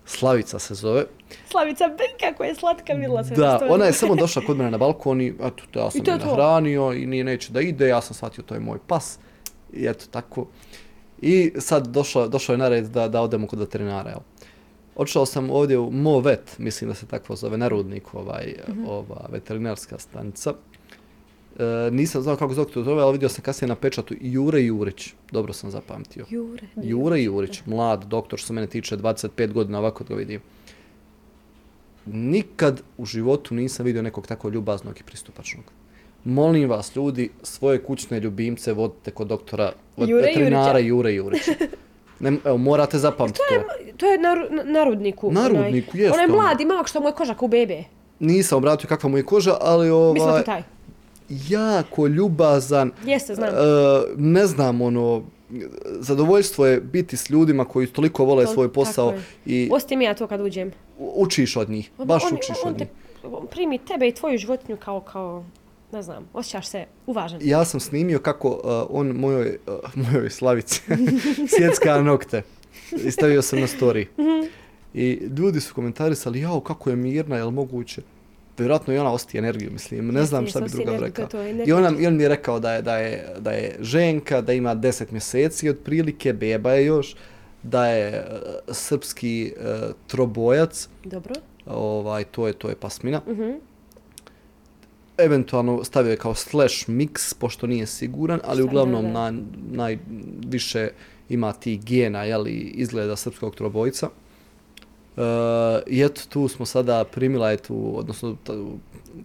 Slavica 0.06 0.58
se 0.58 0.74
zove. 0.74 1.04
Slavica, 1.46 1.88
ben 1.88 2.06
kako 2.20 2.44
je 2.44 2.54
slatka, 2.54 2.92
videla 2.92 3.24
sam. 3.24 3.36
Da, 3.36 3.60
ona 3.68 3.84
je 3.84 3.92
samo 3.92 4.14
došla 4.14 4.42
kod 4.46 4.56
mene 4.56 4.70
na 4.70 4.78
balkon 4.78 5.20
i 5.20 5.28
eto, 5.28 5.80
ja 5.80 5.90
sam 5.90 6.00
je 6.06 6.18
nahranio 6.18 6.92
i 6.92 7.06
nije 7.06 7.24
neće 7.24 7.52
da 7.52 7.60
ide, 7.60 7.88
ja 7.88 8.00
sam 8.00 8.14
shvatio 8.14 8.44
to 8.44 8.54
je 8.54 8.60
moj 8.60 8.78
pas. 8.86 9.18
I 9.72 9.86
eto, 9.86 10.04
tako. 10.10 10.46
I 11.20 11.52
sad 11.58 11.86
došao, 11.86 12.28
došao 12.28 12.52
je 12.54 12.58
na 12.58 12.68
red 12.68 12.84
da, 12.84 13.08
da 13.08 13.20
odemo 13.22 13.46
kod 13.46 13.58
veterinara, 13.58 14.10
jel. 14.10 14.20
Odšao 14.96 15.26
sam 15.26 15.50
ovdje 15.50 15.78
u 15.78 15.90
Movet, 15.90 16.58
mislim 16.58 16.90
da 16.90 16.94
se 16.94 17.06
tako 17.06 17.36
zove, 17.36 17.58
Narudnik, 17.58 18.14
ovaj, 18.14 18.54
Mhm. 18.68 18.84
ova 18.86 19.26
veterinarska 19.30 19.98
stanica. 19.98 20.54
E, 21.58 21.90
nisam 21.90 22.22
znao 22.22 22.36
kako 22.36 22.54
zove 22.54 22.70
to 22.70 22.84
zove, 22.84 23.02
ali 23.02 23.12
vidio 23.12 23.28
sam 23.28 23.42
kasnije 23.42 23.68
na 23.68 23.74
pečatu 23.74 24.14
Jure 24.20 24.62
Jurić. 24.62 25.10
Dobro 25.30 25.52
sam 25.52 25.70
zapamtio. 25.70 26.24
Jure. 26.30 26.66
Jure 26.76 27.22
Jurić, 27.22 27.62
mlad 27.66 28.04
doktor, 28.04 28.38
što 28.38 28.46
se 28.46 28.52
mene 28.52 28.66
tiče, 28.66 28.96
25 28.96 29.52
godina, 29.52 29.78
ovako 29.78 30.04
ga 30.04 30.14
vidim. 30.14 30.40
Nikad 32.06 32.82
u 32.98 33.04
životu 33.06 33.54
nisam 33.54 33.86
vidio 33.86 34.02
nekog 34.02 34.26
tako 34.26 34.48
ljubaznog 34.48 35.00
i 35.00 35.02
pristupačnog. 35.02 35.64
Molim 36.24 36.70
vas, 36.70 36.96
ljudi, 36.96 37.30
svoje 37.42 37.82
kućne 37.82 38.20
ljubimce 38.20 38.72
vodite 38.72 39.10
kod 39.10 39.26
doktora, 39.26 39.72
od 39.96 40.08
Jure 40.08 40.22
veterinara 40.26 40.78
Jurića. 40.78 40.88
Jure 40.88 41.14
Jurića. 41.14 41.52
Ne, 42.20 42.32
evo, 42.44 42.56
morate 42.56 42.98
zapamtiti 42.98 43.40
to. 43.48 43.94
To 43.96 44.06
je 44.06 44.18
na, 44.18 44.34
na, 44.50 44.62
na 44.64 44.84
rudniku. 44.84 45.32
Na 45.32 45.40
onaj. 45.40 45.62
Rudniku, 45.64 45.96
jest 45.96 46.14
Onaj 46.14 46.26
mladi 46.26 46.64
mak 46.64 46.88
što 46.88 47.00
mu 47.00 47.08
je 47.08 47.12
kožak 47.12 47.42
u 47.42 47.48
bebe. 47.48 47.84
Nisam 48.20 48.58
obratio 48.58 48.88
kakva 48.88 49.08
mu 49.10 49.16
je 49.16 49.22
koža, 49.22 49.56
ali 49.60 49.86
Mislim 49.86 50.14
da 50.14 50.30
ovaj, 50.30 50.40
to 50.42 50.46
taj. 50.46 50.62
jako 51.48 52.06
ljubazan. 52.06 52.90
Jeste, 53.04 53.34
znam. 53.34 53.48
E, 53.48 53.52
ne 54.16 54.46
znam, 54.46 54.80
ono, 54.80 55.22
zadovoljstvo 56.00 56.66
je 56.66 56.80
biti 56.80 57.16
s 57.16 57.30
ljudima 57.30 57.64
koji 57.64 57.86
toliko 57.86 58.24
vole 58.24 58.44
To- 58.44 58.52
svoj 58.52 58.72
posao 58.72 59.10
tako 59.10 59.22
je. 59.46 59.64
i 59.64 59.70
Ostim 59.72 60.02
ja 60.02 60.14
to 60.14 60.26
kad 60.26 60.40
uđem. 60.40 60.70
Učiš 61.14 61.56
od 61.56 61.70
njih, 61.70 61.90
baš 61.98 62.24
on, 62.24 62.34
učiš 62.34 62.56
on 62.64 62.70
od 62.70 62.78
te, 62.78 62.84
njih. 62.84 63.32
on 63.32 63.46
primi 63.46 63.78
tebe 63.78 64.08
i 64.08 64.14
tvoju 64.14 64.38
životinju 64.38 64.76
kao, 64.76 65.00
kao, 65.00 65.44
ne 65.92 66.02
znam, 66.02 66.28
osjećaš 66.32 66.66
se 66.66 66.84
uvažen. 67.06 67.40
Ja 67.42 67.64
sam 67.64 67.80
snimio 67.80 68.18
kako 68.18 68.48
uh, 68.48 68.60
on 68.90 69.06
mojoj, 69.06 69.58
uh, 69.66 69.96
mojoj 70.12 70.30
slavici 70.30 70.82
sjecka 71.58 72.02
nokte. 72.02 72.42
I 73.04 73.10
stavio 73.10 73.42
sam 73.42 73.60
na 73.60 73.66
story. 73.66 74.06
Mhm. 74.18 74.48
I 74.94 75.28
ljudi 75.38 75.60
su 75.60 75.74
komentarisali, 75.74 76.40
jao, 76.40 76.60
kako 76.60 76.90
je 76.90 76.96
mirna, 76.96 77.36
je 77.36 77.44
li 77.44 77.52
moguće? 77.52 78.02
Vjerojatno 78.58 78.94
i 78.94 78.98
ona 78.98 79.12
osti 79.12 79.38
energiju, 79.38 79.70
mislim, 79.70 80.08
ne 80.08 80.24
znam 80.24 80.46
šta 80.46 80.60
bi 80.60 80.68
druga 80.68 80.96
rekao. 80.96 81.28
I, 81.66 81.72
ona, 81.72 81.92
I 81.98 82.06
on 82.06 82.16
mi 82.16 82.22
je 82.22 82.28
rekao 82.28 82.60
da 82.60 82.72
je, 82.72 82.82
da, 82.82 82.96
je, 82.96 83.34
da 83.38 83.50
je 83.50 83.76
ženka, 83.80 84.40
da 84.40 84.52
ima 84.52 84.76
10 84.76 85.12
mjeseci 85.12 85.68
otprilike, 85.68 86.32
beba 86.32 86.72
je 86.72 86.86
još, 86.86 87.16
da 87.62 87.86
je 87.86 88.20
uh, 88.20 88.74
srpski 88.74 89.54
uh, 89.56 89.94
trobojac, 90.06 90.88
Dobro. 91.04 91.34
ovaj, 91.66 92.24
to 92.24 92.46
je 92.46 92.52
to 92.52 92.68
je 92.68 92.76
pasmina. 92.76 93.20
Eventualno 95.18 95.84
stavio 95.84 96.10
je 96.10 96.16
kao 96.16 96.34
slash 96.34 96.88
mix, 96.88 97.34
pošto 97.38 97.66
nije 97.66 97.86
siguran, 97.86 98.40
ali 98.44 98.62
Šta, 98.62 98.64
uglavnom 98.64 99.12
na, 99.12 99.32
najviše 99.70 100.88
ima 101.28 101.52
ti 101.52 101.76
gena, 101.76 102.24
jeli, 102.24 102.52
izgleda 102.52 103.16
srpskog 103.16 103.54
trobojca. 103.54 104.08
Uh, 105.16 105.22
I 105.86 106.02
eto, 106.02 106.22
tu 106.28 106.48
smo 106.48 106.66
sada 106.66 107.04
primila 107.04 107.50
je 107.50 107.56
tu, 107.56 107.92
odnosno 107.98 108.36
ta, 108.44 108.52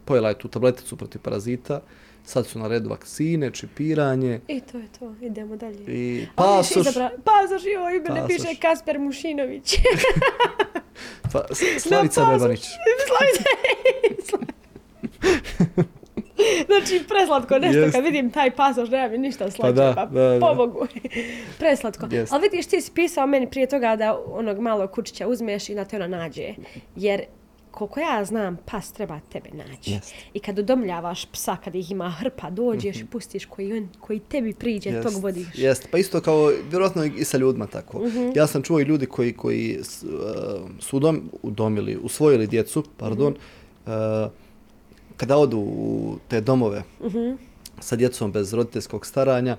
pojela 0.05 0.29
je 0.29 0.37
tu 0.37 0.47
tableticu 0.47 0.95
protiv 0.95 1.21
parazita, 1.21 1.81
sad 2.27 2.45
su 2.47 2.59
na 2.59 2.67
redu 2.67 2.89
vakcine, 2.89 3.51
čipiranje 3.51 4.39
I 4.47 4.61
to 4.61 4.77
je 4.77 4.87
to, 4.99 5.15
idemo 5.21 5.55
dalje. 5.55 5.83
i 5.87 6.25
pasoš. 6.35 6.85
izabra- 6.85 7.09
Pasoš, 7.23 7.61
joj, 7.65 7.95
ime 7.97 8.09
ne 8.11 8.27
piše 8.27 8.55
Kasper 8.61 8.99
Mušinović. 8.99 9.75
Pa, 11.33 11.45
Slavica 11.79 12.21
pasoš. 12.21 12.33
Bebanić. 12.33 12.65
Slavica. 13.07 13.43
znači, 16.67 17.07
preslatko 17.07 17.59
nešto, 17.59 17.79
Jest. 17.79 17.95
kad 17.95 18.03
vidim 18.03 18.31
taj 18.31 18.51
pasoš, 18.51 18.89
nema 18.89 19.07
mi 19.07 19.17
ništa 19.17 19.51
slađe, 19.51 19.73
da, 19.73 19.93
pa, 19.95 20.05
da, 20.05 20.21
da. 20.23 20.39
pomogu. 20.39 20.87
preslatko. 21.59 22.07
Jest. 22.11 22.33
Ali 22.33 22.41
vidiš, 22.41 22.65
ti 22.65 22.81
si 22.81 22.91
pisao 22.91 23.27
meni 23.27 23.49
prije 23.49 23.67
toga 23.67 23.95
da 23.95 24.19
onog 24.25 24.59
malog 24.59 24.91
kučića 24.91 25.27
uzmeš 25.27 25.69
i 25.69 25.75
da 25.75 25.85
te 25.85 25.95
ona 25.95 26.07
nađe. 26.07 26.53
Jer 26.95 27.21
koliko 27.77 27.99
ja 27.99 28.25
znam, 28.25 28.57
pas 28.65 28.91
treba 28.91 29.19
tebe 29.31 29.49
naći. 29.53 29.91
Jest. 29.91 30.13
I 30.33 30.39
kad 30.39 30.59
udomljavaš 30.59 31.25
psa, 31.25 31.57
kad 31.63 31.75
ih 31.75 31.91
ima 31.91 32.09
hrpa, 32.09 32.49
dođeš 32.49 32.97
i 32.97 33.05
pustiš 33.05 33.45
koji, 33.45 33.77
on, 33.77 33.89
koji 33.99 34.19
tebi 34.19 34.53
priđe, 34.53 34.89
Jest, 34.89 35.07
tog 35.09 35.23
vodiš. 35.23 35.47
Jest, 35.55 35.87
pa 35.91 35.97
isto 35.97 36.21
kao, 36.21 36.51
vjerojatno 36.69 37.03
i 37.05 37.23
sa 37.23 37.37
ljudima 37.37 37.67
tako. 37.67 38.05
Mhm. 38.05 38.29
Ja 38.35 38.47
sam 38.47 38.61
čuo 38.63 38.79
i 38.79 38.83
ljudi 38.83 39.05
koji, 39.05 39.33
koji 39.33 39.79
uh, 39.79 39.85
su 40.79 40.97
udom, 40.97 41.21
udomili, 41.41 41.97
usvojili 41.97 42.47
djecu, 42.47 42.83
pardon, 42.97 43.33
Mhm. 43.33 43.91
uh, 44.23 44.31
kada 45.17 45.37
odu 45.37 45.57
u 45.59 46.15
te 46.27 46.41
domove 46.41 46.83
Mhm. 47.03 47.31
sa 47.79 47.95
djecom 47.95 48.31
bez 48.31 48.53
roditeljskog 48.53 49.05
staranja, 49.05 49.57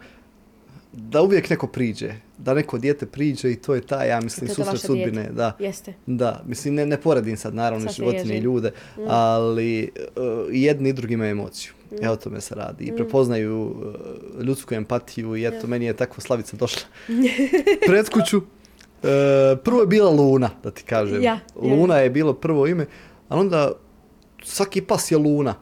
da 0.93 1.23
uvijek 1.23 1.51
neko 1.51 1.66
priđe, 1.66 2.12
da 2.39 2.55
neko 2.55 2.78
dijete 2.78 3.06
priđe 3.06 3.52
i 3.52 3.56
to 3.56 3.74
je 3.74 3.81
ta, 3.81 4.05
ja 4.05 4.20
mislim, 4.20 4.51
je 4.51 4.55
susret 4.55 4.81
sudbine. 4.81 5.10
dijete. 5.10 5.32
Da. 5.32 5.56
Jeste. 5.59 5.94
Da, 6.06 6.43
mislim, 6.47 6.74
ne, 6.74 6.86
ne 6.86 7.01
poredim 7.01 7.36
sad 7.36 7.55
naravno 7.55 7.86
Sad 7.86 7.97
životinje 7.97 8.39
i 8.39 8.40
ljude, 8.40 8.70
ali 9.06 9.90
uh, 10.16 10.23
jedni 10.51 10.89
i 10.89 10.93
drugi 10.93 11.15
imaju 11.15 11.31
emociju. 11.31 11.73
Evo 12.02 12.12
o 12.12 12.16
tome 12.16 12.40
se 12.40 12.55
radi. 12.55 12.85
I 12.85 12.97
prepoznaju 12.97 13.62
uh, 13.62 14.44
ljudsku 14.44 14.74
empatiju 14.74 15.36
i 15.36 15.47
eto, 15.47 15.66
meni 15.66 15.85
je 15.85 15.97
tako 15.97 16.20
Slavica 16.20 16.56
došla 16.56 16.82
pred 17.89 18.09
kuću. 18.09 18.36
Uh, 18.39 18.44
prvo 19.65 19.81
je 19.81 19.86
bila 19.86 20.10
Luna, 20.10 20.51
da 20.62 20.70
ti 20.70 20.82
kažem. 20.82 21.23
Ja, 21.23 21.32
ja. 21.32 21.40
Luna 21.62 21.98
je 21.98 22.10
bilo 22.10 22.32
prvo 22.32 22.66
ime, 22.66 22.86
ali 23.28 23.40
onda 23.40 23.73
svaki 24.43 24.81
pas 24.81 25.10
je 25.10 25.19
Luna. 25.19 25.55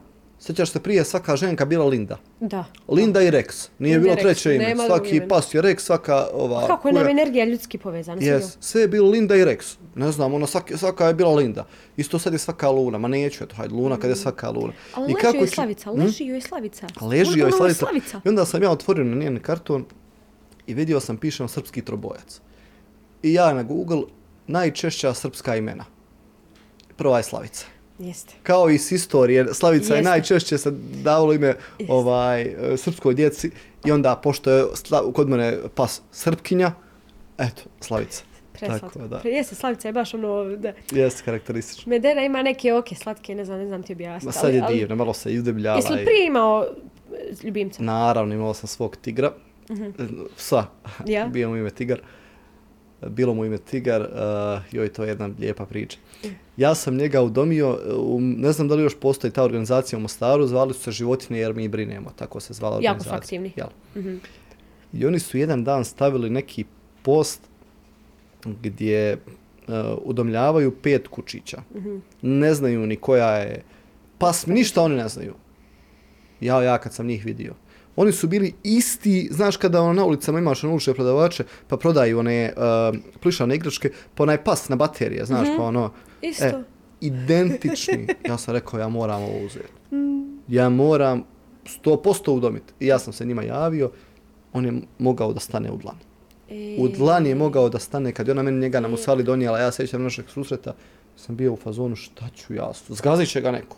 Sjećaš 0.47 0.71
se 0.71 0.79
prije 0.79 1.03
svaka 1.03 1.35
ženka 1.35 1.65
bila 1.65 1.85
Linda. 1.85 2.17
Da. 2.39 2.65
Linda 2.87 3.21
i 3.21 3.31
Rex. 3.31 3.69
Nije 3.79 3.93
Linda 3.93 4.03
bilo 4.05 4.15
Rex, 4.15 4.21
treće 4.23 4.55
ime. 4.55 4.65
nema 4.65 4.83
Svaki 4.85 5.09
imena. 5.09 5.27
pas 5.27 5.53
je 5.53 5.61
Rex, 5.61 5.79
svaka 5.79 6.27
ova... 6.33 6.67
Kako 6.67 6.87
je 6.87 6.93
kuja- 6.93 6.99
nam 6.99 7.09
energija 7.09 7.45
ljudski 7.45 7.77
povezana? 7.77 8.21
Yes, 8.21 8.57
sve 8.59 8.81
je 8.81 8.87
bilo 8.87 9.09
Linda 9.09 9.35
i 9.35 9.39
Rex. 9.39 9.75
Ne 9.95 10.11
znam, 10.11 10.33
ono, 10.33 10.47
svaki, 10.47 10.77
svaka 10.77 11.05
je 11.05 11.13
bila 11.13 11.33
Linda. 11.33 11.65
Isto 11.97 12.19
sad 12.19 12.33
je 12.33 12.39
svaka 12.39 12.69
Luna. 12.69 12.97
Ma 12.97 13.07
neću, 13.07 13.43
eto, 13.43 13.55
hajde, 13.55 13.73
Luna 13.73 13.97
kad 13.97 14.09
je 14.09 14.15
svaka 14.15 14.49
Luna. 14.49 14.73
Ali 14.93 15.05
I 15.05 15.13
leži 15.13 15.21
kako 15.21 15.37
joj 15.37 15.47
Slavica, 15.47 15.91
Hm? 15.91 15.99
leži 15.99 16.25
joj 16.25 16.41
Slavica. 16.41 16.87
Leži 17.01 17.21
Ona- 17.23 17.37
joj 17.37 17.45
ona 17.45 17.47
je 17.47 17.73
Slavica. 17.73 17.79
Slavica. 17.79 18.21
I 18.25 18.29
onda 18.29 18.45
sam 18.45 18.63
ja 18.63 18.71
otvorio 18.71 19.03
na 19.03 19.15
njen 19.15 19.39
karton 19.39 19.85
i 20.67 20.73
vidio 20.73 20.99
sam 20.99 21.17
pišem 21.17 21.47
srpski 21.47 21.81
trobojac. 21.81 22.41
I 23.23 23.33
ja 23.33 23.53
na 23.53 23.63
Google 23.63 24.01
najčešća 24.47 25.13
srpska 25.13 25.55
imena. 25.55 25.85
Prva 26.95 27.17
je 27.17 27.23
Slavica. 27.23 27.65
Jeste. 27.99 28.33
Kao 28.43 28.69
i 28.69 28.77
s 28.77 28.91
istorije, 28.91 29.53
Slavica 29.53 29.93
je 29.93 29.97
Jeste. 29.97 30.09
najčešće 30.09 30.57
se 30.57 30.71
davalo 31.03 31.33
ime 31.33 31.55
ovaj, 31.89 32.41
e, 32.41 32.77
srpskoj 32.77 33.13
djeci 33.13 33.51
i 33.85 33.91
onda, 33.91 34.15
pošto 34.15 34.51
je 34.51 34.65
kod 35.13 35.29
mene 35.29 35.57
pas 35.75 36.01
Srpkinja, 36.11 36.71
eto, 37.37 37.61
Slavica. 37.79 38.23
Preslatko. 38.59 38.87
Tako, 38.99 39.07
da. 39.07 39.29
Jeste, 39.29 39.55
Slavica 39.55 39.87
je 39.87 39.91
baš 39.91 40.13
ono, 40.13 40.43
da. 40.43 40.73
Jeste 40.91 41.23
karakteristično. 41.25 41.89
Medena 41.89 42.23
ima 42.23 42.41
neke 42.41 42.73
oke 42.73 42.95
slatke, 42.95 43.35
ne 43.35 43.45
znam, 43.45 43.59
ne 43.59 43.67
znam 43.67 43.83
ti 43.83 43.93
objasniti. 43.93 44.25
Ma 44.25 44.31
sad 44.31 44.53
je 44.53 44.61
ali- 44.61 44.75
divno, 44.77 44.95
malo 44.95 45.13
se 45.13 45.33
izdebljava. 45.33 45.77
Jesi 45.77 45.93
li 45.93 46.05
prije 46.05 46.27
imao 46.27 46.65
e, 47.13 47.33
ljubimca? 47.43 47.83
Naravno, 47.83 48.33
imao 48.33 48.53
sam 48.53 48.67
svog 48.67 48.95
tigra. 48.95 49.31
Psa. 50.37 50.65
Mhm. 50.99 51.11
Ja. 51.11 51.27
Bio 51.33 51.49
mu 51.49 51.55
ime 51.55 51.69
Tigar. 51.69 52.01
Bilo 53.07 53.33
mu 53.33 53.45
ime 53.45 53.57
Tigar. 53.57 54.01
Uh, 54.01 54.07
joj, 54.73 54.89
to 54.93 55.03
je 55.03 55.09
jedna 55.09 55.29
lijepa 55.39 55.65
priča. 55.65 55.97
Ja 56.57 56.75
sam 56.75 56.95
njega 56.97 57.21
udomio, 57.21 57.79
ne 58.19 58.51
znam 58.51 58.67
da 58.67 58.75
li 58.75 58.83
još 58.83 58.99
postoji 58.99 59.31
ta 59.31 59.43
organizacija 59.43 59.97
u 59.97 60.01
Mostaru, 60.01 60.47
zvali 60.47 60.73
su 60.73 60.79
se 60.79 60.91
Životine 60.91 61.39
jer 61.39 61.53
mi 61.53 61.67
brinemo, 61.67 62.11
tako 62.15 62.39
se 62.39 62.53
zvala 62.53 62.79
Jako 62.81 63.03
su 63.03 63.09
organizacija. 63.09 63.17
aktivni. 63.17 63.51
Jel? 63.55 63.67
Mhm. 63.95 64.17
I 64.93 65.05
oni 65.05 65.19
su 65.19 65.37
jedan 65.37 65.63
dan 65.63 65.85
stavili 65.85 66.29
neki 66.29 66.65
post 67.01 67.41
gdje 68.45 69.13
uh, 69.13 69.73
udomljavaju 70.03 70.75
pet 70.81 71.07
kučića. 71.07 71.61
Mhm. 71.75 71.97
Ne 72.21 72.53
znaju 72.53 72.87
ni 72.87 72.95
koja 72.95 73.37
je 73.37 73.63
pas, 74.17 74.45
ništa 74.45 74.81
oni 74.81 74.95
ne 74.95 75.07
znaju. 75.07 75.33
Ja, 76.41 76.63
ja 76.63 76.77
kad 76.77 76.93
sam 76.93 77.05
njih 77.07 77.25
vidio. 77.25 77.53
Oni 77.95 78.11
su 78.11 78.27
bili 78.27 78.53
isti, 78.63 79.27
znaš 79.31 79.57
kada 79.57 79.81
ono, 79.81 79.93
na 79.93 80.05
ulicama 80.05 80.39
imaš 80.39 80.63
ono 80.63 80.73
ulične 80.73 80.93
prodavače, 80.93 81.43
pa 81.67 81.77
prodaju 81.77 82.19
one 82.19 82.53
uh, 82.57 82.97
plišane 83.21 83.55
igračke, 83.55 83.91
pa 84.15 84.23
onaj 84.23 84.43
pas 84.43 84.69
na 84.69 84.75
baterije, 84.75 85.25
znaš, 85.25 85.47
pa 85.57 85.63
ono, 85.63 85.91
Isto. 86.21 86.45
e, 86.45 86.63
identični. 87.01 88.07
Ja 88.27 88.37
sam 88.37 88.53
rekao, 88.53 88.79
ja 88.79 88.87
moram 88.89 89.23
ovo 89.23 89.45
uzeti. 89.45 89.69
Ja 90.47 90.69
moram 90.69 91.23
100% 91.83 92.31
udomiti. 92.31 92.73
I 92.79 92.87
ja 92.87 92.99
sam 92.99 93.13
se 93.13 93.25
njima 93.25 93.43
javio, 93.43 93.91
on 94.53 94.65
je 94.65 94.73
mogao 94.99 95.33
da 95.33 95.39
stane 95.39 95.71
u 95.71 95.77
dlan. 95.77 95.95
E, 96.49 96.77
U 96.79 96.87
dlan 96.87 97.25
je 97.25 97.35
mogao 97.35 97.69
da 97.69 97.79
stane, 97.79 98.11
kad 98.11 98.27
je 98.27 98.31
ona 98.31 98.43
meni 98.43 98.59
njega 98.59 98.79
na 98.79 98.87
musali 98.87 99.23
donijela, 99.23 99.59
ja 99.59 99.71
sećam 99.71 100.03
našeg 100.03 100.25
susreta, 100.29 100.73
sam 101.15 101.35
bio 101.35 101.53
u 101.53 101.55
fazonu, 101.55 101.95
šta 101.95 102.29
ću 102.35 102.53
ja, 102.53 102.71
zgazit 102.89 103.29
će 103.29 103.41
ga 103.41 103.51
neko. 103.51 103.77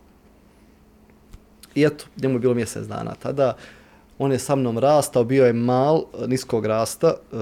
I 1.76 1.84
eto, 1.84 2.06
njemu 2.22 2.36
je 2.36 2.40
bilo 2.40 2.53
mjesec 2.53 2.88
dana 2.88 3.16
tada, 3.16 3.56
on 4.20 4.32
je 4.32 4.40
sa 4.40 4.56
mnom 4.56 4.78
rastao, 4.78 5.24
bio 5.24 5.46
je 5.46 5.54
mal, 5.54 6.04
niskog 6.28 6.66
rasta, 6.66 7.08
e, 7.08 7.36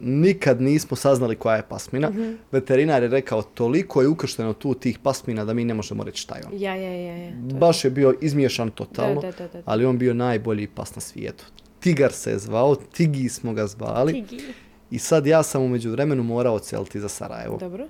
nikad 0.00 0.60
nismo 0.60 0.96
saznali 0.96 1.36
koja 1.36 1.56
je 1.56 1.62
pasmina. 1.68 2.10
Veterinar 2.52 3.02
je 3.02 3.08
rekao, 3.08 3.42
toliko 3.42 4.02
je 4.02 4.08
ukršteno 4.08 4.52
tu 4.52 4.74
tih 4.74 4.98
pasmina 4.98 5.44
da 5.44 5.54
mi 5.54 5.64
ne 5.64 5.74
možemo 5.74 6.04
reći 6.04 6.22
šta 6.22 6.36
je 6.36 6.42
on. 6.46 6.60
Ja, 6.60 6.74
ja, 6.74 6.92
ja, 6.92 7.16
ja. 7.16 7.32
to 7.50 7.56
Baš 7.56 7.84
je 7.84 7.90
bio 7.90 8.14
izmiješan 8.20 8.70
totalno, 8.70 9.20
Da, 9.20 9.30
da, 9.30 9.38
da, 9.38 9.48
da. 9.48 9.62
ali 9.64 9.84
on 9.84 9.98
bio 9.98 10.14
najbolji 10.14 10.66
pas 10.66 10.94
na 10.94 11.00
svijetu. 11.00 11.44
Tigar 11.80 12.12
se 12.12 12.30
je 12.30 12.38
zvao, 12.38 12.74
Tigi 12.74 13.28
smo 13.28 13.52
ga 13.52 13.66
zvali. 13.66 14.12
Tigi. 14.12 14.42
I 14.90 14.98
sad 14.98 15.26
ja 15.26 15.42
sam 15.42 15.62
umeđu 15.62 15.90
vremenu 15.90 16.22
morao 16.22 16.54
odseliti 16.54 17.00
za 17.00 17.08
Sarajevo. 17.08 17.56
Dobro. 17.58 17.86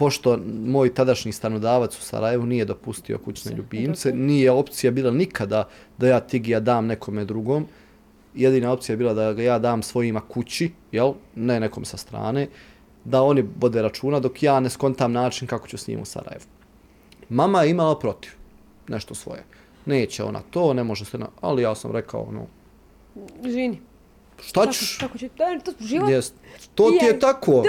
Pošto 0.00 0.38
moj 0.66 0.94
tadašnji 0.94 1.32
stanodavac 1.32 1.98
u 1.98 2.02
Sarajevu 2.02 2.46
nije 2.46 2.64
dopustio 2.64 3.18
kućne 3.18 3.52
ljubimce, 3.56 4.12
nije 4.12 4.50
opcija 4.50 4.90
bila 4.90 5.10
nikada 5.10 5.68
da 5.98 6.08
ja 6.08 6.20
Tigija 6.20 6.60
dam 6.60 6.86
nekome 6.86 7.24
drugom. 7.24 7.66
Jedina 8.34 8.72
opcija 8.72 8.94
je 8.94 8.96
bila 8.96 9.14
da 9.14 9.32
ga 9.32 9.42
ja 9.42 9.58
dam 9.58 9.82
svojima 9.82 10.20
kući, 10.20 10.70
jel? 10.92 11.12
ne 11.34 11.60
nekom 11.60 11.84
sa 11.84 11.96
strane, 11.96 12.48
da 13.04 13.22
oni 13.22 13.42
bode 13.42 13.82
računa 13.82 14.20
dok 14.20 14.42
ja 14.42 14.60
ne 14.60 14.70
skontam 14.70 15.12
način 15.12 15.48
kako 15.48 15.68
ću 15.68 15.78
s 15.78 15.86
njim 15.86 16.00
u 16.00 16.04
Sarajevu. 16.04 16.44
Mama 17.28 17.62
je 17.62 17.70
imala 17.70 17.98
protiv 17.98 18.30
nešto 18.88 19.14
svoje. 19.14 19.44
Neće 19.86 20.24
ona 20.24 20.40
to, 20.50 20.74
ne 20.74 20.84
može 20.84 21.04
se 21.04 21.18
na... 21.18 21.28
Ali 21.40 21.62
ja 21.62 21.74
sam 21.74 21.92
rekao, 21.92 22.22
ono, 22.22 22.46
Žini. 23.44 23.80
Šta 24.42 24.66
ćeš? 24.72 24.98
tako 24.98 25.18
će, 25.18 25.28
da, 25.38 25.58
to 25.64 25.72
život. 25.80 26.10
Jest. 26.10 26.34
To 26.74 26.90
ti 26.90 27.04
je 27.04 27.10
Je. 27.10 27.18
tako. 27.18 27.64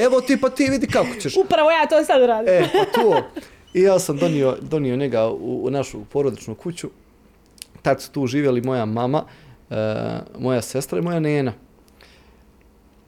Evo 0.00 0.20
ti 0.20 0.40
pa 0.40 0.50
ti 0.50 0.68
vidi 0.70 0.86
kako 0.86 1.14
ćeš. 1.20 1.36
Upravo 1.36 1.70
ja 1.70 1.86
to 1.86 2.04
sad 2.04 2.22
radim. 2.22 2.54
E, 2.54 2.68
pa 2.72 3.00
to. 3.00 3.22
I 3.74 3.82
ja 3.82 3.98
sam 3.98 4.16
donio, 4.16 4.56
donio 4.60 4.96
njega 4.96 5.28
u, 5.28 5.64
u 5.64 5.70
našu 5.70 6.04
porodičnu 6.04 6.54
kuću. 6.54 6.90
Tad 7.82 8.02
su 8.02 8.12
tu 8.12 8.26
živjeli 8.26 8.60
moja 8.60 8.84
mama, 8.84 9.24
e, 9.70 9.74
moja 10.38 10.62
sestra 10.62 10.98
i 10.98 11.02
moja 11.02 11.20
nena. 11.20 11.52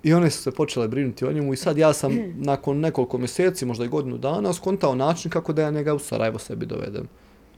I 0.03 0.15
one 0.15 0.31
su 0.31 0.43
se 0.43 0.51
počele 0.51 0.89
brinuti 0.89 1.25
o 1.25 1.33
njemu 1.33 1.53
i 1.53 1.57
sad 1.57 1.79
ja 1.79 1.93
sam 1.93 2.19
nakon 2.51 2.81
nekoliko 2.81 3.19
mjeseci, 3.19 3.67
možda 3.67 3.85
i 3.85 3.89
godinu 3.89 4.19
dana, 4.19 4.53
skontao 4.53 4.95
način 4.95 5.31
kako 5.31 5.53
da 5.53 5.63
ja 5.63 5.71
njega 5.71 5.95
u 5.95 5.99
Sarajevo 5.99 6.39
sebi 6.39 6.67
dovedem. 6.67 7.09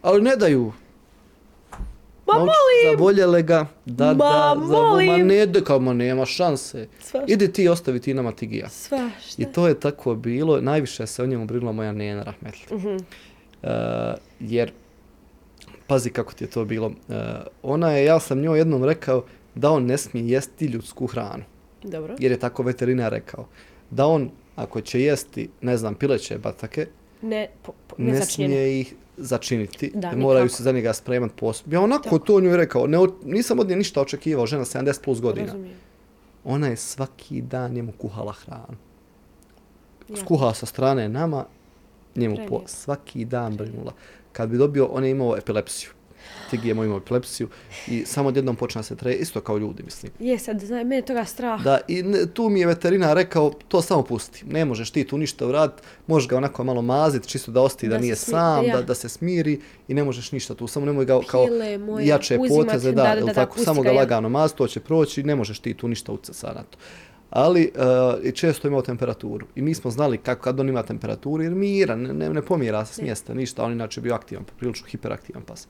Ali 0.02 0.22
ne 0.22 0.36
daju. 0.36 0.72
Ma 2.28 2.34
Novčić, 2.34 2.46
molim! 2.48 2.92
Zavoljele 2.92 3.42
ga. 3.42 3.66
Da, 3.84 4.06
Ma 4.06 4.14
da, 4.14 4.54
za- 4.56 4.72
ma 4.72 4.82
molim! 4.82 5.26
ne, 5.26 5.46
da, 5.46 5.60
kao, 5.60 5.78
ma 5.78 5.92
nema 5.92 6.26
šanse. 6.26 6.88
Svašta. 7.00 7.24
Idi 7.28 7.52
ti 7.52 7.68
ostavi 7.68 8.00
ti 8.00 8.14
nama 8.14 8.32
Tigija. 8.32 8.68
Svašta. 8.68 9.42
I 9.42 9.44
to 9.44 9.68
je 9.68 9.80
tako 9.80 10.14
bilo, 10.14 10.60
najviše 10.60 11.06
se 11.06 11.22
o 11.22 11.26
njemu 11.26 11.46
brinula 11.46 11.72
moja 11.72 11.92
nena 11.92 12.22
Rahmetli. 12.22 12.76
Mhm. 12.76 12.96
Uh, 13.62 13.68
jer, 14.40 14.72
pazi 15.86 16.10
kako 16.10 16.32
ti 16.32 16.44
je 16.44 16.50
to 16.50 16.64
bilo, 16.64 16.86
uh, 16.86 17.14
ona 17.62 17.92
je, 17.92 18.04
ja 18.04 18.20
sam 18.20 18.40
njoj 18.40 18.58
jednom 18.58 18.84
rekao 18.84 19.24
da 19.54 19.70
on 19.70 19.86
ne 19.86 19.98
smije 19.98 20.28
jesti 20.28 20.66
ljudsku 20.66 21.06
hranu, 21.06 21.44
Dobro. 21.82 22.14
jer 22.18 22.32
je 22.32 22.38
tako 22.38 22.62
veterinar 22.62 23.12
rekao. 23.12 23.46
Da 23.90 24.06
on, 24.06 24.30
ako 24.56 24.80
će 24.80 25.00
jesti, 25.00 25.50
ne 25.60 25.76
znam, 25.76 25.94
pileće 25.94 26.38
batake, 26.38 26.86
ne, 27.22 27.48
po, 27.62 27.72
po, 27.86 27.94
ne, 27.98 28.12
ne 28.12 28.22
smije 28.22 28.80
ih 28.80 28.94
začiniti. 29.18 29.92
Da, 29.94 30.16
moraju 30.16 30.44
nikako. 30.44 30.56
se 30.56 30.62
za 30.62 30.72
njega 30.72 30.92
spremat 30.92 31.32
posebno. 31.36 31.74
Ja 31.74 31.80
onako 31.80 32.02
Tako. 32.02 32.18
to 32.18 32.40
nju 32.40 32.56
rekao, 32.56 32.86
ne, 32.86 32.98
nisam 33.24 33.58
od 33.58 33.68
nje 33.68 33.76
ništa 33.76 34.00
očekivao, 34.00 34.46
žena 34.46 34.64
70 34.64 35.04
plus 35.04 35.20
godina. 35.20 35.46
Razumijem. 35.46 35.76
Ona 36.44 36.66
je 36.66 36.76
svaki 36.76 37.42
dan 37.42 37.72
njemu 37.72 37.92
kuhala 37.92 38.32
hranu. 38.32 38.76
Ja. 40.08 40.16
Skuha 40.16 40.54
sa 40.54 40.66
strane 40.66 41.08
nama, 41.08 41.44
njemu 42.16 42.36
po, 42.48 42.62
svaki 42.66 43.24
dan 43.24 43.56
brinula. 43.56 43.92
Kad 44.32 44.48
bi 44.48 44.58
dobio, 44.58 44.86
on 44.86 45.04
je 45.04 45.10
imao 45.10 45.36
epilepsiju. 45.36 45.90
Tigi 46.50 46.68
je 46.68 46.74
moj 46.74 46.86
imao 46.86 46.98
epilepsiju 46.98 47.48
i 47.88 48.04
samo 48.06 48.28
odjednom 48.28 48.56
počne 48.56 48.82
se 48.82 48.96
tre, 48.96 49.12
isto 49.14 49.40
kao 49.40 49.58
ljudi, 49.58 49.82
mislim. 49.82 50.12
Je, 50.18 50.38
sad, 50.38 50.60
znaj, 50.60 50.84
mene 50.84 51.02
toga 51.02 51.24
strah. 51.24 51.62
Da, 51.62 51.78
i 51.88 52.02
ne, 52.02 52.26
tu 52.26 52.48
mi 52.48 52.60
je 52.60 52.66
veterinar 52.66 53.16
rekao, 53.16 53.52
to 53.68 53.82
samo 53.82 54.02
pusti. 54.02 54.44
Ne 54.46 54.64
možeš 54.64 54.90
ti 54.90 55.04
tu 55.04 55.18
ništa 55.18 55.46
uraditi, 55.46 55.82
možeš 56.06 56.28
ga 56.28 56.36
onako 56.36 56.64
malo 56.64 56.82
maziti, 56.82 57.28
čisto 57.28 57.50
da 57.50 57.60
osti 57.60 57.88
da, 57.88 57.94
Da 57.94 58.00
nije 58.00 58.14
smi- 58.14 58.30
sam, 58.30 58.64
ja. 58.64 58.76
da, 58.76 58.82
da 58.82 58.94
se 58.94 59.08
smiri 59.08 59.60
i 59.88 59.94
ne 59.94 60.04
možeš 60.04 60.32
ništa 60.32 60.54
tu. 60.54 60.66
Samo 60.66 60.86
nemoj 60.86 61.04
ga 61.04 61.20
kao 61.26 61.46
Pile 61.46 61.78
moje, 61.78 62.06
jače 62.06 62.38
poteze, 62.48 62.92
da, 62.92 63.02
da, 63.02 63.14
da, 63.14 63.26
da, 63.26 63.32
tako, 63.32 63.52
pusti 63.52 63.64
samo 63.64 63.82
ga, 63.82 63.88
ja. 63.88 63.94
lagano 63.94 64.28
maz, 64.28 64.52
to 64.52 64.66
će 64.66 64.80
proći, 64.80 65.22
ne 65.22 65.36
možeš 65.36 65.58
ti 65.58 65.74
tu 65.74 65.88
ništa 65.88 66.12
ucesa 66.12 66.46
na 66.46 66.62
to. 66.62 66.78
Ali 67.30 67.72
uh, 68.24 68.32
često 68.32 68.68
imao 68.68 68.82
temperaturu. 68.82 69.46
I 69.56 69.62
mi 69.62 69.74
smo 69.74 69.90
znali 69.90 70.18
kako 70.18 70.42
kad 70.42 70.60
on 70.60 70.68
ima 70.68 70.82
temperaturu, 70.82 71.42
jer 71.42 71.52
mira, 71.54 71.96
ne, 71.96 72.12
ne, 72.12 72.30
ne 72.30 72.42
pomjera 72.42 72.84
se 72.84 72.94
s 72.94 73.00
mjesta, 73.00 73.34
ništa. 73.34 73.64
On 73.64 73.72
inače 73.72 74.00
bio 74.00 74.14
aktivan, 74.14 74.44
prilično 74.58 74.86
hiperaktivan 74.86 75.42
pas. 75.42 75.68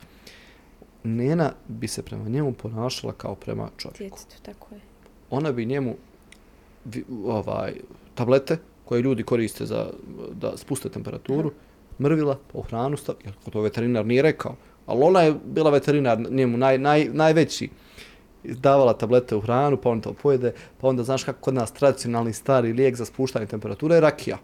Nena 1.17 1.53
bi 1.69 1.89
se 1.89 2.03
prema 2.03 2.29
njemu 2.29 2.53
ponašala 2.53 3.13
kao 3.13 3.35
prema 3.35 3.69
čovjeku 3.77 3.99
Djetetu, 3.99 4.43
tako 4.43 4.75
je. 4.75 4.81
ona 5.31 5.53
bi 5.53 5.67
njemu 5.67 5.95
ovaj 7.25 7.73
tablete 8.15 8.59
koje 8.85 9.03
ljudi 9.03 9.23
koriste 9.23 9.67
za 9.67 9.91
da 10.33 10.57
spuste 10.57 10.89
temperaturu, 10.89 11.53
mrvila, 12.01 12.39
po 12.53 12.63
hranu 12.63 12.97
stav, 12.97 13.15
jer 13.25 13.35
to 13.53 13.61
veterinar 13.61 14.07
nije 14.07 14.23
rekao, 14.23 14.57
ali 14.87 15.03
ona 15.03 15.23
je 15.23 15.35
bila 15.45 15.71
veterinar 15.71 16.31
njemu 16.31 16.57
naj, 16.57 16.79
naj, 16.79 17.05
najveći 17.13 17.69
davala 18.45 18.93
tablete 18.93 19.37
u 19.37 19.41
hranu, 19.41 19.77
pa 19.77 19.91
on 19.91 20.01
to 20.01 20.13
pojede, 20.13 20.53
pa 20.81 20.89
onda 20.89 21.03
znaš 21.03 21.25
kako 21.25 21.41
kod 21.41 21.55
nas 21.55 21.73
tradicionalni 21.73 22.33
stari 22.33 22.73
lijek 22.73 22.97
za 22.97 23.05
spuštanje 23.05 23.47
temperature 23.47 23.95
je 23.95 24.01
rakija. 24.01 24.39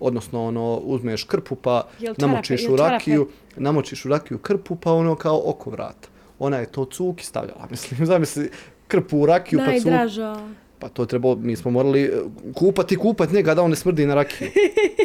Odnosno, 0.00 0.44
ono, 0.44 0.76
uzmeš 0.76 1.24
krpu 1.24 1.56
pa 1.56 1.86
čarape- 2.00 2.20
namočiš 2.20 2.64
u 2.64 2.76
rakiju, 2.76 3.28
namočiš 3.56 4.04
u 4.04 4.08
rakiju 4.08 4.38
krpu 4.38 4.76
pa 4.76 4.92
ono 4.92 5.14
kao 5.14 5.42
oko 5.44 5.70
vrata. 5.70 6.08
Ona 6.38 6.56
je 6.56 6.66
to 6.66 6.84
cuki 6.84 7.24
stavljala, 7.24 7.66
mislim, 7.70 8.06
zamisli 8.06 8.50
krpu 8.88 9.18
u 9.18 9.26
rakiju 9.26 9.58
pa 9.58 9.64
cuki. 9.66 9.74
Najdraža. 9.80 10.36
Pa 10.78 10.88
to 10.88 11.02
je 11.02 11.06
trebalo, 11.06 11.36
mi 11.36 11.56
smo 11.56 11.70
morali 11.70 12.02
e, 12.02 12.10
kupati 12.54 12.94
i 12.94 12.98
kupat 12.98 13.32
njega 13.32 13.54
da 13.54 13.62
on 13.62 13.70
ne 13.70 13.76
smrdi 13.76 14.06
na 14.06 14.14
rakiju. 14.14 14.48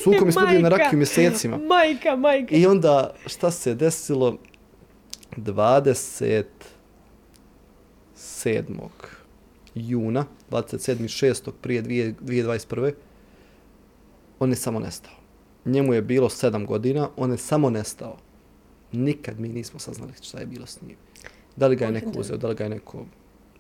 Cuko 0.03 0.25
mi 0.25 0.31
smrdi 0.31 0.59
na 0.59 0.69
rakiju 0.77 0.97
mjesecima. 0.97 1.57
Majka, 1.59 2.15
majka. 2.15 2.55
I 2.55 2.65
onda 2.65 3.13
šta 3.25 3.51
se 3.51 3.75
desilo 3.75 4.37
27. 5.37 6.43
juna, 9.75 10.25
27.6. 10.51 11.51
prije 11.53 11.81
dvije- 11.81 12.13
2021. 12.15 12.91
On 14.43 14.49
je 14.49 14.55
samo 14.55 14.79
nestao. 14.79 15.13
Njemu 15.65 15.93
je 15.93 16.01
bilo 16.01 16.29
7 16.29 16.65
godina, 16.65 17.09
on 17.17 17.31
je 17.31 17.37
samo 17.37 17.69
nestao. 17.69 18.17
Nikad 18.91 19.39
mi 19.39 19.47
nismo 19.47 19.79
saznali 19.79 20.13
šta 20.21 20.39
je 20.39 20.45
bilo 20.45 20.65
s 20.65 20.81
njim. 20.81 20.97
Da 21.55 21.67
li 21.67 21.75
ga 21.75 21.85
je 21.85 21.91
neko 21.91 22.19
uzeo, 22.19 22.37
da 22.37 22.47
li 22.47 22.55
ga 22.55 22.63
je 22.63 22.69
neko 22.69 23.05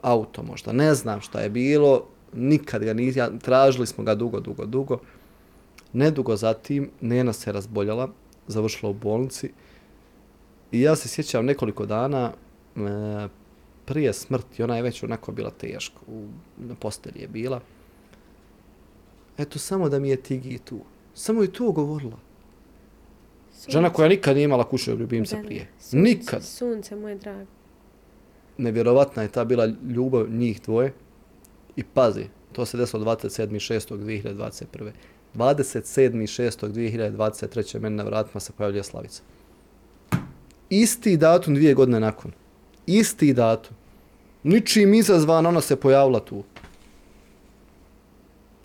auto 0.01 0.43
možda, 0.43 0.71
ne 0.71 0.95
znam 0.95 1.21
šta 1.21 1.41
je 1.41 1.49
bilo, 1.49 2.05
nikad 2.33 2.83
ga 2.83 2.93
nisam, 2.93 3.19
ja, 3.19 3.39
tražili 3.39 3.87
smo 3.87 4.03
ga 4.03 4.15
dugo, 4.15 4.39
dugo, 4.39 4.65
dugo. 4.65 4.99
Nedugo 5.93 6.35
zatim, 6.35 6.89
Nena 7.01 7.33
se 7.33 7.51
razboljela, 7.51 8.09
završila 8.47 8.89
u 8.89 8.93
bolnici 8.93 9.51
i 10.71 10.81
ja 10.81 10.95
se 10.95 11.07
sjećam 11.07 11.45
nekoliko 11.45 11.85
dana 11.85 12.31
e, 12.75 12.79
prije 13.85 14.13
smrti, 14.13 14.63
ona 14.63 14.75
je 14.75 14.83
već 14.83 15.03
onako 15.03 15.31
bila 15.31 15.49
teško, 15.49 16.01
u, 16.07 16.27
na 16.57 16.75
postelji 16.75 17.21
je 17.21 17.27
bila. 17.27 17.61
Eto, 19.37 19.59
samo 19.59 19.89
da 19.89 19.99
mi 19.99 20.09
je 20.09 20.15
Tigi 20.15 20.57
tu. 20.57 20.79
Samo 21.13 21.41
je 21.41 21.53
to 21.53 21.71
govorila. 21.71 22.17
Žena 23.67 23.89
koja 23.89 24.09
nikad 24.09 24.35
nije 24.35 24.45
imala 24.45 24.69
kućnog 24.69 24.99
ljubimca 24.99 25.35
Da, 25.35 25.41
prije. 25.41 25.67
Sunce, 25.79 25.97
Nikad. 25.97 26.43
Sunce 26.43 26.95
moje 26.95 27.15
drago. 27.15 27.45
nevjerovatna 28.57 29.21
je 29.21 29.27
ta 29.27 29.45
bila 29.45 29.65
ljubav 29.65 30.29
njih 30.29 30.61
dvoje. 30.61 30.93
I 31.75 31.83
pazi, 31.83 32.25
to 32.51 32.65
se 32.65 32.77
desilo 32.77 33.05
27.6.2021. 33.05 34.91
27.6.2023. 35.35 37.79
meni 37.79 37.95
na 37.95 38.03
vratima 38.03 38.39
se 38.39 38.53
pojavlja 38.57 38.83
Slavica. 38.83 39.21
Isti 40.69 41.17
datum 41.17 41.55
dvije 41.55 41.73
godine 41.73 41.99
nakon. 41.99 42.31
Isti 42.85 43.33
datum. 43.33 43.75
Ničim 44.43 44.93
izazvan 44.93 45.45
ona 45.45 45.61
se 45.61 45.75
pojavila 45.75 46.19
tu. 46.19 46.43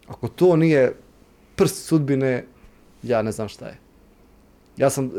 Ako 0.09 0.29
to 0.29 0.57
nije 0.57 0.95
prst 1.57 1.87
sudbine, 1.87 2.45
ja 3.03 3.23
ne 3.23 3.33
znam 3.33 3.49
šta 3.49 3.67
je. 3.67 3.79
Ja 4.77 4.91
sam, 4.91 5.11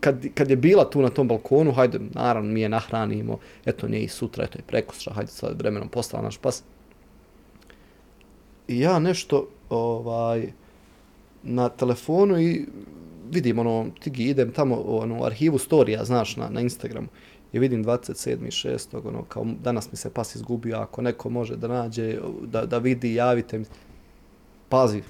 kad, 0.00 0.26
kad 0.34 0.50
je 0.50 0.56
bila 0.56 0.90
tu 0.90 1.02
na 1.02 1.08
tom 1.08 1.28
balkonu, 1.28 1.72
hajde, 1.72 1.98
naravno, 2.14 2.52
mi 2.52 2.60
je 2.60 2.68
nahranimo, 2.68 3.38
eto, 3.64 3.88
nije 3.88 4.04
i 4.04 4.08
sutra, 4.08 4.44
eto 4.44 4.58
je 4.58 4.62
prekosutra, 4.66 5.12
hajde 5.14 5.30
sad 5.30 5.58
vremenom 5.58 5.88
postala 5.88 6.22
naš 6.22 6.38
pas. 6.38 6.62
I 8.68 8.80
ja 8.80 8.98
nešto, 8.98 9.48
ovaj, 9.68 10.52
na 11.42 11.68
telefonu 11.68 12.40
i 12.40 12.66
vidim, 13.30 13.58
ono, 13.58 13.86
tigi, 14.00 14.24
idem 14.24 14.52
tamo, 14.52 14.76
ono, 14.76 15.24
arhivu 15.24 15.58
storija, 15.58 16.04
znaš, 16.04 16.36
na, 16.36 16.48
na 16.48 16.60
Instagramu. 16.60 17.08
I 17.52 17.58
vidim 17.58 17.84
27.6. 17.84 19.08
ono, 19.08 19.24
kao 19.24 19.46
danas 19.62 19.92
mi 19.92 19.96
se 19.96 20.10
pas 20.10 20.34
izgubio, 20.34 20.76
ako 20.76 21.02
neko 21.02 21.30
može 21.30 21.56
da 21.56 21.68
nađe, 21.68 22.18
da, 22.42 22.66
da 22.66 22.78
vidi, 22.78 23.14
javite 23.14 23.58
mi. 23.58 23.64
Pazi, 24.68 25.02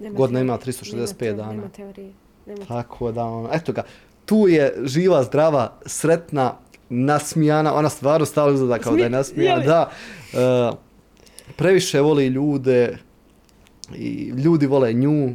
Nema 0.00 0.16
Godina 0.16 0.40
ima 0.40 0.58
teorije, 0.58 0.72
365 0.72 1.24
nema, 1.24 1.36
dana. 1.36 1.52
Nema 1.52 1.68
teorije. 1.68 2.12
Nema 2.46 2.64
Tako 2.64 3.12
da, 3.12 3.24
ono, 3.24 3.48
eto 3.52 3.72
ga, 3.72 3.82
tu 4.24 4.48
je 4.48 4.74
živa, 4.84 5.22
zdrava, 5.22 5.78
sretna, 5.86 6.54
nasmijana, 6.88 7.74
ona 7.74 7.88
stvarno 7.88 8.26
stala 8.26 8.52
izgleda 8.52 8.78
kao 8.78 8.96
da 8.96 9.02
je 9.02 9.08
Smi- 9.08 9.12
nasmijana, 9.12 9.50
je 9.50 9.58
li? 9.58 9.66
da. 9.66 9.90
Uh, 10.70 10.78
previše 11.56 12.00
voli 12.00 12.26
ljude 12.26 12.98
i 13.94 14.32
ljudi 14.44 14.66
vole 14.66 14.92
nju, 14.92 15.34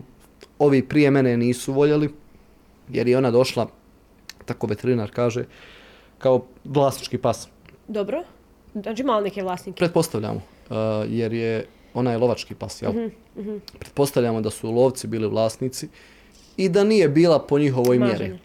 ovi 0.60 0.88
prije 0.88 1.11
mene 1.11 1.38
nisu 1.38 1.73
voljeli, 1.73 2.14
jer 2.90 3.07
je 3.07 3.18
ona 3.18 3.31
došla, 3.31 3.68
tako 4.45 4.68
veterinar 4.68 5.11
kaže, 5.11 5.45
kao 6.18 6.45
vlasnički 6.64 7.18
pas. 7.18 7.48
Dobro. 7.88 8.23
Znači 8.73 9.02
ima 9.02 9.18
li 9.18 9.23
neke 9.23 9.44
vlasnike? 9.44 9.77
Pretpostavljamo, 9.77 10.41
uh, 10.69 10.76
jer 11.07 11.34
je 11.34 11.65
ona 11.94 12.11
je 12.11 12.18
lovački 12.18 12.56
pas, 12.56 12.81
jel? 12.81 12.91
Mhm, 13.38 13.56
Pretpostavljamo 13.80 14.41
da 14.41 14.49
su 14.49 14.72
lovci 14.72 15.07
bili 15.07 15.27
vlasnici 15.27 15.88
i 16.57 16.69
da 16.69 16.84
nije 16.84 17.10
bila 17.10 17.40
po 17.40 17.60
njihovoj 17.60 17.99
mjeri. 17.99 18.40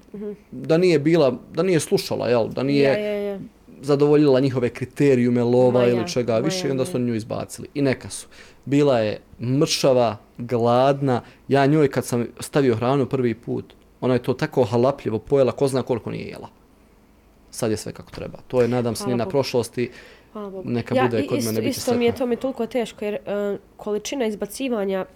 Da 0.51 0.79
nije 0.79 0.99
bila, 0.99 1.39
da 1.55 1.63
nije 1.63 1.81
slušala, 1.81 2.29
jel? 2.29 2.49
Da 2.49 2.63
nije 2.63 2.83
Ja, 2.83 2.99
ja, 2.99 3.23
ja. 3.33 3.39
zadovoljila 3.81 4.41
njihove 4.41 4.69
kriterijume 4.69 5.43
lova 5.43 5.81
Ma 5.81 5.87
ja, 5.87 5.89
ili 5.89 6.09
čega 6.09 6.33
ma 6.33 6.39
više 6.39 6.67
ja, 6.67 6.69
i 6.69 6.71
onda 6.71 6.85
su 6.85 6.99
nju 6.99 7.15
izbacili. 7.15 7.69
I 7.75 7.83
neka 7.83 8.11
su. 8.11 8.27
Bila 8.65 8.99
je 8.99 9.21
mršava, 9.41 10.17
gladna. 10.39 11.23
Ja 11.49 11.67
njoj 11.67 11.89
kad 11.89 12.05
sam 12.05 12.27
stavio 12.41 12.75
hranu 12.77 13.07
prvi 13.07 13.35
put, 13.35 13.75
ona 14.01 14.15
je 14.15 14.23
to 14.23 14.35
tako 14.35 14.65
halapljivo 14.65 15.19
pojela, 15.19 15.53
ko 15.53 15.69
zna 15.69 15.83
koliko 15.83 16.11
nije 16.11 16.27
jela. 16.29 16.49
Sad 17.51 17.71
je 17.71 17.77
sve 17.77 17.93
kako 17.93 18.11
treba. 18.11 18.39
To 18.49 18.63
je, 18.63 18.69
nadam 18.69 18.95
se, 18.95 19.05
Hvala 19.05 19.13
ni 19.13 19.19
na 19.19 19.25
Bogu. 19.25 19.31
prošlosti. 19.31 19.91
Hvala 20.33 20.51
Bogu. 20.51 20.71
Neka 20.71 20.95
ja, 20.95 21.03
bude 21.03 21.27
kod 21.27 21.39
isto, 21.39 21.51
mene 21.51 21.61
biti 21.61 21.79
Isto 21.79 21.95
mi 21.95 22.05
je 22.05 22.15
to 22.15 22.27
mi 22.27 22.37
toliko 22.37 22.67
teško 22.67 23.05
jer 23.05 23.15
uh, 23.15 23.59
količina 23.77 24.27
izbacivanja 24.27 25.07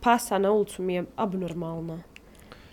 pasa 0.00 0.38
na 0.38 0.52
ulicu 0.52 0.82
mi 0.82 0.94
je 0.94 1.04
abnormalna. 1.16 2.02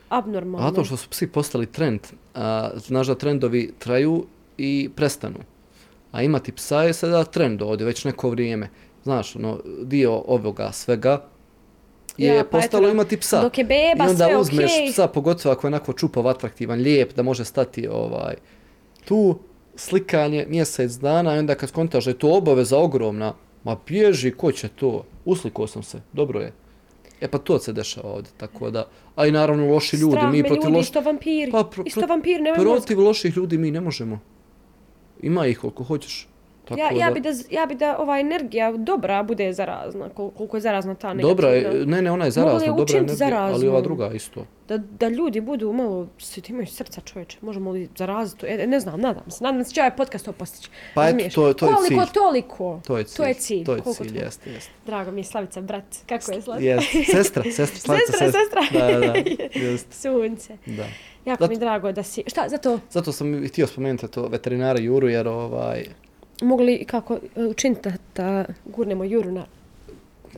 Abnormalna. 0.09 0.69
Zato 0.69 0.83
što 0.83 0.97
su 0.97 1.09
psi 1.09 1.27
postali 1.27 1.65
trend. 1.65 1.99
A, 2.35 2.69
znaš 2.75 3.07
da 3.07 3.15
trendovi 3.15 3.73
traju 3.79 4.25
i 4.57 4.89
prestanu. 4.95 5.37
A 6.11 6.21
imati 6.21 6.51
psa 6.51 6.83
je 6.83 6.93
sada 6.93 7.23
trend 7.23 7.61
ovdje 7.61 7.85
već 7.85 8.05
neko 8.05 8.29
vrijeme. 8.29 8.69
Znaš, 9.03 9.35
ono, 9.35 9.59
dio 9.83 10.23
ovoga 10.27 10.71
svega 10.71 11.23
je 12.17 12.35
Ja, 12.35 12.43
pa 12.43 12.49
postalo 12.49 12.83
eto, 12.87 12.91
imati 12.91 13.17
psa. 13.17 13.41
dok 13.41 13.57
je 13.57 13.63
beba, 13.63 14.05
I 14.05 14.09
onda 14.09 14.25
sve 14.25 14.37
uzmeš 14.37 14.71
okej. 14.71 14.91
psa, 14.91 15.07
pogotovo 15.07 15.53
ako 15.53 15.67
je 15.67 15.69
onako 15.69 15.93
čupav, 15.93 16.27
atraktivan, 16.27 16.79
lijep, 16.79 17.13
da 17.15 17.23
može 17.23 17.45
stati 17.45 17.87
ovaj, 17.87 18.35
tu 19.11 19.35
slikanje 19.75 20.45
mjesec 20.49 20.91
dana 20.91 21.35
i 21.35 21.39
onda 21.39 21.55
kad 21.55 21.69
skontaš 21.69 22.05
da 22.05 22.11
je 22.11 22.17
to 22.17 22.29
obaveza 22.37 22.77
ogromna, 22.77 23.33
ma 23.63 23.77
bježi, 23.87 24.31
ko 24.31 24.51
će 24.51 24.67
to? 24.67 25.03
Uslikao 25.25 25.67
sam 25.67 25.83
se, 25.83 26.01
dobro 26.13 26.39
je. 26.39 26.53
E 27.21 27.27
pa 27.27 27.37
to 27.37 27.59
se 27.59 27.73
dešava 27.73 28.09
ovdje, 28.09 28.31
tako 28.37 28.71
da, 28.71 28.87
a 29.15 29.25
i 29.27 29.31
naravno 29.31 29.67
loši 29.73 29.97
ljudi, 29.97 30.15
Strah 30.15 30.31
mi 30.31 30.43
protiv 30.43 30.63
ljudi, 30.63 30.77
loš... 30.77 30.85
isto 30.85 31.01
vampiri. 31.01 31.51
Pa, 31.51 31.63
pro- 31.63 31.83
isto 31.85 32.05
vampiri, 32.05 32.41
nemoj 32.41 32.65
mozga. 32.65 32.71
Protiv 32.71 32.99
loših 32.99 33.37
ljudi 33.37 33.57
mi 33.57 33.71
ne 33.71 33.81
možemo. 33.81 34.19
Ima 35.21 35.47
ih 35.47 35.59
koliko 35.59 35.83
hoćeš. 35.83 36.27
Tako 36.65 36.79
Ja, 36.81 36.89
ja, 36.95 37.11
bi 37.11 37.19
da, 37.19 37.29
ja 37.49 37.65
bi 37.65 37.75
da 37.75 37.97
ova 37.97 38.19
energija 38.19 38.71
dobra 38.73 39.23
bude 39.23 39.53
zarazna, 39.53 40.09
kol- 40.09 40.31
koliko 40.31 40.57
je 40.57 40.61
zarazna 40.61 40.95
ta 40.95 41.07
negativna. 41.09 41.29
Dobra 41.31 41.49
je, 41.49 41.85
ne, 41.85 42.01
ne, 42.01 42.11
ona 42.11 42.25
je 42.25 42.31
zarazna, 42.31 42.63
je 42.63 42.67
dobra 42.69 42.97
energija, 42.97 43.43
ali 43.43 43.67
ova 43.67 43.81
druga 43.81 44.09
isto. 44.09 44.45
Da, 44.67 44.77
da 44.77 45.07
ljudi 45.09 45.41
budu 45.41 45.73
malo, 45.73 46.07
svi 46.17 46.41
ti 46.41 46.51
imaš 46.53 46.71
srca 46.71 47.01
čovječe, 47.03 47.37
možemo 47.41 47.71
li 47.71 47.89
zaraziti, 47.95 48.45
e, 48.45 48.67
ne 48.67 48.79
znam, 48.79 49.01
nadam 49.01 49.31
se, 49.31 49.43
nadam 49.43 49.63
se 49.63 49.71
će 49.71 49.81
ovaj 49.81 49.95
podcast 49.95 50.25
to 50.25 50.31
postići. 50.31 50.69
Pa 50.95 51.09
eto, 51.09 51.17
to- 51.25 51.53
to 51.53 51.65
je 51.65 51.73
Koliko 51.73 51.87
cilj. 52.01 52.13
toliko, 52.13 52.81
To 52.85 52.97
je 52.97 53.03
cilj. 53.03 53.17
to 53.17 53.25
je 53.25 53.33
cilj. 53.33 53.65
To 53.65 53.73
je 53.73 53.81
koliko 53.81 54.03
cilj, 54.03 54.17
jeste, 54.17 54.49
jeste. 54.49 54.71
Drago 54.85 55.11
mi 55.11 55.19
je 55.19 55.25
Slavica, 55.25 55.61
brat, 55.61 55.83
kako 55.99 56.31
je 56.31 56.41
Slavica? 56.41 56.65
Jest, 56.65 56.87
sestra, 57.07 57.43
sestra, 57.45 57.79
Slavica, 57.85 58.11
Sestra, 58.11 58.31
sestra. 58.31 58.61
Da, 58.79 58.99
da, 59.01 59.13
jest, 59.61 59.87
Sunce. 59.93 60.57
da. 60.67 60.83
Jako 61.25 61.43
Zato- 61.43 61.47
mi 61.47 61.57
drago 61.57 61.91
da 61.91 62.03
si, 62.03 62.23
šta, 62.27 62.45
zato 62.47 62.79
Zato 62.89 63.11
sam 63.11 63.47
htio 63.47 63.67
spomenuti 63.67 64.07
to 64.07 64.27
veterinara 64.27 64.79
Juru, 64.79 65.09
jer 65.09 65.27
ovaj, 65.27 65.85
mogu 66.41 66.63
li 66.63 66.85
kako 66.85 67.19
e, 67.35 67.45
učiniti 67.45 67.89
da, 68.15 68.45
gurnemo 68.65 69.03
Juru 69.03 69.31
na 69.31 69.45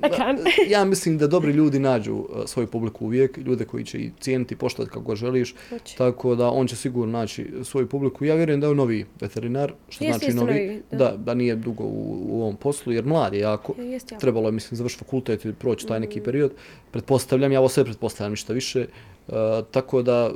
ekran? 0.01 0.37
ja 0.73 0.85
mislim 0.85 1.17
da 1.17 1.27
dobri 1.27 1.51
ljudi 1.51 1.79
nađu 1.79 2.13
uh, 2.13 2.27
svoju 2.45 2.67
publiku 2.67 3.05
uvijek, 3.05 3.37
ljude 3.37 3.65
koji 3.65 3.85
će 3.85 3.99
i 3.99 4.11
cijeniti, 4.19 4.55
poštovati 4.55 4.89
kako 4.89 5.01
god 5.01 5.17
želiš, 5.17 5.55
Hoće. 5.69 5.97
tako 5.97 6.35
da 6.35 6.49
on 6.49 6.67
će 6.67 6.75
sigurno 6.75 7.19
naći 7.19 7.51
svoju 7.63 7.89
publiku. 7.89 8.25
Ja 8.25 8.35
vjerujem 8.35 8.59
da 8.59 8.67
je 8.67 8.75
novi 8.75 9.05
veterinar, 9.21 9.73
što 9.89 10.03
Jeste, 10.03 10.19
znači 10.19 10.25
jeste 10.25 10.45
novi, 10.45 10.67
novi, 10.67 10.81
da. 10.91 10.97
da. 10.97 11.17
da, 11.17 11.33
nije 11.33 11.55
dugo 11.55 11.83
u, 11.83 12.25
u 12.29 12.41
ovom 12.41 12.55
poslu, 12.55 12.93
jer 12.93 13.05
mlad 13.05 13.33
je 13.33 13.39
jako. 13.39 13.73
Je, 13.77 13.91
Jeste 13.91 14.15
jako. 14.15 14.21
Trebalo 14.21 14.47
je, 14.47 14.51
mislim, 14.51 14.77
završiti 14.77 15.03
fakultet 15.03 15.45
i 15.45 15.53
proći 15.53 15.87
taj 15.87 15.99
Mm. 15.99 16.01
neki 16.01 16.21
period. 16.21 16.51
Pretpostavljam, 16.91 17.51
ja 17.51 17.59
ovo 17.59 17.69
sve 17.69 17.83
pretpostavljam 17.83 18.31
ništa 18.31 18.53
više. 18.53 18.87
Uh, 19.27 19.33
tako 19.71 20.01
da 20.01 20.31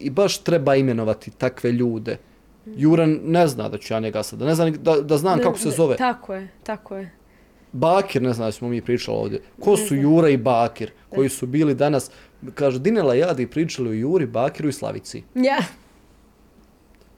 i 0.00 0.10
baš 0.10 0.38
treba 0.38 0.76
imenovati 0.76 1.30
takve 1.30 1.72
ljude. 1.72 2.16
Juran 2.76 3.20
ne 3.24 3.48
zna 3.48 3.68
da 3.68 3.78
ću 3.78 3.94
ja 3.94 4.00
njega 4.00 4.22
sad, 4.22 4.40
ne 4.40 4.54
zna 4.54 4.70
da, 4.70 5.00
da 5.00 5.18
znam 5.18 5.38
Ne, 5.38 5.44
kako 5.44 5.58
se 5.58 5.70
zove. 5.70 5.96
Tako 5.96 6.34
je, 6.34 6.48
tako 6.62 6.96
je. 6.96 7.10
Bakir, 7.72 8.22
ne 8.22 8.32
znam 8.32 8.48
da 8.48 8.52
smo 8.52 8.68
mi 8.68 8.82
pričali 8.82 9.16
ovdje. 9.16 9.40
Ko 9.60 9.76
su 9.76 9.94
Jura 9.94 10.28
i 10.28 10.36
Bakir 10.36 10.90
koji 11.08 11.28
su 11.28 11.46
bili 11.46 11.74
danas, 11.74 12.10
kaže, 12.54 12.78
Dinela 12.78 13.14
i 13.14 13.18
Jadi 13.18 13.46
pričali 13.46 13.88
o 13.88 13.92
Juri, 13.92 14.26
Bakiru 14.26 14.68
i 14.68 14.72
Slavici. 14.72 15.22
Ja. 15.34 15.58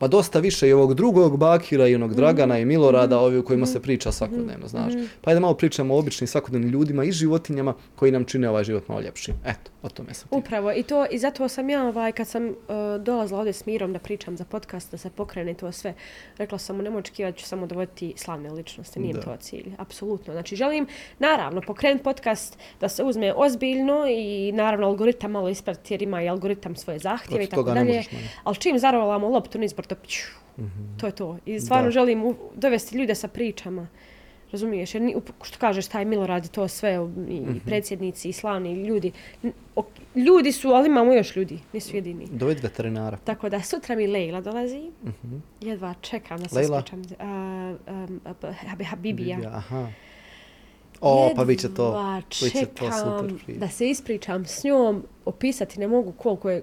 Pa 0.02 0.08
dosta 0.08 0.38
više 0.38 0.68
i 0.68 0.72
ovog 0.72 0.94
drugog 0.94 1.36
Bakira 1.36 1.88
i 1.88 1.94
onog 1.94 2.14
Dragana 2.14 2.58
i 2.58 2.64
Milorada, 2.64 3.18
ovi 3.18 3.38
u 3.38 3.44
kojima 3.44 3.66
se 3.66 3.82
priča 3.82 4.12
svakodnevno, 4.12 4.68
znaš. 4.68 4.92
Pa 5.20 5.30
ajde 5.30 5.40
malo 5.40 5.54
pričamo 5.54 5.94
o 5.94 5.98
običnim 5.98 6.28
svakodnevnim 6.28 6.70
ljudima 6.70 7.04
i 7.04 7.12
životinjama 7.12 7.74
koji 7.96 8.12
nam 8.12 8.24
čine 8.24 8.48
ovaj 8.48 8.64
život 8.64 8.88
malo 8.88 9.00
ljepšim. 9.00 9.34
Eto, 9.46 9.70
o 9.82 9.88
tome 9.88 10.14
sam 10.14 10.28
ti. 10.28 10.34
Upravo, 10.36 10.72
i 10.72 10.82
to 10.82 11.06
i 11.10 11.18
zato 11.18 11.48
sam 11.48 11.70
ja 11.70 11.86
ovaj 11.86 12.12
kad 12.12 12.28
sam 12.28 12.48
uh, 12.48 12.54
dolazila 13.00 13.38
ovdje 13.38 13.52
s 13.52 13.66
Mirom 13.66 13.92
da 13.92 13.98
pričam 13.98 14.36
za 14.36 14.44
podcast, 14.44 14.90
da 14.90 14.96
se 14.96 15.10
pokrene 15.10 15.54
to 15.54 15.72
sve. 15.72 15.94
Rekla 16.38 16.58
sam 16.58 16.76
mu 16.76 16.82
nemoj 16.82 16.98
očekivati 16.98 17.38
ću 17.38 17.46
samo 17.46 17.66
dovoditi 17.66 18.14
slavne 18.16 18.50
ličnosti, 18.50 19.00
nije 19.00 19.14
Da. 19.14 19.20
to 19.20 19.36
cilj, 19.40 19.72
apsolutno. 19.78 20.32
Znači 20.32 20.56
želim 20.56 20.86
naravno 21.18 21.60
pokrenuti 21.66 22.04
podcast 22.04 22.58
da 22.80 22.88
se 22.88 23.04
uzme 23.04 23.32
ozbiljno 23.36 24.06
i 24.08 24.52
naravno 24.52 24.86
algoritam 24.86 25.30
malo 25.30 25.48
ispratiti 25.48 25.94
jer 25.94 26.02
ima 26.02 26.22
i 26.22 26.28
algoritam 26.28 26.76
svoje 26.76 26.98
zahtjeve 26.98 27.44
i 27.44 27.46
tako 27.46 27.62
dalje. 27.62 28.04
Ali 28.44 28.56
čim 28.56 28.78
zarovalamo 28.78 29.28
loptu 29.28 29.58
nizbor, 29.58 29.91
to 29.94 30.00
pću, 30.02 30.22
to 30.96 31.06
je 31.06 31.12
to. 31.12 31.38
I 31.46 31.60
stvarno 31.60 31.84
Da. 31.84 31.90
želim 31.90 32.24
u- 32.24 32.36
dovesti 32.54 32.96
ljude 32.96 33.14
sa 33.14 33.28
pričama. 33.28 33.86
Razumiješ, 34.52 34.94
jer 34.94 35.02
ni, 35.02 35.14
što 35.42 35.58
kažeš, 35.58 35.86
taj 35.86 36.04
Milo 36.04 36.26
radi 36.26 36.48
to 36.48 36.68
sve, 36.68 36.94
i 37.28 37.40
Mhm. 37.40 37.58
predsjednici, 37.58 38.28
i 38.28 38.32
slavni 38.32 38.74
ljudi. 38.76 39.12
N- 39.42 39.52
ok, 39.76 39.86
ljudi 40.16 40.52
su, 40.52 40.68
ali 40.68 40.88
imamo 40.88 41.12
još 41.12 41.36
ljudi, 41.36 41.58
nisu 41.72 41.96
jedini. 41.96 42.26
Dovedi 42.26 42.60
veterinara. 42.60 43.16
Tako 43.16 43.48
da 43.48 43.62
sutra 43.62 43.96
mi 43.96 44.06
Lejla 44.06 44.40
dolazi, 44.40 44.90
jedva 45.60 45.94
čekam 46.00 46.38
da 46.38 46.48
se 46.48 46.54
Lejla? 46.54 46.78
ispričam. 46.78 47.02
A, 47.20 47.74
um, 47.88 48.20
a, 48.24 48.32
b- 48.32 48.54
Hab- 48.62 48.84
Habibija. 48.84 49.36
Bibija, 49.36 49.50
aha. 49.50 49.88
O, 51.00 51.32
pa 51.36 51.44
bit 51.44 51.60
će 51.60 51.68
to, 51.68 51.84
Jedva 51.86 52.22
bit 52.42 52.52
će 52.52 52.66
to 52.66 52.92
super 52.92 53.36
priča. 53.36 53.58
da 53.58 53.68
se 53.68 53.88
ispričam 53.88 54.44
s 54.46 54.64
njom, 54.64 55.02
opisati 55.24 55.80
ne 55.80 55.88
mogu 55.88 56.12
koliko 56.12 56.50
je, 56.50 56.62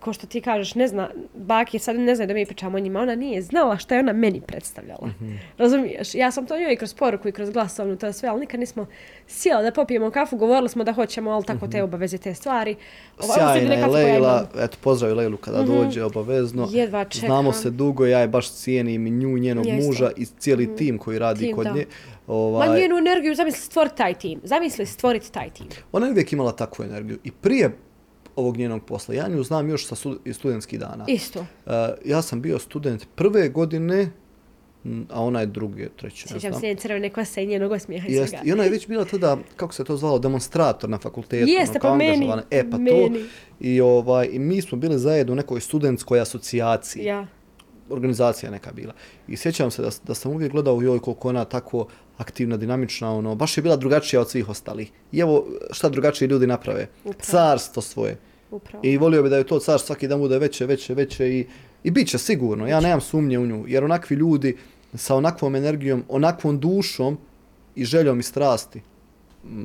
ko 0.00 0.12
što 0.12 0.26
ti 0.26 0.40
kažeš, 0.40 0.74
ne 0.74 0.88
zna, 0.88 1.10
Bakir 1.36 1.80
sad 1.80 1.96
ne 1.96 2.14
zna 2.14 2.26
da 2.26 2.34
mi 2.34 2.46
pričamo 2.46 2.76
o 2.76 2.80
njima, 2.80 3.00
ona 3.00 3.14
nije 3.14 3.42
znala 3.42 3.76
šta 3.76 3.94
je 3.94 4.00
ona 4.00 4.12
meni 4.12 4.40
predstavljala. 4.40 5.06
Mhm. 5.08 5.32
Razumiješ? 5.58 6.14
Ja 6.14 6.30
sam 6.30 6.46
to 6.46 6.58
njoj 6.58 6.72
i 6.72 6.76
kroz 6.76 6.94
poruku 6.94 7.28
i 7.28 7.32
kroz 7.32 7.50
glasovnu, 7.50 7.96
to 7.96 8.06
je 8.06 8.12
sve, 8.12 8.28
ali 8.28 8.40
nikad 8.40 8.60
nismo 8.60 8.86
sjela 9.28 9.62
da 9.62 9.70
popijemo 9.72 10.10
kafu, 10.10 10.36
govorili 10.36 10.68
smo 10.68 10.84
da 10.84 10.92
hoćemo, 10.92 11.30
ali 11.30 11.44
tako 11.44 11.68
te 11.68 11.82
obaveze 11.82 12.18
te 12.18 12.34
stvari. 12.34 12.74
Ovo 13.18 13.28
Mhm. 13.28 13.34
Sjajna 13.34 13.74
je 13.74 13.86
Lejla, 13.86 14.16
imam. 14.50 14.64
eto 14.64 14.76
pozdravi 14.80 15.14
Lejlu 15.14 15.36
kada 15.36 15.62
dođe 15.62 16.04
obavezno. 16.04 16.68
Jedva 16.70 17.04
čekam. 17.04 17.26
Znamo 17.26 17.52
se 17.52 17.70
dugo, 17.70 18.06
ja 18.06 18.18
je 18.18 18.28
baš 18.28 18.50
cijenim 18.52 19.06
i 19.06 19.10
nju, 19.10 19.38
njenog 19.38 19.66
Ja 19.66 19.76
isto. 19.76 19.86
muža 19.86 20.10
i 20.16 20.26
cijeli 20.28 20.76
tim 20.76 20.98
koji 20.98 21.18
radi 21.18 21.40
Tim, 21.40 21.56
kod 21.56 21.64
da. 21.64 21.72
nje. 21.72 21.86
Ma 22.26 22.34
Ovaj, 22.34 22.80
njenu 22.80 22.98
energiju, 22.98 23.34
zamisli 23.34 23.60
stvoriti 23.60 23.96
taj 23.96 24.14
tim. 24.14 24.40
Zamisli 24.44 24.86
stvoriti 24.86 25.32
taj 25.32 25.50
tim. 25.50 25.66
ona 25.92 26.06
je 26.06 26.12
uvijek 26.12 26.32
imala 26.32 26.52
takvu 26.52 26.84
energiju 26.84 27.18
i 27.24 27.30
prije 27.32 27.70
ovog 28.36 28.56
njenog 28.56 28.84
posla. 28.84 29.14
Ja 29.14 29.28
nju 29.28 29.42
znam 29.42 29.68
još 29.68 29.86
sa 29.86 29.94
studentskih 30.32 30.80
dana. 30.80 31.04
Isto. 31.08 31.40
Uh, 31.40 31.72
ja 32.04 32.22
sam 32.22 32.40
bio 32.40 32.58
student 32.58 33.06
prve 33.14 33.48
godine, 33.48 34.10
a 35.10 35.22
ona 35.22 35.40
je 35.40 35.46
druge, 35.46 35.88
treće, 35.88 36.28
Sjećam 36.28 36.52
se 36.54 36.66
njene 36.66 36.80
crvene 36.80 37.10
kose 37.10 37.42
i 37.42 37.46
njenog 37.46 37.72
osmijeha 37.72 38.08
i 38.08 38.14
svega. 38.14 38.42
I 38.44 38.52
ona 38.52 38.64
je 38.64 38.70
već 38.70 38.88
bila 38.88 39.04
tada, 39.04 39.38
kako 39.56 39.74
se 39.74 39.84
to 39.84 39.96
zvalo, 39.96 40.18
demonstrator 40.18 40.90
na 40.90 40.98
fakultetu. 40.98 41.50
Jeste, 41.50 41.78
pa 41.82 41.96
meni. 41.96 42.30
E, 42.50 42.70
pa 42.70 42.78
meni. 42.78 43.18
to. 43.18 43.26
I, 43.60 43.80
ovaj, 43.80 44.28
I 44.32 44.38
mi 44.38 44.62
smo 44.62 44.78
bili 44.78 44.98
zajedno 44.98 45.32
u 45.32 45.36
nekoj 45.36 45.60
studentskoj 45.60 46.20
asocijaciji. 46.20 47.04
Ja. 47.04 47.26
organizacija 47.90 48.50
neka 48.50 48.72
bila. 48.72 48.92
I 49.28 49.36
sjećam 49.36 49.70
se 49.70 49.82
da, 49.82 49.90
da 50.06 50.14
sam 50.14 50.32
uvijek 50.32 50.52
gledao 50.52 50.82
joj 50.82 50.98
koliko 50.98 51.28
ona 51.28 51.44
tako 51.44 51.86
aktivna, 52.18 52.56
dinamična, 52.56 53.12
ono, 53.14 53.34
baš 53.34 53.58
je 53.58 53.62
bila 53.62 53.76
drugačija 53.76 54.20
od 54.20 54.30
svih 54.30 54.48
ostalih. 54.48 54.90
I 55.12 55.20
evo 55.20 55.46
šta 55.70 55.88
drugačiji 55.88 56.28
ljudi 56.28 56.46
naprave. 56.46 56.88
Upravo. 57.04 57.24
Carstvo 57.24 57.82
svoje. 57.82 58.18
Upravo. 58.50 58.80
I 58.84 58.96
volio 58.98 59.22
bi 59.22 59.28
da 59.28 59.36
je 59.36 59.46
to 59.46 59.58
carstvo 59.58 59.86
svaki 59.86 60.08
dan 60.08 60.20
bude 60.20 60.38
veće, 60.38 60.66
veće, 60.66 60.94
veće 60.94 61.28
i, 61.28 61.46
i 61.84 61.90
bit 61.90 62.08
će 62.08 62.18
sigurno. 62.18 62.66
Ja 62.66 62.80
nemam 62.80 63.00
sumnje 63.00 63.38
u 63.38 63.46
nju. 63.46 63.64
Jer 63.68 63.84
onakvi 63.84 64.16
ljudi 64.16 64.56
sa 64.94 65.14
onakvom 65.14 65.54
energijom, 65.56 66.04
onakvom 66.08 66.60
dušom 66.60 67.18
i 67.74 67.84
željom 67.84 68.20
i 68.20 68.22
strasti, 68.22 68.82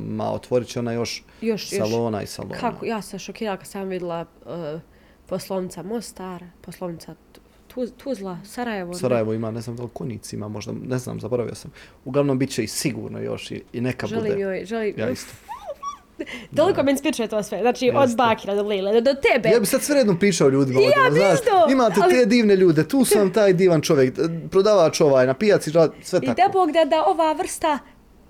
ma 0.08 0.32
otvorit 0.32 0.68
će 0.68 0.80
ona 0.80 0.92
još, 0.92 1.24
Još, 1.42 1.74
još. 1.74 1.82
salona 1.82 2.22
i 2.24 2.28
salona. 2.28 2.56
Kako, 2.56 2.86
ja 2.86 3.02
sam 3.02 3.20
šokirala 3.20 3.58
kad 3.58 3.68
sam 3.68 3.88
vidjela 3.88 4.26
uh, 4.46 4.82
poslovnica 5.26 5.84
Mostar, 5.84 6.44
poslovnica 6.62 7.16
Tuz, 7.74 7.90
Tuzla, 7.98 8.38
Sarajevo. 8.46 8.94
Sarajevo 8.94 9.34
ima, 9.34 9.52
ne 9.52 9.62
znam 9.62 9.76
da 9.76 9.84
li 9.84 9.90
Konjic 9.94 10.34
ima, 10.34 10.48
možda, 10.48 10.72
ne 10.86 10.98
znam, 10.98 11.20
zaboravio 11.20 11.56
sam. 11.56 11.72
Uglavnom, 12.06 12.40
bit 12.40 12.50
će 12.50 12.64
i 12.64 12.68
sigurno 12.68 13.20
još 13.20 13.52
i, 13.52 13.64
i 13.74 13.82
neka 13.82 14.08
Želim 14.08 14.24
bude. 14.24 14.42
joj, 14.42 14.66
želim, 14.66 14.94
Ja 14.98 15.10
isto. 15.10 15.34
Toliko 16.56 16.84
me 16.84 16.92
inspiruje 16.92 17.28
to 17.28 17.44
sve. 17.44 17.60
Znači, 17.62 17.92
od 17.96 18.02
Jeste. 18.02 18.16
Bakira 18.16 18.56
do 18.56 18.64
Lile, 18.64 19.02
do, 19.02 19.14
tebe. 19.14 19.50
Ja 19.50 19.60
bi 19.60 19.66
sad 19.66 19.82
sve 19.82 19.96
redom 19.96 20.20
pričao 20.20 20.50
ljudima. 20.50 20.80
Ja 20.82 21.10
bi 21.10 21.20
znaš, 21.20 21.34
isto, 21.34 21.68
Imate 21.72 22.00
ali- 22.04 22.14
te 22.14 22.26
divne 22.26 22.56
ljude, 22.56 22.88
tu 22.88 23.06
sam 23.06 23.34
taj 23.34 23.54
divan 23.54 23.82
čovjek, 23.82 24.14
prodavač 24.52 25.02
ovaj, 25.02 25.28
na 25.28 25.34
pijaci, 25.34 25.72
sve 26.02 26.20
I 26.24 26.26
tako. 26.26 26.42
da 26.42 26.50
Bog 26.54 26.72
da, 26.72 26.86
da 26.86 27.04
ova 27.06 27.34
vrsta 27.34 27.80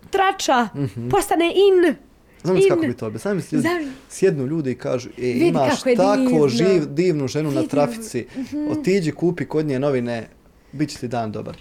trača 0.09 0.67
postane 1.11 1.45
in. 1.47 1.95
Znam 2.43 2.57
kako 2.69 2.83
in. 2.83 2.91
bi 2.91 2.97
to 2.97 3.09
bilo. 3.09 3.19
Znam 3.19 3.35
ljudi 3.35 3.57
Zam- 3.59 3.91
sjednu 4.09 4.45
ljudi 4.45 4.71
i 4.71 4.75
kažu, 4.75 5.09
e, 5.09 5.13
Vidi 5.17 5.47
imaš 5.47 5.69
kako 5.75 5.95
takvo 5.97 6.23
divno. 6.23 6.47
živ, 6.47 6.85
divnu 6.85 7.27
ženu 7.27 7.51
na 7.51 7.59
Vidi. 7.59 7.69
trafici, 7.69 8.25
otiđi 8.69 9.11
kupi 9.11 9.45
kod 9.45 9.65
nje 9.65 9.79
novine, 9.79 10.27
bit 10.71 10.89
će 10.89 10.97
ti 10.97 11.07
dan 11.07 11.31
dobar. 11.31 11.57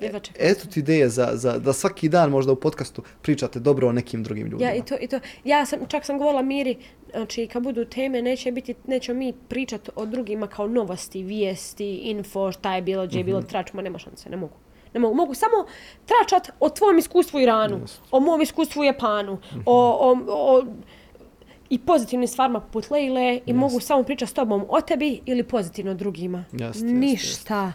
Jedva 0.00 0.20
čekam. 0.20 0.42
Eto 0.42 0.66
ti 0.66 0.80
ideje 0.80 1.08
za, 1.08 1.30
za, 1.34 1.58
da 1.58 1.72
svaki 1.72 2.08
dan 2.08 2.30
možda 2.30 2.52
u 2.52 2.56
podcastu 2.56 3.02
pričate 3.22 3.60
dobro 3.60 3.88
o 3.88 3.92
nekim 3.92 4.22
drugim 4.22 4.46
ljudima. 4.46 4.70
Ja, 4.70 4.76
i 4.76 4.82
to, 4.82 4.94
i 5.00 5.06
to. 5.06 5.20
Ja 5.44 5.66
sam, 5.66 5.78
čak 5.88 6.04
sam 6.04 6.18
govorila 6.18 6.42
Miri, 6.42 6.76
znači 7.10 7.46
kad 7.46 7.62
budu 7.62 7.84
teme, 7.84 8.22
neće 8.22 8.52
biti, 8.52 8.74
nećemo 8.86 9.18
mi 9.18 9.32
pričati 9.48 9.90
o 9.96 10.06
drugima 10.06 10.46
kao 10.46 10.68
novosti, 10.68 11.22
vijesti, 11.22 11.94
info, 11.94 12.52
šta 12.52 12.74
je 12.74 12.82
bilo, 12.82 13.06
gdje 13.06 13.18
je 13.18 13.24
bilo, 13.24 13.42
trač, 13.42 13.72
ma 13.72 13.82
nema 13.82 13.98
šanse, 13.98 14.30
ne 14.30 14.36
mogu. 14.36 14.52
Ne 14.98 15.02
mogu, 15.02 15.14
mogu 15.14 15.34
samo 15.34 15.56
tračat 16.06 16.50
o 16.60 16.70
tvom 16.70 16.98
iskustvu 16.98 17.36
u 17.36 17.40
Iranu, 17.40 17.80
o 18.10 18.20
mom 18.20 18.40
iskustvu 18.40 18.80
u 18.80 18.84
Japanu, 18.84 19.38
o, 19.66 19.76
o, 20.00 20.18
o, 20.28 20.64
i 21.70 21.78
pozitivnim 21.78 22.28
stvarima 22.28 22.60
poput 22.60 22.90
Lejle 22.90 23.40
i 23.46 23.52
mogu 23.52 23.80
samo 23.80 24.02
pričati 24.02 24.30
s 24.30 24.34
tobom 24.34 24.64
o 24.68 24.80
tebi 24.80 25.20
ili 25.26 25.42
pozitivno 25.42 25.94
drugima. 25.94 26.44
Jeste, 26.52 26.84
Ništa 26.84 27.72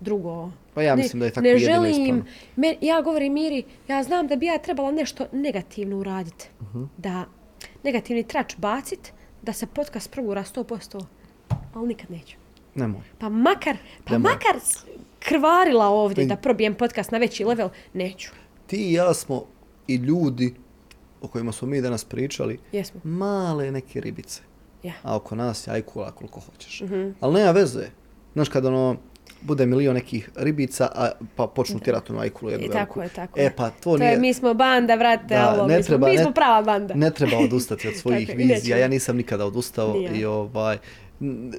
drugo. 0.00 0.50
Pa 0.74 0.82
ja 0.82 0.94
Ne- 0.96 1.02
mislim 1.02 1.20
da 1.20 1.26
je 1.26 1.32
tako 1.32 1.44
Ne 1.44 1.58
želim, 1.58 2.24
me, 2.56 2.76
ja 2.80 3.00
govorim 3.02 3.32
Miri, 3.32 3.64
ja 3.88 4.02
znam 4.02 4.26
da 4.26 4.36
bi 4.36 4.46
ja 4.46 4.58
trebala 4.58 4.90
nešto 4.90 5.26
negativno 5.32 5.98
uraditi. 5.98 6.48
Mhm. 6.62 6.84
Da 6.96 7.24
negativni 7.82 8.22
trač 8.22 8.56
bacit, 8.56 9.12
da 9.42 9.52
se 9.52 9.66
podcast 9.66 10.10
progura 10.10 10.44
100%, 10.44 11.04
ali 11.74 11.88
nikad 11.88 12.10
neću. 12.10 12.36
Nemoj. 12.74 13.00
Pa 13.18 13.28
makar, 13.28 13.76
pa 14.04 14.12
Nemoj. 14.12 14.32
makar 14.32 14.60
krvarila 15.24 15.86
ovdje 15.86 16.26
da 16.26 16.36
probijem 16.36 16.74
podcast 16.74 17.10
na 17.10 17.18
veći 17.18 17.44
level, 17.44 17.68
neću. 17.94 18.30
Ti 18.66 18.76
i 18.78 18.92
ja 18.92 19.14
smo 19.14 19.44
i 19.88 19.94
ljudi 19.94 20.54
o 21.22 21.28
kojima 21.28 21.52
smo 21.52 21.68
mi 21.68 21.80
danas 21.80 22.04
pričali, 22.04 22.58
Jesmo. 22.72 23.00
male 23.04 23.70
neke 23.70 24.00
ribice. 24.00 24.40
Ja. 24.82 24.92
A 25.02 25.16
oko 25.16 25.34
nas 25.34 25.66
je 25.66 25.72
ajkula 25.72 26.10
koliko 26.10 26.40
hoćeš. 26.40 26.82
Ali 27.20 27.34
nema 27.34 27.50
veze. 27.50 27.86
Znaš, 28.32 28.48
kad 28.48 28.66
ono, 28.66 28.96
bude 29.40 29.66
milion 29.66 29.94
nekih 29.94 30.30
ribica, 30.36 30.88
a 30.94 31.10
pa 31.36 31.46
počnu 31.46 31.80
tjerati 31.80 32.12
onu 32.12 32.20
ajkulu 32.20 32.50
jednu 32.50 32.66
I 32.66 32.68
veliku. 32.68 32.86
tako 32.86 33.02
je, 33.02 33.08
tako 33.08 33.40
E 33.40 33.42
je. 33.42 33.56
pa 33.56 33.70
to, 33.70 33.74
To 33.82 33.96
nije... 33.96 34.10
je, 34.10 34.18
mi 34.18 34.34
smo 34.34 34.54
banda, 34.54 34.94
vrate, 34.94 35.24
Da, 35.28 35.66
ne 35.66 35.76
mi, 35.76 35.82
smo, 35.82 35.88
treba, 35.88 36.08
mi 36.08 36.18
smo 36.18 36.32
prava 36.32 36.62
banda. 36.62 36.94
Ne 36.94 37.10
treba 37.10 37.38
odustati 37.38 37.88
od 37.88 37.94
svojih 38.00 38.34
vizija, 38.36 38.76
ja 38.76 38.88
nisam 38.88 39.16
nikada 39.16 39.46
odustao 39.46 39.92
Ni 39.92 40.04
ja. 40.04 40.12
i 40.12 40.24
ovaj, 40.24 40.78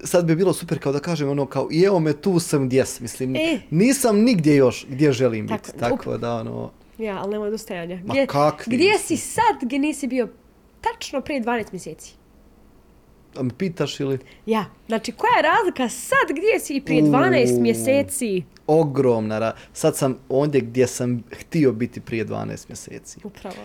sad 0.03 0.25
bi 0.25 0.35
bilo 0.35 0.53
super 0.53 0.79
kao 0.79 0.91
da 0.91 0.99
kažem 0.99 1.29
ono 1.29 1.45
kao 1.45 1.67
i 1.71 1.81
evo 1.81 1.99
me 1.99 2.13
tu 2.13 2.39
sam 2.39 2.65
gdje 2.65 2.85
sam, 2.85 3.03
mislim, 3.03 3.35
E. 3.35 3.59
nisam 3.69 4.17
nigdje 4.17 4.55
još 4.55 4.85
gdje 4.89 5.11
želim 5.11 5.47
Tako, 5.47 5.61
biti, 5.65 5.79
tako 5.79 6.17
da 6.17 6.35
ono, 6.35 6.71
Ja, 6.97 7.19
ali 7.19 7.31
nema 7.31 7.45
odustajanja. 7.45 7.95
Ma 7.97 8.13
Gdje, 8.13 8.27
kakvi 8.27 8.75
gdje 8.75 8.89
mislim. 8.91 9.17
si 9.17 9.25
sad, 9.25 9.55
gdje 9.61 9.79
nisi 9.79 10.07
bio 10.07 10.27
tačno 10.81 11.21
prije 11.21 11.41
12 11.41 11.65
mjeseci? 11.71 12.13
a 13.35 13.43
me 13.43 13.49
pitaš 13.57 13.99
ili 13.99 14.19
Ja, 14.45 14.65
znači 14.87 15.11
koja 15.11 15.35
je 15.37 15.41
razlika 15.43 15.89
sad 15.89 16.27
gdje 16.37 16.59
si 16.59 16.75
i 16.75 16.81
prije 16.81 17.03
12 17.03 17.57
U. 17.57 17.61
mjeseci? 17.61 18.43
ogromna, 18.67 19.53
sad 19.73 19.97
sam 19.97 20.17
ondje 20.29 20.61
gdje 20.61 20.87
sam 20.87 21.23
htio 21.31 21.71
biti 21.71 21.99
prije 22.01 22.25
12 22.25 22.69
mjeseci. 22.69 23.19
Upravo. 23.23 23.55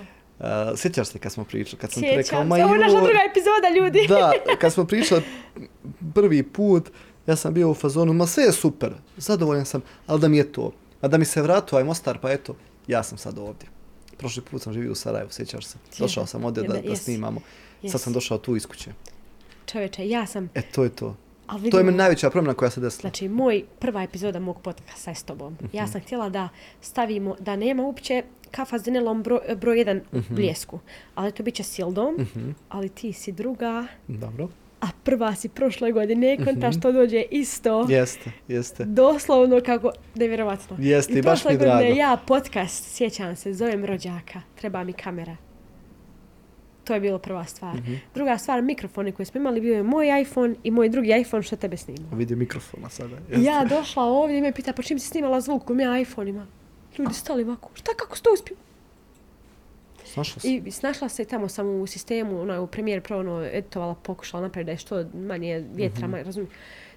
Uh, 0.40 0.44
sjećaš 0.76 1.08
se 1.08 1.18
kad 1.18 1.32
smo 1.32 1.44
pričali, 1.44 1.80
kad 1.80 1.92
sam 1.92 2.02
ti 2.02 2.06
rekao, 2.06 2.22
Sjećam 2.22 2.46
ma 2.48 2.56
se, 2.56 2.64
ovo 2.64 2.74
je 2.74 2.80
naša 2.80 2.96
druga 2.96 3.18
epizoda, 3.30 3.68
ljudi. 3.76 4.06
Da, 4.08 4.32
kad 4.60 4.72
smo 4.72 4.84
pričali 4.84 5.22
prvi 6.14 6.42
put, 6.42 6.90
ja 7.26 7.36
sam 7.36 7.54
bio 7.54 7.70
u 7.70 7.74
fazonu, 7.74 8.12
ma 8.12 8.26
sve 8.26 8.44
je 8.44 8.52
super, 8.52 8.92
zadovoljan 9.16 9.66
sam, 9.66 9.80
ali 10.06 10.20
da 10.20 10.28
mi 10.28 10.36
je 10.36 10.52
to. 10.52 10.72
A 11.00 11.08
da 11.08 11.18
mi 11.18 11.24
se 11.24 11.42
vratio 11.42 11.68
ovaj 11.72 11.84
Mostar, 11.84 12.18
pa 12.18 12.30
eto, 12.30 12.56
ja 12.86 13.02
sam 13.02 13.18
sad 13.18 13.38
ovdje. 13.38 13.68
Prošli 14.16 14.42
put 14.42 14.62
sam 14.62 14.72
živio 14.72 14.92
u 14.92 14.96
Sarajevu, 14.96 15.30
sjećaš 15.30 15.66
se. 15.66 15.78
Došao 15.98 16.26
sam 16.26 16.44
ovdje 16.44 16.62
da, 16.62 16.80
da, 16.80 16.96
snimamo. 16.96 17.40
Jesi. 17.82 17.92
Sad 17.92 18.00
sam 18.00 18.12
došao 18.12 18.38
tu 18.38 18.56
iz 18.56 18.66
kuće. 18.66 18.90
Čovječe, 19.66 20.08
ja 20.08 20.26
sam, 20.26 20.50
E, 20.54 20.62
to 20.62 20.84
je 20.84 20.90
to. 20.90 21.16
ali 21.46 21.70
To 21.70 21.78
je 21.78 21.84
meni 21.84 21.96
najveća 21.96 22.30
promjena 22.30 22.54
koja 22.54 22.70
se 22.70 22.80
desila. 22.80 23.00
znači 23.00 23.28
moj 23.28 23.64
prva 23.78 24.02
epizoda 24.02 24.38
mog 24.40 24.60
podcasta 24.60 25.10
je 25.10 25.14
s 25.14 25.22
tobom. 25.22 25.56
Ja 25.72 25.82
Mhm. 25.82 25.92
sam 25.92 26.00
htjela 26.00 26.28
da 26.28 26.48
stavimo, 26.80 27.36
da 27.38 27.56
nema 27.56 27.82
uopće 27.82 28.22
kafa 28.48 28.78
s 28.78 28.82
Dinelom 28.82 29.22
bro, 29.22 29.40
broj 29.56 29.78
jedan 29.78 30.00
u 30.12 30.18
Mhm. 30.18 30.34
bljesku. 30.34 30.78
Ali 31.14 31.32
to 31.32 31.42
bit 31.42 31.54
će 31.54 31.62
Sildom, 31.62 32.16
ali 32.68 32.88
ti 32.88 33.12
si 33.12 33.32
druga, 33.32 33.86
Dobro. 34.08 34.48
a 34.80 34.86
prva 35.04 35.34
si 35.34 35.48
prošle 35.48 35.92
godine, 35.92 36.34
Mhm. 36.34 36.44
konta 36.44 36.72
što 36.72 36.92
dođe 36.92 37.24
isto. 37.30 37.86
Jeste, 37.88 38.30
jeste. 38.48 38.84
Doslovno 38.84 39.60
kako, 39.60 39.90
nevjerovatno. 40.14 40.76
Jeste, 40.80 41.12
i 41.12 41.16
baš 41.16 41.24
prošle 41.32 41.48
mi 41.48 41.54
je 41.54 41.58
godine 41.58 41.80
drago. 41.84 41.98
ja 42.00 42.16
podcast, 42.18 42.86
sjećam 42.86 43.36
se, 43.36 43.54
zovem 43.54 43.84
rođaka, 43.84 44.40
treba 44.54 44.84
mi 44.84 44.92
kamera. 44.92 45.36
To 46.84 46.94
je 46.94 47.00
bilo 47.00 47.18
prva 47.18 47.44
stvar. 47.44 47.76
Mhm. 47.76 47.94
Druga 48.14 48.38
stvar, 48.38 48.62
mikrofoni 48.62 49.12
koje 49.12 49.26
smo 49.26 49.40
imali, 49.40 49.60
bio 49.60 49.74
je 49.74 49.82
moj 49.82 50.20
iPhone 50.20 50.54
i 50.62 50.70
moj 50.70 50.88
drugi 50.88 51.10
iPhone 51.12 51.42
što 51.42 51.56
tebe 51.56 51.76
snimao. 51.76 52.10
Vidi 52.12 52.36
mikrofona 52.36 52.88
sada. 52.88 53.16
I 53.16 53.30
Jeste. 53.30 53.42
ja 53.42 53.64
došla 53.66 54.02
ovdje 54.04 54.38
i 54.38 54.42
me 54.42 54.52
pita, 54.52 54.72
pa 54.72 54.82
čim 54.82 54.98
si 54.98 55.08
snimala 55.08 55.40
zvuk, 55.40 55.64
kom 55.64 55.80
ja 55.80 55.98
iPhone 55.98 56.30
ima. 56.30 56.46
Ljudi 56.98 57.14
stali 57.14 57.42
ovako, 57.44 57.70
šta 57.74 57.92
kako 57.94 58.16
si 58.16 58.22
to 58.22 58.30
uspio? 58.34 58.56
Snašla 60.04 60.40
se. 60.40 60.48
I 60.48 60.70
snašla 60.70 61.08
se 61.08 61.24
tamo 61.24 61.48
sam 61.48 61.68
u 61.68 61.86
sistemu, 61.86 62.40
ono, 62.40 62.62
u 62.62 62.66
premijer 62.66 63.02
pro 63.02 63.18
ono, 63.18 63.44
editovala, 63.44 63.94
pokušala 63.94 64.42
napraviti 64.42 64.66
da 64.66 64.72
je 64.72 64.78
što 64.78 65.04
manje 65.14 65.64
vjetra, 65.74 66.00
Mhm. 66.00 66.10
manje, 66.10 66.24
razumijem. 66.24 66.52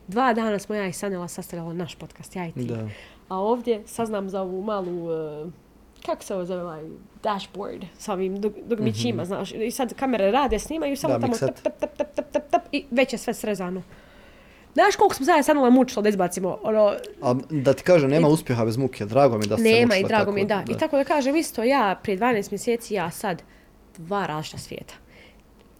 Dva 0.07 0.34
dana 0.34 0.60
smo 0.60 0.76
ja 0.76 0.88
i 0.88 0.94
Sanela 0.94 1.28
sastavljala 1.28 1.73
naš 1.73 1.95
podcast, 1.95 2.36
ja 2.36 2.48
i 2.48 2.52
ti. 2.52 2.64
Da. 2.64 2.90
A 3.30 3.38
ovdje 3.38 3.82
saznam 3.86 4.30
za 4.30 4.41
ovu 4.41 4.64
malu, 4.64 5.06
uh, 5.44 5.52
kako 6.06 6.23
se 6.23 6.36
ovo 6.36 6.45
zove, 6.45 6.61
ovaj 6.64 6.84
dashboard 7.23 7.86
sa 7.98 8.14
ovim 8.14 8.41
dug, 8.41 8.53
dugmićima, 8.64 9.26
znaš. 9.26 9.52
I 9.52 9.72
sad 9.72 9.94
kamere 9.94 10.32
rade, 10.32 10.60
snimaju, 10.60 10.98
samo. 10.98 11.14
Da, 11.14 11.19
tamo 11.19 11.34
tap, 11.36 11.56
tap, 11.56 11.78
tap, 11.80 11.98
tap, 11.98 12.15
tap, 12.15 12.32
tap, 12.32 12.44
tap, 12.52 12.61
i 12.72 12.86
već 12.91 13.14
je 13.14 13.19
sve 13.19 13.34
srezano. 13.34 13.82
Znaš 14.73 14.95
koliko 14.95 15.15
smo 15.15 15.26
zajedno 15.26 15.43
Sanela 15.43 15.69
mučila 15.69 16.03
da 16.03 16.10
izbacimo, 16.10 16.57
ono, 16.64 16.93
A 17.22 17.35
da 17.49 17.73
ti 17.73 17.84
kažem, 17.84 18.10
nema 18.10 18.27
uspjeha 18.27 18.65
bez 18.65 18.77
muke. 18.77 19.06
Drago 19.06 19.38
mi 19.38 19.48
da 19.48 19.57
ste 19.57 19.64
nema 19.64 19.95
i 19.95 20.03
drago 20.03 20.19
tako, 20.19 20.31
mi 20.31 20.41
je, 20.41 20.45
da. 20.45 20.64
I 20.69 20.77
tako 20.77 20.98
da 20.98 21.03
kažem 21.03 21.35
isto, 21.35 21.64
ja 21.64 21.99
prije 22.03 22.18
12 22.18 22.52
mjeseci, 22.52 22.93
ja 22.93 23.11
sad 23.11 23.41
dva 23.98 24.26
različita 24.26 24.57
svijeta. 24.57 24.93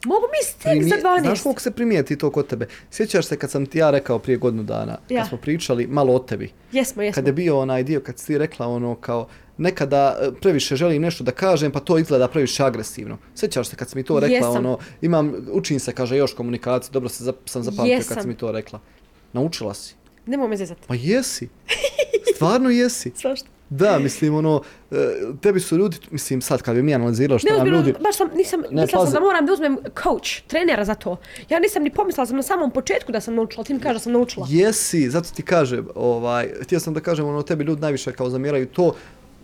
Mogu 0.06 0.22
mi 0.24 0.46
stik 0.46 0.64
za 0.64 0.70
Primije- 0.70 1.02
12. 1.02 1.22
Znaš 1.22 1.42
koliko 1.42 1.62
se 1.62 1.72
primijeti 1.72 2.18
to 2.18 2.32
kod 2.32 2.48
tebe? 2.48 2.68
Sjećaš 2.92 3.26
se 3.26 3.38
kad 3.38 3.52
sam 3.52 3.66
ti 3.66 3.78
ja 3.78 3.90
rekao 3.90 4.20
prije 4.20 4.38
godinu 4.38 4.64
dana, 4.64 4.98
Ja. 5.10 5.20
kad 5.20 5.30
smo 5.30 5.38
pričali 5.38 5.88
malo 5.88 6.14
o 6.14 6.20
tebi. 6.20 6.52
Jesmo, 6.72 7.02
jesmo. 7.04 7.16
Kad 7.16 7.28
je 7.28 7.34
bio 7.34 7.60
onaj 7.60 7.84
dio 7.84 8.00
kad 8.00 8.20
si 8.20 8.38
rekla 8.38 8.68
ono 8.68 8.96
kao 8.96 9.28
nekada 9.58 10.18
e, 10.22 10.32
previše 10.42 10.76
želim 10.76 11.02
nešto 11.02 11.24
da 11.24 11.32
kažem 11.32 11.72
pa 11.72 11.80
to 11.80 11.98
izgleda 11.98 12.28
previše 12.28 12.64
agresivno. 12.64 13.18
Sjećaš 13.36 13.68
se 13.68 13.76
kad 13.76 13.90
si 13.90 13.98
mi 13.98 14.04
to 14.04 14.20
rekla 14.20 14.36
Jesam. 14.36 14.56
ono 14.56 14.78
imam 15.02 15.34
učim 15.52 15.80
se 15.80 15.94
kaže 15.94 16.18
još 16.18 16.34
komunikaciju, 16.34 16.92
dobro 16.94 17.10
se 17.10 17.24
zap, 17.24 17.36
sam 17.46 17.64
zapamtio 17.64 17.98
kad 17.98 18.06
Jesam. 18.06 18.22
si 18.22 18.28
mi 18.28 18.38
to 18.38 18.52
rekla. 18.52 18.80
Naučila 19.34 19.74
si. 19.74 19.96
Nemoj 20.26 20.48
me 20.48 20.58
zezati. 20.58 20.82
Ma 20.90 20.96
jesi. 20.96 21.50
Stvarno 22.36 22.70
jesi. 22.70 23.12
Svašta. 23.22 23.48
Da, 23.70 24.00
mislim 24.00 24.36
ono 24.36 24.62
e, 24.92 24.96
tebi 25.42 25.60
su 25.60 25.78
ljudi, 25.78 25.98
mislim 26.12 26.42
sad 26.42 26.62
kad 26.62 26.76
bi 26.76 26.84
mi 26.84 26.96
analizirali 26.96 27.40
što 27.40 27.50
Ne, 27.50 27.58
nam 27.58 27.68
ljudi 27.68 27.94
baš 28.04 28.18
sam, 28.18 28.30
nisam, 28.36 28.62
Ne, 28.72 28.82
mislila 28.82 29.06
sam 29.06 29.14
da 29.14 29.20
moram 29.20 29.46
da 29.46 29.54
uzmem 29.54 29.78
coach, 30.04 30.42
trenera 30.48 30.86
za 30.86 30.96
to. 30.96 31.18
Ja 31.50 31.60
nisam 31.60 31.84
ni 31.84 31.90
pomislila 31.90 32.26
sam 32.26 32.36
na 32.36 32.44
samom 32.44 32.72
početku 32.72 33.12
da 33.12 33.22
sam 33.22 33.36
naučila, 33.36 33.64
ti 33.64 33.74
mi 33.74 33.80
kažeš 33.80 33.96
da 33.96 34.04
sam 34.04 34.14
naučila. 34.14 34.48
Jesi, 34.50 35.10
zato 35.10 35.30
ti 35.36 35.44
kažem, 35.44 35.88
ovaj, 35.96 36.50
htio 36.62 36.80
sam 36.80 36.94
da 36.94 37.00
kažem, 37.00 37.26
ono, 37.26 37.42
tebi 37.42 37.64
ljudi 37.64 37.82
najviše 37.82 38.12
kao 38.12 38.30
zamjeraju 38.30 38.66
to, 38.68 38.94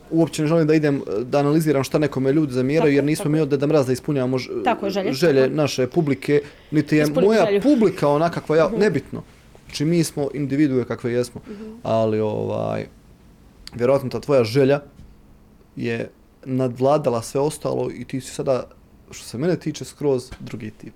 uopće 0.09 0.41
ne 0.41 0.47
želim 0.47 0.67
da 0.67 0.73
idem 0.73 1.01
da 1.21 1.39
analiziram 1.39 1.83
šta 1.83 1.99
nekome 1.99 2.31
ljudi 2.31 2.53
zamjeraju, 2.53 2.81
Tako, 2.83 2.95
jer 2.95 3.03
nismo 3.03 3.23
tako. 3.23 3.31
mi 3.31 3.57
da 3.57 3.67
mraz 3.67 3.85
da 3.85 3.93
ispunjavamo 3.93 4.37
ž- 4.37 4.49
Tako 4.63 4.85
je, 4.85 4.89
želje, 4.89 5.13
želje 5.13 5.41
tako. 5.41 5.55
naše 5.55 5.87
publike, 5.87 6.41
niti 6.71 6.95
je 6.95 7.03
Ispuniti 7.03 7.25
moja 7.25 7.45
želju. 7.45 7.61
publika 7.61 8.07
ona 8.07 8.29
kakva 8.29 8.57
ja, 8.57 8.69
nebitno. 8.71 9.23
Znači 9.65 9.85
mi 9.85 10.03
smo 10.03 10.29
individue 10.33 10.85
kakve 10.85 11.11
jesmo, 11.11 11.41
ali 11.83 12.19
ovaj, 12.19 12.85
vjerojatno 13.73 14.09
ta 14.09 14.19
tvoja 14.19 14.43
želja 14.43 14.79
je 15.75 16.09
nadvladala 16.45 17.21
sve 17.21 17.41
ostalo 17.41 17.91
i 17.91 18.05
ti 18.05 18.21
si 18.21 18.31
sada, 18.31 18.63
što 19.11 19.25
se 19.25 19.37
mene 19.37 19.55
tiče, 19.55 19.85
skroz 19.85 20.31
drugi 20.39 20.71
tip. 20.71 20.93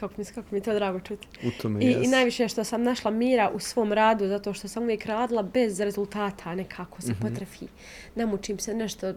Kako 0.00 0.14
mi, 0.18 0.24
kako 0.24 0.46
mi 0.50 0.58
je 0.58 0.62
to 0.62 0.74
drago 0.74 1.00
čuti. 1.00 1.28
U 1.44 1.50
tome 1.62 1.80
I, 1.84 1.86
jes. 1.86 2.04
I 2.06 2.08
najviše 2.08 2.48
što 2.48 2.64
sam 2.64 2.82
našla 2.82 3.10
mira 3.10 3.50
u 3.54 3.58
svom 3.58 3.92
radu, 3.92 4.28
zato 4.28 4.52
što 4.52 4.68
sam 4.68 4.82
uvijek 4.82 5.06
radila 5.06 5.42
bez 5.42 5.80
rezultata 5.80 6.54
nekako 6.54 7.02
se 7.02 7.14
potrefi. 7.22 7.66
Namučim 8.14 8.58
se 8.58 8.74
nešto, 8.74 9.12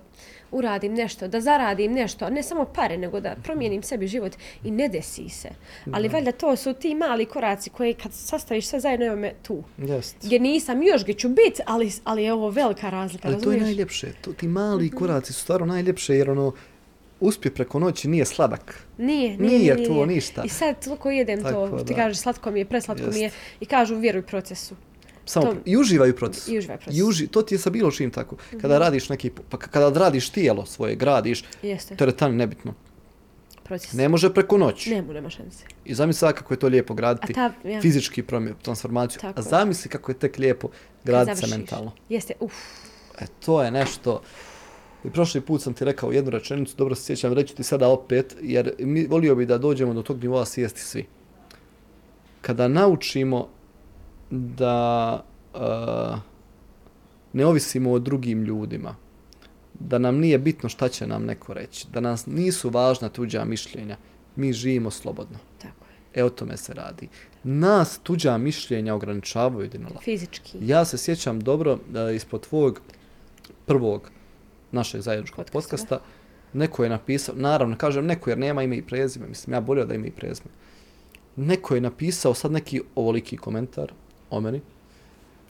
uradim 0.51 0.93
nešto, 0.93 1.27
da 1.27 1.41
zaradim 1.41 1.91
nešto, 1.91 2.29
ne 2.29 2.43
samo 2.43 2.65
pare, 2.65 2.97
nego 2.97 3.19
da 3.19 3.35
promijenim 3.43 3.83
sebi 3.83 4.07
život 4.07 4.35
i 4.63 4.71
ne 4.71 4.89
desi 4.89 5.29
se. 5.29 5.49
Ali 5.91 6.07
valjda 6.07 6.31
to 6.31 6.55
su 6.55 6.73
ti 6.73 6.95
mali 6.95 7.25
koraci 7.25 7.69
koji 7.69 7.93
kad 7.93 8.13
sastaviš 8.13 8.67
sve 8.67 8.79
zajedno, 8.79 9.05
evo 9.05 9.15
me 9.15 9.33
tu. 9.43 9.63
Jest. 9.77 10.15
Gdje 10.23 10.39
nisam 10.39 10.83
još 10.83 11.03
gdje 11.03 11.13
ću 11.13 11.29
bit, 11.29 11.59
ali, 11.65 11.91
ali 12.03 12.23
je 12.23 12.33
ovo 12.33 12.49
velika 12.49 12.89
razlika, 12.89 13.27
Ali 13.27 13.35
to 13.35 13.39
je 13.39 13.45
razumiješ? 13.45 13.63
najljepše. 13.63 14.07
To, 14.21 14.33
ti 14.33 14.47
mali 14.47 14.91
koraci 14.91 15.33
su 15.33 15.39
stvarno 15.41 15.65
najljepše 15.65 16.15
jer 16.15 16.29
ono, 16.29 16.53
uspjeh 17.19 17.53
preko 17.53 17.79
noći 17.79 18.07
nije 18.07 18.25
sladak. 18.25 18.83
Nije, 18.97 19.29
nije, 19.29 19.59
Nije 19.59 19.75
nije, 19.75 19.87
to 19.87 20.05
ništa. 20.05 20.43
I 20.43 20.49
sad 20.49 20.83
toliko 20.83 21.11
jedem 21.11 21.43
Tako, 21.43 21.67
to, 21.69 21.77
ti 21.77 21.93
da. 21.93 21.95
kažeš 21.95 22.17
slatko 22.17 22.51
mi 22.51 22.59
je, 22.59 22.65
preslatko 22.65 23.05
mi 23.07 23.19
je 23.19 23.31
i 23.59 23.65
kažu 23.65 23.95
vjeruj 23.95 24.21
procesu. 24.21 24.75
Samo 25.25 25.45
To- 25.45 25.55
i 25.65 25.77
uživaju 25.77 26.13
u 26.13 26.17
procesu. 26.17 26.51
I 26.51 26.57
uživaj 26.57 26.77
proces. 26.77 26.97
I 26.97 27.03
uži, 27.03 27.27
to 27.27 27.41
ti 27.41 27.55
je 27.55 27.59
sa 27.59 27.69
bilo 27.69 27.91
čim 27.91 28.11
tako. 28.11 28.35
Kada 28.61 28.77
radiš 28.77 29.09
neki, 29.09 29.31
pa 29.49 29.57
kada 29.57 29.99
radiš 29.99 30.29
tijelo 30.29 30.65
svoje, 30.65 30.95
gradiš, 30.95 31.43
Jeste, 31.61 31.95
teretani 31.95 32.35
nebitno. 32.35 32.73
proces. 33.63 33.93
Ne 33.93 34.09
može 34.09 34.33
preko 34.33 34.57
noći. 34.57 34.89
Nemo, 34.89 35.13
nema 35.13 35.29
šanse. 35.29 35.65
I 35.85 35.93
zamisli 35.93 36.27
kako 36.27 36.53
je 36.53 36.59
to 36.59 36.67
lijepo 36.67 36.93
graditi 36.93 37.31
A 37.31 37.49
ta- 37.49 37.69
ja. 37.69 37.81
fizički 37.81 38.23
promjer, 38.23 38.55
transformaciju. 38.61 39.21
Tako 39.21 39.39
A 39.39 39.41
je. 39.41 39.49
zamisli 39.49 39.91
kako 39.91 40.11
je 40.11 40.19
tek 40.19 40.37
lijepo 40.37 40.69
graditi 41.03 41.37
se 41.39 41.47
mentalno. 41.47 41.91
Jeste, 42.09 42.33
uf. 42.39 42.53
E, 43.19 43.25
to 43.45 43.63
je 43.63 43.71
nešto... 43.71 44.21
I 45.03 45.09
prošli 45.09 45.41
put 45.41 45.61
sam 45.61 45.73
ti 45.73 45.85
rekao 45.85 46.11
jednu 46.11 46.29
rečenicu, 46.29 46.75
dobro 46.77 46.95
se 46.95 47.03
sjećam, 47.03 47.33
reći 47.33 47.55
ti 47.55 47.63
sada 47.63 47.87
opet, 47.87 48.35
jer 48.41 48.73
mi 48.79 49.07
volio 49.07 49.35
bi 49.35 49.45
da 49.45 49.57
dođemo 49.57 49.93
do 49.93 50.01
tog 50.01 50.21
nivoa 50.21 50.45
svijesti 50.45 50.81
svi. 50.81 51.05
Kada 52.41 52.67
naučimo 52.67 53.47
da 54.29 55.23
uh, 55.53 56.19
ne 57.33 57.45
ovisimo 57.45 57.91
o 57.91 57.99
drugim 57.99 58.43
ljudima, 58.43 58.95
da 59.79 59.97
nam 59.97 60.17
nije 60.17 60.37
bitno 60.37 60.69
šta 60.69 60.89
će 60.89 61.07
nam 61.07 61.25
neko 61.25 61.53
reći, 61.53 61.87
da 61.93 61.99
nas 61.99 62.25
nisu 62.25 62.69
važna 62.69 63.09
tuđa 63.09 63.45
mišljenja, 63.45 63.97
mi 64.35 64.53
živimo 64.53 64.91
slobodno. 64.91 65.37
Tako 65.57 65.85
je. 65.85 66.21
E 66.21 66.23
o 66.23 66.29
tome 66.29 66.57
se 66.57 66.73
radi. 66.73 67.07
Nas 67.43 67.99
tuđa 68.03 68.37
mišljenja 68.37 68.95
ograničavaju 68.95 69.69
Dinala. 69.69 70.01
Fizički. 70.01 70.57
Ja 70.61 70.85
se 70.85 70.97
sjećam 70.97 71.39
dobro 71.39 71.79
da 71.89 72.11
ispod 72.11 72.47
tvog 72.47 72.81
prvog 73.65 74.11
našeg 74.71 75.01
zajedničkog 75.01 75.45
Podcasta, 75.45 75.99
neko 76.53 76.83
je 76.83 76.89
napisao, 76.89 77.35
naravno 77.37 77.77
kažem 77.77 78.05
neko 78.05 78.29
jer 78.29 78.37
nema 78.39 78.63
ime 78.63 78.77
i 78.77 78.81
prezime, 78.81 79.27
mislim 79.27 79.53
ja 79.53 79.61
bolio 79.61 79.85
da 79.85 79.93
ima 79.93 80.07
i 80.07 80.11
prezime. 80.11 80.49
Neko 81.35 81.75
je 81.75 81.81
napisao 81.81 82.33
sad 82.33 82.51
neki 82.51 82.81
ovoliki 82.95 83.37
komentar 83.37 83.91
o 84.29 84.41
meni, 84.41 84.61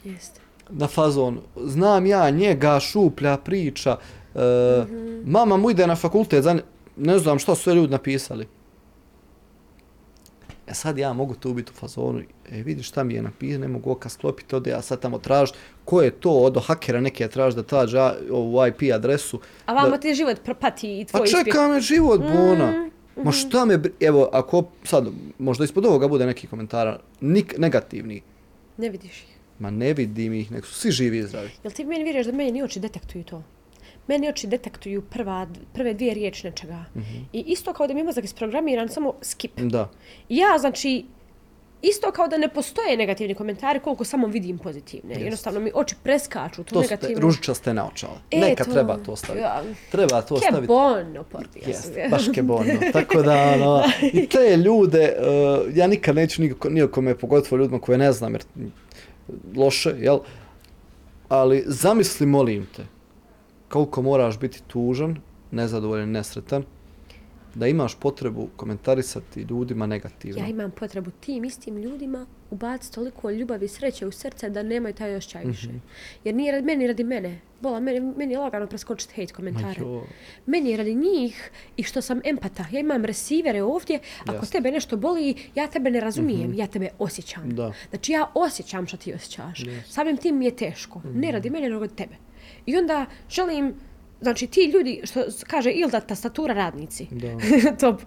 Jeste. 0.04 0.41
na 0.70 0.88
fazon, 0.88 1.40
znam 1.58 2.06
ja 2.06 2.30
njega, 2.30 2.80
šuplja, 2.80 3.38
priča, 3.38 3.98
e, 4.36 4.40
Mhm. 4.84 5.22
mama 5.26 5.58
mu 5.58 5.72
ide 5.72 5.88
na 5.88 5.96
fakultet, 5.96 6.44
za 6.44 6.54
ne, 6.54 6.62
ne 6.98 7.20
znam 7.20 7.40
što 7.40 7.56
su 7.56 7.64
sve 7.64 7.76
ljudi 7.76 7.91
napisali. 7.91 8.48
E 10.70 10.74
sad 10.74 10.98
ja 10.98 11.14
mogu 11.14 11.36
tu 11.36 11.54
biti 11.54 11.72
u 11.72 11.76
fazonu, 11.76 12.22
e 12.48 12.62
vidi 12.62 12.84
šta 12.84 13.04
mi 13.04 13.14
je 13.14 13.22
napisao, 13.22 13.60
ne 13.60 13.68
mogu 13.68 13.91
oka 13.91 14.10
sklopiti, 14.10 14.56
ode 14.56 14.70
ja 14.70 14.82
sad 14.82 15.00
tamo 15.00 15.18
tražiti, 15.20 15.58
ko 15.86 16.02
je 16.02 16.12
to, 16.12 16.32
od 16.32 16.58
hakera 16.60 17.02
neke 17.02 17.28
traži 17.28 17.56
da 17.56 17.64
traži 17.64 17.98
a- 17.98 18.16
ovu 18.32 18.68
IP 18.68 18.94
adresu. 18.94 19.40
A 19.66 19.74
vamo 19.74 19.90
da, 19.90 19.98
ti 19.98 20.14
život 20.14 20.38
propati 20.41 21.00
i 21.00 21.06
Pa 21.06 21.10
tvoj 21.10 21.24
uspjeh. 21.24 21.46
čeka 21.46 21.68
me 21.68 21.82
život, 21.82 22.20
Bona. 22.22 22.72
Mm, 22.72 22.90
Ma 23.18 23.32
šta 23.34 23.66
me, 23.66 23.80
evo, 24.00 24.30
ako 24.34 24.64
sad, 24.84 25.08
možda 25.40 25.64
ispod 25.64 25.86
ovoga 25.86 26.08
bude 26.08 26.26
neki 26.26 26.48
komentara, 26.48 27.00
nik, 27.22 27.56
negativni, 27.58 28.22
Ne 28.78 28.90
vidiš 28.90 29.12
ih. 29.14 29.36
ma 29.60 29.70
ne 29.70 29.94
vidim 29.94 30.34
ih, 30.34 30.52
nek 30.52 30.66
su 30.66 30.74
svi 30.74 30.91
živi 30.91 31.18
i 31.18 31.24
zdravi. 31.24 31.50
Jel 31.64 31.72
ti 31.74 31.86
meni 31.86 32.04
vjeruješ 32.04 32.26
da 32.26 32.32
meni 32.34 32.64
oči 32.64 32.80
detektuju 32.80 33.24
to? 33.24 33.44
Meni 34.10 34.30
oči 34.30 34.48
detektuju 34.48 35.02
prva, 35.03 35.44
prve 35.73 35.94
dvije 35.94 36.14
riječi 36.14 36.48
nečega. 36.48 36.86
Mhm. 36.95 37.18
I 37.34 37.44
isto 37.48 37.73
kao 37.73 37.88
da 37.88 37.94
mi 37.94 38.03
mozak 38.03 38.23
isprogramiran, 38.23 38.90
samo 38.90 39.14
skip. 39.22 39.52
Da. 39.57 39.90
I 40.30 40.38
Ja, 40.38 40.57
znači, 40.57 41.06
isto 41.81 42.11
kao 42.11 42.27
da 42.27 42.38
ne 42.38 42.48
postoje 42.49 42.98
negativni 42.98 43.36
komentari 43.36 43.80
koliko 43.80 44.03
samo 44.03 44.27
vidim 44.27 44.57
pozitivne. 44.57 45.15
Jednostavno 45.15 45.60
mi 45.60 45.72
oči 45.73 45.95
preskaču 46.03 46.64
tu 46.64 46.73
To 46.73 46.84
su 46.84 46.88
te, 46.88 46.95
negativno. 46.95 47.22
ružičaste 47.22 47.73
naočale. 47.73 48.14
E, 48.31 48.40
Neka 48.40 48.64
to- 48.64 48.72
treba 48.72 48.98
to 48.98 49.15
staviti. 49.15 49.44
Ja. 49.44 49.61
Treba 49.91 50.22
to 50.22 50.36
Che 50.36 50.41
staviti. 50.41 50.68
buono, 50.68 51.23
porti. 51.26 51.60
ja 51.61 51.73
sam- 51.73 51.91
Jest, 51.94 52.11
baš 52.11 52.23
kebonno. 52.30 52.73
Tako 52.94 53.22
da, 53.22 53.53
ono, 53.53 53.84
i 54.14 54.27
te 54.27 54.57
ljude, 54.57 55.15
uh, 55.19 55.77
ja 55.77 55.88
nikad 55.88 56.15
neću 56.15 56.41
nikako, 56.41 56.69
nijekome, 56.69 57.15
pogotovo 57.15 57.57
ljudima 57.57 57.80
koje 57.80 57.98
ne 57.98 58.11
znam, 58.11 58.34
jer 58.34 58.44
mm, 58.56 58.72
loše, 59.56 59.94
jel? 59.98 60.19
Ali 61.30 61.64
zamisli, 61.68 62.26
molim 62.27 62.68
te, 62.68 62.84
koliko 63.70 64.02
moraš 64.02 64.40
biti 64.40 64.64
tužan, 64.68 65.18
nezadovoljan, 65.52 66.12
nesretan, 66.12 66.64
da 67.56 67.68
imaš 67.68 67.96
potrebu 67.96 68.48
komentarisati 68.56 69.41
ljudima 69.41 69.86
negativno. 69.86 70.41
Ja 70.41 70.48
imam 70.48 70.72
potrebu 70.72 71.12
tim 71.12 71.44
istim 71.44 71.78
ljudima 71.78 72.26
ubaciti 72.52 72.96
toliko 72.96 73.32
ljubavi 73.32 73.66
i 73.66 73.68
sreće 73.68 74.08
u 74.08 74.12
srce 74.12 74.50
da 74.50 74.64
nemaju 74.64 74.96
taj 74.96 75.16
osjećaj 75.16 75.46
više. 75.46 75.68
Mhm. 75.68 75.78
Jer 76.24 76.36
nije 76.36 76.52
radi 76.52 76.66
meni 76.66 76.88
radi 76.88 77.04
mene. 77.04 77.40
Bola, 77.62 77.80
meni, 77.80 78.00
meni 78.00 78.34
je 78.34 78.40
lagano 78.40 78.68
preskočiti 78.68 79.22
hate 79.22 79.34
komentare. 79.34 79.82
Meni 80.46 80.70
je 80.70 80.78
radi 80.78 80.96
njih 80.96 81.52
i 81.78 81.84
što 81.84 82.02
sam 82.02 82.22
empata. 82.26 82.66
Ja 82.72 82.80
imam 82.80 83.06
resivere 83.06 83.64
ovdje. 83.64 84.00
Ako 84.22 84.34
Jasno. 84.34 84.48
tebe 84.52 84.72
nešto 84.72 84.98
boli, 84.98 85.36
ja 85.56 85.68
tebe 85.68 85.91
ne 85.91 86.00
razumijem. 86.00 86.54
Ja 86.54 86.68
tebe 86.68 86.90
osjećam. 87.00 87.50
Da. 87.56 87.74
Znači 87.90 88.12
ja 88.12 88.32
osjećam 88.34 88.88
što 88.88 88.98
ti 88.98 89.14
osjećaš. 89.14 89.60
Yes. 89.60 89.82
Samim 89.88 90.18
tim 90.18 90.38
mi 90.38 90.46
je 90.46 90.56
teško. 90.56 91.02
Ne 91.14 91.32
radi 91.32 91.50
mene, 91.50 91.70
nego 91.70 91.82
radi 91.82 91.96
tebe. 91.96 92.16
I 92.65 92.77
onda 92.77 93.06
želim, 93.30 93.73
znači 94.22 94.48
ti 94.48 94.72
ljudi, 94.73 95.02
što 95.03 95.23
kaže 95.48 95.72
Ilda, 95.72 95.99
tastatura 95.99 96.53
radnici. 96.53 97.07
Da. 97.11 97.27
Top. 97.81 98.02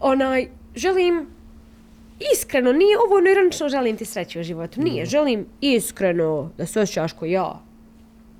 Onaj, 0.00 0.48
želim 0.76 1.26
iskreno, 2.34 2.72
nije 2.72 2.98
ovo 3.06 3.16
ono 3.16 3.30
ironično 3.30 3.68
želim 3.68 3.96
ti 3.96 4.04
sreću 4.04 4.40
u 4.40 4.42
životu. 4.42 4.80
Nije, 4.80 5.06
želim 5.06 5.46
iskreno 5.60 6.50
da 6.58 6.66
se 6.66 6.80
osjećaš 6.80 7.12
ko 7.12 7.24
ja. 7.24 7.62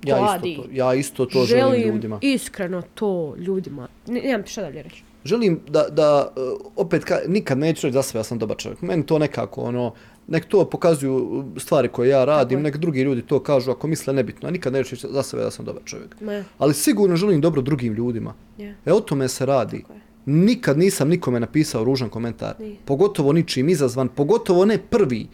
Ja 0.03 0.17
isto 0.35 0.61
to, 0.61 0.69
ja 0.71 0.93
isto 0.93 1.25
to 1.25 1.45
želim, 1.45 1.89
ljudima. 1.89 2.19
iskreno 2.21 2.81
to 2.81 3.35
ljudima. 3.37 3.87
Ne, 4.07 4.21
nemam 4.21 4.43
ti 4.43 4.51
šta 4.51 4.61
dalje 4.61 4.83
reći. 4.83 5.03
želim 5.25 5.59
da, 5.67 5.85
da 5.91 6.33
uh, 6.35 6.71
opet, 6.75 7.03
ka, 7.03 7.19
nikad 7.27 7.57
neću 7.57 7.87
reći 7.87 7.93
za 7.93 8.03
sebe 8.03 8.19
ja 8.19 8.23
sam 8.23 8.39
dobar 8.39 8.57
čovjek. 8.57 8.81
Meni 8.81 9.05
to 9.05 9.19
nekako, 9.19 9.61
ono, 9.61 9.93
nek 10.29 10.45
to 10.45 10.69
pokazuju 10.69 11.45
stvari 11.57 11.87
koje 11.87 12.09
ja 12.09 12.25
radim, 12.25 12.61
nek 12.61 12.77
drugi 12.77 13.01
ljudi 13.01 13.21
to 13.21 13.39
kažu 13.43 13.71
ako 13.71 13.87
misle 13.87 14.13
nebitno. 14.13 14.47
A 14.47 14.51
nikad 14.51 14.73
neću 14.73 14.95
za 14.95 15.23
sebe 15.23 15.43
da 15.43 15.51
sam 15.51 15.65
dobar 15.65 15.83
čovjek. 15.85 16.21
Ma, 16.21 16.43
Ali 16.57 16.73
sigurno 16.73 17.15
želim 17.15 17.41
dobro 17.41 17.61
drugim 17.61 17.93
ljudima. 17.93 18.33
ja. 18.57 18.73
E 18.85 18.93
o 18.93 18.99
tome 18.99 19.27
se 19.27 19.45
radi. 19.45 19.83
Nikad 20.25 20.77
nisam 20.77 21.09
nikome 21.09 21.39
napisao 21.39 21.83
ružan 21.83 22.09
komentar. 22.09 22.55
Nije. 22.59 22.75
Pogotovo 22.85 23.33
ničim 23.33 23.69
izazvan, 23.69 24.07
pogotovo 24.07 24.65
ne 24.65 24.77
prvi. 24.77 25.27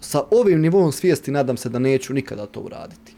Sa 0.00 0.22
ovim 0.30 0.60
nivom 0.60 0.92
svijesti 0.92 1.30
nadam 1.30 1.56
se 1.56 1.68
da 1.68 1.78
neću 1.78 2.14
nikada 2.14 2.46
to 2.46 2.60
uraditi. 2.60 3.14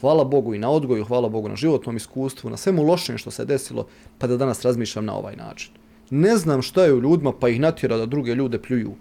Hvala 0.00 0.24
Bogu 0.24 0.54
i 0.54 0.58
na 0.58 0.70
odgoju, 0.70 1.04
hvala 1.04 1.28
Bogu 1.28 1.48
na 1.48 1.56
životnom 1.56 1.96
iskustvu, 1.96 2.50
na 2.50 2.56
svemu 2.56 2.82
lošem 2.82 3.18
što 3.18 3.30
se 3.30 3.44
desilo, 3.44 3.86
pa 4.18 4.26
da 4.26 4.36
danas 4.36 4.62
razmišljam 4.64 5.04
na 5.04 5.14
ovaj 5.14 5.36
način. 5.36 5.72
Ne 6.10 6.36
znam 6.36 6.62
šta 6.62 6.84
je 6.84 6.94
u 6.94 7.00
ljudima, 7.00 7.32
pa 7.32 7.48
ih 7.48 7.60
natjera 7.60 7.96
da 7.96 8.06
druge 8.06 8.34
ljude 8.34 8.62
pljuju. 8.62 8.92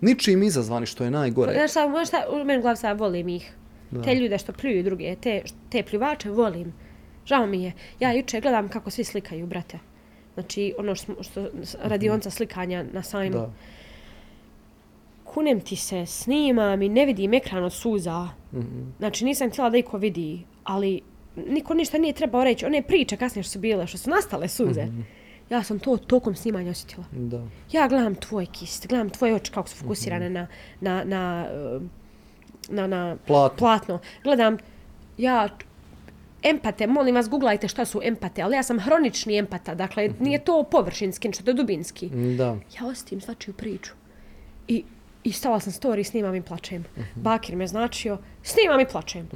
Ničim 0.00 0.42
izazvani, 0.42 0.86
što 0.86 1.04
je 1.04 1.10
najgore. 1.10 1.52
Znaš 1.52 1.70
šta, 1.70 1.88
znaš 1.90 2.08
šta, 2.08 2.24
u 2.32 2.44
meni 2.44 2.58
u 2.58 2.62
glavi 2.62 2.76
sad 2.76 3.00
volim 3.00 3.28
ih. 3.28 3.52
Da. 3.90 4.02
Te 4.02 4.14
ljude 4.14 4.38
što 4.38 4.52
pljuju 4.52 4.82
druge, 4.82 5.16
te, 5.16 5.42
te 5.70 5.82
pljuvače 5.82 6.30
volim. 6.30 6.72
Žao 7.26 7.46
mi 7.46 7.62
je. 7.62 7.72
Ja 8.00 8.12
juče 8.12 8.40
gledam 8.40 8.68
kako 8.68 8.90
svi 8.90 9.04
slikaju, 9.04 9.46
brate. 9.46 9.78
Znači, 10.34 10.74
ono 10.78 10.94
što, 10.94 11.22
što 11.22 11.48
radionca 11.82 12.30
slikanja 12.30 12.84
na 12.92 13.02
sajmu. 13.02 13.38
Da. 13.38 13.52
Kunem 15.24 15.60
ti 15.60 15.76
se, 15.76 16.06
snimam 16.06 16.82
i 16.82 16.88
ne 16.88 17.06
vidim 17.06 17.34
ekran 17.34 17.64
od 17.64 17.72
suza. 17.72 18.28
Mhm. 18.52 18.82
Znači, 18.98 19.24
nisam 19.24 19.50
htjela 19.50 19.70
da 19.70 19.78
iko 19.78 19.98
vidi, 19.98 20.42
ali 20.64 21.00
niko 21.36 21.74
ništa 21.74 21.98
nije 21.98 22.12
trebao 22.12 22.44
reći. 22.44 22.66
One 22.66 22.82
priče 22.82 23.16
kasnije 23.16 23.42
što 23.42 23.52
su 23.52 23.58
bile, 23.58 23.86
što 23.86 23.98
su 23.98 24.10
nastale 24.10 24.48
suze. 24.48 24.84
Mhm. 24.84 25.00
Ja 25.50 25.62
sam 25.62 25.78
to 25.78 25.96
tokom 25.96 26.34
snimanja 26.34 26.70
osjetila. 26.70 27.04
Da. 27.12 27.42
Ja 27.72 27.88
gledam 27.88 28.14
tvoj 28.14 28.46
kist, 28.46 28.86
gledam 28.86 29.10
tvoje 29.10 29.34
oči 29.34 29.52
kako 29.52 29.68
su 29.68 29.76
fokusirane 29.76 30.30
na, 30.30 30.46
na, 30.80 31.04
na, 31.04 31.46
uh, 31.76 31.82
na, 32.68 32.86
na 32.86 33.16
Platno. 33.26 33.58
platno. 33.58 33.98
Gledam, 34.24 34.56
ja 35.18 35.48
empate, 36.42 36.86
molim 36.86 37.14
vas, 37.14 37.28
googlajte 37.28 37.68
šta 37.68 37.84
su 37.84 38.00
empate, 38.04 38.42
ali 38.42 38.56
ja 38.56 38.62
sam 38.62 38.80
hronični 38.80 39.38
empata, 39.38 39.74
dakle, 39.74 40.10
nije 40.20 40.44
to 40.44 40.62
površinski, 40.62 41.32
što 41.32 41.42
to 41.42 41.50
je 41.50 41.54
dubinski. 41.54 42.08
Da. 42.36 42.56
Ja 42.80 42.86
osjetim 42.86 43.20
svačiju 43.20 43.54
priču. 43.54 43.92
I, 44.68 44.84
i 45.24 45.32
stala 45.32 45.60
sam 45.60 45.72
story, 45.72 46.04
snimam 46.04 46.34
i 46.34 46.42
plačem. 46.42 46.84
Bakir 47.14 47.56
me 47.56 47.66
značio, 47.66 48.18
snimam 48.42 48.80
i 48.80 48.86
plačem. 48.86 49.28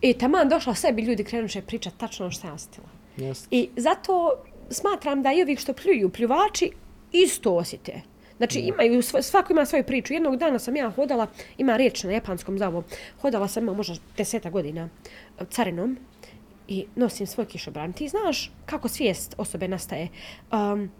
I 0.00 0.14
taman 0.14 0.48
došla 0.48 0.74
sebi, 0.74 1.02
ljudi 1.02 1.24
krenuše 1.24 1.62
pričat 1.62 1.94
tačno 1.96 2.24
ono 2.24 2.30
što 2.30 2.40
sam 2.40 2.54
osjetila. 2.54 2.86
Yes. 3.16 3.46
I 3.50 3.68
zato 3.76 4.42
smatram 4.72 5.22
da 5.22 5.32
i 5.32 5.42
ovih 5.42 5.58
što 5.58 5.72
pljuju, 5.72 6.08
pljuvači, 6.08 6.70
isto 7.12 7.54
osjete. 7.54 8.00
Znači 8.36 8.58
imaju, 8.58 9.02
svako 9.02 9.52
ima 9.52 9.64
svoju 9.66 9.84
priču. 9.84 10.12
Jednog 10.12 10.36
dana 10.36 10.58
sam 10.58 10.76
ja 10.76 10.90
hodala, 10.90 11.26
ima 11.58 11.76
riječ 11.76 12.04
na 12.04 12.12
japanskom 12.12 12.58
za 12.58 12.68
ovo, 12.68 12.82
hodala 13.20 13.48
sam 13.48 13.62
ima 13.62 13.72
možda 13.72 13.94
deseta 14.16 14.50
godina 14.50 14.88
carinom 15.50 15.98
i 16.68 16.86
nosim 16.96 17.26
svoj 17.26 17.46
kišobran. 17.46 17.92
Ti 17.92 18.08
znaš 18.08 18.50
kako 18.66 18.88
svijest 18.88 19.34
osobe 19.38 19.68
nastaje. 19.68 20.08
Um, 20.52 20.90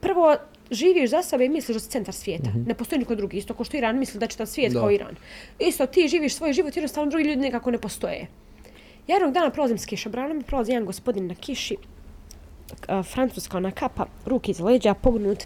prvo, 0.00 0.36
živiš 0.70 1.10
za 1.10 1.22
sebe 1.22 1.44
i 1.44 1.48
misliš 1.48 1.74
da 1.74 1.80
si 1.80 1.90
centar 1.90 2.14
svijeta. 2.14 2.50
Ne 2.66 2.74
postoji 2.74 2.98
niko 2.98 3.14
drugi. 3.14 3.36
Isto 3.36 3.54
kao 3.54 3.64
što 3.64 3.76
Iran 3.76 3.98
misli 3.98 4.20
da 4.20 4.26
će 4.26 4.36
ta 4.36 4.46
svijet 4.46 4.72
Da. 4.72 4.80
kao 4.80 4.90
Iran. 4.90 5.16
Isto 5.58 5.86
ti 5.86 6.08
živiš 6.08 6.34
svoj 6.34 6.52
život, 6.52 6.76
jednostavno 6.76 7.10
drugi 7.10 7.24
ljudi 7.24 7.40
nekako 7.40 7.70
ne 7.70 7.78
postoje. 7.78 8.26
Ja 9.06 9.16
jednog 9.16 9.32
dana 9.32 9.50
prolazim 9.50 9.78
s 9.78 9.86
kišobranom 9.86 10.40
i 10.40 10.42
prolazi 10.42 10.72
jedan 10.72 10.86
gospodin 10.86 11.26
na 11.26 11.34
kiši, 11.34 11.76
francuska 13.12 13.56
ona 13.56 13.70
kapa, 13.70 14.06
ruke 14.26 14.50
iza 14.50 14.64
leđa, 14.64 14.94
pognut 14.94 15.44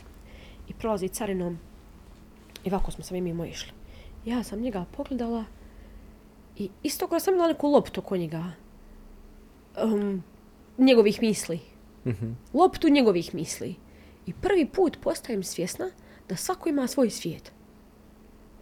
i 0.69 0.75
prolazi 0.75 1.09
carinom. 1.09 1.59
I 2.65 2.71
ovako 2.71 2.91
smo 2.91 3.05
se 3.05 3.15
mi 3.15 3.21
mimo 3.21 3.45
išli. 3.45 3.73
Ja 4.25 4.43
sam 4.43 4.61
njega 4.61 4.85
pogledala 4.97 5.45
i 6.57 6.71
isto 6.83 7.07
kao 7.07 7.21
sam 7.21 7.35
imala 7.35 7.49
neku 7.49 7.69
loptu 7.69 8.01
oko 8.01 8.17
njega. 8.17 8.53
Um, 9.85 10.23
njegovih 10.79 11.23
misli. 11.23 11.61
Mhm. 12.07 12.33
Loptu 12.55 12.89
njegovih 12.89 13.35
misli. 13.35 13.75
I 14.27 14.33
prvi 14.33 14.67
put 14.67 14.99
postajem 15.01 15.43
svjesna 15.43 15.91
da 16.29 16.37
svako 16.37 16.69
ima 16.69 16.87
svoj 16.87 17.11
svijet. 17.11 17.53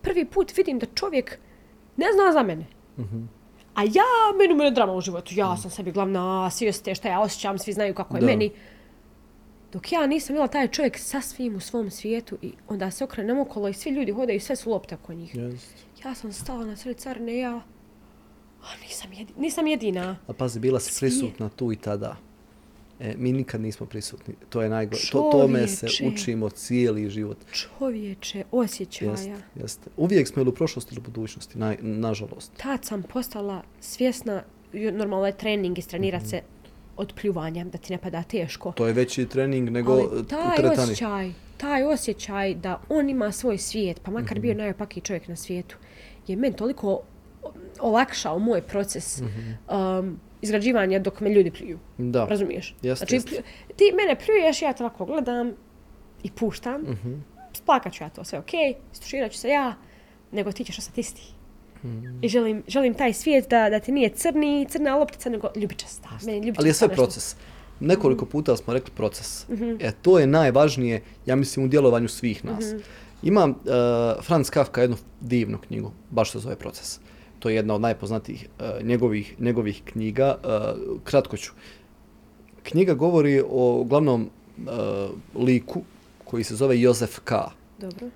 Prvi 0.03 0.25
put 0.25 0.57
vidim 0.57 0.79
da 0.79 0.87
čovjek 0.95 1.39
ne 1.97 2.07
zna 2.15 2.33
za 2.33 2.43
mene. 2.43 2.67
A 3.77 3.83
ja, 3.83 4.09
meni 4.39 4.55
mene 4.55 4.71
drama 4.71 4.93
u 4.93 5.01
životu. 5.01 5.35
Ja 5.35 5.57
sam 5.57 5.71
sebi 5.71 5.93
glavna, 5.93 6.51
svi 6.51 6.69
osjete 6.69 6.95
šta 6.95 7.09
ja 7.09 7.21
osjećam, 7.21 7.59
svi 7.59 7.73
znaju 7.73 7.95
kako 7.95 8.17
je 8.17 8.21
Da. 8.21 8.27
meni. 8.27 8.51
Dok 9.73 9.93
ja 9.93 10.07
nisam 10.07 10.35
bila 10.35 10.49
taj 10.49 10.69
čovjek 10.69 10.99
sa 10.99 11.21
svim 11.21 11.57
u 11.57 11.61
svom 11.61 11.91
svijetu 11.91 12.39
i 12.43 12.53
onda 12.69 12.91
se 12.91 13.05
okrenem 13.05 13.41
okolo 13.41 13.69
i 13.69 13.73
svi 13.73 13.91
ljudi 13.91 14.13
hodaju 14.13 14.37
i 14.37 14.41
sve 14.41 14.57
su 14.57 14.71
lopte 14.71 14.95
oko 14.95 15.15
njih. 15.15 15.35
Yes. 15.35 15.59
Ja 16.05 16.15
sam 16.15 16.33
stala 16.33 16.65
na 16.65 16.77
sred 16.77 16.97
carine, 16.97 17.39
ja... 17.39 17.61
A 18.63 18.69
nisam, 18.83 19.13
jedi, 19.13 19.33
nisam 19.37 19.67
jedina. 19.67 20.17
A 20.27 20.33
pazi, 20.33 20.61
bila 20.61 20.81
si 20.81 21.01
prisutna 21.01 21.49
tu 21.49 21.73
i 21.73 21.77
tada. 21.77 22.17
E, 23.01 23.15
mi 23.19 23.33
nikad 23.33 23.61
nismo 23.61 23.87
prisutni. 23.87 24.35
To 24.49 24.63
je 24.63 24.69
najgore. 24.69 25.01
To, 25.13 25.29
tome 25.33 25.69
se 25.69 25.87
učimo 26.05 26.49
cijeli 26.51 27.11
život. 27.11 27.39
Čovječe, 27.53 28.45
osjećaja. 28.53 29.11
Jeste, 29.11 29.33
jeste. 29.55 29.91
Uvijek 29.97 30.29
smo 30.29 30.43
ili 30.43 30.49
u 30.49 30.55
prošlosti 30.55 30.95
ili 30.95 31.01
u 31.01 31.05
budućnosti, 31.05 31.59
na, 31.59 31.75
nažalost. 31.81 32.53
Tad 32.57 32.85
sam 32.85 33.03
postala 33.03 33.63
svjesna, 33.81 34.43
normalno 34.73 35.27
je 35.27 35.37
trening, 35.37 35.79
istrenirat 35.79 36.21
Mhm. 36.21 36.29
se 36.29 36.41
od 36.97 37.13
pljuvanja, 37.15 37.65
da 37.65 37.79
ti 37.79 37.93
ne 37.93 37.99
pada 37.99 38.23
teško. 38.23 38.73
To 38.73 38.87
je 38.87 38.93
veći 38.93 39.27
trening 39.27 39.71
nego 39.71 39.93
Ali 39.93 40.27
taj 40.27 40.57
teretani. 40.57 40.83
osjećaj, 40.83 41.31
taj 41.57 41.85
osjećaj 41.85 42.55
da 42.55 42.81
on 42.89 43.11
ima 43.11 43.33
svoj 43.33 43.59
svijet, 43.59 44.01
pa 44.03 44.11
Mhm. 44.11 44.21
makar 44.21 44.41
bio 44.41 44.55
najopakiji 44.55 45.03
čovjek 45.03 45.29
na 45.29 45.37
svijetu, 45.37 45.77
je 46.27 46.37
meni 46.37 46.57
toliko 46.57 47.01
olakšao 47.81 48.39
moj 48.39 48.63
proces 48.63 49.21
um, 49.21 50.21
izgrađivanja 50.47 50.99
dok 50.99 51.21
me 51.21 51.31
ljudi 51.31 51.51
pljuju. 51.51 51.79
Mhm. 51.99 52.11
Da. 52.11 52.25
Razumiješ? 52.25 52.75
Jeste, 52.83 52.97
znači, 52.97 53.15
jeste. 53.15 53.31
plju- 53.31 53.43
ti 53.77 53.85
mene 53.97 54.17
pljuješ, 54.27 54.63
ja 54.63 54.73
te 54.73 54.85
ovako 54.85 55.05
gledam 55.05 55.53
i 56.23 56.31
puštam. 56.31 56.81
Mhm. 56.83 57.15
splakat 57.53 57.93
ću 57.93 58.05
ja 58.05 58.09
to, 58.09 58.25
sve 58.25 58.39
okej, 58.39 58.75
istuširat 58.93 59.33
ću 59.33 59.39
se 59.39 59.49
ja, 59.49 59.75
nego 60.33 60.53
ti 60.53 60.65
ćeš 60.65 60.79
ostati 60.79 61.01
isti. 61.01 61.23
Mm. 61.85 62.25
I 62.25 62.29
želim, 62.29 62.63
želim 62.69 62.95
taj 62.95 63.13
svijet 63.13 63.51
da, 63.51 63.71
da 63.71 63.81
ti 63.81 63.93
nije 63.93 64.09
crni, 64.09 64.67
crna 64.71 64.97
loptica, 64.97 65.31
nego 65.31 65.49
ljubičasta. 65.57 66.09
Meni 66.25 66.39
ljubičasta 66.39 66.61
Ali 66.61 66.69
je 66.69 66.75
sve 66.75 66.89
nešto. 66.89 67.03
proces. 67.03 67.37
Nekoliko 67.81 68.27
puta 68.27 68.57
smo 68.57 68.73
rekli 68.73 68.93
proces. 68.97 69.47
E, 69.81 69.93
to 70.03 70.19
je 70.19 70.27
najvažnije, 70.27 71.03
ja 71.27 71.37
mislim, 71.37 71.67
u 71.67 71.69
djelovanju 71.69 72.09
svih 72.09 72.45
nas. 72.45 72.65
Ima 73.23 73.45
uh, 73.45 73.55
Franz 74.25 74.51
Kafka 74.51 74.81
jednu 74.81 74.97
divnu 75.21 75.59
knjigu, 75.59 75.93
baš 76.11 76.33
se 76.33 76.39
zove 76.39 76.57
Proces. 76.57 77.01
To 77.39 77.49
je 77.49 77.57
jedna 77.57 77.75
od 77.75 77.81
najpoznatijih 77.81 78.49
uh, 78.59 78.87
njegovih, 78.87 79.41
njegovih 79.41 79.83
knjiga. 79.85 80.37
Uh, 80.45 81.01
kratko 81.05 81.37
ću. 81.37 81.53
Knjiga 82.63 82.95
govori 82.95 83.43
o 83.51 83.85
glavnom 83.85 84.31
uh, 84.59 85.45
liku 85.45 85.83
koji 86.25 86.45
se 86.45 86.57
zove 86.57 86.81
Jozef 86.81 87.19
K. 87.25 87.33
Dobro. 87.79 88.11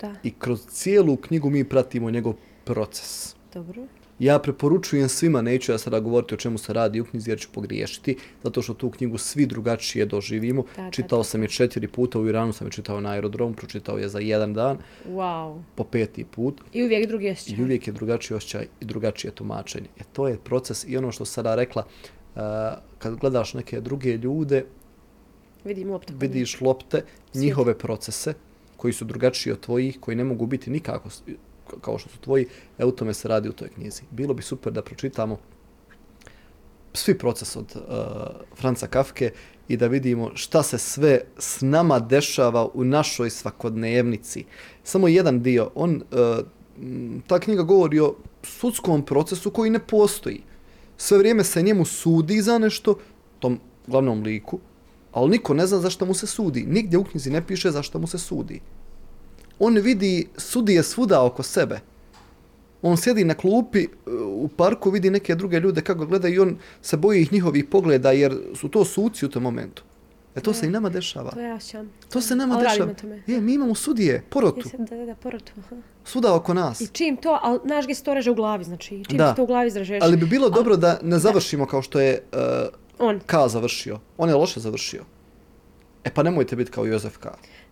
Da, 0.00 0.14
I 0.22 0.30
kroz 0.38 0.66
cijelu 0.66 1.16
knjigu 1.16 1.50
mi 1.50 1.64
pratimo 1.64 2.10
njegov 2.10 2.34
proces. 2.64 3.34
dobro. 3.54 3.86
Ja 4.18 4.38
preporučujem 4.38 5.08
svima, 5.08 5.42
neću 5.42 5.72
ja 5.72 5.78
sada 5.78 6.00
govoriti 6.00 6.34
o 6.34 6.36
čemu 6.36 6.58
se 6.58 6.72
radi 6.72 7.00
u 7.00 7.04
knjizi 7.04 7.30
jer 7.30 7.38
ću 7.40 7.48
pogriješiti, 7.52 8.16
zato 8.42 8.62
što 8.62 8.74
tu 8.74 8.90
knjigu 8.90 9.18
svi 9.18 9.46
drugačije 9.46 10.06
doživimo. 10.06 10.64
Da, 10.76 10.82
da, 10.82 10.90
čitao 10.90 11.18
da. 11.18 11.24
sam 11.24 11.42
je 11.42 11.48
četiri 11.48 11.88
puta, 11.88 12.18
u 12.18 12.28
Iranu 12.28 12.52
sam 12.52 12.66
je 12.66 12.70
čitao 12.70 13.00
na 13.00 13.10
aerodromu, 13.10 13.54
pročitao 13.54 13.98
je 13.98 14.08
za 14.08 14.18
jedan 14.18 14.54
dan, 14.54 14.78
Wow. 15.08 15.62
po 15.74 15.84
peti 15.84 16.24
put. 16.24 16.60
I 16.72 16.82
uvijek 16.84 17.08
drugi 17.08 17.30
osjećaj. 17.30 17.58
I 17.58 17.62
uvijek 17.62 17.86
je 17.86 17.92
drugačiji 17.92 18.36
osjećaj 18.36 18.66
i 18.80 18.84
drugačije 18.84 19.30
tumačenje. 19.30 19.88
E 20.00 20.02
to 20.12 20.28
je 20.28 20.38
proces 20.44 20.84
i 20.88 20.96
ono 20.96 21.12
što 21.12 21.24
sada 21.24 21.54
rekla, 21.54 21.84
uh, 22.34 22.40
kad 22.98 23.16
gledaš 23.16 23.54
neke 23.54 23.80
druge 23.80 24.16
ljude, 24.16 24.64
Vidim 25.64 25.90
loptu. 25.90 26.12
kod 26.12 26.22
vidiš 26.22 26.60
lopte, 26.60 27.04
njihove 27.34 27.78
procese 27.78 28.34
koji 28.76 28.92
su 28.92 29.04
drugačiji 29.04 29.52
od 29.52 29.60
tvojih, 29.60 30.00
koji 30.00 30.16
ne 30.16 30.24
mogu 30.24 30.46
biti 30.46 30.70
nikako 30.70 31.08
kao 31.80 31.98
što 31.98 32.08
su 32.08 32.18
tvoji, 32.18 32.46
e 32.78 32.84
u 32.84 32.92
tome 32.92 33.14
se 33.14 33.28
radi 33.28 33.48
u 33.48 33.52
toj 33.52 33.68
knjizi. 33.68 34.02
Bilo 34.10 34.34
bi 34.34 34.42
super 34.42 34.72
da 34.72 34.82
pročitamo 34.82 35.38
svi 36.94 37.18
proces 37.18 37.56
od 37.56 37.76
uh, 37.76 37.82
Franca 38.56 38.86
Kafke 38.86 39.32
i 39.68 39.76
da 39.76 39.86
vidimo 39.86 40.30
šta 40.34 40.62
se 40.62 40.78
sve 40.78 41.20
s 41.38 41.60
nama 41.60 41.98
dešava 41.98 42.68
u 42.74 42.84
našoj 42.84 43.30
svakodnevnici. 43.30 44.44
Samo 44.84 45.08
jedan 45.08 45.42
dio, 45.42 45.70
on, 45.74 46.02
uh, 46.12 46.46
ta 47.26 47.38
knjiga 47.38 47.62
govori 47.62 48.00
o 48.00 48.14
sudskom 48.42 49.04
procesu 49.04 49.50
koji 49.50 49.70
ne 49.70 49.78
postoji. 49.78 50.42
Sve 50.96 51.18
vrijeme 51.18 51.44
se 51.44 51.62
njemu 51.62 51.84
sudi 51.84 52.42
za 52.42 52.58
nešto, 52.58 52.98
tom 53.38 53.60
glavnom 53.86 54.22
liku, 54.22 54.58
ali 55.12 55.30
niko 55.30 55.54
ne 55.54 55.66
zna 55.66 55.78
zašto 55.78 56.06
mu 56.06 56.14
se 56.14 56.26
sudi. 56.26 56.64
Nigdje 56.68 56.98
u 56.98 57.04
knjizi 57.04 57.30
ne 57.30 57.46
piše 57.46 57.70
zašto 57.70 57.98
mu 57.98 58.06
se 58.06 58.18
sudi. 58.18 58.60
On 59.58 59.74
vidi 59.78 60.28
sudije 60.36 60.82
svuda 60.82 61.24
oko 61.24 61.42
sebe. 61.42 61.80
On 62.82 62.96
sjedi 62.96 63.24
na 63.24 63.34
klupi 63.34 63.86
uh, 64.06 64.12
u 64.26 64.48
parku, 64.48 64.90
vidi 64.90 65.10
neke 65.10 65.34
druge 65.34 65.60
ljude 65.60 65.80
kako 65.80 66.06
gledaju 66.06 66.34
i 66.34 66.38
on 66.38 66.56
se 66.82 66.96
boji 66.96 67.22
ih 67.22 67.32
njihovih 67.32 67.64
pogleda 67.64 68.10
jer 68.12 68.36
su 68.54 68.68
to 68.68 68.84
suci 68.84 69.26
u 69.26 69.28
tom 69.28 69.42
momentu. 69.42 69.82
E 70.36 70.40
to 70.40 70.52
se 70.52 70.66
i 70.66 70.70
nama 70.70 70.88
dešava. 70.88 71.30
To 71.30 71.40
ja. 71.40 71.58
To 72.12 72.20
se 72.20 72.36
nama 72.36 72.54
Ali 72.54 72.64
dešava. 72.68 72.94
tome. 72.94 73.22
Je, 73.26 73.40
mi 73.40 73.54
imamo 73.54 73.74
sudije, 73.74 74.22
porotu, 74.30 74.58
Jesam, 74.64 74.84
da, 74.84 74.96
da, 74.96 75.06
da, 75.06 75.14
porotu. 75.14 75.52
aha. 75.58 75.76
svuda 76.04 76.34
oko 76.34 76.54
nas. 76.54 76.80
I 76.80 76.86
čim 76.86 77.16
to, 77.16 77.38
ali 77.42 77.60
znaš 77.64 77.84
gdje 77.84 77.94
se 77.94 78.04
to 78.04 78.14
reže 78.14 78.30
u 78.30 78.34
glavi, 78.34 78.64
znači, 78.64 79.04
čim 79.08 79.18
Da. 79.18 79.30
se 79.30 79.36
to 79.36 79.42
u 79.42 79.46
glavi 79.46 79.68
izražeš. 79.68 80.02
Ali 80.02 80.16
bi 80.16 80.26
bilo 80.26 80.50
dobro 80.50 80.76
da 80.76 80.98
ne 81.02 81.18
završimo 81.18 81.66
kao 81.66 81.82
što 81.82 82.00
je 82.00 82.22
uh, 82.32 82.38
On, 82.98 83.20
K 83.26 83.34
završio. 83.48 83.98
On 84.18 84.28
je 84.28 84.34
loše 84.34 84.60
završio. 84.60 85.04
E 86.04 86.10
pa 86.10 86.22
nemojte 86.22 86.56
biti 86.56 86.70
kao 86.70 86.86
Jozef 86.86 87.16
K. 87.16 87.26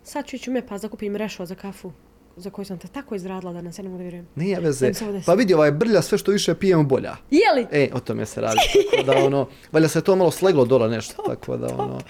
sad 0.04 0.26
ću 0.26 0.36
ići 0.36 0.50
u 0.50 0.52
Mepas 0.52 0.82
da 0.82 0.88
kupim 0.88 1.16
rešo 1.16 1.46
za 1.46 1.54
kafu, 1.54 1.92
za 2.36 2.50
koju 2.50 2.64
sam 2.64 2.78
te 2.78 2.88
tako 2.88 3.14
izradila 3.14 3.52
da 3.52 3.60
nas 3.60 3.78
ja 3.78 3.82
ne 3.82 3.88
mogu 3.88 3.98
da 3.98 4.02
vjerujem. 4.02 4.28
Nije 4.34 4.60
veze. 4.60 4.86
mi. 4.86 5.22
Pa 5.26 5.34
vidi, 5.34 5.54
ovaj 5.54 5.70
brlja 5.72 6.02
sve 6.02 6.18
što 6.18 6.32
više 6.32 6.54
pijemo 6.54 6.82
bolja. 6.82 7.16
Jeli? 7.30 7.66
E, 7.72 7.90
o 7.94 8.00
tome 8.00 8.26
se 8.26 8.40
radi. 8.40 8.58
Tako 8.90 9.06
da 9.06 9.26
ono, 9.26 9.48
valjda 9.72 9.88
se 9.88 10.00
to 10.00 10.16
malo 10.16 10.30
sleglo 10.30 10.64
dole 10.64 10.88
nešto, 10.88 11.22
tako 11.26 11.56
da 11.56 11.66
ono... 11.66 12.00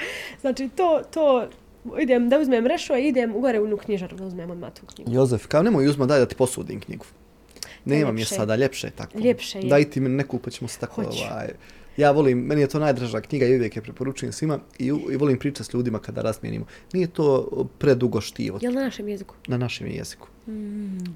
Znači, 0.41 0.69
to, 0.69 1.03
to, 1.11 1.49
idem 2.01 2.29
da 2.29 2.39
uzmem 2.39 2.67
rešo 2.67 2.97
i 2.97 3.09
idem 3.09 3.41
gore 3.41 3.61
u 3.61 3.77
knjižaru 3.77 4.17
da 4.17 4.25
uzmem 4.25 4.51
odmah 4.51 4.73
tu 4.73 4.87
knjigu. 4.87 5.11
Jozef, 5.13 5.47
kao 5.47 5.63
nemoj 5.63 5.87
uzma 5.87 6.07
daj 6.07 6.19
da 6.19 6.27
ti 6.27 6.35
posudim 6.35 6.81
knjigu. 6.81 7.05
Nemam 7.85 8.17
je 8.17 8.21
ljepše. 8.21 8.35
sada, 8.35 8.57
ljepše 8.57 8.87
je 8.87 8.91
tako. 8.91 9.19
Ljepše 9.19 9.59
je. 9.59 9.69
Daj 9.69 9.91
ti 9.91 10.01
mi 10.01 10.09
neku 10.09 10.39
pa 10.39 10.51
ćemo 10.51 10.69
se 10.69 10.79
tako 10.79 11.05
Hoću. 11.05 11.25
ovaj... 11.31 11.49
Ja 11.97 12.11
volim, 12.11 12.39
meni 12.39 12.61
je 12.61 12.67
to 12.67 12.79
najdraža 12.79 13.21
knjiga 13.21 13.47
i 13.47 13.57
uvijek 13.57 13.77
je 13.77 13.83
preporučujem 13.83 14.33
svima 14.33 14.59
i, 14.79 14.87
i 14.87 15.17
volim 15.17 15.39
pričati 15.39 15.65
s 15.65 15.75
ljudima 15.75 15.99
kada 15.99 16.23
razmijenimo. 16.23 16.65
Nije 16.93 17.07
to 17.07 17.49
predugo 17.79 18.21
štivo 18.21 18.59
Jel 18.63 18.73
na 18.73 18.81
našem 18.81 19.09
jeziku? 19.09 19.35
na 19.47 19.57
našem 19.57 19.87
je 19.87 19.95
jeziku. 19.95 20.29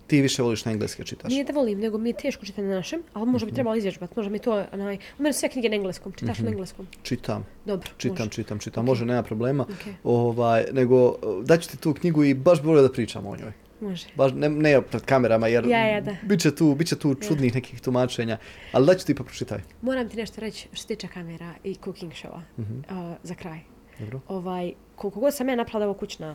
Ti 0.06 0.20
više 0.20 0.42
voliš 0.42 0.64
na 0.64 0.72
engleski 0.72 1.04
čitaš. 1.04 1.30
Nije 1.30 1.44
da 1.44 1.52
volim, 1.52 1.80
nego 1.80 1.98
mi 1.98 2.08
je 2.08 2.14
teško 2.14 2.44
čitati 2.44 2.62
na 2.62 2.74
našem, 2.74 3.02
ali 3.12 3.26
možda 3.26 3.46
bi 3.46 3.50
Mhm. 3.50 3.54
trebalo 3.54 3.76
izvježbati. 3.76 4.12
Možda 4.16 4.32
mi 4.32 4.38
to, 4.38 4.64
onaj, 4.72 4.98
u 5.18 5.22
mene 5.22 5.32
sve 5.32 5.48
knjige 5.48 5.68
na 5.68 5.76
engleskom. 5.76 6.12
Čitaš 6.12 6.38
na 6.38 6.48
engleskom? 6.48 6.86
Čitam. 7.02 7.46
Dobro, 7.64 7.90
Čitam, 7.98 8.16
može. 8.18 8.30
čitam, 8.30 8.58
čitam. 8.58 8.84
Može, 8.84 9.04
nema 9.04 9.22
problema. 9.22 9.62
Ok. 9.62 9.94
Ovaj, 10.04 10.64
nego 10.72 11.14
daću 11.44 11.70
ti 11.70 11.76
tu 11.76 11.94
knjigu 11.94 12.24
i 12.24 12.34
baš 12.34 12.60
bi 12.60 12.68
volio 12.68 12.82
da 12.82 12.92
pričamo 12.92 13.30
o 13.30 13.36
njoj. 13.36 13.52
Može. 13.80 14.06
Baš 14.16 14.32
ne, 14.34 14.48
ne 14.48 14.82
pred 14.82 15.02
kamerama 15.02 15.48
jer 15.48 15.66
Ja, 15.66 15.86
ja, 15.86 16.00
da. 16.00 16.16
biće 16.22 16.54
tu, 16.54 16.74
biće 16.74 16.98
tu 16.98 17.14
čudnih 17.14 17.54
nekih 17.54 17.80
tumačenja. 17.80 18.38
Ali 18.72 18.86
daću 18.86 19.06
ti 19.06 19.14
pa 19.14 19.24
pročitaj. 19.24 19.58
Moram 19.82 20.08
ti 20.08 20.16
nešto 20.16 20.40
reći 20.40 20.68
što 20.72 20.82
se 20.82 20.86
tiče 20.86 21.08
kamera 21.08 21.54
i 21.64 21.74
cooking 21.74 22.12
showa 22.12 22.40
uh, 22.58 23.16
za 23.22 23.34
kraj. 23.34 23.58
Dobro. 23.98 24.20
Ovaj, 24.28 24.72
koliko 24.96 25.20
god 25.20 25.34
sam 25.34 25.48
ja 25.48 25.56
napravila 25.56 25.86
da 25.86 25.90
ovo 25.90 25.98
kućna, 25.98 26.34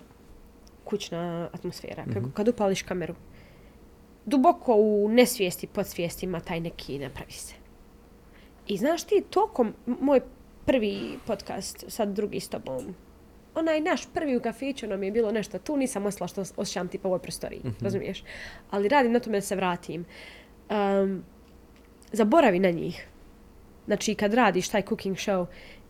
kućna 0.84 1.50
atmosfera, 1.54 2.06
kako, 2.14 2.30
kad 2.34 2.48
upališ 2.48 2.82
kameru, 2.82 3.16
duboko 4.26 4.76
u 4.76 5.10
nesvijesti, 5.12 5.68
podsvijesti 5.68 6.26
ima 6.26 6.40
taj 6.40 6.60
neki 6.60 7.00
napravi 7.00 7.32
se. 7.32 7.54
I 8.68 8.78
znaš 8.78 9.04
ti, 9.04 9.24
tokom 9.30 9.74
moj 9.86 10.22
prvi 10.66 11.18
podcast, 11.28 11.86
sad 11.88 12.10
drugi 12.16 12.40
s 12.40 12.50
tobom, 12.50 12.96
onaj 13.56 13.82
naš 13.82 14.06
prvi 14.14 14.38
u 14.38 14.42
kafiću 14.42 14.88
nam 14.88 15.04
je 15.04 15.12
bilo 15.12 15.32
nešto, 15.32 15.60
tu 15.60 15.78
nisam 15.78 16.06
osla 16.06 16.28
što 16.28 16.44
osjećam 16.58 16.88
tipa 16.88 17.08
u 17.08 17.12
ovoj 17.12 17.22
prostoriji, 17.22 17.62
razumiješ? 17.82 18.24
Ali 18.70 18.88
radim 18.88 19.12
na 19.12 19.20
tome 19.20 19.38
da 19.38 19.42
se 19.42 19.56
vratim. 19.56 20.06
Um, 20.70 21.24
zaboravi 22.12 22.60
na 22.60 22.70
njih. 22.70 23.08
Znači, 23.86 24.16
kad 24.16 24.34
radiš 24.34 24.70
taj 24.70 24.82
cooking 24.82 25.18
show, 25.18 25.46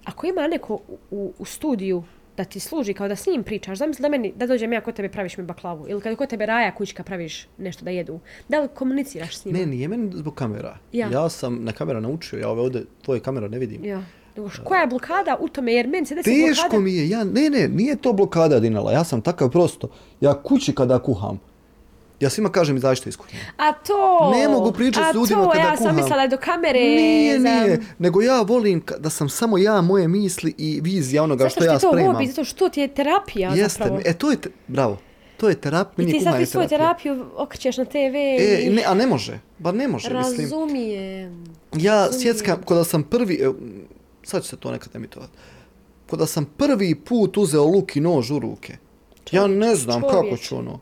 ako 0.06 0.28
ima 0.28 0.48
neko 0.48 0.74
u, 0.74 0.98
u, 1.12 1.34
u 1.40 1.46
studiju 1.46 2.04
da 2.38 2.44
ti 2.44 2.60
služi 2.60 2.94
kao 2.94 3.08
da 3.08 3.16
s 3.16 3.28
njim 3.28 3.44
pričaš, 3.44 3.78
zamisli 3.78 4.02
da 4.02 4.10
meni, 4.10 4.34
da 4.36 4.48
dođem 4.48 4.74
ja 4.74 4.82
kod 4.82 4.96
tebe 4.96 5.10
praviš 5.10 5.38
mi 5.38 5.44
baklavu, 5.44 5.86
ili 5.90 6.02
kad 6.02 6.16
kod 6.16 6.30
tebe 6.30 6.46
Raja 6.46 6.76
kućka 6.76 7.04
praviš 7.04 7.48
nešto 7.58 7.86
da 7.86 7.92
jedu, 7.92 8.20
da 8.50 8.60
li 8.60 8.68
komuniciraš 8.76 9.38
s 9.38 9.46
njima? 9.46 9.60
Ne, 9.60 9.66
nije 9.66 9.88
meni 9.88 10.12
zbog 10.14 10.36
kamera. 10.36 10.78
Ja. 10.92 11.10
ja 11.12 11.30
sam 11.30 11.64
na 11.64 11.72
kamera 11.72 12.00
naučio, 12.00 12.40
ja 12.40 12.50
ove 12.50 12.62
ovdje 12.62 12.86
tvoje 13.02 13.20
kamera 13.20 13.48
ne 13.48 13.60
vidim. 13.60 13.86
Ja. 13.86 14.04
Koja 14.64 14.82
je 14.82 14.88
blokada 14.88 15.38
u 15.40 15.48
tome, 15.48 15.74
jer 15.74 15.88
meni 15.88 16.06
se 16.06 16.16
desi 16.16 16.30
Teško 16.48 16.64
blokada. 16.64 16.82
mi 16.82 16.94
je, 16.94 17.10
ja, 17.10 17.24
ne, 17.24 17.50
ne, 17.50 17.68
nije 17.68 17.96
to 17.96 18.14
blokada 18.14 18.60
Dinala, 18.60 18.92
ja 18.92 19.04
sam 19.04 19.22
takav 19.22 19.50
prosto. 19.50 19.90
Ja 20.22 20.34
kući 20.36 20.76
kada 20.76 21.00
kuham, 21.00 21.40
ja 22.20 22.30
svima 22.30 22.50
kažem 22.50 22.78
izađite 22.78 23.10
iz 23.10 23.18
kuhinje. 23.18 23.42
A 23.58 23.74
to! 23.74 24.32
Ne 24.34 24.48
mogu 24.50 24.72
pričat 24.72 25.04
s 25.04 25.16
ljudima 25.16 25.42
A 25.42 25.44
to, 25.44 25.50
kada 25.50 25.62
ja 25.62 25.70
sam 25.70 25.78
kuham. 25.80 25.96
mislila 25.96 26.28
do 26.28 26.38
kamere. 26.38 26.80
Nije, 26.80 27.40
za... 27.40 27.50
nije, 27.50 27.80
nego 28.00 28.22
ja 28.22 28.42
volim 28.42 28.84
da 29.00 29.10
sam 29.10 29.30
samo 29.30 29.58
ja, 29.58 29.82
moje 29.82 30.08
misli 30.08 30.54
i 30.58 30.80
vizija 30.84 31.24
onoga 31.24 31.40
Zato 31.40 31.50
što 31.50 31.60
što 31.60 31.66
ja 31.66 31.74
je 31.74 31.80
to 31.80 31.90
spremam. 31.90 32.14
hobi, 32.14 32.28
zato 32.28 32.44
što 32.44 32.70
ti 32.70 32.82
je 32.82 32.88
terapija 32.88 33.50
Jeste, 33.50 33.78
zapravo. 33.80 34.02
e 34.06 34.14
to 34.14 34.32
je, 34.32 34.38
te, 34.38 34.50
bravo, 34.68 34.98
to 35.38 35.50
je 35.50 35.56
terapija, 35.56 36.04
I 36.04 36.06
meni 36.06 36.20
ti 36.20 36.24
sad 36.24 36.38
ti 36.38 36.46
svoju 36.46 36.68
terapiju 36.68 37.26
okrećeš 37.38 37.78
na 37.78 37.86
TV 37.86 37.96
E, 38.16 38.60
i... 38.62 38.70
ne, 38.70 38.84
a 38.88 38.94
ne 38.94 39.08
može, 39.08 39.40
ba 39.60 39.72
ne 39.72 39.88
može, 39.88 40.14
mislim. 40.14 40.38
Razumijem. 40.40 41.44
Ja 41.74 41.94
Razumijem. 41.96 42.22
sjeckam, 42.22 42.62
kada 42.64 42.84
sam 42.84 43.04
prvi, 43.04 43.36
evo, 43.36 43.56
sad 44.24 44.44
će 44.44 44.50
se 44.50 44.58
to 44.58 44.72
nekad 44.72 44.96
emitovati, 44.96 45.34
kada 46.10 46.26
sam 46.26 46.46
prvi 46.58 46.96
put 46.96 47.38
uzeo 47.38 47.66
luk 47.66 47.96
i 47.96 48.00
nož 48.00 48.32
u 48.32 48.40
ruke, 48.40 48.78
ja 49.32 49.48
ne 49.48 49.76
znam 49.76 50.02
kako 50.02 50.14
čovječe. 50.14 50.44
ću 50.44 50.58
ono. 50.58 50.80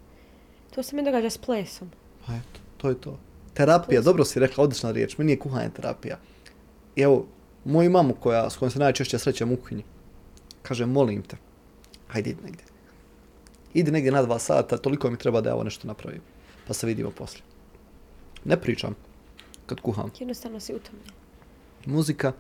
To 0.75 0.83
se 0.83 0.95
mi 0.95 1.03
događa 1.03 1.29
s 1.29 1.37
plesom. 1.37 1.91
Pa 2.25 2.33
eto, 2.33 2.59
to 2.77 2.89
je 2.89 3.01
to. 3.01 3.19
Terapija, 3.53 4.01
dobro 4.01 4.25
si 4.25 4.39
rekla, 4.39 4.63
odlična 4.63 4.91
riječ, 4.91 5.17
meni 5.17 5.31
je 5.31 5.39
kuhanje 5.39 5.69
terapija. 5.69 6.17
I 6.95 7.01
evo, 7.01 7.25
moju 7.65 7.89
mamu 7.89 8.13
koja, 8.13 8.49
s 8.49 8.57
kojom 8.57 8.71
se 8.71 8.79
najčešće 8.79 9.19
srećem 9.19 9.51
u 9.51 9.57
kuhinji, 9.57 9.83
kaže, 10.61 10.85
molim 10.85 11.21
te, 11.21 11.37
hajde 12.07 12.29
idi 12.29 12.41
negdje. 12.43 12.65
Idi 13.73 13.91
negdje 13.91 14.11
na 14.11 14.21
dva 14.21 14.39
sata, 14.39 14.77
toliko 14.77 15.09
mi 15.09 15.17
treba 15.17 15.41
da 15.41 15.49
ja 15.49 15.55
ovo 15.55 15.63
nešto 15.63 15.87
napravim. 15.87 16.21
Pa 16.67 16.73
se 16.73 16.87
vidimo 16.87 17.11
poslije. 17.11 17.43
Ne 18.45 18.61
pričam 18.61 18.95
kad 19.65 19.79
kuham. 19.79 20.11
Jednostavno 20.19 20.59
si 20.59 20.75
u 20.75 20.79
tome. 20.79 20.99
Muzika, 21.85 22.33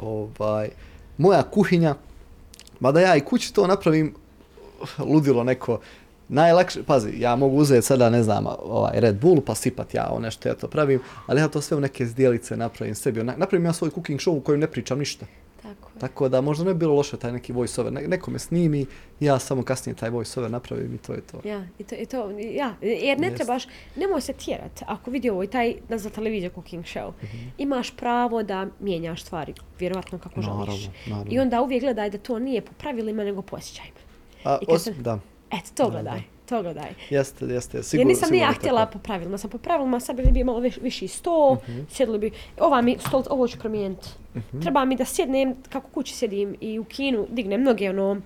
ovaj, 0.00 0.68
moja 1.18 1.42
kuhinja, 1.42 1.94
mada 2.80 3.00
ja 3.00 3.16
i 3.16 3.20
kući 3.20 3.54
to 3.54 3.66
napravim 3.66 4.14
ludilo 4.98 5.44
neko, 5.44 5.80
najlakše, 6.28 6.82
pazi, 6.82 7.12
ja 7.18 7.36
mogu 7.36 7.56
uzeti 7.56 7.86
sada, 7.86 8.10
ne 8.10 8.22
znam, 8.22 8.46
ovaj 8.46 9.00
Red 9.00 9.16
Bull, 9.20 9.40
pa 9.40 9.54
sipat 9.54 9.94
ja 9.94 10.08
ono 10.10 10.30
što 10.30 10.48
ja 10.48 10.54
to 10.54 10.68
pravim, 10.68 11.00
ali 11.26 11.40
ja 11.40 11.48
to 11.48 11.60
sve 11.60 11.76
u 11.76 11.80
neke 11.80 12.06
zdjelice 12.06 12.56
napravim 12.56 12.94
sebi. 12.94 13.24
Napravim 13.24 13.64
ja 13.64 13.72
svoj 13.72 13.90
cooking 13.90 14.20
show 14.20 14.36
u 14.36 14.40
kojem 14.40 14.60
ne 14.60 14.66
pričam 14.66 14.98
ništa. 14.98 15.26
Tako 16.00 16.28
da 16.28 16.40
možda 16.40 16.64
ne 16.64 16.74
bi 16.74 16.78
bilo 16.78 16.94
loše 16.94 17.16
taj 17.16 17.32
neki 17.32 17.52
voice-over. 17.52 17.90
Ne, 17.90 18.00
neko 18.02 18.30
me 18.30 18.38
snimi, 18.38 18.86
ja 19.20 19.38
samo 19.38 19.62
kasnije 19.62 19.96
taj 19.96 20.10
voice-over 20.10 20.48
napravim 20.48 20.94
i 20.94 20.98
to 20.98 21.12
je 21.12 21.20
to. 21.22 21.40
Ja, 21.44 21.64
i 21.78 21.84
to, 21.84 21.94
i 21.94 22.06
to, 22.06 22.30
ja, 22.30 22.74
jer 22.82 23.18
ne 23.18 23.26
Jest. 23.26 23.36
trebaš, 23.36 23.66
nemoj 23.96 24.20
se 24.20 24.32
tjerat. 24.34 24.82
Ako 24.86 25.10
vidi 25.10 25.30
ovo 25.30 25.42
i 25.42 25.46
taj, 25.46 25.74
da 25.88 25.98
za 25.98 26.10
televiziju 26.10 26.50
cooking 26.50 26.84
show, 26.84 27.12
imaš 27.58 27.90
pravo 27.90 28.42
da 28.42 28.66
mijenjaš 28.80 29.22
stvari, 29.22 29.54
vjerovatno 29.78 30.18
kako 30.18 30.40
Naravno, 30.40 30.64
želiš. 30.66 30.88
naravno. 31.06 31.32
I 31.32 31.38
onda 31.38 31.62
uvijek 31.62 31.82
gledaj 31.82 32.10
da 32.10 32.18
to 32.18 32.38
nije 32.38 32.60
po 32.60 32.72
pravilima, 32.74 33.24
nego 33.24 33.42
po 33.42 33.56
osjećajima. 33.56 33.96
A, 34.44 34.58
os, 34.68 34.82
se- 34.82 34.92
da, 34.92 35.18
Eto, 35.50 35.70
to 35.76 35.90
gledaj, 35.90 36.22
to 36.50 36.62
gledaj. 36.62 36.94
jeste, 37.10 37.46
jeste. 37.46 37.76
Jer 37.76 37.84
Sigurno, 37.84 38.08
nisam 38.08 38.28
ni 38.30 38.38
ja 38.38 38.42
sigurno 38.42 38.58
htjela 38.58 38.80
tako. 38.80 38.92
po 38.92 38.98
pravilima, 39.00 39.38
sam 39.38 39.50
po 39.50 39.58
pravilima, 39.58 40.00
sad 40.00 40.16
bi 40.16 40.22
bio 40.24 40.44
malo 40.44 40.58
viš, 40.60 40.76
viši 40.78 41.08
sto, 41.08 41.54
Mhm. 41.64 41.80
sjedili 41.88 42.18
bi, 42.18 42.30
ova 42.58 42.82
mi 42.82 42.96
stol, 43.00 43.22
ovo 43.30 43.48
ću 43.48 43.58
promijeniti. 43.58 44.08
Treba 44.62 44.84
mi 44.84 44.96
da 44.96 45.04
sjednem, 45.04 45.54
kako 45.68 45.88
kući 45.88 46.14
sjedim 46.14 46.56
i 46.60 46.78
u 46.78 46.84
kinu 46.84 47.26
dignem 47.30 47.62
noge, 47.62 47.90
ono, 47.90 48.20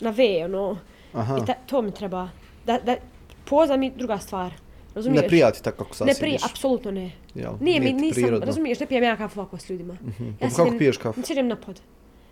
na 0.00 0.10
V, 0.10 0.44
ono, 0.44 0.78
Aha. 1.12 1.38
i 1.38 1.46
ta, 1.46 1.54
to 1.56 1.82
mi 1.82 1.92
treba. 1.92 2.28
Da, 2.66 2.78
da, 2.78 2.96
poza 3.44 3.76
mi 3.76 3.90
druga 3.90 4.18
stvar. 4.18 4.52
Razumiješ? 4.94 5.22
Ne 5.22 5.28
prijati 5.28 5.62
tako 5.62 5.76
kako 5.76 5.96
sad 5.96 6.06
Ne 6.06 6.14
prija, 6.14 6.38
apsolutno 6.44 6.90
ne. 6.90 7.10
Jel, 7.34 7.52
Nije 7.60 7.80
mi, 7.80 7.86
nije 7.86 7.96
ti 7.96 8.02
nisam, 8.02 8.22
prirodno. 8.22 8.46
razumiješ, 8.46 8.80
ne 8.80 8.86
pijem 8.86 9.04
ja 9.04 9.16
kafu 9.16 9.40
ovako 9.40 9.58
s 9.58 9.70
ljudima. 9.70 9.96
Pa 10.40 10.48
kako 10.48 10.74
piješ 10.78 10.96
kafu? 10.96 11.22
Sjednem 11.22 11.48
na 11.48 11.56
pod. 11.56 11.80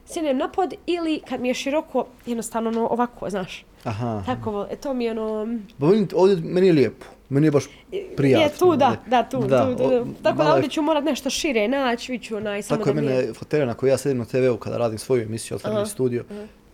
Sjednem 0.07 0.39
na 0.39 0.49
pod 0.49 0.75
ili 0.87 1.21
kad 1.29 1.41
mi 1.41 1.49
je 1.49 1.55
široko, 1.55 2.07
jednostavno 2.27 2.71
ono, 2.71 2.87
ovako, 2.87 3.31
znaš. 3.31 3.65
Aha. 3.85 4.23
Tako, 4.27 4.67
e, 4.71 4.77
to 4.77 4.95
mi 4.95 5.05
je 5.05 5.11
ono... 5.11 5.59
Pa 5.81 5.87
vidim, 5.87 6.09
ovdje 6.15 6.37
meni 6.37 6.67
je 6.67 6.73
lijepo. 6.73 7.07
Meni 7.29 7.47
je 7.47 7.51
baš 7.51 7.65
prijatno. 8.17 8.45
Je 8.45 8.51
tu, 8.51 8.77
da, 8.77 8.97
da, 9.07 9.23
tu, 9.23 9.41
Da, 9.41 9.67
tu, 9.67 9.77
tu, 9.77 9.89
tu. 9.91 10.07
Tako 10.23 10.39
da 10.39 10.45
je- 10.45 10.53
ovdje 10.53 10.69
ću 10.69 10.83
morat 10.83 11.05
nešto 11.05 11.31
šire 11.31 11.69
naći, 11.69 12.13
vidit 12.13 12.27
ću 12.27 12.37
onaj, 12.37 12.63
samo 12.63 12.79
Tako 12.79 12.91
je 12.91 12.95
da 12.95 13.01
mi 13.01 13.07
je... 13.07 13.15
mene 13.17 13.33
fotelja 13.33 13.67
na 13.67 13.75
kojoj 13.75 13.91
ja 13.91 13.97
sedim 13.97 14.19
na 14.19 14.25
TV-u 14.25 14.57
kada 14.57 14.77
radim 14.77 14.99
svoju 14.99 15.23
emisiju, 15.23 15.57
otvorim 15.57 15.77
Aha, 15.77 15.87
studio. 15.87 16.25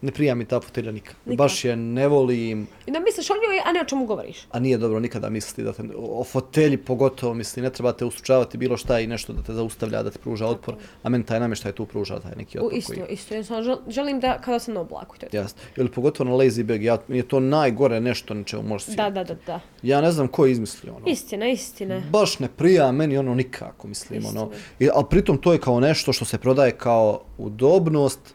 Ne 0.01 0.13
prija 0.13 0.35
mi 0.35 0.45
ta 0.45 0.61
fotelja 0.61 0.93
nikad. 0.93 1.15
Nikad. 1.25 1.39
Baš 1.39 1.65
je 1.65 1.77
ne 1.77 2.09
volim, 2.09 2.67
I 2.87 2.91
da 2.91 3.01
misliš 3.01 3.31
o 3.31 3.35
njoj, 3.35 3.61
a 3.61 3.73
ne 3.73 3.81
o 3.81 3.85
čemu 3.85 4.07
govoriš. 4.07 4.37
a 4.51 4.59
nije 4.59 4.79
dobro 4.79 5.01
nikada 5.01 5.31
misliti 5.31 5.63
da 5.63 5.73
te, 5.73 5.83
o 5.97 6.25
fotelji 6.25 6.77
pogotovo 6.77 7.35
misli, 7.35 7.63
ne 7.63 7.71
treba 7.71 7.93
te 7.93 8.05
usučavati 8.05 8.59
bilo 8.59 8.77
šta 8.77 9.01
i 9.01 9.07
nešto 9.07 9.33
da 9.33 9.43
te 9.43 9.53
zaustavlja, 9.55 10.03
da 10.03 10.11
ti 10.11 10.19
pruža 10.19 10.47
otpor, 10.47 10.75
a 11.03 11.09
meni 11.09 11.25
taj 11.25 11.41
namještaj 11.41 11.73
tu 11.73 11.87
pruža 11.87 12.21
taj 12.21 12.33
neki 12.37 12.59
U, 12.59 12.63
otpor 12.63 12.79
isto, 12.79 12.93
koji... 12.95 13.07
isto. 13.09 13.35
Ja 13.35 13.45
sam 13.45 13.57
žel- 13.59 13.79
želim 13.89 14.21
da 14.21 14.39
kada 14.39 14.59
sam 14.59 14.75
na 14.75 14.81
oblaku, 14.81 15.17
to 15.19 15.27
je. 15.27 15.31
Jasno. 15.33 15.59
Ili 15.77 15.89
pogotovo 15.91 16.31
na 16.31 16.37
lazy 16.37 16.63
bag, 16.63 16.83
ja, 16.83 16.99
je 17.09 17.23
to 17.25 17.41
najgore 17.41 18.01
nešto 18.01 18.35
na 18.35 18.45
čemu 18.45 18.63
možeš 18.63 18.87
Da, 18.87 18.93
sjediti. 18.95 19.15
da, 19.15 19.25
da, 19.25 19.35
da. 19.47 19.61
Ja 19.83 20.01
ne 20.01 20.13
znam 20.13 20.29
ko 20.29 20.47
je 20.47 20.53
izmislio 20.53 20.95
ono. 20.95 21.07
Istina, 21.07 21.49
istina. 21.49 22.03
Baš 22.11 22.39
ne 22.39 22.49
prija 22.49 22.93
meni 22.93 23.19
ono 23.19 23.35
nikako, 23.35 23.89
mislim, 23.89 24.27
ono. 24.27 24.43
Istina. 24.45 24.65
I, 24.81 24.95
ali 24.95 25.05
pritom 25.11 25.39
to 25.39 25.53
je 25.53 25.61
kao 25.61 25.81
nešto 25.81 26.13
što 26.13 26.25
se 26.25 26.39
prodaje 26.39 26.71
kao 26.73 27.21
udobnost 27.39 28.35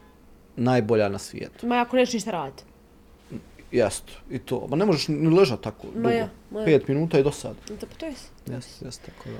najbolja 0.56 1.08
na 1.08 1.18
svijetu. 1.18 1.66
Ma 1.66 1.76
ako 1.76 1.96
nećeš 1.96 2.14
ništa 2.14 2.30
raditi. 2.30 2.62
Jeste, 3.72 4.12
i 4.30 4.38
to. 4.38 4.66
Ma 4.68 4.76
ne 4.76 4.84
možeš 4.84 5.08
ni 5.08 5.28
ležati 5.30 5.62
tako 5.62 5.86
dugo. 5.94 6.08
ja, 6.10 6.28
ma 6.50 6.60
ja. 6.60 6.64
Pet 6.66 6.88
minuta 6.88 7.18
i 7.18 7.22
do 7.22 7.32
sad. 7.32 7.56
To, 7.68 7.74
pa 7.80 7.94
to 7.94 8.06
je, 8.06 8.12
Jeste, 8.46 8.84
jeste, 8.84 9.10
tako 9.10 9.28
da. 9.28 9.38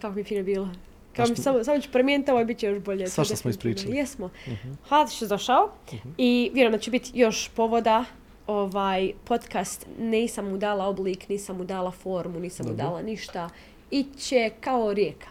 kako 0.00 0.14
mi 0.14 0.24
fino 0.24 0.42
bilo. 0.42 0.68
Kao 1.16 1.26
mi 1.26 1.34
što- 1.34 1.42
samo, 1.42 1.64
samo 1.64 1.80
ću 1.80 1.90
promijeniti 1.90 2.30
ovo 2.30 2.40
i 2.40 2.44
bit 2.44 2.58
će 2.58 2.66
još 2.66 2.82
bolje. 2.82 3.06
Svašta 3.06 3.28
To 3.28 3.32
je 3.32 3.36
smo 3.36 3.50
ispričali. 3.50 3.96
Jesmo. 3.96 4.30
Hvala 4.88 5.06
što 5.06 5.16
si 5.16 5.28
došao 5.28 5.70
i 6.18 6.50
vjerujem 6.54 6.72
da 6.72 6.78
će 6.78 6.90
biti 6.90 7.10
još 7.14 7.48
povoda 7.48 8.04
ovaj 8.46 9.12
podcast 9.24 9.86
nisam 9.98 10.46
mu 10.46 10.56
dala 10.56 10.86
oblik, 10.86 11.28
nisam 11.28 11.56
mu 11.56 11.64
dala 11.64 11.90
formu, 11.90 12.40
nisam 12.40 12.66
mu 12.66 12.72
Dobro. 12.72 12.84
dala 12.84 13.02
ništa. 13.02 13.48
Iće 13.90 14.50
kao 14.60 14.92
rijeka. 14.92 15.26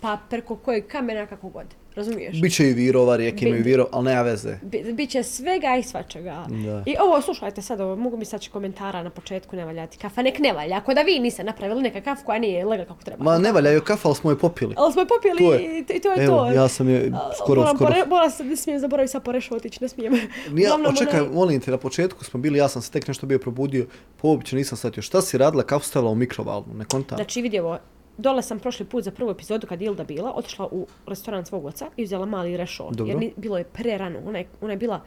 Pa 0.00 0.18
preko 0.30 0.56
kojeg 0.56 0.86
kamena 0.86 1.26
kako 1.26 1.48
god. 1.48 1.66
Razumiješ? 1.98 2.40
Biće 2.40 2.64
i 2.64 2.74
virova, 2.74 3.16
rijeke 3.16 3.36
Bi- 3.36 3.48
imaju 3.48 3.64
viro, 3.64 3.86
ali 3.92 4.04
nema 4.04 4.22
veze. 4.22 4.58
Bi, 4.62 4.92
biće 4.92 5.22
svega 5.22 5.76
i 5.76 5.82
svačega. 5.82 6.46
Da. 6.48 6.82
I 6.86 6.94
ovo, 7.00 7.22
slušajte 7.22 7.62
sad, 7.62 7.80
ovo, 7.80 7.96
mogu 7.96 8.16
mi 8.16 8.24
sad 8.24 8.48
komentara 8.48 9.02
na 9.02 9.10
početku, 9.10 9.56
ne 9.56 9.64
valja 9.64 9.86
ti 9.86 9.98
kafa, 9.98 10.22
nek 10.22 10.38
ne 10.38 10.52
valja. 10.52 10.76
Ako 10.76 10.94
da 10.94 11.02
vi 11.02 11.18
niste 11.18 11.44
napravili 11.44 11.82
neka 11.82 12.00
kafu 12.02 12.24
koja 12.24 12.38
nije 12.38 12.64
lega 12.64 12.84
kako 12.84 13.02
treba. 13.02 13.24
Ma 13.24 13.38
ne 13.38 13.52
valja 13.52 13.70
joj 13.70 13.84
kafa, 13.84 14.08
ali 14.08 14.14
smo 14.14 14.30
je 14.30 14.38
popili. 14.38 14.74
Ali 14.76 14.92
smo 14.92 15.02
je 15.02 15.06
popili 15.08 15.38
To 15.38 15.54
je. 15.54 15.78
i 15.80 16.00
to, 16.00 16.12
je 16.12 16.24
Evo, 16.24 16.36
to. 16.38 16.52
ja 16.52 16.68
sam 16.68 16.88
je 16.88 17.12
skoro, 17.36 17.60
moram 17.60 17.76
skoro... 17.76 17.90
Pore, 17.90 18.04
moram 18.06 18.30
se, 18.30 18.44
ne 18.44 18.56
smijem 18.56 18.80
zaboraviti 18.80 19.12
sad 19.12 19.22
porešao 19.22 19.56
otići, 19.56 19.78
ne 19.80 19.88
smijem. 19.88 20.14
Ja, 20.14 20.20
Uglavnom, 20.64 20.92
očekaj, 20.94 21.20
onaj- 21.20 21.32
molim 21.32 21.60
te, 21.60 21.70
na 21.70 21.78
početku 21.78 22.24
smo 22.24 22.40
bili, 22.40 22.58
ja 22.58 22.68
sam 22.68 22.82
se 22.82 22.90
tek 22.90 23.08
nešto 23.08 23.26
bio 23.26 23.38
probudio, 23.38 23.86
po 24.16 24.28
uopće 24.28 24.56
nisam 24.56 24.78
shvatio. 24.78 25.02
Šta 25.02 25.22
si 25.22 25.38
radila, 25.38 25.62
kafu 25.62 25.86
stavila 25.86 26.10
u 26.10 26.14
mikrovalnu, 26.14 26.74
ne 26.74 26.84
kontam. 26.84 27.16
Znači 27.18 27.42
vidi 27.42 27.58
ovo, 27.58 27.78
dole 28.18 28.42
sam 28.42 28.58
prošli 28.58 28.86
put 28.86 29.04
za 29.04 29.10
prvu 29.10 29.30
epizodu 29.30 29.66
kad 29.66 29.82
Ilda 29.82 30.04
bila, 30.04 30.32
otišla 30.32 30.66
u 30.66 30.86
restoran 31.06 31.46
svog 31.46 31.64
oca 31.64 31.86
i 31.96 32.04
uzela 32.04 32.26
mali 32.26 32.56
rešo. 32.56 32.88
Dobro. 32.90 33.06
Jer 33.06 33.18
ni, 33.18 33.32
bilo 33.36 33.58
je 33.58 33.64
prerano, 33.64 34.18
ona 34.26 34.38
je, 34.38 34.46
ona 34.60 34.72
je 34.72 34.76
bila 34.76 35.00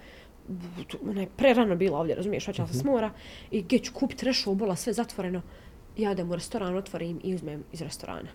ona 1.06 1.22
je 1.22 1.28
prerano 1.38 1.76
bila 1.76 2.00
ovdje, 2.00 2.16
razumiješ, 2.16 2.48
vraćala 2.48 2.66
Mhm. 2.66 2.74
se 2.74 2.80
s 2.80 2.84
mora 2.84 3.12
i 3.52 3.62
gdje 3.62 3.80
ću 3.80 3.94
kupiti 3.94 4.26
rešo, 4.26 4.54
bola 4.54 4.76
sve 4.76 4.94
zatvoreno. 4.94 5.42
Ja 5.98 6.12
idem 6.12 6.32
u 6.32 6.36
restoran, 6.36 6.78
otvorim 6.78 7.20
i 7.24 7.36
uzmem 7.36 7.64
iz 7.72 7.82
restorana. 7.82 8.30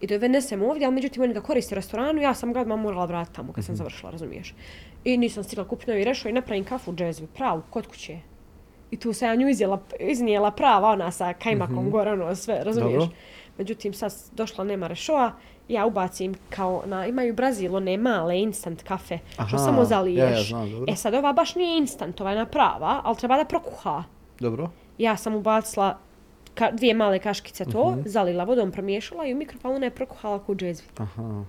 I 0.00 0.06
dovenesem 0.06 0.62
ovdje, 0.62 0.86
ali 0.86 0.94
međutim 0.94 1.22
oni 1.22 1.34
ga 1.34 1.40
koriste 1.40 1.74
u 1.74 1.76
restoranu, 1.76 2.22
ja 2.22 2.34
sam 2.34 2.52
ga 2.52 2.60
odmah 2.60 2.78
morala 2.78 3.04
vratiti 3.04 3.36
tamo 3.36 3.52
kad 3.52 3.64
sam 3.64 3.72
Mhm. 3.72 3.78
završila, 3.78 4.10
razumiješ. 4.10 4.54
I 5.04 5.16
nisam 5.16 5.44
stigla 5.44 5.64
kupiti 5.64 5.90
novi 5.90 6.04
rešo 6.04 6.28
i 6.28 6.32
napravim 6.32 6.64
kafu 6.64 6.92
džezvi, 6.92 7.26
pravu, 7.26 7.62
kod 7.70 7.86
kuće. 7.86 8.18
I 8.90 8.96
tu 8.96 9.12
sam 9.12 9.28
ja 9.28 9.34
nju 9.34 9.48
izjela, 9.48 9.80
iznijela 10.00 10.50
prava 10.50 10.88
ona 10.88 11.10
sa 11.10 11.32
kajmakom 11.32 11.90
gore, 11.90 12.12
ono 12.12 12.34
sve, 12.34 12.60
razumiješ? 12.64 12.98
Dobro. 12.98 13.16
Međutim, 13.58 13.94
sad 13.94 14.12
došla 14.32 14.64
nema 14.64 14.86
rešoa, 14.86 15.32
ja 15.68 15.86
ubacim 15.86 16.34
kao 16.50 16.82
na, 16.86 17.06
imaju 17.06 17.32
u 17.32 17.36
Brazilu 17.36 17.76
one 17.76 17.96
male 17.96 18.38
instant 18.38 18.82
kafe, 18.82 19.18
što 19.28 19.42
Aha, 19.42 19.58
samo 19.58 19.84
zaliješ. 19.84 20.18
ja, 20.20 20.28
ja, 20.28 20.42
znam, 20.42 20.70
dobro. 20.70 20.92
E 20.92 20.96
sad 20.96 21.14
ova 21.14 21.32
baš 21.32 21.54
nije 21.54 21.78
instant, 21.78 22.20
ova 22.20 22.30
je 22.30 22.36
na 22.36 22.46
prava, 22.46 23.00
ali 23.04 23.16
treba 23.16 23.36
da 23.36 23.44
prokuha. 23.44 24.02
Dobro. 24.40 24.70
Ja 24.98 25.16
sam 25.16 25.34
ubacila 25.34 25.98
ka, 26.54 26.70
dvije 26.70 26.94
male 26.94 27.18
kaškice 27.18 27.64
to, 27.64 27.90
Mhm. 27.90 28.00
zalila 28.04 28.44
vodom, 28.44 28.72
promiješala 28.72 29.26
i 29.26 29.34
u 29.34 29.36
mikrofonu 29.36 29.84
je 29.84 29.90
prokuhala 29.90 30.40
džezvi. 30.50 30.86
Aha, 30.98 31.44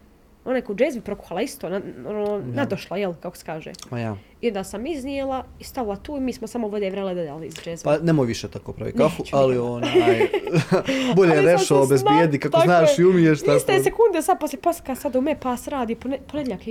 Ona 0.45 0.55
je 0.55 0.61
kao 0.61 0.73
u 0.73 0.75
džezvi 0.75 1.01
prokuhala 1.01 1.41
isto, 1.41 1.69
na, 1.69 1.81
ono, 2.07 2.41
nadošla, 2.53 2.97
jel, 2.97 3.13
kako 3.13 3.37
se 3.37 3.45
kaže. 3.45 3.71
ma 3.91 3.99
ja. 3.99 4.17
I 4.41 4.51
da 4.51 4.63
sam 4.63 4.85
iznijela 4.87 5.45
i 5.59 5.63
stavila 5.63 5.95
tu 5.95 6.17
i 6.17 6.19
mi 6.19 6.33
smo 6.33 6.47
samo 6.47 6.67
vode 6.67 6.89
vrele 6.89 7.15
dodali 7.15 7.47
iz 7.47 7.53
džezve. 7.53 7.83
Pa 7.83 7.97
nemoj 8.05 8.27
više 8.27 8.47
tako 8.47 8.73
pravi 8.73 8.91
kafu, 8.91 9.21
Neću 9.23 9.35
ali 9.35 9.57
onaj, 9.57 9.91
bolje 11.15 11.31
Ali 11.37 11.37
sam 11.37 11.45
rešao 11.45 11.85
se 11.85 11.93
bez 11.93 12.01
sma- 12.01 12.17
bijedi, 12.17 12.39
kako 12.39 12.51
tako 12.51 12.65
znaš 12.65 12.99
i 12.99 13.03
umiješ. 13.03 13.39
Tako. 13.39 13.57
Iste 13.57 13.83
sekunde 13.83 14.21
sad 14.21 14.39
poslije 14.39 14.61
posaka 14.61 14.95
sad 14.95 15.15
u 15.15 15.21
me 15.21 15.39
pas 15.39 15.67
radi, 15.67 15.95
pone, 15.95 16.19
ponedjeljak 16.31 16.67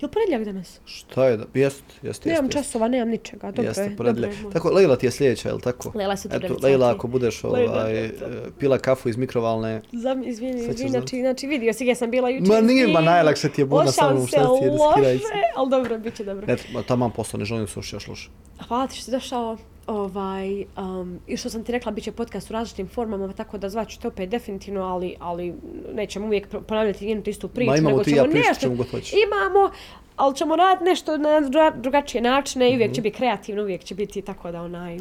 je, 0.00 0.02
jel? 0.02 0.10
Jel 0.10 0.10
ponedjeljak 0.10 0.44
danas? 0.44 0.80
Šta 0.84 1.26
je 1.26 1.36
da, 1.36 1.44
jest, 1.54 1.84
jest, 1.84 2.04
jest. 2.04 2.24
Nemam 2.24 2.44
jest. 2.44 2.52
časova, 2.52 2.88
nemam 2.88 3.08
ničega, 3.08 3.46
dobro 3.50 3.62
Jeste, 3.62 3.82
je, 3.82 3.88
dobro 3.90 4.26
je. 4.26 4.32
Tako, 4.52 4.70
Leila 4.70 4.96
ti 4.96 5.06
je 5.06 5.10
sljedeća, 5.10 5.48
je 5.48 5.54
li 5.54 5.60
tako? 5.60 5.92
Leila 5.94 6.16
sutra 6.16 6.36
Eto, 6.36 6.46
devet 6.48 6.62
Leila, 6.62 6.86
sati. 6.86 6.96
ako 6.96 7.08
budeš 7.08 7.44
Leila, 7.44 7.72
ovaj, 7.72 8.04
e, 8.04 8.12
pila 8.58 8.78
kafu 8.78 9.08
iz 9.08 9.16
mikrovalne, 9.16 9.82
Zam, 9.92 10.24
izvini, 10.24 10.60
izvini, 10.68 10.90
znači, 10.90 11.20
znači 11.20 11.46
vidio 11.46 11.72
si 11.72 11.84
gdje 11.84 11.94
sam 11.94 12.10
bila 12.10 12.28
jučer. 12.28 12.48
Ma 12.48 12.60
nije, 12.60 12.88
ma 12.88 13.00
najlakše 13.00 13.48
ti 13.48 13.60
je 13.60 13.64
bude 13.64 13.84
na 13.84 13.88
Osjećam 13.88 14.08
samom 14.08 14.22
se 14.22 14.28
šta 14.28 14.40
ti 14.58 14.64
je, 14.64 14.70
riskiraj 14.70 15.18
se. 15.18 15.24
loše, 15.24 15.42
ali 15.56 15.70
dobro, 15.70 15.98
bit 15.98 16.14
će 16.14 16.24
dobro. 16.24 16.46
ne, 16.46 16.56
ma 16.72 16.82
tamo 16.82 17.10
posao, 17.16 17.38
ne 17.38 17.44
želim 17.44 17.66
slušaš 17.66 17.92
još 17.92 18.08
loše. 18.08 18.30
Hvala 18.68 18.86
ti 18.86 18.94
što 18.94 19.04
si 19.04 19.10
došao. 19.10 19.56
Ovaj, 19.86 20.64
um, 20.76 21.18
I 21.26 21.36
što 21.36 21.50
sam 21.50 21.64
ti 21.64 21.72
rekla, 21.72 21.92
bit 21.92 22.04
će 22.04 22.12
podcast 22.12 22.50
u 22.50 22.52
različitim 22.52 22.88
formama, 22.88 23.32
tako 23.32 23.58
da 23.58 23.68
zvaću 23.68 24.00
te 24.00 24.08
opet 24.08 24.28
definitivno, 24.28 24.82
ali, 24.82 25.14
ali 25.20 25.54
nećemo 25.94 26.26
uvijek 26.26 26.48
ponavljati 26.60 27.06
jednu 27.06 27.22
te 27.22 27.30
istu 27.30 27.48
priču. 27.48 27.70
Ma 27.70 27.76
imamo 27.76 27.98
ti 27.98 28.10
ja 28.10 28.26
nešto- 28.26 28.60
ćemo 28.60 28.74
god 28.74 28.90
hoćeš. 28.90 29.12
Imamo, 29.26 29.70
ali 30.16 30.34
ćemo 30.36 30.56
raditi 30.56 30.84
nešto 30.84 31.16
na 31.16 31.40
druga- 31.40 31.76
drugačije 31.76 32.20
načine 32.22 32.70
i 32.70 32.76
uvijek 32.76 32.92
će 32.92 33.02
biti 33.02 33.16
kreativno, 33.16 33.62
uvijek 33.62 33.84
će 33.84 33.94
biti 33.94 34.22
tako 34.22 34.50
da 34.52 34.62
onaj... 34.62 34.98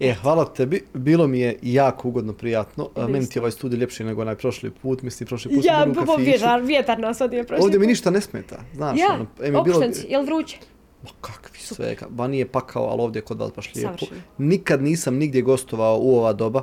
E, 0.00 0.14
hvala 0.14 0.44
tebi, 0.46 0.80
bilo 0.94 1.26
mi 1.26 1.40
je 1.40 1.58
jako 1.62 2.08
ugodno, 2.08 2.32
prijatno. 2.32 2.88
A, 2.96 3.06
Meni 3.08 3.28
ti 3.28 3.38
je 3.38 3.42
ovaj 3.42 3.50
studij 3.50 3.78
ljepši 3.78 4.04
nego 4.04 4.20
onaj 4.20 4.36
prošli 4.36 4.70
put, 4.72 5.02
mislim 5.02 5.26
prošli 5.26 5.50
put 5.50 5.64
smo 5.64 5.72
Ja, 5.72 5.84
bili 5.86 5.90
u 5.92 6.06
kafiću. 6.06 6.22
vjetar, 6.22 6.62
vjetar 6.62 6.98
nas 6.98 7.20
odio 7.20 7.44
prošli 7.44 7.62
Ovdje 7.64 7.78
mi 7.78 7.84
put. 7.84 7.88
ništa 7.88 8.10
ne 8.10 8.20
smeta, 8.20 8.56
znaš, 8.74 8.98
Ja, 8.98 9.06
ono, 9.14 9.26
em 9.40 9.54
je 9.54 9.62
bilo, 9.62 9.82
jel 10.08 10.22
vruće? 10.24 10.56
Ma 11.04 11.10
kakvi 11.20 11.58
sve, 11.58 11.96
ka- 11.96 12.08
ba 12.08 12.28
nije 12.28 12.48
pakao, 12.48 12.84
ali 12.84 13.02
ovdje 13.02 13.18
je 13.18 13.24
kod 13.24 13.38
vas 13.38 13.50
baš 13.52 13.74
lijepo. 13.74 13.88
Savršeno. 13.90 14.20
Nikad 14.38 14.82
nisam 14.82 15.14
nigdje 15.16 15.42
gostovao 15.42 15.98
u 15.98 16.16
ova 16.16 16.32
doba, 16.32 16.62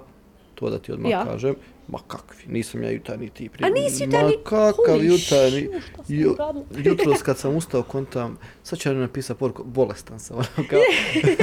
to 0.55 0.69
da 0.69 0.79
ti 0.79 0.91
odmah 0.91 1.11
Ja. 1.11 1.25
kažem. 1.25 1.55
Ma 1.87 1.99
kakvi, 1.99 2.43
nisam 2.47 2.83
ja 2.83 2.91
jutarnji 2.91 3.29
ti 3.29 3.49
prije. 3.49 3.67
A 3.67 3.73
nisi 3.73 4.03
jutarnji? 4.03 4.35
Ma 4.35 4.43
kakav 4.43 4.95
jutarnji. 4.97 5.19
shit, 5.61 5.83
šta 5.83 6.03
sam 6.03 6.15
Ju, 6.15 6.31
uradila? 6.31 6.65
jutros 6.85 7.21
kad 7.21 7.37
sam 7.37 7.55
ustao 7.55 7.83
kontam, 7.83 8.37
sad 8.63 8.79
će 8.79 8.89
mi 8.89 8.99
napisati 8.99 9.39
poruku, 9.39 9.63
bolestan 9.65 10.19
sam. 10.19 10.37
ono, 10.37 10.67
kao. 10.69 10.79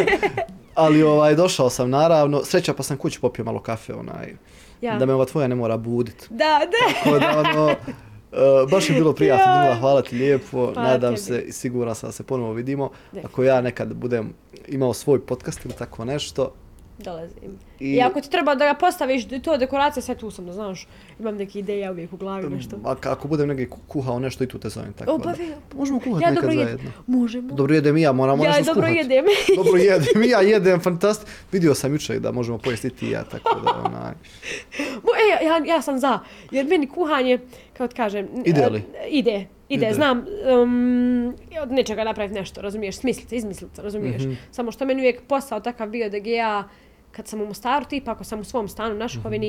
Ali 0.75 1.03
ovaj, 1.03 1.35
došao 1.35 1.71
sam 1.71 1.91
naravno, 1.91 2.45
sreća 2.45 2.75
pa 2.75 2.83
sam 2.83 2.97
kući 2.97 3.21
popio 3.21 3.45
malo 3.45 3.61
kafe, 3.61 3.95
onaj, 3.95 4.35
Ja. 4.81 4.97
da 4.97 5.07
me 5.07 5.15
ova 5.15 5.25
tvoja 5.25 5.49
ne 5.49 5.55
mora 5.55 5.77
budit. 5.77 6.27
Da, 6.31 6.37
da. 6.61 6.95
Tako 6.95 7.19
da 7.19 7.39
ono, 7.41 7.75
Uh, 8.33 8.39
baš 8.71 8.91
je 8.91 8.95
bilo 8.95 9.13
prijatno, 9.13 9.45
Ja. 9.47 9.63
Mila, 9.63 9.75
hvala 9.75 10.03
ti 10.03 10.17
lijepo, 10.17 10.47
Hvala 10.67 10.83
nadam 10.83 11.11
tebi. 11.11 11.19
se 11.19 11.41
i 11.41 11.53
siguran 11.53 11.95
sam 11.95 12.09
da 12.09 12.13
se 12.13 12.23
ponovo 12.23 12.53
vidimo. 12.53 12.89
Definitivno. 12.89 13.29
Ako 13.29 13.43
ja 13.45 13.61
nekad 13.61 13.95
budem 13.95 14.33
imao 14.69 14.95
svoj 14.95 15.21
podcast 15.21 15.65
ili 15.65 15.75
tako 15.75 16.05
nešto, 16.05 16.53
Dolazim. 16.99 17.59
I- 17.81 17.85
I, 17.87 18.01
ako 18.03 18.21
ti 18.21 18.31
treba 18.31 18.55
da 18.55 18.65
ga 18.65 18.75
postaviš, 18.75 19.23
to 19.43 19.57
dekoracija, 19.57 20.03
sve 20.03 20.15
tu 20.15 20.31
sam, 20.31 20.47
da 20.47 20.53
znaš. 20.53 20.87
Imam 21.19 21.37
neke 21.37 21.59
ideje 21.59 21.91
uvijek 21.91 22.13
u 22.13 22.17
glavi, 22.17 22.49
nešto. 22.49 22.77
A 22.85 22.95
ako 23.03 23.29
budem 23.29 23.49
negdje 23.49 23.69
ku- 23.69 23.79
kuhao 23.89 24.19
nešto 24.19 24.45
i 24.45 24.49
tu 24.49 24.59
te 24.59 24.69
zovem 24.69 24.93
tako 24.93 25.13
O, 25.13 25.19
pa 25.19 25.25
da. 25.27 25.37
Možemo 25.75 26.01
kuhati 26.01 26.25
Ja 26.25 26.31
nekad 26.31 26.43
dobro 26.43 26.57
zajedno. 26.57 26.91
Možemo. 27.07 27.55
Dobro 27.55 27.75
jedem 27.75 27.97
i 27.97 28.03
ja, 28.03 28.13
moramo 28.13 28.45
ja 28.45 28.51
nešto 28.51 28.65
dobro 28.65 28.83
skuhati. 28.83 28.99
jedem. 28.99 29.25
Dobro 29.57 29.77
jedem 29.77 30.23
i 30.23 30.29
ja 30.29 30.41
jedem, 30.41 30.81
fantastično. 30.81 31.33
Vidio 31.53 31.75
sam 31.75 31.93
jučer 31.93 32.21
da 32.21 32.33
možemo 32.33 32.59
pojesti 32.59 32.91
ti 32.91 33.07
i 33.07 33.11
ja, 33.11 33.25
tako 33.25 33.61
da 33.61 33.71
onaj. 33.77 34.13
Mo, 35.05 35.11
e, 35.41 35.45
ja, 35.45 35.63
ja 35.67 35.83
sam 35.83 35.99
za, 35.99 36.19
jer 36.51 36.67
meni 36.67 36.87
kuhanje, 36.89 37.39
kao 37.79 37.89
ti 37.89 37.97
kažem... 37.97 38.29
Ide 38.45 38.67
li? 38.67 38.79
e, 38.97 39.09
Ide, 39.09 39.33
ide, 39.33 39.47
Ide. 39.69 39.95
znam, 39.95 40.25
um, 40.55 41.35
od 41.63 41.73
nečega 41.73 42.05
napraviti 42.05 42.35
nešto, 42.35 42.61
razumiješ, 42.61 42.97
smisliti, 42.97 43.37
izmisliti, 43.37 43.83
razumiješ. 43.83 44.23
Mhm. 44.23 44.33
Samo 44.51 44.73
što 44.73 44.87
meni 44.87 45.01
uvijek 45.01 45.23
posao 45.23 45.61
takav 45.61 45.89
bio 45.89 46.11
da 46.11 46.19
ga 46.19 46.31
ja, 46.31 46.69
kad 47.13 47.29
sam 47.29 47.41
u 47.41 47.47
Mostaru, 47.47 47.85
tipa 47.85 48.11
ako 48.11 48.25
sam 48.25 48.41
u 48.41 48.45
svom 48.45 48.69
stanu 48.69 48.95
na 48.95 49.09
Šuhovini, 49.09 49.47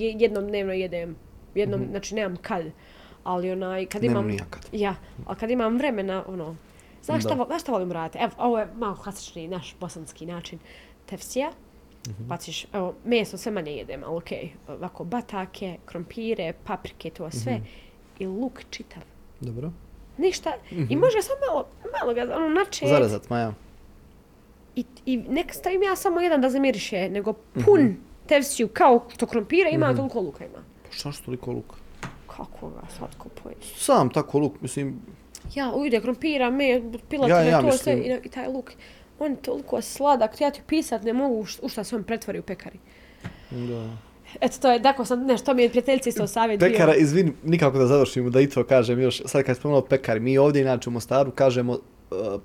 je- 0.00 0.14
jednom 0.18 0.46
dnevno 0.46 0.72
jedem, 0.72 1.16
jednom, 1.54 1.86
znači 1.90 2.14
nemam 2.14 2.36
kad, 2.36 2.64
ali 3.24 3.50
onaj, 3.52 3.86
kad 3.86 4.02
Nemam 4.02 4.16
imam... 4.16 4.26
ni 4.26 4.36
ja 4.36 4.44
kad. 4.50 4.68
Ja, 4.72 4.94
ali 5.26 5.36
kad 5.36 5.50
imam 5.50 5.76
vremena, 5.76 6.24
ono, 6.28 6.56
znaš 7.02 7.22
šta, 7.22 7.44
znaš 7.46 7.62
šta 7.62 7.72
volim 7.72 7.92
raditi? 7.92 8.18
Evo, 8.18 8.32
ovo 8.38 8.58
je 8.58 8.68
malo 8.76 8.96
klasični 8.96 9.48
naš 9.48 9.76
bosanski 9.80 10.26
način. 10.26 10.58
Tefsija, 11.06 11.50
Mhm. 12.10 12.24
baciš, 12.24 12.66
evo, 12.72 12.94
meso 13.04 13.36
sve 13.36 13.52
manje 13.52 13.72
jedem, 13.72 14.04
ali 14.04 14.16
okej, 14.16 14.50
ovako, 14.68 15.04
batake, 15.04 15.76
krompire, 15.84 16.52
paprike, 16.64 17.10
to 17.10 17.30
sve, 17.30 17.52
Mhm. 17.52 17.64
i 18.18 18.26
luk 18.26 18.60
čitav. 18.70 19.02
Dobro. 19.40 19.70
Ništa, 20.18 20.52
i 20.70 20.96
može 20.96 21.22
samo 21.22 21.38
malo, 21.48 21.66
malo 21.94 22.14
ga, 22.14 22.36
ono, 22.36 22.48
načet, 22.50 22.88
Zarezat, 22.88 23.30
Maja. 23.30 23.52
i, 24.76 24.84
i 25.06 25.16
nek 25.18 25.54
stavim 25.54 25.82
ja 25.82 25.96
samo 25.96 26.20
jedan 26.20 26.40
da 26.40 26.50
zamiriše, 26.50 27.08
nego 27.08 27.32
pun 27.64 27.96
tefsiju, 28.26 28.68
kao 28.68 29.04
što 29.08 29.26
krompira 29.26 29.68
ima, 29.70 29.94
toliko 29.94 30.20
luka 30.20 30.44
ima. 30.44 30.58
Pa 30.84 30.92
šta 30.92 31.12
što 31.12 31.24
toliko 31.24 31.52
luka? 31.52 31.76
Kako 32.26 32.68
ga 32.68 32.80
slatko 32.98 33.28
pojesti. 33.34 33.74
Sam 33.76 34.10
tako 34.10 34.38
luk, 34.38 34.60
mislim, 34.60 35.00
Ja, 35.54 35.72
ujde 35.72 36.00
krompira, 36.00 36.50
me, 36.50 36.66
pilatine, 37.08 37.38
Ja, 37.38 37.42
ja 37.42 37.62
to 37.62 37.72
sve 37.72 37.94
mislim- 37.94 38.12
i, 38.14 38.26
i 38.26 38.28
taj 38.28 38.48
luk. 38.48 38.72
On 39.18 39.30
je 39.30 39.36
toliko 39.36 39.82
sladak, 39.82 40.40
ja 40.40 40.50
ti 40.50 40.60
pisat 40.66 41.02
ne 41.02 41.12
mogu 41.12 41.46
u 41.62 41.68
šta 41.68 41.84
se 41.84 41.96
on 41.96 42.04
pretvori 42.04 42.38
u 42.38 42.42
pekari. 42.42 42.78
da. 43.50 43.96
Eto, 44.40 44.56
to 44.60 44.70
je, 44.70 44.78
dakle 44.78 45.06
sam, 45.06 45.26
nešto 45.26 45.54
mi 45.54 45.62
je 45.62 45.68
prijateljica 45.68 46.08
isto 46.08 46.26
savjet 46.26 46.60
bio. 46.60 46.68
Pekara, 46.68 46.94
izvini, 46.94 47.32
nikako 47.44 47.78
da 47.78 47.86
završimo, 47.86 48.30
da 48.30 48.40
i 48.40 48.48
to 48.48 48.64
kažem 48.64 49.00
još, 49.00 49.22
sad 49.26 49.42
kad 49.42 49.56
spomenuo 49.56 49.80
pekari, 49.80 50.20
mi 50.20 50.38
ovdje 50.38 50.62
inače 50.62 50.90
u 50.90 50.92
Mostaru 50.92 51.30
kažemo 51.30 51.72
uh, 51.72 51.78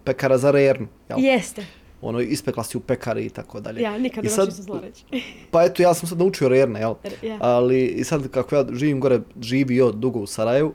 pekara 0.04 0.38
za 0.38 0.52
rernu, 0.52 0.88
jel? 1.10 1.20
Jeste. 1.20 1.66
Ono, 2.02 2.20
ispekla 2.20 2.64
si 2.64 2.78
u 2.78 2.80
pekari 2.80 3.26
i 3.26 3.30
tako 3.30 3.60
dalje. 3.60 3.82
Ja, 3.82 3.98
nikad 3.98 4.24
ne 4.24 4.30
sad- 4.30 4.54
sad... 4.54 4.64
znala 4.64 4.82
reći. 4.82 5.04
Pa 5.52 5.64
eto, 5.64 5.84
ja 5.84 5.94
sam 5.94 6.10
sad 6.10 6.18
naučio 6.20 6.50
rerne, 6.50 6.80
jel? 6.80 6.94
Ja. 7.22 7.38
Ali 7.42 7.86
i 7.86 8.04
sad 8.04 8.28
kako 8.28 8.56
ja 8.56 8.66
živim 8.72 9.00
gore, 9.00 9.20
živio 9.42 9.92
dugo 9.92 10.20
u 10.20 10.28
Sarajevu, 10.28 10.74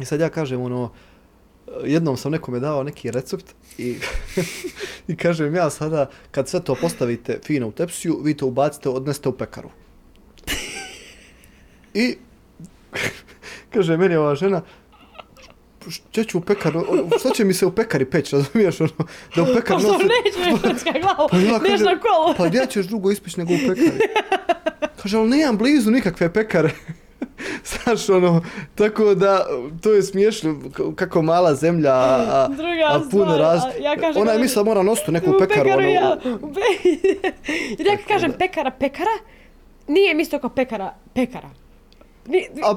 i 0.00 0.04
sad 0.04 0.20
ja 0.20 0.28
kažem 0.28 0.60
ono, 0.60 0.92
jednom 1.84 2.16
sam 2.16 2.32
nekome 2.32 2.60
dao 2.60 2.82
neki 2.82 3.10
recept 3.10 3.54
i, 3.78 3.96
i 5.08 5.16
kažem 5.16 5.54
ja 5.54 5.70
sada, 5.70 6.10
kad 6.30 6.48
sve 6.48 6.60
to 6.60 6.74
postavite 6.74 7.38
fino 7.44 7.68
u 7.68 7.72
tepsiju, 7.72 8.20
vi 8.22 8.36
to 8.36 8.46
ubacite, 8.46 8.88
odnesete 8.88 9.28
u 9.28 9.32
pekaru. 9.32 9.70
I 11.94 12.16
kaže 13.74 13.96
meni 13.96 14.16
ova 14.16 14.34
žena, 14.34 14.62
što 15.88 16.24
ću 16.24 16.38
u 16.38 16.40
pekaru, 16.40 16.80
o, 16.80 17.18
što 17.18 17.30
će 17.30 17.44
mi 17.44 17.54
se 17.54 17.66
u 17.66 17.72
pekari 17.72 18.04
peć, 18.04 18.32
razumiješ, 18.32 18.80
ono, 18.80 18.90
da 19.36 19.42
u 19.42 19.46
pekar 19.46 19.76
Pa 19.76 19.80
što 19.80 19.92
nosim- 19.92 20.08
neće 20.24 20.56
hrvatska 20.62 20.90
glavu, 20.92 21.28
Pa 21.30 21.36
ja 21.36 21.76
na 21.94 22.00
kolo. 22.00 22.34
Pa 22.36 22.48
gdje 22.48 22.66
ćeš 22.70 22.86
drugo 22.86 23.10
ispići 23.10 23.40
nego 23.40 23.54
u 23.54 23.58
pekari? 23.68 24.00
Kaže, 25.02 25.16
ali 25.18 25.28
nemam 25.28 25.58
blizu 25.58 25.90
nikakve 25.90 26.32
pekare. 26.32 26.70
Znaš, 27.84 28.08
ono, 28.08 28.42
tako 28.74 29.14
da, 29.14 29.46
to 29.82 29.92
je 29.92 30.02
smiješno, 30.02 30.60
kako 30.96 31.22
mala 31.22 31.54
zemlja, 31.54 31.92
a, 31.92 32.48
Druga 32.48 32.86
a 32.86 33.00
puno 33.10 33.36
raz... 33.38 33.60
ja 33.80 33.96
kažem- 33.96 34.22
Ona 34.22 34.32
je 34.32 34.38
mislila 34.38 34.64
mora 34.64 34.82
nositi 34.82 35.12
neku 35.12 35.30
U 35.30 35.38
pekaru, 35.38 35.70
ono, 35.70 35.80
ja. 35.80 36.16
ja 37.86 37.96
kažem 38.08 38.32
pekara, 38.32 38.70
pekara, 38.70 39.10
nije 39.88 40.14
mi 40.14 40.22
isto 40.22 40.38
kao 40.38 40.50
pekara, 40.50 40.94
pekara. 41.14 41.50
A 42.64 42.74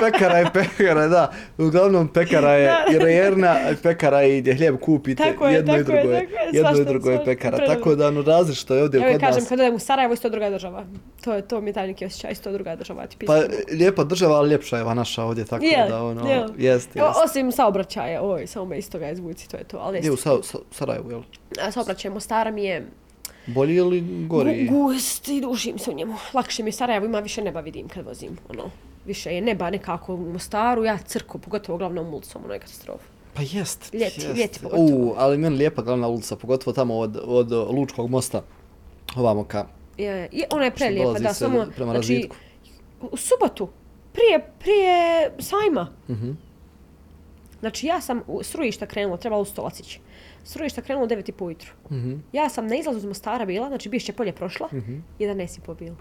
pekara 0.00 0.38
je 0.38 0.46
pekara, 0.52 1.06
da. 1.08 1.32
Uglavnom, 1.58 2.08
pekara 2.08 2.52
je 2.52 2.72
i 2.92 2.98
rejerna, 2.98 3.56
pekara 3.82 4.20
je 4.20 4.38
i 4.38 4.40
gdje 4.40 4.54
hljeb 4.54 4.80
kupite, 4.80 5.22
Tako 5.22 5.46
je, 5.48 5.54
jedno 5.54 5.74
i 5.74 5.78
tako 5.78 5.92
je, 5.92 6.00
drugo 6.00 6.14
je, 6.14 6.20
tako 6.20 6.34
je, 6.34 6.48
jedno 6.52 6.80
i 6.80 6.84
drugo 6.84 7.10
je 7.10 7.24
pekara. 7.24 7.66
Tako 7.66 7.94
da, 7.94 8.08
ono, 8.08 8.22
različito 8.22 8.74
je 8.74 8.82
ovdje 8.82 9.00
uvijek 9.00 9.12
kod 9.12 9.20
kažem, 9.20 9.40
nas. 9.40 9.48
kad 9.48 9.60
odem 9.60 9.74
u 9.74 9.78
Sarajevo, 9.78 10.14
isto 10.14 10.28
druga 10.28 10.50
država. 10.50 10.84
To 11.24 11.34
je, 11.34 11.42
to 11.42 11.60
mi 11.60 11.70
je 11.70 11.74
taj 11.74 11.86
neki 11.86 12.06
osjećaj, 12.06 12.32
isto 12.32 12.52
druga 12.52 12.76
država. 12.76 13.06
Ti 13.06 13.26
Pa, 13.26 13.40
lijepa 13.70 14.04
država, 14.04 14.34
ali 14.34 14.50
ljepša 14.50 14.76
je 14.76 14.82
ova 14.82 14.94
naša 14.94 15.24
ovdje, 15.24 15.44
tako 15.44 15.64
Je, 15.64 15.86
da, 15.88 16.02
ono, 16.02 16.28
je. 16.28 16.36
jest, 16.58 16.96
Evo, 16.96 17.06
jest. 17.06 17.18
Osim 17.24 17.52
saobraćaja, 17.52 18.22
oj, 18.22 18.46
samo 18.46 18.64
me 18.64 18.78
iz 18.78 18.90
toga 18.90 19.10
izvuci, 19.10 19.48
to 19.48 19.56
je 19.56 19.64
to. 19.64 19.78
Ali 19.78 19.98
Gdje 19.98 20.10
u 20.10 20.14
jeste. 20.14 20.28
Sa- 20.30 20.42
Sa- 20.42 20.58
Sarajevu, 20.70 21.10
jel? 21.10 21.22
Saobraćaj 21.70 22.10
Mostara 22.10 22.50
mi 22.50 22.64
je 22.64 22.86
Bolji 23.46 23.74
ili 23.74 24.00
gori? 24.26 24.50
gu- 24.50 24.70
gust 24.70 25.28
i 25.28 25.40
dušim 25.40 25.78
se 25.78 25.90
u 25.90 25.94
njemu. 25.94 26.14
Lakše 26.34 26.62
mi 26.62 26.68
je 26.68 26.72
Sarajevo, 26.72 27.06
ima 27.06 27.20
više 27.20 27.42
neba 27.42 27.60
vidim 27.60 27.88
kad 27.88 28.06
vozim, 28.06 28.38
ono. 28.48 28.70
Više 29.06 29.34
je 29.34 29.40
neba 29.40 29.70
nekako 29.70 30.14
u 30.14 30.32
Mostaru, 30.32 30.84
ja 30.84 30.98
crko, 30.98 31.38
pogotovo 31.38 31.78
glavnom 31.78 32.14
ulicom, 32.14 32.44
ono 32.44 32.54
je 32.54 32.60
katastrofa. 32.60 33.04
Pa 33.34 33.42
jest. 33.42 33.94
Ljeti, 33.94 34.20
jest. 34.20 34.36
ljeti 34.36 34.60
pogotovo. 34.60 34.88
U, 34.88 35.14
ali 35.16 35.38
meni 35.38 35.56
lijepa 35.56 35.82
glavna 35.82 36.08
ulica, 36.08 36.36
pogotovo 36.36 36.74
tamo 36.74 36.98
od, 36.98 37.20
od 37.24 37.52
Lučkog 37.52 38.10
mosta. 38.10 38.42
Ovamo 39.16 39.44
ka. 39.44 39.66
Je, 39.98 40.28
je, 40.32 40.46
ona 40.50 40.64
je 40.64 40.70
prelijepa, 40.70 41.18
da, 41.18 41.34
samo, 41.34 41.66
prema 41.76 41.92
znači, 41.92 42.14
razvitku. 42.14 42.36
u 43.00 43.16
subotu, 43.16 43.68
prije, 44.12 44.50
prije 44.58 45.30
sajma. 45.38 45.90
Mhm. 46.10 46.30
Znači, 47.60 47.86
ja 47.86 48.00
sam 48.00 48.22
u 48.26 48.42
Srujišta 48.42 48.86
krenula, 48.86 49.16
trebalo 49.16 49.42
u 49.42 49.44
Stolac 49.44 49.80
ići. 49.80 50.00
Srujišta 50.44 50.82
krenula 50.82 51.04
u 51.06 51.08
9 51.08 51.28
i 51.28 51.32
po 51.32 51.44
ujutru. 51.44 51.70
Mhm. 51.90 52.14
Ja 52.32 52.48
sam 52.48 52.66
na 52.66 52.76
izlazu 52.76 52.98
iz 52.98 53.04
Mostara 53.04 53.44
bila, 53.44 53.68
znači 53.68 53.88
Bišće 53.88 54.12
polje 54.12 54.32
prošla, 54.32 54.68
11 55.18 55.58
i 55.58 55.60
po 55.60 55.74
bilo. 55.74 55.96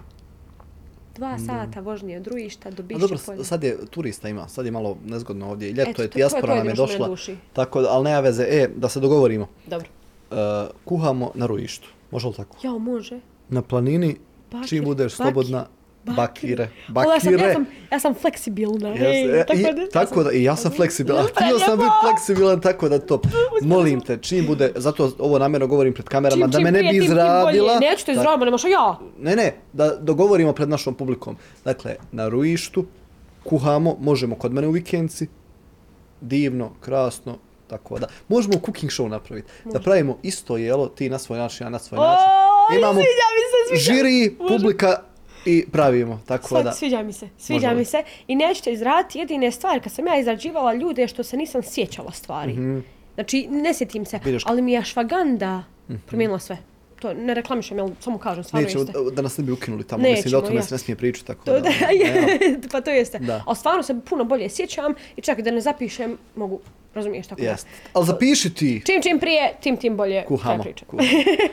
Dva 1.15 1.37
sata 1.39 1.79
vožnje 1.79 2.17
od 2.17 2.27
Rujišta 2.27 2.71
do 2.71 2.83
Bišće 2.83 3.01
dobro, 3.01 3.17
polje. 3.25 3.43
sad 3.43 3.63
je 3.63 3.77
turista 3.89 4.29
ima, 4.29 4.47
sad 4.47 4.65
je 4.65 4.71
malo 4.71 4.97
nezgodno 5.05 5.49
ovdje. 5.49 5.71
Ljeto 5.71 5.89
Eto, 5.89 6.01
je, 6.01 6.07
dijaspora 6.07 6.53
je 6.53 6.59
nam 6.59 6.67
je 6.67 6.73
došla. 6.73 7.17
Tako 7.53 7.79
ali 7.79 8.03
nema 8.03 8.19
veze. 8.19 8.43
E, 8.49 8.67
da 8.75 8.89
se 8.89 8.99
dogovorimo. 8.99 9.47
Dobro. 9.67 9.87
Uh, 10.31 10.37
kuhamo 10.85 11.31
na 11.35 11.45
rujištu. 11.45 11.89
Može 12.11 12.27
li 12.27 12.33
tako? 12.33 12.57
Jao, 12.63 12.79
može. 12.79 13.19
Na 13.49 13.61
planini, 13.61 14.15
Bakire, 14.51 14.67
čim 14.67 14.83
budeš 14.83 15.13
slobodna, 15.13 15.65
bakire. 16.05 16.63
Ja 16.63 16.69
sam, 16.79 16.93
Bakire. 16.93 17.37
ja 17.39 17.53
sam, 17.53 17.65
ja 17.91 17.99
sam 17.99 18.13
fleksibilna. 18.13 18.89
Ej, 18.89 19.21
e, 19.31 19.45
i, 19.49 19.63
da- 19.63 19.89
tako 19.93 20.23
da, 20.23 20.31
i 20.31 20.43
ja 20.43 20.55
sam 20.55 20.71
fleksibilan, 20.71 21.19
Jel, 21.19 21.33
htio 21.37 21.59
sam 21.59 21.77
biti 21.77 21.89
fleksibilan, 22.03 22.61
tako 22.61 22.89
da 22.89 22.99
to, 22.99 23.21
molim 23.61 24.01
te, 24.01 24.17
čim 24.17 24.45
bude, 24.45 24.71
zato 24.75 25.11
ovo 25.19 25.39
namjerno 25.39 25.67
govorim 25.67 25.93
pred 25.93 26.05
kamerama, 26.05 26.35
Čim, 26.37 26.51
da 26.51 26.57
čim 26.57 26.63
me 26.63 26.71
ne 26.73 26.83
bi 26.83 26.97
izradila. 26.97 27.43
bolje. 27.43 27.79
Neću 27.81 28.05
te 28.05 28.13
Da- 28.13 28.19
izraditi, 28.19 28.45
nemaš 28.45 28.63
ja. 28.63 28.99
Ne, 29.19 29.35
ne, 29.35 29.53
da 29.73 29.95
dogovorimo 29.95 30.53
pred 30.53 30.69
našom 30.69 30.93
publikom. 30.93 31.35
Dakle, 31.65 31.95
na 32.11 32.27
rujištu, 32.27 32.85
kuhamo, 33.43 33.97
možemo 33.99 34.35
kod 34.35 34.53
mene 34.53 34.67
u 34.67 34.71
vikenci, 34.71 35.27
divno, 36.21 36.71
krasno, 36.79 37.37
tako 37.67 37.99
da. 37.99 38.07
Možemo 38.27 38.53
cooking 38.55 38.91
show 38.91 39.07
napraviti. 39.07 39.47
Da 39.65 39.79
pravimo 39.79 40.17
isto 40.23 40.57
jelo, 40.57 40.87
ti 40.87 41.09
na 41.09 41.19
svoj 41.19 41.39
način, 41.39 41.65
ja 41.65 41.69
na 41.69 41.79
svoj 41.79 41.97
O, 41.97 42.03
način. 42.03 42.25
Imamo, 42.77 43.01
žiri, 43.75 44.35
publika 44.39 44.99
i 45.45 45.65
pravimo, 45.71 46.19
tako 46.27 46.47
Svak, 46.47 46.63
da. 46.63 46.71
sviđa 46.71 47.03
mi 47.03 47.13
se, 47.13 47.29
sviđa 47.37 47.67
Može. 47.67 47.77
mi 47.79 47.85
se. 47.85 48.03
I 48.27 48.35
nećete 48.35 48.71
izraditi 48.71 49.19
jedine 49.19 49.51
stvari. 49.51 49.79
Kad 49.79 49.91
sam 49.91 50.07
ja 50.07 50.19
izrađivala 50.19 50.73
ljude 50.73 51.07
što 51.07 51.23
se 51.23 51.37
nisam 51.37 51.63
sjećala 51.63 52.11
stvari. 52.11 52.55
Znači, 53.15 53.47
ne 53.49 53.73
sjetim 53.73 54.05
se, 54.05 54.19
Vidiš. 54.25 54.43
ali 54.45 54.61
mi 54.61 54.71
je 54.73 54.81
Ashwagandha 54.81 55.61
promijenila 56.05 56.39
sve. 56.39 56.57
To 57.03 57.13
ne 57.15 57.33
reklamišem, 57.33 57.77
jel 57.77 57.89
samo 57.99 58.17
kažem, 58.17 58.43
stvarno 58.43 58.65
Nećemo, 58.65 58.83
jeste. 58.83 58.99
da 59.13 59.21
nas 59.21 59.37
ne 59.37 59.43
bi 59.43 59.51
ukinuli 59.51 59.83
tamo, 59.83 60.03
mislim 60.03 60.31
da 60.31 60.37
o 60.37 60.41
Nećemo, 60.41 60.47
tome 60.49 60.59
ja. 60.59 60.63
se 60.63 60.75
ne 60.75 60.79
smije 60.79 60.95
pričati, 60.97 61.27
tako 61.27 61.45
To, 61.45 61.51
da. 61.53 61.59
da, 61.59 61.69
nema. 62.03 62.27
pa 62.71 62.81
to 62.81 62.91
jeste. 62.91 63.19
Da. 63.19 63.43
Ali 63.45 63.55
stvarno 63.55 63.83
se 63.83 63.95
puno 64.01 64.23
bolje 64.23 64.49
sjećam 64.49 64.93
i 65.17 65.21
čak 65.21 65.41
da 65.41 65.51
ne 65.51 65.61
zapišem, 65.61 66.17
mogu, 66.35 66.59
razumiješ 66.93 67.27
tako 67.27 67.41
Jest. 67.41 67.67
da. 67.83 67.89
Ali 67.93 68.05
zapiši 68.05 68.53
ti. 68.53 68.81
Čim 68.85 69.01
čim 69.01 69.19
prije, 69.19 69.53
tim 69.61 69.77
tim 69.77 69.97
bolje 69.97 70.23
Kuhamo. 70.25 70.63
kuhamo. 70.87 71.09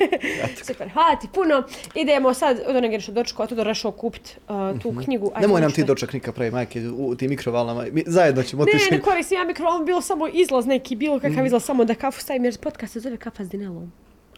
Super, 0.66 0.90
hvala 0.90 1.16
ti 1.16 1.28
puno. 1.34 1.62
Idemo 1.94 2.34
sad, 2.34 2.60
od 2.66 2.76
onog 2.76 3.00
što 3.00 3.12
dočekao, 3.12 3.46
tu 3.46 3.54
došao 3.54 3.92
kupit 3.92 4.38
uh, 4.72 4.80
tu 4.80 4.94
knjigu. 5.04 5.30
Ajde, 5.34 5.40
Nemoj 5.40 5.60
nam 5.60 5.72
ti 5.72 5.84
doček 5.84 6.12
nikad 6.12 6.34
pravi 6.34 6.50
majke 6.50 6.82
u 6.88 7.14
tim 7.14 7.30
mikrovalama. 7.30 7.84
Mi 7.92 8.04
zajedno 8.06 8.42
ćemo 8.42 8.64
Ne, 8.64 8.70
otići. 8.70 8.90
ne 8.90 9.00
koristim 9.00 9.38
ja 9.38 9.44
mikrofon, 9.44 9.84
bilo 9.86 10.00
samo 10.00 10.28
izlaz 10.28 10.66
neki, 10.66 10.96
bilo 10.96 11.20
kakav 11.20 11.46
izlaz, 11.46 11.64
samo 11.64 11.84
da 11.84 11.94
kafu 11.94 12.20
stavim, 12.20 12.44
jer 12.44 12.58
podcast 12.58 12.92
se 12.92 13.00
zove 13.00 13.16
kafa 13.16 13.44
s 13.44 13.48
Dinelom. 13.48 13.92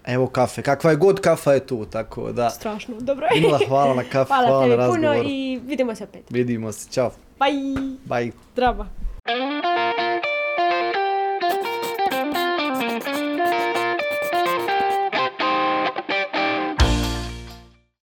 Evo 0.07 0.27
kafe, 0.27 0.63
kakva 0.63 0.91
je 0.91 0.97
god 0.97 1.21
kafa 1.21 1.53
je 1.53 1.67
tu, 1.67 1.85
tako 1.85 2.33
da... 2.33 2.51
Strašno, 2.51 2.95
dobro. 3.01 3.27
Imala 3.35 3.59
hvala 3.69 3.95
na 3.95 4.05
kafu, 4.05 4.29
hvala, 4.33 4.49
hvala 4.49 4.67
na 4.67 4.77
razgovor. 4.77 5.01
Hvala 5.01 5.15
puno 5.17 5.29
i 5.31 5.61
vidimo 5.67 5.95
se 5.95 6.05
opet. 6.05 6.23
Vidimo 6.31 6.73
se, 6.73 6.93
čao. 6.93 7.11
Bye. 7.39 7.97
Bye. 8.09 8.33
Zdravo. 8.53 8.87